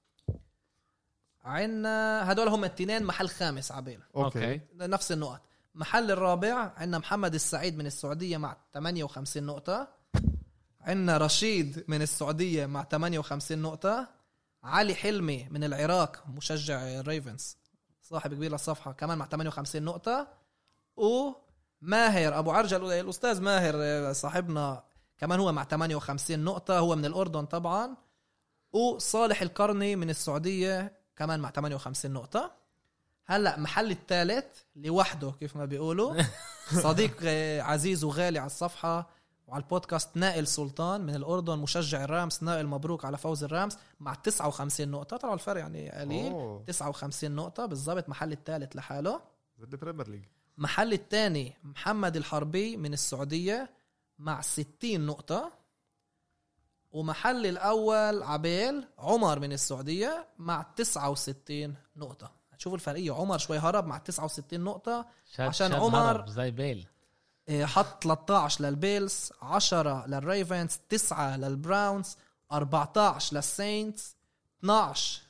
عندنا 1.45 2.31
هدول 2.31 2.47
هم 2.47 2.63
الاثنين 2.63 3.03
محل 3.03 3.29
خامس 3.29 3.71
عبيل. 3.71 3.99
okay. 4.15 4.61
نفس 4.75 5.11
النقط. 5.11 5.41
محل 5.75 6.11
الرابع 6.11 6.73
عندنا 6.77 6.97
محمد 6.97 7.33
السعيد 7.33 7.77
من 7.77 7.85
السعودية 7.85 8.37
مع 8.37 8.57
58 8.73 9.43
نقطة. 9.43 9.87
عندنا 10.81 11.17
رشيد 11.17 11.85
من 11.87 12.01
السعودية 12.01 12.65
مع 12.65 12.83
58 12.83 13.61
نقطة. 13.61 14.07
علي 14.63 14.95
حلمي 14.95 15.47
من 15.51 15.63
العراق 15.63 16.23
مشجع 16.27 16.81
الريفنز 16.81 17.57
صاحب 18.01 18.33
كبير 18.33 18.51
للصفحة 18.51 18.91
كمان 18.91 19.17
مع 19.17 19.25
58 19.25 19.83
نقطة. 19.83 20.27
وماهر 20.95 22.39
أبو 22.39 22.51
عرجل 22.51 22.91
الأستاذ 22.91 23.41
ماهر 23.41 24.13
صاحبنا 24.13 24.83
كمان 25.17 25.39
هو 25.39 25.51
مع 25.51 25.63
58 25.63 26.39
نقطة 26.39 26.79
هو 26.79 26.95
من 26.95 27.05
الأردن 27.05 27.45
طبعا. 27.45 27.97
وصالح 28.73 29.41
القرني 29.41 29.95
من 29.95 30.09
السعودية 30.09 31.04
كمان 31.15 31.39
مع 31.39 31.51
58 31.51 32.11
نقطة. 32.11 32.51
هلأ 33.25 33.59
محل 33.59 33.91
الثالث 33.91 34.45
لوحده 34.75 35.31
كيف 35.39 35.55
ما 35.55 35.65
بيقولوا. 35.65 36.21
صديق 36.83 37.17
عزيز 37.63 38.03
وغالي 38.03 38.39
على 38.39 38.45
الصفحة 38.45 39.09
وعلى 39.47 39.63
البودكاست 39.63 40.17
نائل 40.17 40.47
سلطان 40.47 41.01
من 41.01 41.15
الأردن 41.15 41.59
مشجع 41.59 42.03
الرامز 42.03 42.39
نائل 42.41 42.67
مبروك 42.67 43.05
على 43.05 43.17
فوز 43.17 43.43
الرامز 43.43 43.77
مع 43.99 44.13
59 44.13 44.87
نقطة. 44.87 45.17
طبعا 45.17 45.33
الفرق 45.33 45.59
يعني 45.59 45.91
قليل. 45.91 46.31
أوه. 46.31 46.63
59 46.67 47.31
نقطة 47.31 47.65
بالضبط. 47.65 48.09
محل 48.09 48.31
الثالث 48.31 48.75
لحاله. 48.75 49.21
زي 49.59 49.67
البريمير 49.73 50.07
ليج. 50.07 50.23
محل 50.57 50.93
الثاني 50.93 51.53
محمد 51.63 52.15
الحربي 52.15 52.77
من 52.77 52.93
السعودية 52.93 53.69
مع 54.19 54.41
60 54.41 55.05
نقطة. 55.05 55.51
ومحل 56.99 57.45
الأول 57.45 58.23
عبيل 58.23 58.87
عمر 58.99 59.39
من 59.39 59.51
السعودية 59.51 60.27
مع 60.37 60.65
69 60.75 61.75
نقطة. 61.95 62.31
شوفوا 62.57 62.75
الفرقية 62.77 63.11
عمر 63.11 63.37
شوي 63.37 63.57
هرب 63.57 63.85
مع 63.87 63.97
69 63.97 64.59
نقطة. 64.63 65.05
شاد 65.35 65.47
عشان 65.47 65.69
شاد 65.71 65.79
عمر- 65.79 65.99
هرب 66.11 66.29
زي 66.29 66.51
بيل. 66.51 66.87
إيه، 67.49 67.65
حط 67.65 68.03
13 68.03 68.63
للبيلز 68.63 69.29
10 69.41 70.05
للريفنز 70.07 70.79
9 70.89 71.37
للبراونز 71.37 72.17
14 72.51 73.35
للسينتس 73.35 74.15
12 74.59 75.21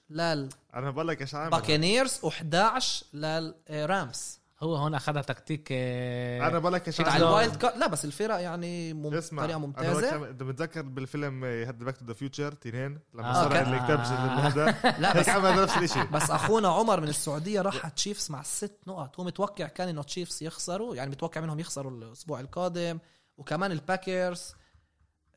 أنا 0.73 0.91
بقول 0.91 1.07
لك 1.07 1.21
إيش 1.21 1.35
عامل 1.35 1.45
للبوكانيرز 1.45 2.19
و11 2.25 2.83
للرامز 3.13 4.39
هو 4.63 4.75
هون 4.75 4.95
أخذها 4.95 5.21
تكتيك 5.21 5.67
آه، 5.71 6.47
أنا 6.47 6.59
بقول 6.59 6.73
لك 6.73 6.99
على 7.01 7.23
ال 7.23 7.30
wild 7.30 7.55
card 7.55 7.77
لا 7.77 7.87
بس 7.87 8.05
الفرق 8.05 8.39
يعني 8.41 8.93
مم... 8.93 9.13
اسمع 9.13 9.43
طريقه 9.43 9.59
ممتازة. 9.59 10.11
بقولك- 10.17 10.29
أنت 10.29 10.43
متذكر 10.43 10.81
بالفيلم 10.81 11.43
هاد 11.43 11.79
Back 11.83 11.97
to 11.97 12.05
the 12.05 12.13
Future 12.13 12.51
تنين؟ 12.51 12.99
لما 13.13 13.29
آه، 13.29 13.33
صار 13.33 13.53
كان- 13.53 13.65
اللي 13.65 13.79
كتبش 13.79 14.07
هذا؟ 14.07 14.75
لا 15.01 15.19
بس 15.19 15.29
عمل 15.29 15.61
نفس 15.63 15.77
الشيء 15.77 16.03
بس 16.05 16.29
أخونا 16.31 16.67
عمر 16.67 17.01
من 17.01 17.07
السعودية 17.07 17.61
راح 17.61 17.83
على 17.83 17.93
تشيفز 17.95 18.31
مع 18.31 18.43
ست 18.43 18.79
نقط. 18.87 19.19
هو 19.19 19.23
متوقع 19.25 19.67
كان 19.67 19.87
إنه 19.89 20.03
تشيفز 20.03 20.43
يخسروا 20.43 20.95
يعني 20.95 21.09
متوقع 21.11 21.41
منهم 21.41 21.59
يخسروا 21.59 21.91
الأسبوع 21.91 22.39
القادم. 22.39 22.99
وكمان 23.37 23.71
الباكرز 23.71 24.53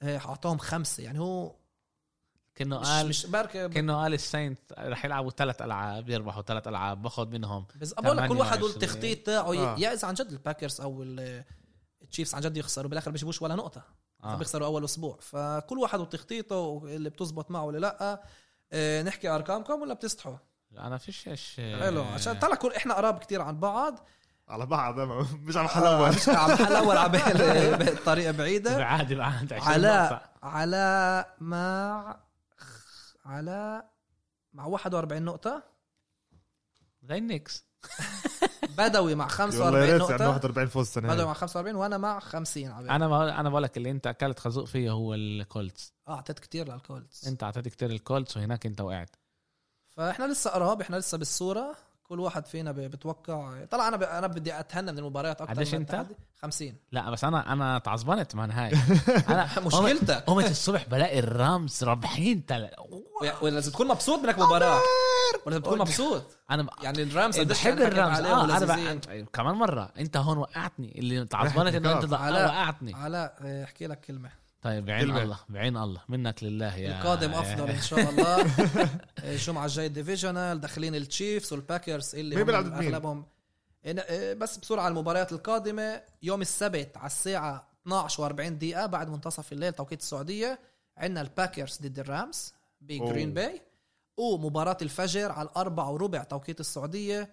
اعطاهم 0.03 0.59
خمسة. 0.59 1.03
يعني 1.03 1.19
هو 1.21 1.55
كأنه 2.59 2.81
مش 2.81 2.87
قال 2.87 3.09
مش 3.09 3.27
بركة 3.27 3.69
كأنه 3.69 4.03
قال 4.03 4.15
السينتس 4.15 4.59
رح 4.79 5.05
يلعبوا 5.05 5.31
ثلاث 5.31 5.63
ألعاب 5.63 6.09
يربحوا 6.09 6.43
ثلاث 6.43 6.69
ألعاب 6.69 7.03
باخذ 7.03 7.29
منهم 7.29 7.67
بس 7.81 7.93
بقول 7.93 8.17
لك 8.17 8.29
كل 8.29 8.37
واحد 8.37 8.59
28. 8.59 8.63
والتخطيط 8.83 9.27
تاعه 9.27 9.53
آه. 9.53 9.79
يا 9.79 9.93
اذا 9.93 10.09
عن 10.09 10.15
جد 10.15 10.33
الباكرز 10.33 10.81
أو 10.81 11.03
ال- 11.03 11.45
التشيفز 12.03 12.35
عن 12.35 12.41
جد 12.41 12.57
يخسروا 12.57 12.89
بالآخر 12.91 13.11
بيجيبوش 13.11 13.43
ولا 13.43 13.55
نقطة 13.55 13.83
آه. 14.25 14.33
آه. 14.33 14.37
بيخسروا 14.37 14.67
أول 14.67 14.85
أسبوع 14.85 15.19
فكل 15.21 15.79
واحد 15.79 16.01
وتخطيطه 16.01 16.83
اللي 16.85 17.11
بتزبط 17.11 17.51
معه 17.51 17.65
ولا 17.65 17.79
لأ 17.79 18.23
آه، 18.73 19.03
نحكي 19.03 19.29
أرقامكم 19.29 19.83
ولا 19.83 19.95
بتستحوا 19.95 20.37
أنا 20.79 20.99
فيش 20.99 21.29
إيش 21.29 21.55
حلو 21.81 22.03
عشان 22.03 22.39
طلع 22.39 22.55
كل 22.55 22.73
إحنا 22.73 22.95
قراب 22.95 23.19
كتير 23.19 23.43
عن 23.43 23.61
بعض 23.61 24.09
على 24.49 24.67
بعض 24.67 25.01
مش 25.01 25.57
على 25.57 25.65
محل 25.65 25.85
آه، 25.87 25.99
اول 25.99 26.09
مش 26.15 26.29
على 26.29 26.55
محل 26.55 26.77
اول 26.77 26.97
عبال 26.97 27.95
بطريقه 27.97 28.33
بعيدة 28.33 28.85
عادي 28.85 29.15
بعد 29.15 29.53
20 29.53 29.73
علاء 29.75 30.05
نقطة. 30.13 30.21
علاء 30.43 31.35
مع 31.41 32.17
علاء 33.29 33.93
مع 34.53 34.67
41 34.67 35.23
نقطة. 35.23 35.63
زي 37.03 37.19
النكس 37.19 37.65
بدوي 38.79 39.15
مع 39.15 39.25
والله 39.25 39.37
45 39.37 39.75
يا 39.75 39.81
ريت 39.81 39.91
يعني 39.91 40.13
نقطه 40.13 40.29
41 40.29 40.69
فوز 40.69 40.87
السنة 40.87 41.09
بدوي 41.09 41.27
مع 41.27 41.33
45 41.33 41.77
وأنا 41.77 41.99
مع 41.99 42.21
50 42.21 42.67
عبالي. 42.67 42.91
أنا 42.91 43.09
بقول 43.09 43.29
أنا 43.29 43.51
بقول 43.51 43.63
لك 43.63 43.77
اللي 43.77 43.91
أنت 43.91 44.07
أكلت 44.07 44.39
خازوق 44.39 44.65
فيه 44.65 44.91
هو 44.91 45.15
الكولتس. 45.15 45.95
آه 46.09 46.15
أعطيت 46.15 46.39
كتير 46.39 46.73
للكولتس. 46.73 47.29
أنت 47.29 47.43
أعطيت 47.43 47.69
كتير 47.69 47.91
الكولتس 47.91 48.37
وهناك 48.37 48.67
أنت 48.67 48.81
وقعت. 48.81 49.17
فإحنا 49.89 50.25
لسه 50.25 50.51
قراب 50.51 50.81
إحنا 50.81 50.97
لسه 50.97 51.19
بالصورة. 51.19 51.77
كل 52.09 52.21
واحد 52.21 52.47
فينا 52.47 52.73
بتوقع 52.73 53.65
طلع 53.71 53.89
أنا. 53.89 54.19
أنا 54.19 54.27
بدي 54.27 54.61
أتهنى 54.61 54.93
من 54.93 54.99
المباريات 54.99 55.41
أكثر 55.41 55.55
قديش؟ 55.55 55.75
التحدي. 55.75 56.15
50 56.43 56.75
لا 56.93 57.11
بس 57.11 57.25
أنا 57.25 57.53
أنا 57.53 57.79
تعصبنت 57.79 58.35
من 58.35 58.51
هاي 58.51 58.73
أنا 59.29 59.49
مشكلتك 59.67 60.25
قمت 60.27 60.51
الصبح 60.51 60.89
بلاقي 60.89 61.19
الرامز 61.19 61.85
رابحين 61.85 62.47
تل... 62.47 62.69
ولازم 63.43 63.73
تكون 63.73 63.89
مبسوط 63.89 64.19
منك 64.19 64.39
مباراة 64.39 64.81
ولازم 65.47 65.63
تكون 65.63 65.79
مبسوط 65.79 66.23
أنا 66.51 66.63
ب... 66.63 66.69
يعني 66.83 67.03
الرامز 67.03 67.39
بحب 67.41 67.79
الرامز 67.79 68.21
آه 68.21 68.57
أنا. 68.57 68.67
بقى... 68.67 69.25
كمان 69.33 69.55
مرة 69.55 69.93
أنت 69.99 70.17
هون 70.17 70.39
وقعتني 70.39 70.99
اللي 70.99 71.25
تعصبنت 71.25 71.75
إنه 71.85 71.93
أنت 71.93 72.15
علاء. 72.15 72.47
وقعتني 72.47 72.95
علاء 72.95 73.37
آه، 73.41 73.65
احكي 73.65 73.87
لك 73.87 74.01
كلمة 74.01 74.31
طيب 74.63 74.85
بعين 74.85 75.07
كلمة. 75.07 75.23
الله 75.23 75.39
بعين 75.49 75.77
الله. 75.77 76.01
منك 76.09 76.43
لله 76.45 76.77
يا 76.77 76.99
القادم 77.01 77.31
أفضل 77.35 77.71
إن 77.71 77.81
شاء 77.81 78.11
الله. 78.11 78.47
الجمعه 79.25 79.65
الجاي 79.65 79.89
divisional 79.89 80.61
داخلين 80.61 80.95
التشيفز 80.95 81.53
والباكرز 81.53 82.15
اللي 82.15 82.37
مين 82.37 82.45
بيلعب؟ 82.45 82.67
أغلبهم. 82.73 83.25
إن- 83.87 84.01
آه، 84.11 84.35
بس 84.35 84.57
بسرعة 84.59 84.83
على 84.83 84.93
المباريات 84.93 85.33
القادمة. 85.33 86.03
يوم 86.23 86.41
السبت 86.41 86.97
على 86.97 87.07
الساعة 87.07 87.69
12 87.87 88.29
و40 88.29 88.41
دقيقة 88.53 88.87
بعد 88.87 89.09
منتصف 89.11 89.53
الليل 89.53 89.73
توقيت 89.73 90.01
السعودية 90.01 90.59
عندنا 90.97 91.21
الباكرز 91.21 91.79
ضد 91.83 91.99
الرامز 91.99 92.53
بجرين 92.81 93.35
باي 93.35 93.63
ومباراة 94.17 94.77
الفجر 94.83 95.33
على 95.33 95.49
الأربعة 95.49 95.91
وربع 95.91 96.23
توقيت 96.23 96.61
السعودية. 96.61 97.31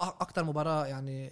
أكثر 0.00 0.44
مباراة 0.44 0.86
يعني 0.86 1.28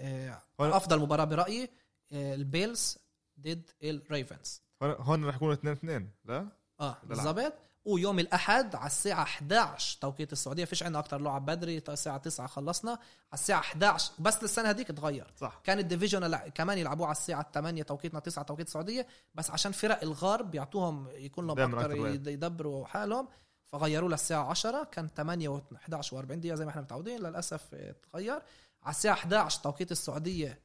هون- 0.60 0.72
أفضل 0.72 0.98
مباراة 1.00 1.24
برأيي 1.24 1.70
آه، 2.12 2.34
البيلز 2.34 2.98
ضد 3.40 3.70
الريفنز 3.82 4.62
هون- 4.82 5.24
رح 5.24 5.34
يكونوا 5.34 5.54
2 5.54 5.72
2 5.74 6.10
لا؟ 6.24 6.48
آه. 6.80 6.96
بالضبط. 7.02 7.52
ويوم 7.84 8.18
الأحد 8.18 8.74
على 8.74 8.86
الساعة 8.86 9.22
11 9.22 9.98
توقيت 10.00 10.32
السعودية. 10.32 10.64
فيش 10.64 10.82
عندنا 10.82 10.98
أكتر 10.98 11.18
لعب 11.20 11.46
بدري. 11.46 11.82
الساعة 11.88 12.16
9 12.18 12.46
خلصنا. 12.46 12.90
على 12.90 12.98
الساعة 13.34 13.58
11 13.60 14.12
بس 14.18 14.42
السنة 14.44 14.70
هذيك 14.70 14.88
تغير. 14.88 15.32
صح. 15.36 15.60
كان 15.64 15.78
ال 15.78 15.85
division 15.85 16.36
كمان 16.36 16.78
يلعبوه 16.78 17.06
على 17.06 17.12
الساعة 17.16 17.50
8 17.54 17.82
توقيتنا 17.82 18.20
9 18.20 18.44
توقيت 18.44 18.66
السعودية. 18.66 19.06
بس 19.34 19.50
عشان 19.50 19.72
فرق 19.72 20.02
الغرب 20.02 20.50
بيعطوهم 20.50 21.08
يكون 21.14 21.46
لهم. 21.46 21.56
يد- 22.14 22.26
يدبروا 22.26 22.86
حالهم. 22.86 23.28
فغيروا 23.66 24.08
للساعة 24.08 24.50
10 24.50 24.84
كان 24.84 25.08
8 25.08 25.48
و 25.48 25.60
11 25.76 26.16
و40 26.22 26.24
دقيقة 26.34 26.54
زي 26.54 26.64
ما 26.64 26.70
إحنا 26.70 26.82
متعودين. 26.82 27.20
للأسف 27.20 27.74
تغير. 28.12 28.42
على 28.82 28.90
الساعة 28.94 29.12
11 29.14 29.60
توقيت 29.62 29.92
السعودية 29.92 30.58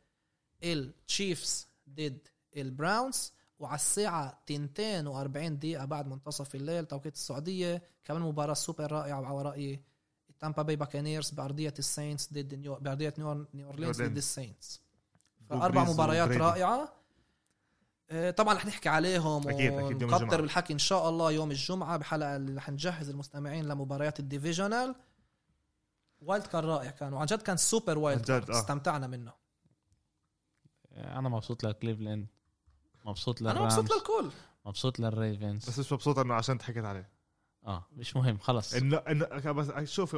ال 0.64 0.78
Chiefs 0.78 1.68
ضد 1.90 2.28
ال 2.58 2.68
Browns 2.68 3.32
وعلى 3.60 3.76
الساعة 3.76 4.40
42 4.46 5.60
دقيقة 5.60 5.86
بعد 5.86 6.08
منتصف 6.08 6.56
الليل 6.56 6.86
توقيت 6.86 7.16
السعودية 7.16 7.84
كمان 8.04 8.22
مباراة 8.22 8.54
سوبر 8.54 8.92
رائعة 8.92 9.26
على 9.26 9.42
رأيي 9.42 9.84
ال 10.30 10.35
Tampa 10.35 10.62
Bay 10.62 10.76
Buccaneers 10.76 11.30
بأرضية 11.30 11.74
ال 11.80 11.87
Saints 11.87 12.34
ضد 12.34 12.54
نيو 12.54 12.76
بأرضية 12.76 13.14
نيو 13.18 13.46
أورلينز 13.68 14.02
ضد. 14.02 14.18
ال 14.18 14.27
Saints 14.27 14.82
فأربع 15.50 15.84
مباريات 15.84 16.26
وبريدي. 16.26 16.44
رائعة 16.44 16.94
آه، 18.10 18.32
طبعا 18.32 18.54
رح 18.54 18.66
نحكي 18.66 18.90
عليهم 18.90 19.48
أكيد، 19.50 19.74
أكيد 19.74 20.02
يوم 20.02 20.12
ونكتر 20.12 20.16
الجمعة. 20.16 20.42
بالحكي 20.42 20.74
إن 20.74 20.80
شاء 20.80 21.10
الله 21.10 21.32
يوم 21.32 21.52
الجمعة 21.52 21.98
بحلقة 21.98 22.36
اللي 22.36 22.54
رح 22.54 22.70
نجهز 22.70 23.10
المستمعين 23.10 23.66
لمباريات 23.66 24.20
ال 24.20 24.27
divisional 24.27 24.96
wild 26.22 26.48
card 26.48 26.64
رائع 26.64 26.92
كان 26.92 27.14
وعن 27.14 27.26
جد 27.26 27.42
كان 27.42 27.58
super 27.58 27.98
wild 27.98 28.32
آه. 28.32 28.46
استمتعنا 28.50 29.08
منه 29.08 29.34
أنا 30.92 31.30
مبسوط 31.30 31.66
لكليفلاند 31.66 32.28
مبسوط 33.06 33.42
أنا 33.42 33.50
لل 33.50 33.58
Rams. 33.58 33.80
مبسوط 33.80 33.98
للكل. 33.98 34.32
مبسوط 34.66 35.00
لل 35.00 35.15
Ravens. 35.15 35.70
بس 35.70 35.80
مش 35.80 35.94
مبسوط 35.94 36.20
إنه 36.20 36.34
عشان 36.34 36.58
تحكيت 36.58 36.86
عليه. 36.86 37.10
آه 37.66 37.86
مش 37.96 38.16
مهم 38.16 38.38
خلص. 38.38 38.74
انه 38.74 38.98
انه 38.98 39.52
بس 39.52 39.90
شوف 39.92 40.16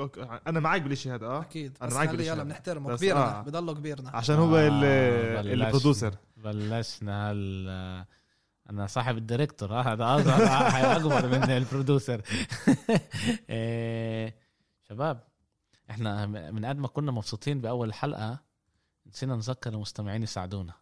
أنا 0.48 0.60
معك 0.60 0.82
بالشيء 0.82 1.14
هذا 1.14 1.26
آه؟ 1.26 1.42
أكيد. 1.42 1.78
بس 1.82 1.94
معك 1.94 2.10
بالشيء 2.10 2.34
يلا. 2.34 2.44
بنحترمه 2.44 2.96
كبيرنا 2.96 3.40
آه. 3.40 3.42
بضله 3.42 3.74
كبيرنا. 3.74 4.10
عشان 4.10 4.36
هو 4.36 4.56
آه،. 4.56 5.42
البرودوسر. 5.42 6.16
بلشنا 6.38 7.32
هال 7.32 8.06
أنا 8.70 8.88
صاحب 8.88 9.18
ال 9.18 9.25
director 9.25 9.80
آه، 9.80 9.82
هذا 9.82 10.16
اصغر 10.16 10.96
اكبر 10.98 11.28
من 11.28 11.44
ال 11.44 11.52
producer. 11.52 12.22
إيه، 13.50 14.36
شباب 14.90 15.24
إحنا 15.90 16.26
من 16.26 16.66
قد 16.66 16.78
ما 16.78 16.88
كنا 16.88 17.12
مبسوطين 17.12 17.62
بأول 17.62 17.88
الحلقة 17.88 18.40
نسينا 19.08 19.36
نذكر 19.36 19.74
المستمعين 19.74 20.24
يساعدونا. 20.24 20.74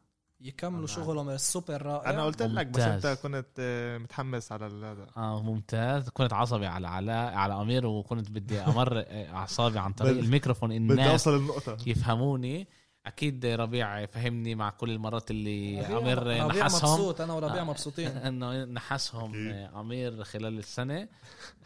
يكملوا 0.41 0.88
شغلهم 0.88 1.30
السوبر 1.30 1.82
رائع. 1.82 2.10
أنا 2.10 2.24
قلت 2.26 2.41
لك 2.41 2.68
بس. 2.68 2.80
أنت 2.82 3.07
كنت 3.24 3.45
آه، 3.60 3.98
متحمس 3.98 4.52
على 4.52 4.68
ال- 4.68 4.84
هذا. 4.86 5.07
آه 5.18 5.41
ممتاز. 5.44 6.10
كنت 6.10 6.34
عصبي 6.34 6.66
على 6.68 6.88
علاء 6.88 7.34
على 7.34 7.62
أمير 7.62 7.86
وكنت 7.86 8.32
بدي 8.32 8.60
أمر 8.60 9.06
أعصابي 9.10 9.80
عن 9.80 9.94
طريق 9.94 10.18
الميكروفون 10.18 10.70
بدي 10.70 10.78
الناس 10.78 11.10
أوصل 11.10 11.36
النقطه 11.38 11.78
يفهموني. 11.88 12.68
أكيد 13.06 13.45
ربيع 13.45 14.06
فهمني 14.06 14.56
مع 14.56 14.70
كل 14.70 14.90
المرات 14.91 15.32
اللي 15.32 15.82
ربيع- 15.82 15.98
أمير 15.98 16.18
ربيع 16.24 16.48
نحسهم. 16.48 16.91
مبسوط 16.91 17.22
أنا 17.22 17.34
وربيع 17.34 17.62
آه. 17.62 17.66
مبسوطين. 17.66 18.07
إنه 18.28 18.64
نحسهم. 18.66 19.49
آه، 19.49 19.82
أمير 19.82 20.24
خلال 20.24 20.57
السنة. 20.57 21.07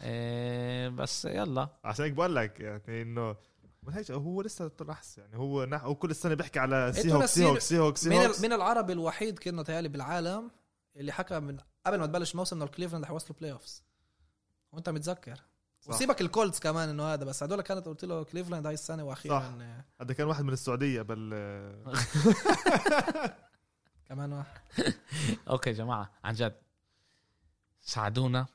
آه، 0.00 0.88
بس 0.88 1.24
يلا. 1.24 1.68
عشان 1.84 2.04
هيك 2.04 2.14
بقول 2.14 2.36
لك 2.36 2.60
يعني 2.60 3.02
إنه 3.02 3.36
ما 3.82 3.98
هيك 3.98 4.10
هو 4.10 4.42
لسه 4.42 4.68
طلعس 4.68 5.18
يعني 5.18 5.36
هو 5.36 5.64
نح... 5.64 5.84
هو 5.84 5.94
كل 5.94 6.10
السنة 6.10 6.34
بيحكي 6.34 6.58
على 6.58 6.92
سي 6.92 7.12
هوك 7.12 7.24
سي 7.24 7.46
هوك 7.46 7.58
سي 7.58 7.78
هوك 7.78 7.96
سي 7.96 8.08
من 8.08 8.16
هوك 8.16 8.40
من 8.40 8.52
العربي 8.52 8.92
الوحيد 8.92 9.38
كنا 9.38 9.62
تهيألي 9.62 9.88
بالعالم 9.88 10.50
اللي 10.96 11.12
حكى 11.12 11.40
من 11.40 11.58
قبل 11.86 11.98
ما 11.98 12.06
تبلش 12.06 12.32
الموسم 12.32 12.56
إنه 12.56 12.64
الكليفلاند 12.64 13.04
رح 13.04 13.10
يوصلوا 13.10 13.38
بلاي 13.38 13.52
اوفز 13.52 13.84
وأنت 14.72 14.88
متذكر؟ 14.88 15.40
صح. 15.80 15.88
وسيبك 15.94 16.20
الكولتس 16.20 16.60
كمان 16.60 16.88
إنه 16.88 17.04
هذا 17.04 17.24
بس 17.24 17.42
هدول 17.42 17.60
كانت 17.62 17.86
قلت 17.86 18.04
له 18.04 18.22
كليفلاند 18.22 18.66
هاي 18.66 18.74
السنة 18.74 19.04
وأخيرا. 19.04 19.58
هذا 20.00 20.14
كان 20.14 20.26
واحد 20.26 20.44
من 20.44 20.52
السعودية 20.52 21.02
بل 21.02 21.34
كمان 24.08 24.32
واحد. 24.32 24.60
okay 25.50 25.70
يا 25.70 25.74
جماعة 25.74 26.10
عن 26.24 26.34
جد 26.34 26.54
ساعدونا. 27.80 28.46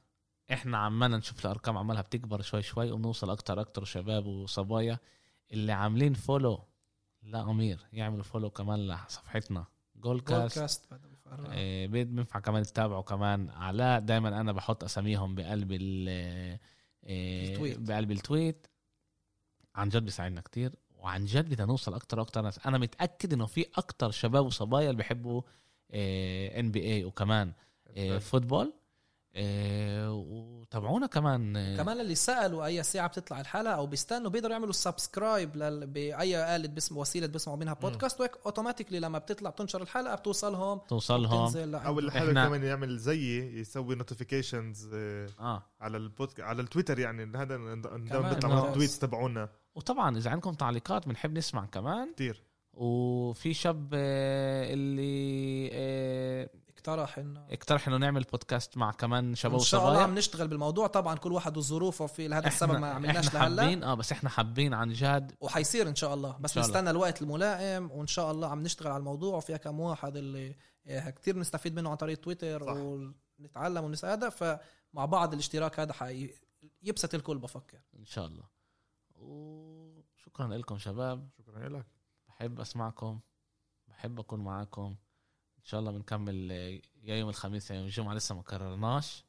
إحنا 0.53 0.77
عمالنا 0.77 1.17
نشوف 1.17 1.45
الأرقام 1.45 1.77
عمالها 1.77 2.01
بتكبر 2.01 2.41
شوي 2.41 2.61
شوي 2.61 2.91
وبنوصل 2.91 3.29
أكتر 3.29 3.61
أكتر 3.61 3.83
شباب 3.83 4.25
وصبايا 4.25 4.99
اللي 5.51 5.71
عاملين 5.71 6.13
follow 6.13 6.63
لا 7.23 7.49
أمير 7.49 7.79
يعملوا 7.93 8.23
follow 8.23 8.49
كمان 8.49 8.87
لصفحتنا. 8.87 9.65
جول 9.95 10.21
كاست 10.21 10.59
كاست 10.59 10.93
بينفع 11.91 12.39
كمان 12.39 12.63
تتابعوا 12.63 13.01
كمان 13.01 13.49
علاء 13.49 13.99
دائما 13.99 14.41
أنا 14.41 14.51
بحط 14.51 14.83
أساميهم 14.83 15.35
بقلب 15.35 15.71
ال 15.71 16.59
ال 17.03 17.14
tweet. 17.14 17.79
بقلب 17.79 18.11
ال 18.11 18.19
tweet. 18.19 18.67
عن 19.75 19.89
جد 19.89 20.05
بيساعدنا 20.05 20.41
كتير 20.41 20.75
وعن 20.95 21.25
جد 21.25 21.49
بدنا 21.49 21.65
نوصل 21.65 21.93
أكتر 21.93 22.19
وأكتر 22.19 22.41
ناس. 22.41 22.67
أنا 22.67 22.77
متأكد 22.77 23.33
إنه 23.33 23.45
في 23.45 23.65
أكتر 23.75 24.11
شباب 24.11 24.45
وصبايا 24.45 24.89
اللي 24.89 24.97
بيحبوا 24.97 25.41
NBA 26.59 27.05
وكمان 27.05 27.53
football 28.19 28.65
إيه، 28.65 28.84
وتابعونا 30.09 31.07
كمان. 31.07 31.53
كمان 31.77 31.99
اللي 32.01 32.15
سألوا 32.15 32.65
أي 32.65 32.83
ساعة 32.83 33.07
بتطلع 33.07 33.39
الحلقة 33.41 33.73
أو 33.73 33.87
بيستنوا 33.87 34.29
بيقدروا 34.31 34.53
يعملوا 34.53 34.71
subscribe 34.73 35.55
لل... 35.55 35.87
بأي 35.87 36.55
آلة 36.55 36.67
باسم 36.67 36.97
وسيلة 36.97 37.27
بيسمعوا 37.27 37.59
منها 37.59 37.73
بودكاست 37.73 38.19
وهيك 38.19 38.31
automatically 38.45 38.99
لما 38.99 39.17
بتطلع 39.19 39.49
بتنشر 39.49 39.81
الحلقة 39.81 40.15
بتوصلهم 40.15 40.79
توصلهم. 40.87 41.43
بتنزل 41.45 41.75
أو. 41.75 41.99
الحلو 41.99 42.31
إحنا- 42.31 42.33
كمان 42.47 42.63
يعمل 42.63 42.97
زيي 42.97 43.59
يسوي 43.59 43.95
notifications 43.95 44.89
آه 44.93 45.63
على 45.81 45.97
البودك 45.97 46.39
على 46.39 46.61
التويتر 46.61 46.99
يعني. 46.99 47.37
هذا 47.37 47.57
بيطلع 47.57 48.67
ال 48.67 48.72
tweets 48.72 48.99
تبعونا. 48.99 49.49
وطبعا 49.75 50.17
إذا 50.17 50.29
عندكم 50.29 50.53
تعليقات 50.53 51.07
بنحب 51.07 51.37
نسمع 51.37 51.65
كمان. 51.65 52.13
كثير 52.15 52.43
وفي 52.73 53.53
شاب 53.53 53.89
آه، 53.93 54.73
اللي 54.73 55.69
آه، 55.73 56.49
اقترح 56.87 57.17
انه 57.17 57.47
اقترح 57.49 57.87
إنه 57.87 57.97
نعمل 57.97 58.23
بودكاست 58.23 58.77
مع 58.77 58.91
كمان 58.91 59.35
شباب 59.35 59.53
ان 59.53 59.59
شاء 59.59 59.81
الله 59.81 59.91
وصبايا 59.91 60.07
عم 60.07 60.15
نشتغل 60.17 60.47
بالموضوع. 60.47 60.87
طبعا 60.87 61.15
كل 61.15 61.31
واحد 61.31 61.57
وظروفه 61.57 62.05
في 62.05 62.27
لهذا 62.27 62.47
السبب 62.47 62.71
ما 62.71 62.87
عملناش 62.87 63.27
إحنا 63.27 63.39
لهلأ. 63.39 63.61
حابين 63.61 63.83
آه 63.83 63.93
بس 63.93 64.11
إحنا 64.11 64.29
حابين 64.29 64.73
عن 64.73 64.93
جد. 64.93 65.35
وحيصير 65.41 65.89
إن 65.89 65.95
شاء 65.95 66.13
الله. 66.13 66.37
بس 66.37 66.53
شاء 66.53 66.63
الله. 66.63 66.75
نستنى 66.75 66.89
الوقت 66.89 67.21
الملائم 67.21 67.91
وإن 67.91 68.07
شاء 68.07 68.31
الله 68.31 68.47
عم 68.47 68.63
نشتغل 68.63 68.91
على 68.91 68.99
الموضوع. 68.99 69.37
وفيها 69.37 69.57
كم 69.57 69.79
واحد 69.79 70.17
اللي 70.17 70.55
إيه، 70.87 71.09
كتير 71.09 71.33
بنستفيد 71.33 71.75
منه 71.75 71.89
عن 71.89 71.95
طريق 71.95 72.19
تويتر 72.19 72.65
صح. 72.65 72.73
ونتعلم 73.39 73.83
ونسال 73.83 74.09
هذا 74.09 74.29
فمع 74.29 75.05
بعض 75.05 75.33
الاشتراك 75.33 75.79
هذا 75.79 75.93
حي... 75.93 76.33
يبسط 76.83 77.15
الكل 77.15 77.37
بفكر. 77.37 77.81
إن 77.99 78.05
شاء 78.05 78.25
الله. 78.25 78.43
وشكرا 79.15 80.47
لكم 80.47 80.77
شباب. 80.77 81.29
شكرا 81.37 81.69
لك. 81.69 81.85
بحب 82.27 82.59
أسمعكم. 82.59 83.19
بحب 83.87 84.19
أكون 84.19 84.39
معاكم. 84.39 84.95
شاء 85.65 85.79
الله 85.79 85.91
بنكمل 85.91 86.51
آه، 86.51 86.81
يا 87.03 87.15
يوم 87.15 87.29
الخميس 87.29 87.71
يا 87.71 87.75
يوم 87.75 87.85
الجمعة 87.85 88.13
لسه 88.13 88.35
ما 88.35 88.41
قررناش 88.41 89.23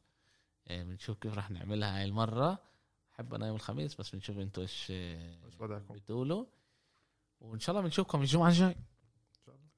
آه، 0.68 0.82
بنشوف 0.82 1.18
كيف 1.18 1.34
رح 1.34 1.50
نعملها 1.50 1.98
هاي 1.98 2.04
المرة. 2.04 2.58
بحب 3.12 3.34
أنا 3.34 3.46
يوم 3.46 3.56
الخميس 3.56 3.94
بس 3.94 4.10
بنشوف 4.10 4.38
أنتوا 4.38 4.62
إيش 4.62 4.88
آه،؟ 4.90 5.82
بتقولوا. 5.90 6.44
وإن 7.40 7.60
شاء 7.60 7.76
الله 7.76 7.84
بنشوفكم 7.84 8.20
الجمعة 8.20 8.48
الجاي. 8.48 8.76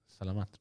سلامات. 0.09 0.56